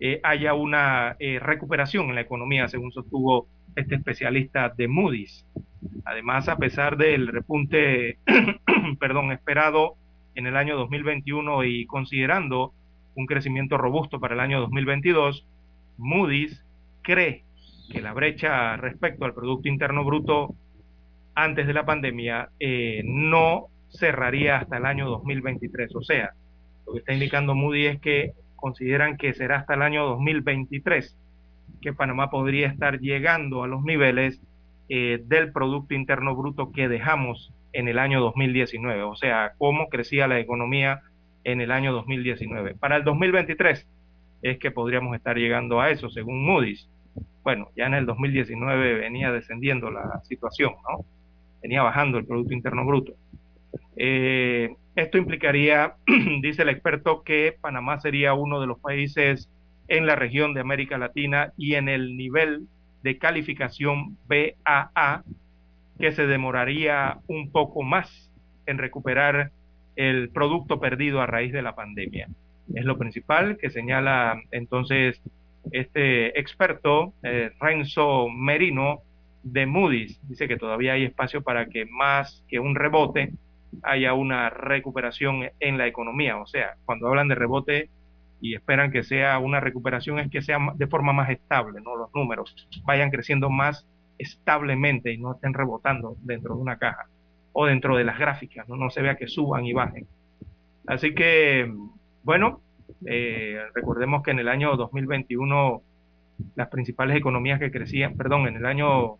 Eh, 0.00 0.20
haya 0.22 0.54
una 0.54 1.16
eh, 1.18 1.38
recuperación 1.38 2.08
en 2.08 2.14
la 2.14 2.22
economía, 2.22 2.68
según 2.68 2.92
sostuvo 2.92 3.46
este 3.74 3.96
especialista 3.96 4.70
de 4.70 4.88
Moody's. 4.88 5.44
Además, 6.04 6.48
a 6.48 6.56
pesar 6.56 6.96
del 6.96 7.28
repunte, 7.28 8.18
perdón, 8.98 9.32
esperado 9.32 9.96
en 10.34 10.46
el 10.46 10.56
año 10.56 10.76
2021 10.76 11.64
y 11.64 11.86
considerando 11.86 12.72
un 13.14 13.26
crecimiento 13.26 13.78
robusto 13.78 14.18
para 14.18 14.34
el 14.34 14.40
año 14.40 14.60
2022, 14.60 15.46
Moody's 15.98 16.62
cree 17.02 17.44
que 17.90 18.02
la 18.02 18.12
brecha 18.12 18.76
respecto 18.76 19.24
al 19.24 19.34
Producto 19.34 19.68
Interno 19.68 20.04
Bruto 20.04 20.54
antes 21.36 21.66
de 21.66 21.74
la 21.74 21.84
pandemia 21.84 22.48
eh, 22.58 23.02
no 23.04 23.66
cerraría 23.90 24.56
hasta 24.56 24.78
el 24.78 24.86
año 24.86 25.08
2023. 25.08 25.94
O 25.94 26.02
sea, 26.02 26.32
lo 26.86 26.94
que 26.94 26.98
está 27.00 27.12
indicando 27.12 27.54
Moody's 27.54 27.94
es 27.94 28.00
que 28.00 28.32
consideran 28.56 29.16
que 29.16 29.34
será 29.34 29.58
hasta 29.58 29.74
el 29.74 29.82
año 29.82 30.06
2023 30.06 31.16
que 31.82 31.92
Panamá 31.92 32.30
podría 32.30 32.68
estar 32.68 33.00
llegando 33.00 33.62
a 33.62 33.68
los 33.68 33.82
niveles 33.84 34.40
eh, 34.88 35.20
del 35.26 35.52
Producto 35.52 35.94
Interno 35.94 36.34
Bruto 36.34 36.72
que 36.72 36.88
dejamos 36.88 37.52
en 37.74 37.88
el 37.88 37.98
año 37.98 38.20
2019. 38.20 39.02
O 39.02 39.14
sea, 39.14 39.52
cómo 39.58 39.88
crecía 39.88 40.26
la 40.26 40.40
economía 40.40 41.02
en 41.44 41.60
el 41.60 41.70
año 41.70 41.92
2019. 41.92 42.76
Para 42.76 42.96
el 42.96 43.04
2023 43.04 43.86
es 44.42 44.58
que 44.58 44.70
podríamos 44.70 45.14
estar 45.14 45.36
llegando 45.36 45.80
a 45.80 45.90
eso, 45.90 46.08
según 46.08 46.44
Moody's. 46.46 46.88
Bueno, 47.42 47.68
ya 47.76 47.86
en 47.86 47.94
el 47.94 48.06
2019 48.06 48.94
venía 48.94 49.30
descendiendo 49.32 49.90
la 49.90 50.20
situación, 50.24 50.72
¿no? 50.88 51.04
Venía 51.62 51.82
bajando 51.82 52.18
el 52.18 52.26
Producto 52.26 52.54
Interno 52.54 52.84
Bruto. 52.84 53.14
Eh, 53.96 54.74
esto 54.94 55.18
implicaría, 55.18 55.94
dice 56.42 56.62
el 56.62 56.68
experto, 56.68 57.22
que 57.22 57.56
Panamá 57.60 58.00
sería 58.00 58.34
uno 58.34 58.60
de 58.60 58.66
los 58.66 58.78
países 58.78 59.48
en 59.88 60.06
la 60.06 60.16
región 60.16 60.54
de 60.54 60.60
América 60.60 60.98
Latina 60.98 61.52
y 61.56 61.74
en 61.74 61.88
el 61.88 62.16
nivel 62.16 62.66
de 63.02 63.18
calificación 63.18 64.16
BAA, 64.28 65.22
que 65.98 66.12
se 66.12 66.26
demoraría 66.26 67.18
un 67.28 67.50
poco 67.50 67.82
más 67.82 68.30
en 68.66 68.78
recuperar 68.78 69.50
el 69.94 70.28
producto 70.30 70.80
perdido 70.80 71.20
a 71.20 71.26
raíz 71.26 71.52
de 71.52 71.62
la 71.62 71.74
pandemia 71.74 72.28
es 72.74 72.84
lo 72.84 72.98
principal 72.98 73.56
que 73.58 73.70
señala 73.70 74.40
entonces 74.50 75.20
este 75.72 76.38
experto, 76.38 77.12
eh, 77.22 77.50
Renzo 77.60 78.28
Merino, 78.28 79.00
de 79.52 79.66
Moody's. 79.66 80.20
Dice 80.28 80.48
que 80.48 80.56
todavía 80.56 80.94
hay 80.94 81.04
espacio 81.04 81.42
para 81.42 81.66
que 81.66 81.86
más 81.86 82.44
que 82.48 82.58
un 82.58 82.74
rebote 82.74 83.32
haya 83.82 84.12
una 84.14 84.50
recuperación 84.50 85.50
en 85.60 85.78
la 85.78 85.86
economía. 85.86 86.36
O 86.38 86.46
sea, 86.46 86.76
cuando 86.84 87.08
hablan 87.08 87.28
de 87.28 87.36
rebote 87.36 87.88
y 88.40 88.54
esperan 88.54 88.90
que 88.90 89.02
sea 89.02 89.38
una 89.38 89.60
recuperación 89.60 90.18
es 90.18 90.30
que 90.30 90.42
sea 90.42 90.58
de 90.74 90.86
forma 90.88 91.12
más 91.12 91.30
estable, 91.30 91.80
¿no? 91.80 91.96
Los 91.96 92.14
números 92.14 92.68
vayan 92.84 93.10
creciendo 93.10 93.48
más 93.48 93.86
establemente 94.18 95.12
y 95.12 95.18
no 95.18 95.34
estén 95.34 95.54
rebotando 95.54 96.16
dentro 96.22 96.54
de 96.56 96.62
una 96.62 96.78
caja 96.78 97.06
o 97.52 97.66
dentro 97.66 97.96
de 97.96 98.04
las 98.04 98.18
gráficas, 98.18 98.68
no, 98.68 98.76
no 98.76 98.90
se 98.90 99.00
vea 99.00 99.16
que 99.16 99.28
suban 99.28 99.64
y 99.64 99.72
bajen. 99.72 100.06
Así 100.86 101.14
que 101.14 101.72
bueno, 102.22 102.60
eh, 103.06 103.58
recordemos 103.74 104.22
que 104.22 104.32
en 104.32 104.40
el 104.40 104.48
año 104.48 104.76
2021 104.76 105.82
las 106.54 106.68
principales 106.68 107.16
economías 107.16 107.58
que 107.58 107.70
crecían, 107.70 108.16
perdón, 108.16 108.48
en 108.48 108.56
el 108.56 108.66
año 108.66 109.16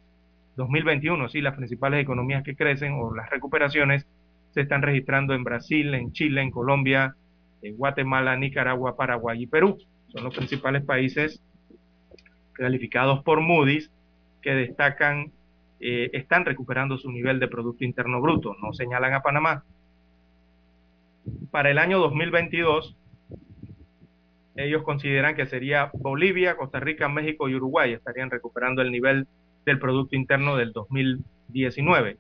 2021, 0.57 1.29
sí, 1.29 1.41
las 1.41 1.55
principales 1.55 2.03
economías 2.03 2.43
que 2.43 2.57
crecen 2.57 2.95
o 2.95 3.15
las 3.15 3.31
recuperaciones 3.31 4.07
se 4.51 4.63
están 4.63 4.83
registrando 4.83 5.35
en 5.35 5.45
Brasil, 5.45 5.95
en 5.95 6.13
Chile, 6.13 6.41
en 6.41 6.51
Colombia, 6.51 7.15
en 7.63 7.77
Guatemala, 7.77 8.37
Nicaragua, 8.37 8.97
Paraguay 8.97 9.43
y 9.43 9.47
Perú. 9.47 9.79
Son 10.09 10.25
los 10.25 10.35
principales 10.35 10.85
países 10.85 11.43
calificados 12.53 13.23
por 13.23 13.41
Moody's 13.41 13.91
que 14.41 14.55
destacan, 14.55 15.33
eh, 15.81 16.11
están 16.15 16.45
recuperando 16.45 16.97
su 16.97 17.11
nivel 17.13 17.39
de 17.39 17.49
Producto 17.49 17.85
Interno 17.85 18.21
Bruto. 18.21 18.57
No 18.63 18.73
señalan 18.73 19.13
a 19.13 19.23
Panamá, 19.23 19.65
para 21.51 21.71
el 21.71 21.79
año 21.79 21.99
2022, 21.99 22.97
ellos 24.57 24.83
consideran 24.83 25.35
que 25.35 25.47
sería 25.47 25.91
Bolivia, 25.93 26.57
Costa 26.57 26.81
Rica, 26.81 27.09
México 27.09 27.49
y 27.49 27.55
Uruguay 27.55 27.93
estarían 27.93 28.31
recuperando 28.31 28.83
el 28.83 28.91
nivel 28.91 29.27
del 29.67 29.79
Producto 29.81 30.17
Interno 30.17 30.57
del 30.57 30.73
2019. 30.73 32.17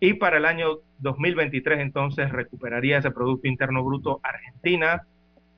Y 0.00 0.14
para 0.14 0.38
el 0.38 0.46
año 0.46 0.78
2023 0.98 1.80
entonces 1.80 2.32
recuperaría 2.32 2.98
ese 2.98 3.10
Producto 3.10 3.46
Interno 3.46 3.84
Bruto 3.84 4.18
Argentina, 4.22 5.02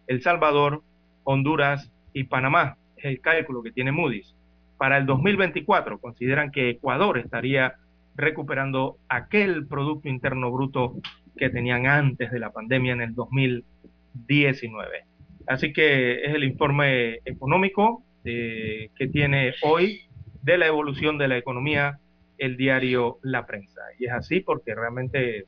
El 0.08 0.20
Salvador, 0.20 0.82
Honduras 1.24 1.90
y 2.12 2.24
Panamá. 2.24 2.76
Es 2.96 3.04
el 3.04 3.20
cálculo 3.20 3.62
que 3.62 3.70
tiene 3.70 3.92
Moody's. 3.92 4.34
Para 4.76 4.98
el 4.98 5.06
2024 5.06 5.98
consideran 6.00 6.50
que 6.50 6.70
Ecuador 6.70 7.18
estaría 7.18 7.76
recuperando 8.16 8.98
aquel 9.08 9.66
Producto 9.66 10.08
Interno 10.08 10.50
Bruto 10.50 10.96
que 11.36 11.48
tenían 11.48 11.86
antes 11.86 12.32
de 12.32 12.40
la 12.40 12.50
pandemia 12.50 12.92
en 12.94 13.00
el 13.00 13.14
2019. 13.14 15.04
Así 15.46 15.72
que 15.72 16.24
es 16.24 16.34
el 16.34 16.42
informe 16.44 17.20
económico 17.24 18.02
eh, 18.24 18.90
que 18.96 19.06
tiene 19.06 19.54
hoy 19.62 20.02
de 20.42 20.58
la 20.58 20.66
evolución 20.66 21.18
de 21.18 21.28
la 21.28 21.38
economía 21.38 21.98
el 22.38 22.56
diario 22.56 23.18
La 23.22 23.46
Prensa. 23.46 23.80
Y 23.98 24.06
es 24.06 24.12
así 24.12 24.40
porque 24.40 24.74
realmente 24.74 25.46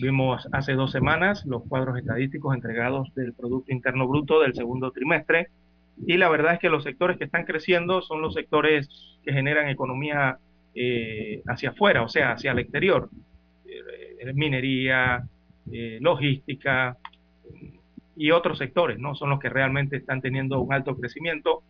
vimos 0.00 0.46
hace 0.52 0.74
dos 0.74 0.92
semanas 0.92 1.44
los 1.46 1.62
cuadros 1.64 1.98
estadísticos 1.98 2.54
entregados 2.54 3.12
del 3.14 3.32
Producto 3.32 3.72
Interno 3.72 4.06
Bruto 4.06 4.40
del 4.40 4.54
segundo 4.54 4.92
trimestre 4.92 5.48
y 6.06 6.16
la 6.16 6.28
verdad 6.28 6.54
es 6.54 6.60
que 6.60 6.68
los 6.68 6.84
sectores 6.84 7.18
que 7.18 7.24
están 7.24 7.44
creciendo 7.44 8.02
son 8.02 8.22
los 8.22 8.34
sectores 8.34 8.88
que 9.24 9.32
generan 9.32 9.68
economía 9.68 10.38
eh, 10.74 11.42
hacia 11.46 11.70
afuera, 11.70 12.02
o 12.02 12.08
sea, 12.08 12.32
hacia 12.32 12.52
el 12.52 12.60
exterior. 12.60 13.10
Eh, 13.66 14.32
minería, 14.34 15.24
eh, 15.72 15.98
logística 16.00 16.96
y 18.16 18.30
otros 18.30 18.58
sectores, 18.58 18.98
¿no? 18.98 19.14
Son 19.14 19.30
los 19.30 19.40
que 19.40 19.48
realmente 19.48 19.96
están 19.96 20.20
teniendo 20.20 20.60
un 20.60 20.72
alto 20.72 20.96
crecimiento, 20.96 21.62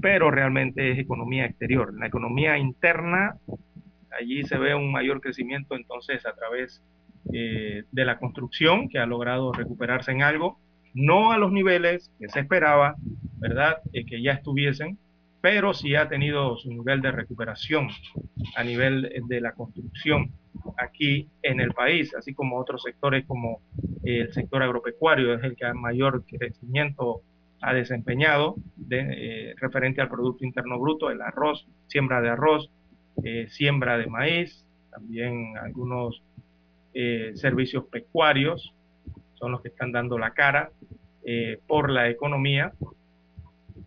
pero 0.00 0.30
realmente 0.30 0.92
es 0.92 0.98
economía 0.98 1.46
exterior. 1.46 1.94
La 1.98 2.06
economía 2.06 2.58
interna, 2.58 3.36
allí 4.18 4.44
se 4.44 4.58
ve 4.58 4.74
un 4.74 4.92
mayor 4.92 5.20
crecimiento 5.20 5.76
entonces 5.76 6.24
a 6.26 6.34
través 6.34 6.82
de 7.24 7.84
la 7.92 8.18
construcción, 8.18 8.88
que 8.88 8.98
ha 8.98 9.06
logrado 9.06 9.52
recuperarse 9.52 10.12
en 10.12 10.22
algo, 10.22 10.58
no 10.94 11.32
a 11.32 11.38
los 11.38 11.52
niveles 11.52 12.10
que 12.18 12.28
se 12.28 12.40
esperaba, 12.40 12.96
¿verdad? 13.38 13.78
que 13.92 14.22
ya 14.22 14.32
estuviesen, 14.32 14.98
pero 15.40 15.74
sí 15.74 15.94
ha 15.94 16.08
tenido 16.08 16.56
su 16.56 16.70
nivel 16.70 17.00
de 17.00 17.12
recuperación 17.12 17.88
a 18.56 18.64
nivel 18.64 19.12
de 19.28 19.40
la 19.40 19.52
construcción 19.52 20.32
aquí 20.78 21.28
en 21.42 21.60
el 21.60 21.72
país, 21.72 22.14
así 22.14 22.34
como 22.34 22.58
otros 22.58 22.82
sectores 22.82 23.24
como 23.26 23.60
el 24.02 24.32
sector 24.32 24.62
agropecuario, 24.62 25.34
es 25.34 25.44
el 25.44 25.54
que 25.56 25.72
mayor 25.74 26.24
crecimiento 26.24 27.22
ha 27.60 27.74
desempeñado 27.74 28.56
de, 28.76 29.00
eh, 29.50 29.54
referente 29.56 30.00
al 30.00 30.08
Producto 30.08 30.44
Interno 30.44 30.78
Bruto, 30.78 31.10
el 31.10 31.20
arroz, 31.20 31.66
siembra 31.86 32.20
de 32.20 32.30
arroz, 32.30 32.70
eh, 33.24 33.46
siembra 33.48 33.98
de 33.98 34.06
maíz, 34.06 34.64
también 34.90 35.56
algunos 35.58 36.22
eh, 36.94 37.32
servicios 37.34 37.84
pecuarios 37.86 38.74
son 39.34 39.52
los 39.52 39.60
que 39.60 39.68
están 39.68 39.92
dando 39.92 40.18
la 40.18 40.32
cara 40.32 40.70
por 41.66 41.90
la 41.90 42.08
economía, 42.08 42.72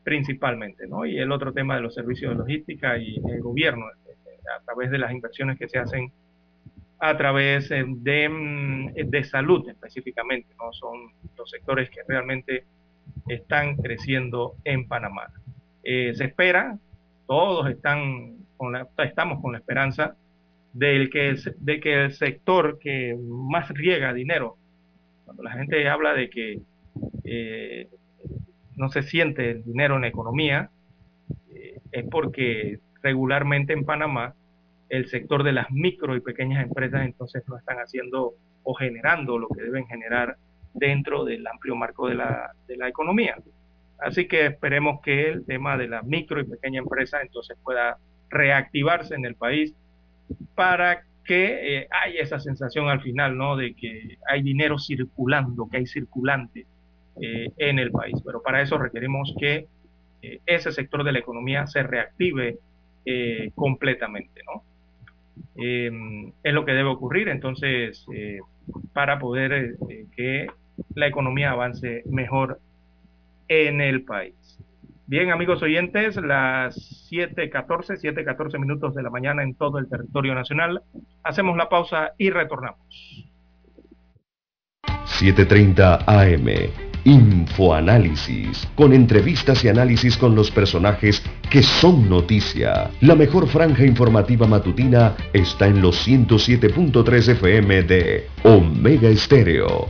principalmente, 0.04 0.86
¿no? 0.86 1.08
Y 1.08 1.18
el 1.18 1.32
otro 1.32 1.52
tema 1.52 1.74
de 1.74 1.82
los 1.82 1.96
servicios 1.96 2.34
de 2.34 2.38
logística 2.38 3.00
y 3.00 3.16
el 3.16 3.42
gobierno, 3.42 3.88
a 3.88 4.64
través 4.64 4.92
de 4.92 5.00
las 5.00 5.12
inversiones 5.12 5.58
que 5.58 5.68
se 5.68 5.80
hacen 5.80 6.12
a 7.00 7.18
través 7.18 7.70
de, 7.70 8.30
mm, 8.30 8.94
de 8.94 9.24
salud 9.24 9.68
específicamente, 9.68 10.54
¿no? 10.60 10.72
Son 10.72 11.12
los 11.36 11.50
sectores 11.50 11.90
que 11.90 12.02
realmente 12.08 12.64
están 13.28 13.76
creciendo 13.78 14.56
en 14.64 14.88
Panamá. 14.88 15.32
Eh, 15.84 16.14
se 16.16 16.26
espera, 16.26 16.78
todos 17.28 17.70
están 17.70 18.38
con 18.58 18.74
la, 18.74 18.88
estamos 19.00 19.42
con 19.42 19.54
la 19.54 19.60
esperanza 19.60 20.16
del 20.74 21.10
que, 21.10 21.36
de 21.58 21.80
que 21.80 22.06
el 22.06 22.14
sector 22.14 22.80
que 22.80 23.18
más 23.20 23.70
riega 23.70 24.14
dinero, 24.14 24.58
cuando 25.26 25.44
la 25.44 25.52
gente 25.52 25.88
habla 25.90 26.14
de 26.14 26.30
que 26.30 26.62
eh, 27.24 27.90
no 28.76 28.90
se 28.90 29.04
siente 29.04 29.52
el 29.52 29.64
dinero 29.64 29.96
en 29.96 30.02
la 30.02 30.08
economía, 30.08 30.70
eh, 31.54 31.80
es 31.92 32.06
porque 32.10 32.80
regularmente 33.02 33.74
en 33.74 33.86
Panamá 33.86 34.36
el 34.90 35.08
sector 35.08 35.44
de 35.44 35.54
las 35.54 35.72
micro 35.72 36.16
y 36.16 36.22
pequeñas 36.22 36.64
empresas 36.64 37.06
entonces 37.06 37.44
no 37.48 37.58
están 37.58 37.78
haciendo 37.78 38.34
o 38.64 38.74
generando 38.74 39.40
lo 39.40 39.48
que 39.48 39.64
deben 39.64 39.88
generar 39.88 40.38
dentro 40.74 41.26
del 41.26 41.46
amplio 41.48 41.76
marco 41.76 42.08
de 42.08 42.16
la, 42.16 42.52
de 42.68 42.78
la 42.78 42.88
economía. 42.88 43.36
Así 44.00 44.28
que 44.28 44.48
esperemos 44.48 45.02
que 45.02 45.30
el 45.30 45.46
tema 45.46 45.78
de 45.78 45.88
la 45.88 46.02
micro 46.02 46.40
y 46.40 46.46
pequeña 46.46 46.80
empresa 46.80 47.22
entonces 47.22 47.58
pueda 47.64 47.98
reactivarse 48.30 49.16
en 49.16 49.26
el 49.26 49.36
país 49.36 49.76
para 50.56 51.04
que 51.24 51.78
eh, 51.78 51.88
haya 51.92 52.22
esa 52.22 52.40
sensación 52.40 52.90
al 52.90 53.02
final, 53.02 53.38
¿no? 53.38 53.56
De 53.56 53.76
que 53.76 54.18
hay 54.28 54.42
dinero 54.42 54.80
circulando, 54.80 55.68
que 55.70 55.78
hay 55.78 55.86
circulante 55.86 56.66
eh, 57.20 57.52
en 57.58 57.78
el 57.78 57.92
país. 57.92 58.16
Pero 58.26 58.42
para 58.42 58.62
eso 58.62 58.78
requerimos 58.78 59.36
que 59.38 59.68
eh, 60.22 60.40
ese 60.46 60.72
sector 60.72 61.04
de 61.04 61.12
la 61.12 61.20
economía 61.20 61.68
se 61.68 61.84
reactive 61.84 62.58
eh, 63.06 63.52
completamente, 63.56 64.42
¿no? 64.46 64.64
es 65.56 66.54
lo 66.54 66.66
que 66.66 66.72
debe 66.72 66.90
ocurrir 66.90 67.28
entonces 67.30 68.06
para 68.94 69.20
poder 69.20 69.76
que 70.16 70.48
la 70.96 71.08
economía 71.08 71.52
avance 71.52 72.04
mejor 72.06 72.60
en 73.48 73.82
el 73.82 74.04
país. 74.04 74.36
Bien, 75.08 75.30
amigos 75.32 75.62
oyentes, 75.62 76.16
las 76.16 77.10
7.14, 77.12 78.00
7.14 78.02 78.60
minutos 78.60 78.96
de 78.96 79.04
la 79.04 79.10
mañana 79.10 79.44
en 79.44 79.56
todo 79.56 79.78
el 79.78 79.90
territorio 79.90 80.34
nacional. 80.34 80.82
Hacemos 81.24 81.58
la 81.58 81.68
pausa 81.68 82.12
y 82.18 82.30
retornamos. 82.30 82.80
7.30 85.20 86.06
AM 86.08 86.92
Infoanálisis, 87.04 88.68
con 88.76 88.94
entrevistas 88.94 89.64
y 89.64 89.70
análisis 89.70 90.16
con 90.18 90.36
los 90.36 90.52
personajes 90.52 91.24
que 91.50 91.64
son 91.64 92.08
noticia. 92.08 92.92
La 93.02 93.16
mejor 93.16 93.48
franja 93.48 93.84
informativa 93.86 94.46
matutina 94.46 95.16
está 95.34 95.66
en 95.66 95.82
los 95.82 96.08
107.3 96.08 97.30
FM 97.30 97.84
de 97.84 98.28
Omega 98.44 99.10
Estéreo, 99.10 99.90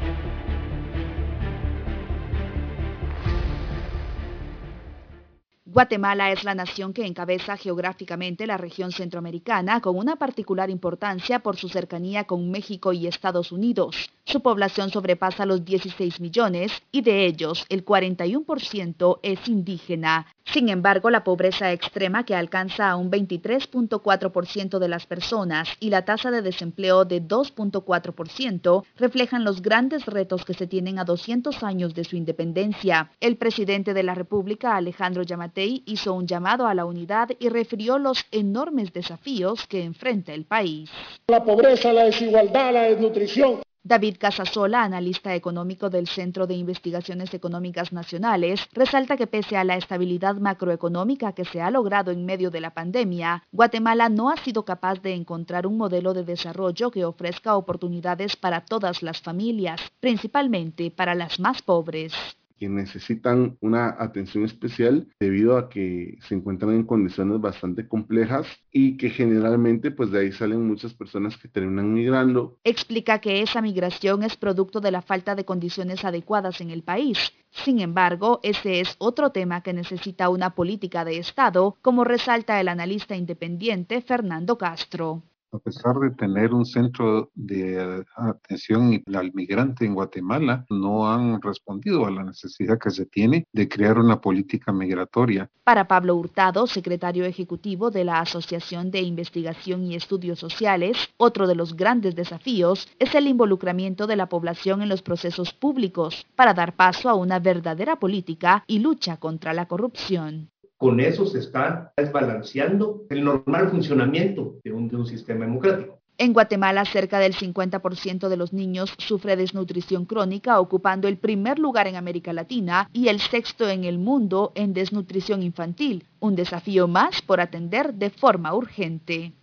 Guatemala 5.73 6.33
es 6.33 6.43
la 6.43 6.53
nación 6.53 6.91
que 6.91 7.05
encabeza 7.05 7.55
geográficamente 7.55 8.45
la 8.45 8.57
región 8.57 8.91
centroamericana 8.91 9.79
con 9.79 9.97
una 9.97 10.17
particular 10.17 10.69
importancia 10.69 11.39
por 11.39 11.55
su 11.55 11.69
cercanía 11.69 12.25
con 12.25 12.51
México 12.51 12.91
y 12.91 13.07
Estados 13.07 13.53
Unidos. 13.53 14.09
Su 14.25 14.41
población 14.41 14.89
sobrepasa 14.89 15.45
los 15.45 15.63
16 15.63 16.19
millones 16.19 16.73
y 16.91 17.01
de 17.01 17.25
ellos 17.25 17.65
el 17.69 17.85
41% 17.85 19.19
es 19.23 19.47
indígena. 19.47 20.27
Sin 20.45 20.67
embargo, 20.69 21.09
la 21.09 21.23
pobreza 21.23 21.71
extrema 21.71 22.25
que 22.25 22.35
alcanza 22.35 22.89
a 22.89 22.97
un 22.97 23.09
23.4% 23.09 24.79
de 24.79 24.87
las 24.89 25.05
personas 25.05 25.69
y 25.79 25.89
la 25.89 26.03
tasa 26.03 26.31
de 26.31 26.41
desempleo 26.41 27.05
de 27.05 27.21
2.4% 27.21 28.83
reflejan 28.97 29.45
los 29.45 29.61
grandes 29.61 30.05
retos 30.05 30.43
que 30.43 30.53
se 30.53 30.67
tienen 30.67 30.99
a 30.99 31.05
200 31.05 31.63
años 31.63 31.93
de 31.93 32.03
su 32.03 32.17
independencia. 32.17 33.11
El 33.21 33.37
presidente 33.37 33.93
de 33.93 34.03
la 34.03 34.15
República, 34.15 34.75
Alejandro 34.75 35.23
Yamatei, 35.61 35.83
hizo 35.85 36.13
un 36.13 36.27
llamado 36.27 36.65
a 36.65 36.73
la 36.73 36.85
unidad 36.85 37.29
y 37.39 37.49
refirió 37.49 37.97
los 37.97 38.25
enormes 38.31 38.93
desafíos 38.93 39.67
que 39.67 39.83
enfrenta 39.83 40.33
el 40.33 40.45
país. 40.45 40.89
La 41.27 41.43
pobreza, 41.43 41.93
la 41.93 42.05
desigualdad, 42.05 42.73
la 42.73 42.83
desnutrición 42.83 43.61
David 43.83 44.17
Casasola, 44.19 44.83
analista 44.83 45.33
económico 45.33 45.89
del 45.89 46.07
Centro 46.07 46.45
de 46.45 46.53
Investigaciones 46.53 47.33
Económicas 47.33 47.91
Nacionales, 47.91 48.67
resalta 48.73 49.17
que 49.17 49.25
pese 49.25 49.57
a 49.57 49.63
la 49.63 49.75
estabilidad 49.75 50.35
macroeconómica 50.35 51.33
que 51.33 51.45
se 51.45 51.61
ha 51.61 51.71
logrado 51.71 52.11
en 52.11 52.23
medio 52.23 52.51
de 52.51 52.61
la 52.61 52.75
pandemia, 52.75 53.43
Guatemala 53.51 54.07
no 54.07 54.29
ha 54.29 54.37
sido 54.37 54.65
capaz 54.65 55.01
de 55.01 55.15
encontrar 55.15 55.65
un 55.65 55.77
modelo 55.77 56.13
de 56.13 56.23
desarrollo 56.23 56.91
que 56.91 57.05
ofrezca 57.05 57.55
oportunidades 57.55 58.35
para 58.35 58.65
todas 58.65 59.01
las 59.01 59.19
familias, 59.19 59.81
principalmente 59.99 60.91
para 60.91 61.15
las 61.15 61.39
más 61.39 61.63
pobres 61.63 62.13
que 62.61 62.69
necesitan 62.69 63.57
una 63.59 63.95
atención 63.97 64.45
especial 64.45 65.07
debido 65.19 65.57
a 65.57 65.67
que 65.67 66.19
se 66.27 66.35
encuentran 66.35 66.75
en 66.75 66.83
condiciones 66.83 67.41
bastante 67.41 67.87
complejas 67.87 68.45
y 68.71 68.97
que 68.97 69.09
generalmente 69.09 69.89
pues 69.89 70.11
de 70.11 70.19
ahí 70.19 70.31
salen 70.31 70.67
muchas 70.67 70.93
personas 70.93 71.35
que 71.37 71.47
terminan 71.47 71.91
migrando. 71.91 72.59
Explica 72.63 73.17
que 73.17 73.41
esa 73.41 73.63
migración 73.63 74.21
es 74.21 74.37
producto 74.37 74.79
de 74.79 74.91
la 74.91 75.01
falta 75.01 75.33
de 75.33 75.43
condiciones 75.43 76.05
adecuadas 76.05 76.61
en 76.61 76.69
el 76.69 76.83
país. 76.83 77.33
Sin 77.49 77.79
embargo, 77.79 78.39
ese 78.43 78.79
es 78.79 78.95
otro 78.99 79.31
tema 79.31 79.63
que 79.63 79.73
necesita 79.73 80.29
una 80.29 80.53
política 80.53 81.03
de 81.03 81.17
Estado, 81.17 81.77
como 81.81 82.03
resalta 82.03 82.61
el 82.61 82.67
analista 82.67 83.15
independiente 83.15 84.01
Fernando 84.01 84.59
Castro. 84.59 85.23
A 85.51 85.59
pesar 85.59 85.95
de 85.99 86.11
tener 86.11 86.53
un 86.53 86.65
centro 86.65 87.29
de 87.35 88.05
atención 88.15 89.03
al 89.13 89.33
migrante 89.33 89.85
en 89.85 89.93
Guatemala, 89.93 90.65
no 90.69 91.11
han 91.11 91.41
respondido 91.41 92.05
a 92.05 92.11
la 92.11 92.23
necesidad 92.23 92.79
que 92.79 92.89
se 92.89 93.05
tiene 93.05 93.45
de 93.51 93.67
crear 93.67 93.99
una 93.99 94.21
política 94.21 94.71
migratoria. 94.71 95.49
Para 95.63 95.87
Pablo 95.87 96.15
Hurtado, 96.15 96.67
secretario 96.67 97.25
ejecutivo 97.25 97.91
de 97.91 98.05
la 98.05 98.19
Asociación 98.19 98.91
de 98.91 99.01
Investigación 99.01 99.83
y 99.85 99.95
Estudios 99.95 100.39
Sociales, 100.39 100.97
otro 101.17 101.47
de 101.47 101.55
los 101.55 101.75
grandes 101.75 102.15
desafíos 102.15 102.87
es 102.99 103.13
el 103.15 103.27
involucramiento 103.27 104.07
de 104.07 104.15
la 104.15 104.27
población 104.27 104.81
en 104.81 104.89
los 104.89 105.01
procesos 105.01 105.53
públicos 105.53 106.25
para 106.35 106.53
dar 106.53 106.75
paso 106.75 107.09
a 107.09 107.15
una 107.15 107.39
verdadera 107.39 107.97
política 107.97 108.63
y 108.67 108.79
lucha 108.79 109.17
contra 109.17 109.53
la 109.53 109.67
corrupción. 109.67 110.49
Con 110.81 110.99
eso 110.99 111.27
se 111.27 111.37
está 111.37 111.93
desbalanceando 111.95 113.03
el 113.11 113.23
normal 113.23 113.69
funcionamiento 113.69 114.55
de 114.63 114.73
un, 114.73 114.87
de 114.87 114.95
un 114.95 115.05
sistema 115.05 115.45
democrático. 115.45 115.99
En 116.17 116.33
Guatemala, 116.33 116.85
cerca 116.85 117.19
del 117.19 117.35
50% 117.35 118.27
de 118.29 118.35
los 118.35 118.51
niños 118.51 118.91
sufre 118.97 119.35
desnutrición 119.35 120.05
crónica, 120.05 120.59
ocupando 120.59 121.07
el 121.07 121.17
primer 121.17 121.59
lugar 121.59 121.85
en 121.85 121.97
América 121.97 122.33
Latina 122.33 122.89
y 122.93 123.09
el 123.09 123.19
sexto 123.19 123.69
en 123.69 123.83
el 123.83 123.99
mundo 123.99 124.53
en 124.55 124.73
desnutrición 124.73 125.43
infantil, 125.43 126.07
un 126.19 126.35
desafío 126.35 126.87
más 126.87 127.21
por 127.21 127.41
atender 127.41 127.93
de 127.93 128.09
forma 128.09 128.55
urgente. 128.55 129.33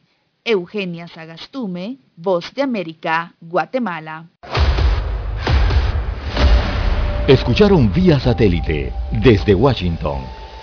Eugenia 0.45 1.07
Sagastume, 1.07 1.99
Voz 2.17 2.53
de 2.53 2.63
América, 2.63 3.37
Guatemala. 3.41 4.29
Escucharon 7.29 7.93
vía 7.93 8.19
satélite 8.19 8.93
desde 9.23 9.55
Washington 9.55 10.38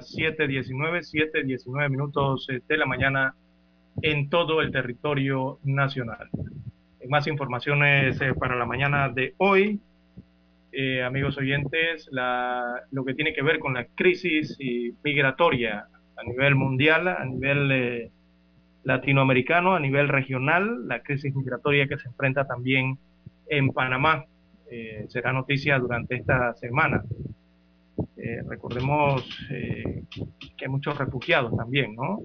Las 0.00 0.16
7.19, 0.16 1.02
7.19 1.34 1.90
minutos 1.90 2.48
eh, 2.48 2.62
de 2.66 2.76
la 2.78 2.86
mañana 2.86 3.34
en 4.00 4.30
todo 4.30 4.62
el 4.62 4.72
territorio 4.72 5.58
nacional. 5.62 6.30
Más 7.06 7.26
informaciones 7.26 8.18
eh, 8.22 8.32
para 8.32 8.56
la 8.56 8.64
mañana 8.64 9.10
de 9.10 9.34
hoy, 9.36 9.78
eh, 10.72 11.02
amigos 11.02 11.36
oyentes, 11.36 12.08
la, 12.12 12.80
lo 12.92 13.04
que 13.04 13.12
tiene 13.12 13.34
que 13.34 13.42
ver 13.42 13.58
con 13.58 13.74
la 13.74 13.84
crisis 13.84 14.56
migratoria 15.04 15.86
a 16.16 16.22
nivel 16.22 16.54
mundial, 16.54 17.08
a 17.08 17.24
nivel 17.26 18.10
latinoamericano, 18.84 19.74
a 19.74 19.80
nivel 19.80 20.08
regional, 20.08 20.88
la 20.88 21.00
crisis 21.00 21.34
migratoria 21.34 21.86
que 21.86 21.98
se 21.98 22.08
enfrenta 22.08 22.46
también 22.46 22.96
en 23.48 23.68
Panamá. 23.70 24.24
será 25.08 25.32
noticia 25.32 25.78
durante 25.78 26.14
esta 26.14 26.54
semana. 26.54 27.02
Eh, 28.16 28.42
recordemos 28.46 29.24
eh, 29.50 30.04
que 30.56 30.64
hay 30.64 30.70
muchos 30.70 30.96
refugiados 30.98 31.56
también, 31.56 31.94
¿no? 31.94 32.20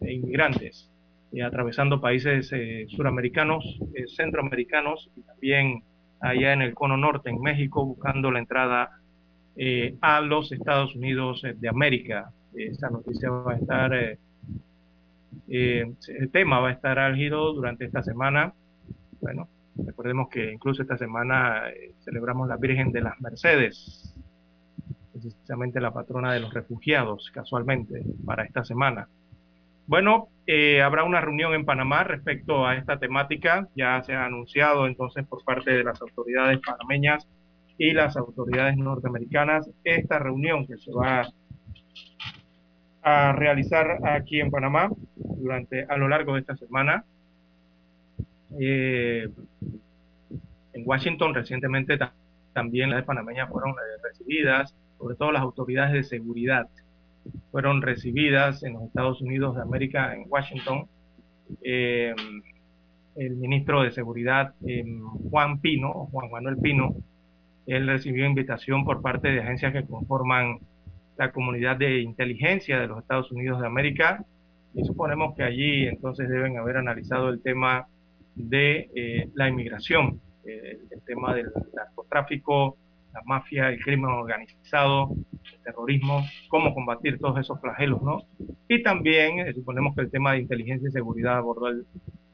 E 0.00 0.12
inmigrantes, 0.12 0.90
eh, 1.32 1.42
atravesando 1.42 2.00
países 2.00 2.50
suramericanos, 2.88 3.78
centroamericanos 4.16 5.10
y 5.16 5.22
también 5.22 5.82
allá 6.20 6.52
en 6.52 6.62
el 6.62 6.74
cono 6.74 6.96
norte, 6.96 7.30
en 7.30 7.40
México, 7.40 7.84
buscando 7.84 8.30
la 8.30 8.40
entrada 8.40 8.90
a 10.00 10.20
los 10.20 10.52
Estados 10.52 10.94
Unidos 10.94 11.42
de 11.42 11.68
América. 11.68 12.30
Esta 12.54 12.90
noticia 12.90 13.30
va 13.30 13.52
a 13.52 13.56
estar, 13.56 14.18
el 15.48 16.30
tema 16.30 16.60
va 16.60 16.68
a 16.68 16.72
estar 16.72 16.98
álgido 16.98 17.52
durante 17.52 17.84
esta 17.84 18.02
semana. 18.02 18.52
Bueno, 19.20 19.48
recordemos 19.84 20.28
que 20.28 20.52
incluso 20.52 20.82
esta 20.82 20.96
semana 20.96 21.64
celebramos 22.04 22.48
la 22.48 22.56
Virgen 22.56 22.92
de 22.92 23.00
las 23.00 23.20
Mercedes, 23.20 24.14
precisamente 25.20 25.80
la 25.80 25.92
patrona 25.92 26.32
de 26.32 26.40
los 26.40 26.52
refugiados, 26.52 27.30
casualmente, 27.32 28.02
para 28.24 28.44
esta 28.44 28.64
semana. 28.64 29.08
Bueno, 29.86 30.28
eh, 30.46 30.82
habrá 30.82 31.04
una 31.04 31.20
reunión 31.20 31.54
en 31.54 31.64
Panamá 31.64 32.04
respecto 32.04 32.66
a 32.66 32.76
esta 32.76 32.98
temática. 32.98 33.68
Ya 33.74 34.02
se 34.02 34.14
ha 34.14 34.26
anunciado 34.26 34.86
entonces 34.86 35.26
por 35.26 35.44
parte 35.44 35.72
de 35.72 35.84
las 35.84 36.00
autoridades 36.02 36.60
panameñas 36.60 37.26
y 37.78 37.92
las 37.92 38.16
autoridades 38.16 38.76
norteamericanas 38.76 39.70
esta 39.84 40.18
reunión 40.18 40.66
que 40.66 40.76
se 40.76 40.92
va 40.92 41.28
a 43.02 43.32
realizar 43.32 43.98
aquí 44.04 44.40
en 44.40 44.50
Panamá 44.50 44.90
durante 45.16 45.84
a 45.84 45.96
lo 45.96 46.08
largo 46.08 46.34
de 46.34 46.40
esta 46.40 46.56
semana. 46.56 47.04
Eh, 48.60 49.28
en 50.72 50.82
Washington 50.84 51.34
recientemente 51.34 51.98
también 52.52 52.90
las 52.90 53.04
panameñas 53.04 53.48
fueron 53.48 53.70
eh, 53.70 54.02
recibidas 54.02 54.74
sobre 54.98 55.16
todo 55.16 55.32
las 55.32 55.42
autoridades 55.42 55.92
de 55.92 56.02
seguridad, 56.04 56.68
fueron 57.50 57.82
recibidas 57.82 58.62
en 58.62 58.74
los 58.74 58.84
Estados 58.84 59.20
Unidos 59.20 59.56
de 59.56 59.62
América, 59.62 60.14
en 60.14 60.24
Washington. 60.28 60.86
Eh, 61.62 62.14
el 63.16 63.36
ministro 63.36 63.82
de 63.82 63.90
Seguridad, 63.90 64.54
eh, 64.66 64.84
Juan 65.30 65.60
Pino, 65.60 66.08
Juan 66.12 66.30
Manuel 66.30 66.56
Pino, 66.58 66.94
él 67.66 67.86
recibió 67.86 68.26
invitación 68.26 68.84
por 68.84 69.02
parte 69.02 69.28
de 69.28 69.40
agencias 69.40 69.72
que 69.72 69.84
conforman 69.84 70.58
la 71.16 71.32
comunidad 71.32 71.76
de 71.76 72.00
inteligencia 72.00 72.78
de 72.78 72.86
los 72.86 73.00
Estados 73.00 73.32
Unidos 73.32 73.60
de 73.60 73.66
América 73.66 74.24
y 74.72 74.84
suponemos 74.84 75.34
que 75.34 75.42
allí 75.42 75.86
entonces 75.86 76.28
deben 76.28 76.58
haber 76.58 76.76
analizado 76.76 77.28
el 77.30 77.42
tema 77.42 77.88
de 78.36 78.88
eh, 78.94 79.28
la 79.34 79.48
inmigración, 79.48 80.20
el 80.44 81.02
tema 81.04 81.34
del 81.34 81.50
narcotráfico, 81.74 82.78
la 83.12 83.22
mafia, 83.24 83.68
el 83.68 83.82
crimen 83.82 84.10
organizado, 84.10 85.10
el 85.52 85.60
terrorismo, 85.62 86.24
cómo 86.48 86.74
combatir 86.74 87.18
todos 87.18 87.38
esos 87.38 87.60
flagelos, 87.60 88.02
¿no? 88.02 88.22
Y 88.68 88.82
también 88.82 89.40
eh, 89.40 89.52
suponemos 89.54 89.94
que 89.94 90.02
el 90.02 90.10
tema 90.10 90.32
de 90.32 90.40
inteligencia 90.40 90.88
y 90.88 90.92
seguridad 90.92 91.38
abordó 91.38 91.68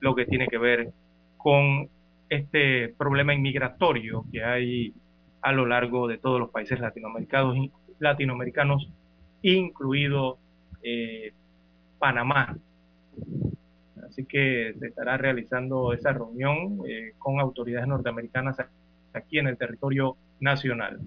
lo 0.00 0.14
que 0.14 0.26
tiene 0.26 0.48
que 0.48 0.58
ver 0.58 0.92
con 1.36 1.88
este 2.28 2.88
problema 2.96 3.34
inmigratorio 3.34 4.24
que 4.32 4.42
hay 4.42 4.94
a 5.42 5.52
lo 5.52 5.66
largo 5.66 6.08
de 6.08 6.18
todos 6.18 6.40
los 6.40 6.50
países 6.50 6.80
latinoamericanos, 6.80 7.70
latinoamericanos 7.98 8.90
incluido 9.42 10.38
eh, 10.82 11.32
Panamá. 11.98 12.56
Así 14.06 14.24
que 14.24 14.74
se 14.78 14.86
estará 14.86 15.16
realizando 15.16 15.92
esa 15.92 16.12
reunión 16.12 16.80
eh, 16.86 17.12
con 17.18 17.40
autoridades 17.40 17.88
norteamericanas 17.88 18.56
aquí 19.14 19.38
en 19.38 19.48
el 19.48 19.56
territorio 19.56 20.16
nacional. 20.40 21.00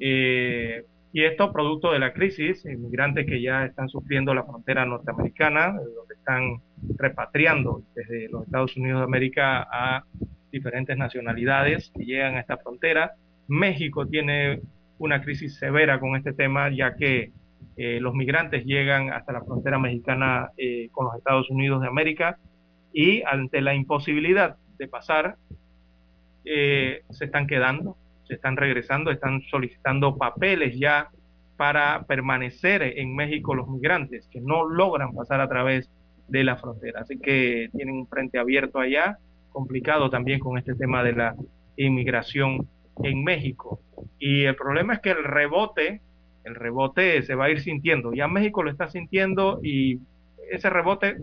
Eh, 0.00 0.84
y 1.12 1.24
esto 1.24 1.52
producto 1.52 1.92
de 1.92 1.98
la 1.98 2.12
crisis, 2.12 2.64
inmigrantes 2.64 3.26
que 3.26 3.40
ya 3.40 3.64
están 3.64 3.88
sufriendo 3.88 4.34
la 4.34 4.44
frontera 4.44 4.84
norteamericana, 4.84 5.72
donde 5.72 6.14
están 6.14 6.58
repatriando 6.96 7.82
desde 7.94 8.28
los 8.28 8.44
Estados 8.44 8.76
Unidos 8.76 9.00
de 9.00 9.04
América 9.04 9.66
a 9.70 10.04
diferentes 10.52 10.96
nacionalidades 10.96 11.90
que 11.96 12.04
llegan 12.04 12.36
a 12.36 12.40
esta 12.40 12.58
frontera. 12.58 13.12
México 13.48 14.06
tiene 14.06 14.60
una 14.98 15.22
crisis 15.22 15.56
severa 15.56 15.98
con 15.98 16.16
este 16.16 16.32
tema, 16.32 16.70
ya 16.70 16.94
que 16.94 17.32
eh, 17.76 18.00
los 18.00 18.14
migrantes 18.14 18.64
llegan 18.64 19.12
hasta 19.12 19.32
la 19.32 19.42
frontera 19.42 19.78
mexicana 19.78 20.50
eh, 20.56 20.88
con 20.92 21.06
los 21.06 21.16
Estados 21.16 21.48
Unidos 21.50 21.80
de 21.80 21.88
América 21.88 22.38
y 22.92 23.22
ante 23.22 23.60
la 23.60 23.74
imposibilidad 23.74 24.56
de 24.78 24.88
pasar, 24.88 25.36
eh, 26.44 27.02
se 27.10 27.26
están 27.26 27.46
quedando, 27.46 27.96
se 28.26 28.34
están 28.34 28.56
regresando, 28.56 29.10
están 29.10 29.42
solicitando 29.50 30.16
papeles 30.16 30.78
ya 30.78 31.10
para 31.56 32.04
permanecer 32.04 32.82
en 32.82 33.16
México 33.16 33.54
los 33.54 33.68
migrantes 33.68 34.28
que 34.30 34.40
no 34.40 34.64
logran 34.64 35.14
pasar 35.14 35.40
a 35.40 35.48
través 35.48 35.90
de 36.28 36.44
la 36.44 36.56
frontera. 36.56 37.00
Así 37.00 37.18
que 37.18 37.70
tienen 37.74 37.96
un 37.96 38.06
frente 38.06 38.38
abierto 38.38 38.78
allá, 38.78 39.18
complicado 39.50 40.10
también 40.10 40.38
con 40.40 40.58
este 40.58 40.74
tema 40.74 41.02
de 41.02 41.12
la 41.14 41.34
inmigración 41.76 42.68
en 43.02 43.24
México. 43.24 43.80
Y 44.18 44.44
el 44.44 44.54
problema 44.54 44.94
es 44.94 45.00
que 45.00 45.10
el 45.10 45.24
rebote 45.24 46.00
el 46.48 46.54
rebote 46.54 47.22
se 47.22 47.34
va 47.34 47.46
a 47.46 47.50
ir 47.50 47.60
sintiendo. 47.60 48.12
Ya 48.12 48.26
México 48.26 48.62
lo 48.62 48.70
está 48.70 48.88
sintiendo 48.88 49.60
y 49.62 50.00
ese 50.50 50.70
rebote 50.70 51.18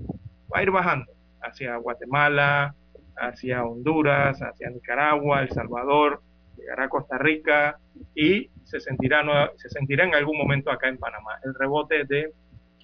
va 0.54 0.60
a 0.60 0.64
ir 0.64 0.72
bajando 0.72 1.12
hacia 1.42 1.76
Guatemala, 1.78 2.76
hacia 3.18 3.64
Honduras, 3.64 4.40
hacia 4.42 4.70
Nicaragua, 4.70 5.42
El 5.42 5.50
Salvador, 5.50 6.22
llegará 6.58 6.86
a 6.86 6.90
Costa 6.90 7.18
Rica 7.18 7.78
y 8.16 8.50
se 8.64 8.80
sentirá, 8.80 9.24
se 9.58 9.70
sentirá 9.70 10.06
en 10.06 10.16
algún 10.16 10.38
momento 10.38 10.72
acá 10.72 10.88
en 10.88 10.98
Panamá. 10.98 11.40
El 11.44 11.54
rebote 11.54 12.06
de 12.06 12.32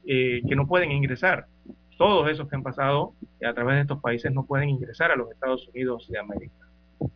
eh, 0.05 0.41
que 0.47 0.55
no 0.55 0.67
pueden 0.67 0.91
ingresar. 0.91 1.45
Todos 1.97 2.29
esos 2.29 2.49
que 2.49 2.55
han 2.55 2.63
pasado 2.63 3.13
a 3.47 3.53
través 3.53 3.75
de 3.75 3.81
estos 3.81 4.01
países 4.01 4.31
no 4.31 4.45
pueden 4.45 4.69
ingresar 4.69 5.11
a 5.11 5.15
los 5.15 5.29
Estados 5.31 5.67
Unidos 5.67 6.07
de 6.09 6.19
América. 6.19 6.67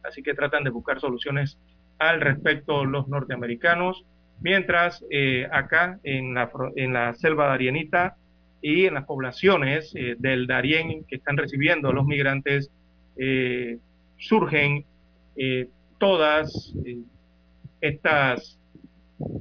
Así 0.03 0.21
que 0.21 0.33
tratan 0.33 0.63
de 0.63 0.69
buscar 0.69 0.99
soluciones 0.99 1.57
al 1.97 2.21
respecto 2.21 2.85
los 2.85 3.07
norteamericanos 3.07 4.05
mientras 4.41 5.03
eh, 5.09 5.47
acá 5.51 5.99
en 6.03 6.33
la, 6.33 6.51
en 6.75 6.93
la 6.93 7.13
selva 7.15 7.47
darienita 7.47 8.17
y 8.61 8.85
en 8.85 8.95
las 8.95 9.05
poblaciones 9.05 9.93
eh, 9.95 10.15
del 10.17 10.47
Darién 10.47 11.05
que 11.05 11.15
están 11.15 11.37
recibiendo 11.37 11.93
los 11.93 12.05
migrantes, 12.05 12.71
eh, 13.17 13.77
surgen 14.17 14.85
todas 15.97 16.73
estas 17.81 18.57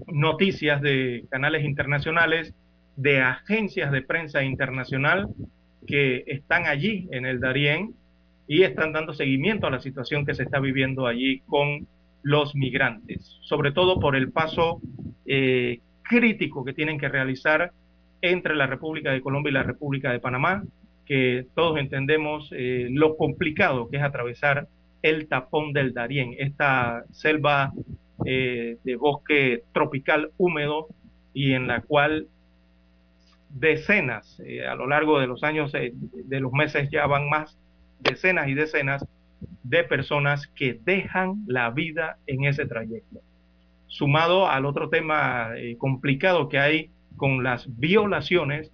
noticias 0.08 0.80
de 0.82 1.24
canales 1.30 1.64
internacionales, 1.64 2.54
de 2.96 3.20
agencias 3.20 3.92
de 3.92 4.02
prensa 4.02 4.42
internacional 4.42 5.28
que 5.86 6.24
están 6.26 6.66
allí 6.66 7.08
en 7.10 7.26
el 7.26 7.40
Darién 7.40 7.94
y 8.46 8.62
están 8.62 8.92
dando 8.92 9.14
seguimiento 9.14 9.66
a 9.66 9.70
la 9.70 9.80
situación 9.80 10.24
que 10.24 10.34
se 10.34 10.42
está 10.42 10.60
viviendo 10.60 11.06
allí 11.06 11.40
con 11.46 11.86
los 12.22 12.54
migrantes, 12.54 13.38
sobre 13.42 13.72
todo 13.72 14.00
por 14.00 14.16
el 14.16 14.30
paso 14.30 14.80
eh, 15.26 15.80
crítico 16.02 16.64
que 16.64 16.72
tienen 16.72 16.98
que 16.98 17.08
realizar 17.08 17.72
entre 18.22 18.54
la 18.54 18.66
República 18.66 19.12
de 19.12 19.20
Colombia 19.20 19.50
y 19.50 19.54
la 19.54 19.62
República 19.62 20.10
de 20.10 20.20
Panamá, 20.20 20.64
que 21.06 21.46
todos 21.54 21.78
entendemos 21.78 22.50
eh, 22.52 22.88
lo 22.90 23.16
complicado 23.16 23.88
que 23.90 23.98
es 23.98 24.02
atravesar 24.02 24.68
el 25.02 25.28
tapón 25.28 25.72
del 25.72 25.92
Darién, 25.92 26.34
esta 26.38 27.04
selva 27.12 27.72
eh, 28.24 28.78
de 28.84 28.96
bosque 28.96 29.64
tropical 29.72 30.30
húmedo 30.38 30.88
y 31.34 31.52
en 31.52 31.66
la 31.66 31.82
cual 31.82 32.28
decenas, 33.50 34.40
a 34.68 34.74
lo 34.74 34.86
largo 34.86 35.20
de 35.20 35.26
los 35.26 35.44
años, 35.44 35.72
de 35.72 36.40
los 36.40 36.52
meses 36.52 36.88
ya 36.90 37.06
van 37.06 37.28
más 37.28 37.56
decenas 38.00 38.48
y 38.48 38.54
decenas 38.54 39.04
de 39.62 39.84
personas 39.84 40.46
que 40.48 40.78
dejan 40.84 41.42
la 41.46 41.70
vida 41.70 42.18
en 42.26 42.44
ese 42.44 42.66
trayecto. 42.66 43.20
Sumado 43.86 44.48
al 44.48 44.66
otro 44.66 44.88
tema 44.88 45.50
eh, 45.56 45.76
complicado 45.78 46.48
que 46.48 46.58
hay 46.58 46.90
con 47.16 47.42
las 47.42 47.66
violaciones 47.78 48.70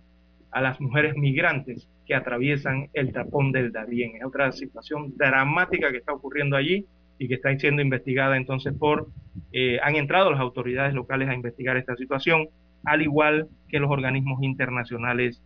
a 0.51 0.61
las 0.61 0.81
mujeres 0.81 1.17
migrantes 1.17 1.89
que 2.11 2.17
atraviesan 2.17 2.89
el 2.93 3.13
tapón 3.13 3.53
del 3.53 3.71
Darién. 3.71 4.17
Es 4.17 4.25
otra 4.25 4.51
situación 4.51 5.17
dramática 5.17 5.93
que 5.93 5.99
está 5.99 6.13
ocurriendo 6.13 6.57
allí 6.57 6.85
y 7.19 7.29
que 7.29 7.35
está 7.35 7.57
siendo 7.57 7.83
investigada 7.83 8.37
entonces 8.37 8.75
por, 8.77 9.07
eh, 9.53 9.79
han 9.81 9.95
entrado 9.95 10.29
las 10.33 10.41
autoridades 10.41 10.93
locales 10.93 11.29
a 11.29 11.35
investigar 11.35 11.77
esta 11.77 11.95
situación, 11.95 12.49
al 12.85 13.03
igual 13.03 13.47
que 13.69 13.79
los 13.79 13.93
organismos 13.93 14.43
internacionales 14.43 15.41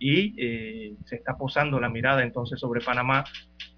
y 0.00 0.34
eh, 0.38 0.94
se 1.04 1.14
está 1.14 1.36
posando 1.36 1.78
la 1.78 1.88
mirada 1.88 2.24
entonces 2.24 2.58
sobre 2.58 2.80
Panamá 2.80 3.22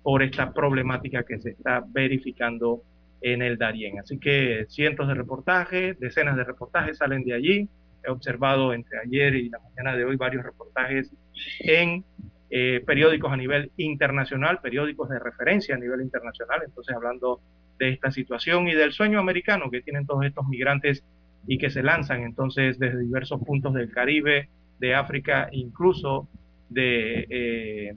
por 0.02 0.22
esta 0.22 0.54
problemática 0.54 1.24
que 1.24 1.40
se 1.40 1.50
está 1.50 1.84
verificando 1.86 2.80
en 3.20 3.42
el 3.42 3.58
Darién. 3.58 3.98
Así 3.98 4.18
que 4.18 4.64
cientos 4.70 5.08
de 5.08 5.12
reportajes, 5.12 6.00
decenas 6.00 6.38
de 6.38 6.44
reportajes 6.44 6.96
salen 6.96 7.22
de 7.24 7.34
allí. 7.34 7.68
He 8.02 8.10
observado 8.10 8.72
entre 8.72 8.98
ayer 8.98 9.34
y 9.34 9.50
la 9.50 9.58
mañana 9.58 9.94
de 9.94 10.06
hoy 10.06 10.16
varios 10.16 10.42
reportajes 10.42 11.12
en 11.60 12.04
eh, 12.50 12.82
periódicos 12.84 13.32
a 13.32 13.36
nivel 13.36 13.70
internacional, 13.76 14.60
periódicos 14.60 15.08
de 15.08 15.18
referencia 15.18 15.74
a 15.74 15.78
nivel 15.78 16.00
internacional, 16.00 16.62
entonces 16.64 16.94
hablando 16.94 17.40
de 17.78 17.90
esta 17.90 18.10
situación 18.10 18.68
y 18.68 18.74
del 18.74 18.92
sueño 18.92 19.20
americano 19.20 19.70
que 19.70 19.82
tienen 19.82 20.06
todos 20.06 20.24
estos 20.24 20.46
migrantes 20.48 21.04
y 21.46 21.58
que 21.58 21.70
se 21.70 21.82
lanzan 21.82 22.22
entonces 22.22 22.78
desde 22.78 22.98
diversos 22.98 23.40
puntos 23.42 23.72
del 23.74 23.90
Caribe, 23.90 24.48
de 24.78 24.94
África, 24.94 25.48
incluso 25.52 26.28
de 26.68 27.26
eh, 27.30 27.96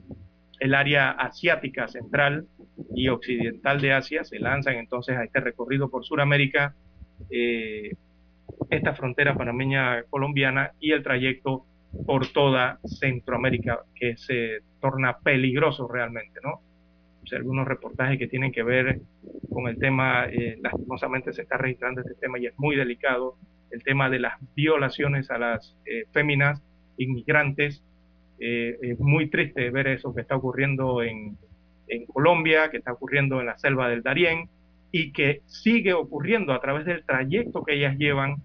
el 0.60 0.74
área 0.74 1.10
asiática 1.10 1.88
central 1.88 2.46
y 2.94 3.08
occidental 3.08 3.80
de 3.80 3.92
Asia, 3.92 4.24
se 4.24 4.38
lanzan 4.38 4.76
entonces 4.76 5.16
a 5.16 5.24
este 5.24 5.40
recorrido 5.40 5.90
por 5.90 6.04
Sudamérica, 6.04 6.74
eh, 7.30 7.94
esta 8.70 8.94
frontera 8.94 9.34
panameña 9.34 10.04
colombiana 10.04 10.72
y 10.80 10.92
el 10.92 11.02
trayecto 11.02 11.66
por 12.06 12.26
toda 12.28 12.78
Centroamérica, 12.84 13.80
que 13.94 14.16
se 14.16 14.60
torna 14.80 15.18
peligroso 15.18 15.88
realmente, 15.88 16.40
¿no? 16.42 16.60
algunos 17.32 17.66
reportajes 17.66 18.18
que 18.18 18.28
tienen 18.28 18.52
que 18.52 18.62
ver 18.62 19.00
con 19.50 19.68
el 19.68 19.78
tema, 19.78 20.26
eh, 20.26 20.58
lastimosamente 20.60 21.32
se 21.32 21.42
está 21.42 21.56
registrando 21.56 22.00
este 22.00 22.14
tema 22.14 22.38
y 22.38 22.46
es 22.46 22.58
muy 22.58 22.76
delicado, 22.76 23.36
el 23.70 23.82
tema 23.82 24.10
de 24.10 24.20
las 24.20 24.34
violaciones 24.54 25.30
a 25.30 25.38
las 25.38 25.76
eh, 25.86 26.04
féminas 26.12 26.62
inmigrantes. 26.96 27.82
Eh, 28.38 28.76
es 28.82 28.98
muy 29.00 29.30
triste 29.30 29.70
ver 29.70 29.88
eso 29.88 30.14
que 30.14 30.20
está 30.20 30.36
ocurriendo 30.36 31.02
en, 31.02 31.36
en 31.88 32.06
Colombia, 32.06 32.70
que 32.70 32.78
está 32.78 32.92
ocurriendo 32.92 33.40
en 33.40 33.46
la 33.46 33.58
selva 33.58 33.88
del 33.88 34.02
Darién 34.02 34.48
y 34.92 35.12
que 35.12 35.40
sigue 35.46 35.92
ocurriendo 35.92 36.52
a 36.52 36.60
través 36.60 36.84
del 36.84 37.04
trayecto 37.04 37.64
que 37.64 37.74
ellas 37.74 37.96
llevan 37.96 38.36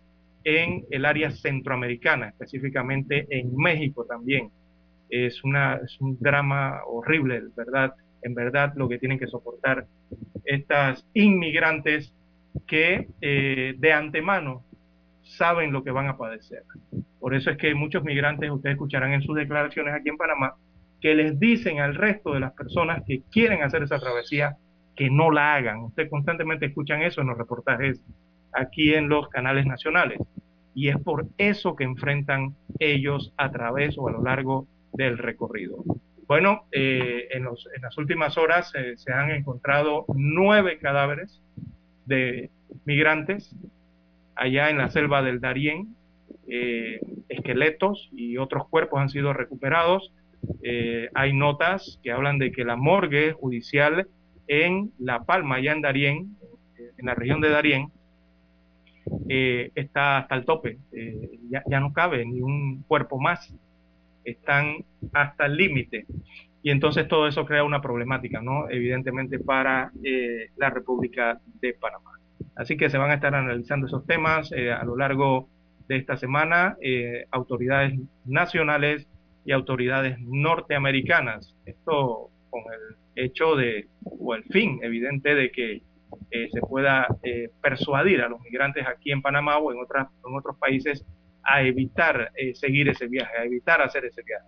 en 0.44 0.86
el 0.90 1.06
área 1.06 1.32
centroamericana, 1.32 2.30
específicamente 2.30 3.28
en 3.30 3.56
México 3.56 4.06
también. 4.06 4.49
Es, 5.10 5.44
una, 5.44 5.76
es 5.76 5.99
un 5.99 6.18
drama 6.20 6.82
horrible, 6.86 7.44
¿verdad? 7.56 7.94
En 8.22 8.34
verdad, 8.34 8.74
lo 8.76 8.88
que 8.88 8.99
tienen 8.99 9.18
que 9.18 9.28
soportar 9.28 9.86
estas 10.45 11.06
inmigrantes 11.14 12.14
que 12.68 13.07
eh, 13.22 13.76
de 13.78 13.94
antemano 13.94 14.64
saben 15.24 15.72
lo 15.72 15.84
que 15.84 15.91
van 15.91 16.07
a 16.07 16.18
padecer. 16.18 16.64
Por 17.20 17.36
eso 17.36 17.52
es 17.52 17.57
que 17.57 17.74
muchos 17.76 18.03
migrantes, 18.03 18.49
ustedes 18.49 18.74
escucharán 18.74 19.14
en 19.14 19.22
sus 19.22 19.36
declaraciones 19.36 19.94
aquí 19.94 20.10
en 20.10 20.18
Panamá, 20.18 20.56
que 21.02 21.16
les 21.16 21.40
dicen 21.40 21.80
al 21.80 21.95
resto 21.95 22.34
de 22.34 22.40
las 22.40 22.53
personas 22.53 23.03
que 23.06 23.22
quieren 23.32 23.64
hacer 23.64 23.84
esa 23.84 23.99
travesía 23.99 24.57
que 24.95 25.10
no 25.10 25.32
la 25.32 25.56
hagan. 25.56 25.80
Ustedes 25.80 26.10
constantemente 26.10 26.68
escuchan 26.68 27.02
eso 27.02 27.22
en 27.22 27.28
los 27.28 27.38
reportajes 27.38 28.02
aquí 28.53 28.93
en 28.93 29.09
los 29.09 29.27
canales 29.30 29.65
nacionales. 29.65 30.19
Y 30.73 30.89
es 30.89 30.97
por 30.97 31.27
eso 31.38 31.76
que 31.76 31.84
enfrentan 31.84 32.55
ellos 32.80 33.34
a 33.38 33.51
través 33.51 33.97
o 33.97 34.07
a 34.07 34.11
lo 34.11 34.23
largo 34.23 34.67
del 34.93 35.17
recorrido. 35.17 35.84
Bueno, 36.27 36.65
eh, 36.71 37.27
en, 37.31 37.45
las 37.45 37.97
últimas 37.97 38.38
horas 38.38 38.71
eh, 38.76 38.93
se 38.97 39.11
han 39.11 39.31
encontrado 39.31 40.05
nueve 40.15 40.77
cadáveres 40.77 41.41
de 42.05 42.51
migrantes 42.85 43.55
allá 44.35 44.69
en 44.69 44.77
la 44.77 44.89
selva 44.89 45.21
del 45.21 45.41
Darién, 45.41 45.95
eh, 46.47 46.99
esqueletos 47.27 48.09
y 48.11 48.38
otros 48.38 48.67
cuerpos 48.69 48.99
han 48.99 49.09
sido 49.09 49.34
recuperados. 49.34 50.11
Eh, 50.63 51.09
hay 51.13 51.34
notas 51.34 51.99
que 52.01 52.11
hablan 52.11 52.39
de 52.39 52.51
que 52.51 52.63
la 52.63 52.76
morgue 52.76 53.34
judicial 53.34 54.07
en 54.47 54.91
La 54.97 55.26
Palma, 55.26 55.55
allá 55.55 55.73
en 55.73 55.81
Darién, 55.81 56.38
en 56.97 57.05
la 57.05 57.15
región 57.15 57.41
de 57.41 57.49
Darién, 57.49 57.91
eh, 59.27 59.72
está 59.76 60.19
hasta 60.19 60.36
el 60.36 60.45
tope. 60.45 60.77
Ya, 61.49 61.64
ya, 61.68 61.80
no 61.80 61.94
cabe 61.94 62.26
ni 62.26 62.41
un 62.41 62.84
cuerpo 62.88 63.19
más. 63.19 63.53
Están 64.23 64.77
hasta 65.14 65.45
el 65.45 65.56
límite. 65.57 66.06
Y 66.61 66.72
entonces 66.72 67.07
todo 67.07 67.27
eso 67.27 67.45
crea 67.45 67.64
una 67.64 67.81
problemática, 67.81 68.41
¿no? 68.41 68.69
Evidentemente 68.69 69.40
para 69.40 69.91
la 70.57 70.69
República 70.69 71.40
de 71.61 71.73
Panamá. 71.73 72.19
Así 72.60 72.76
que 72.76 72.90
se 72.90 72.98
van 72.98 73.11
a 73.11 73.15
estar 73.15 73.34
analizando 73.36 73.88
esos 73.88 74.06
temas 74.06 74.52
eh, 74.52 74.72
a 74.72 74.84
lo 74.84 74.98
largo 74.98 75.48
de 75.88 75.95
esta 75.95 76.18
semana, 76.18 76.76
eh, 76.81 77.26
autoridades 77.31 77.98
nacionales 78.26 79.07
y 79.45 79.53
autoridades 79.53 80.19
norteamericanas. 80.19 81.56
Esto 81.65 82.30
con 82.49 82.61
el 82.61 83.23
hecho 83.23 83.56
de, 83.56 83.88
o 84.03 84.36
el 84.36 84.44
fin 84.44 84.80
evidente 84.84 85.36
de 85.36 85.52
que 85.52 85.81
se 86.31 86.61
pueda 86.61 87.07
persuadir 87.61 88.22
a 88.22 88.30
los 88.30 88.40
migrantes 88.41 88.86
aquí 88.88 89.11
en 89.11 89.22
Panamá 89.22 89.57
o 89.57 89.72
en, 89.72 89.80
otras, 89.80 90.07
en 90.27 90.38
otros 90.38 90.57
países 90.57 91.06
a 91.44 91.61
evitar 91.61 92.31
seguir 92.53 92.90
ese 92.90 93.07
viaje, 93.07 93.38
a 93.38 93.44
evitar 93.44 93.81
hacer 93.81 94.06
ese 94.06 94.22
viaje. 94.23 94.45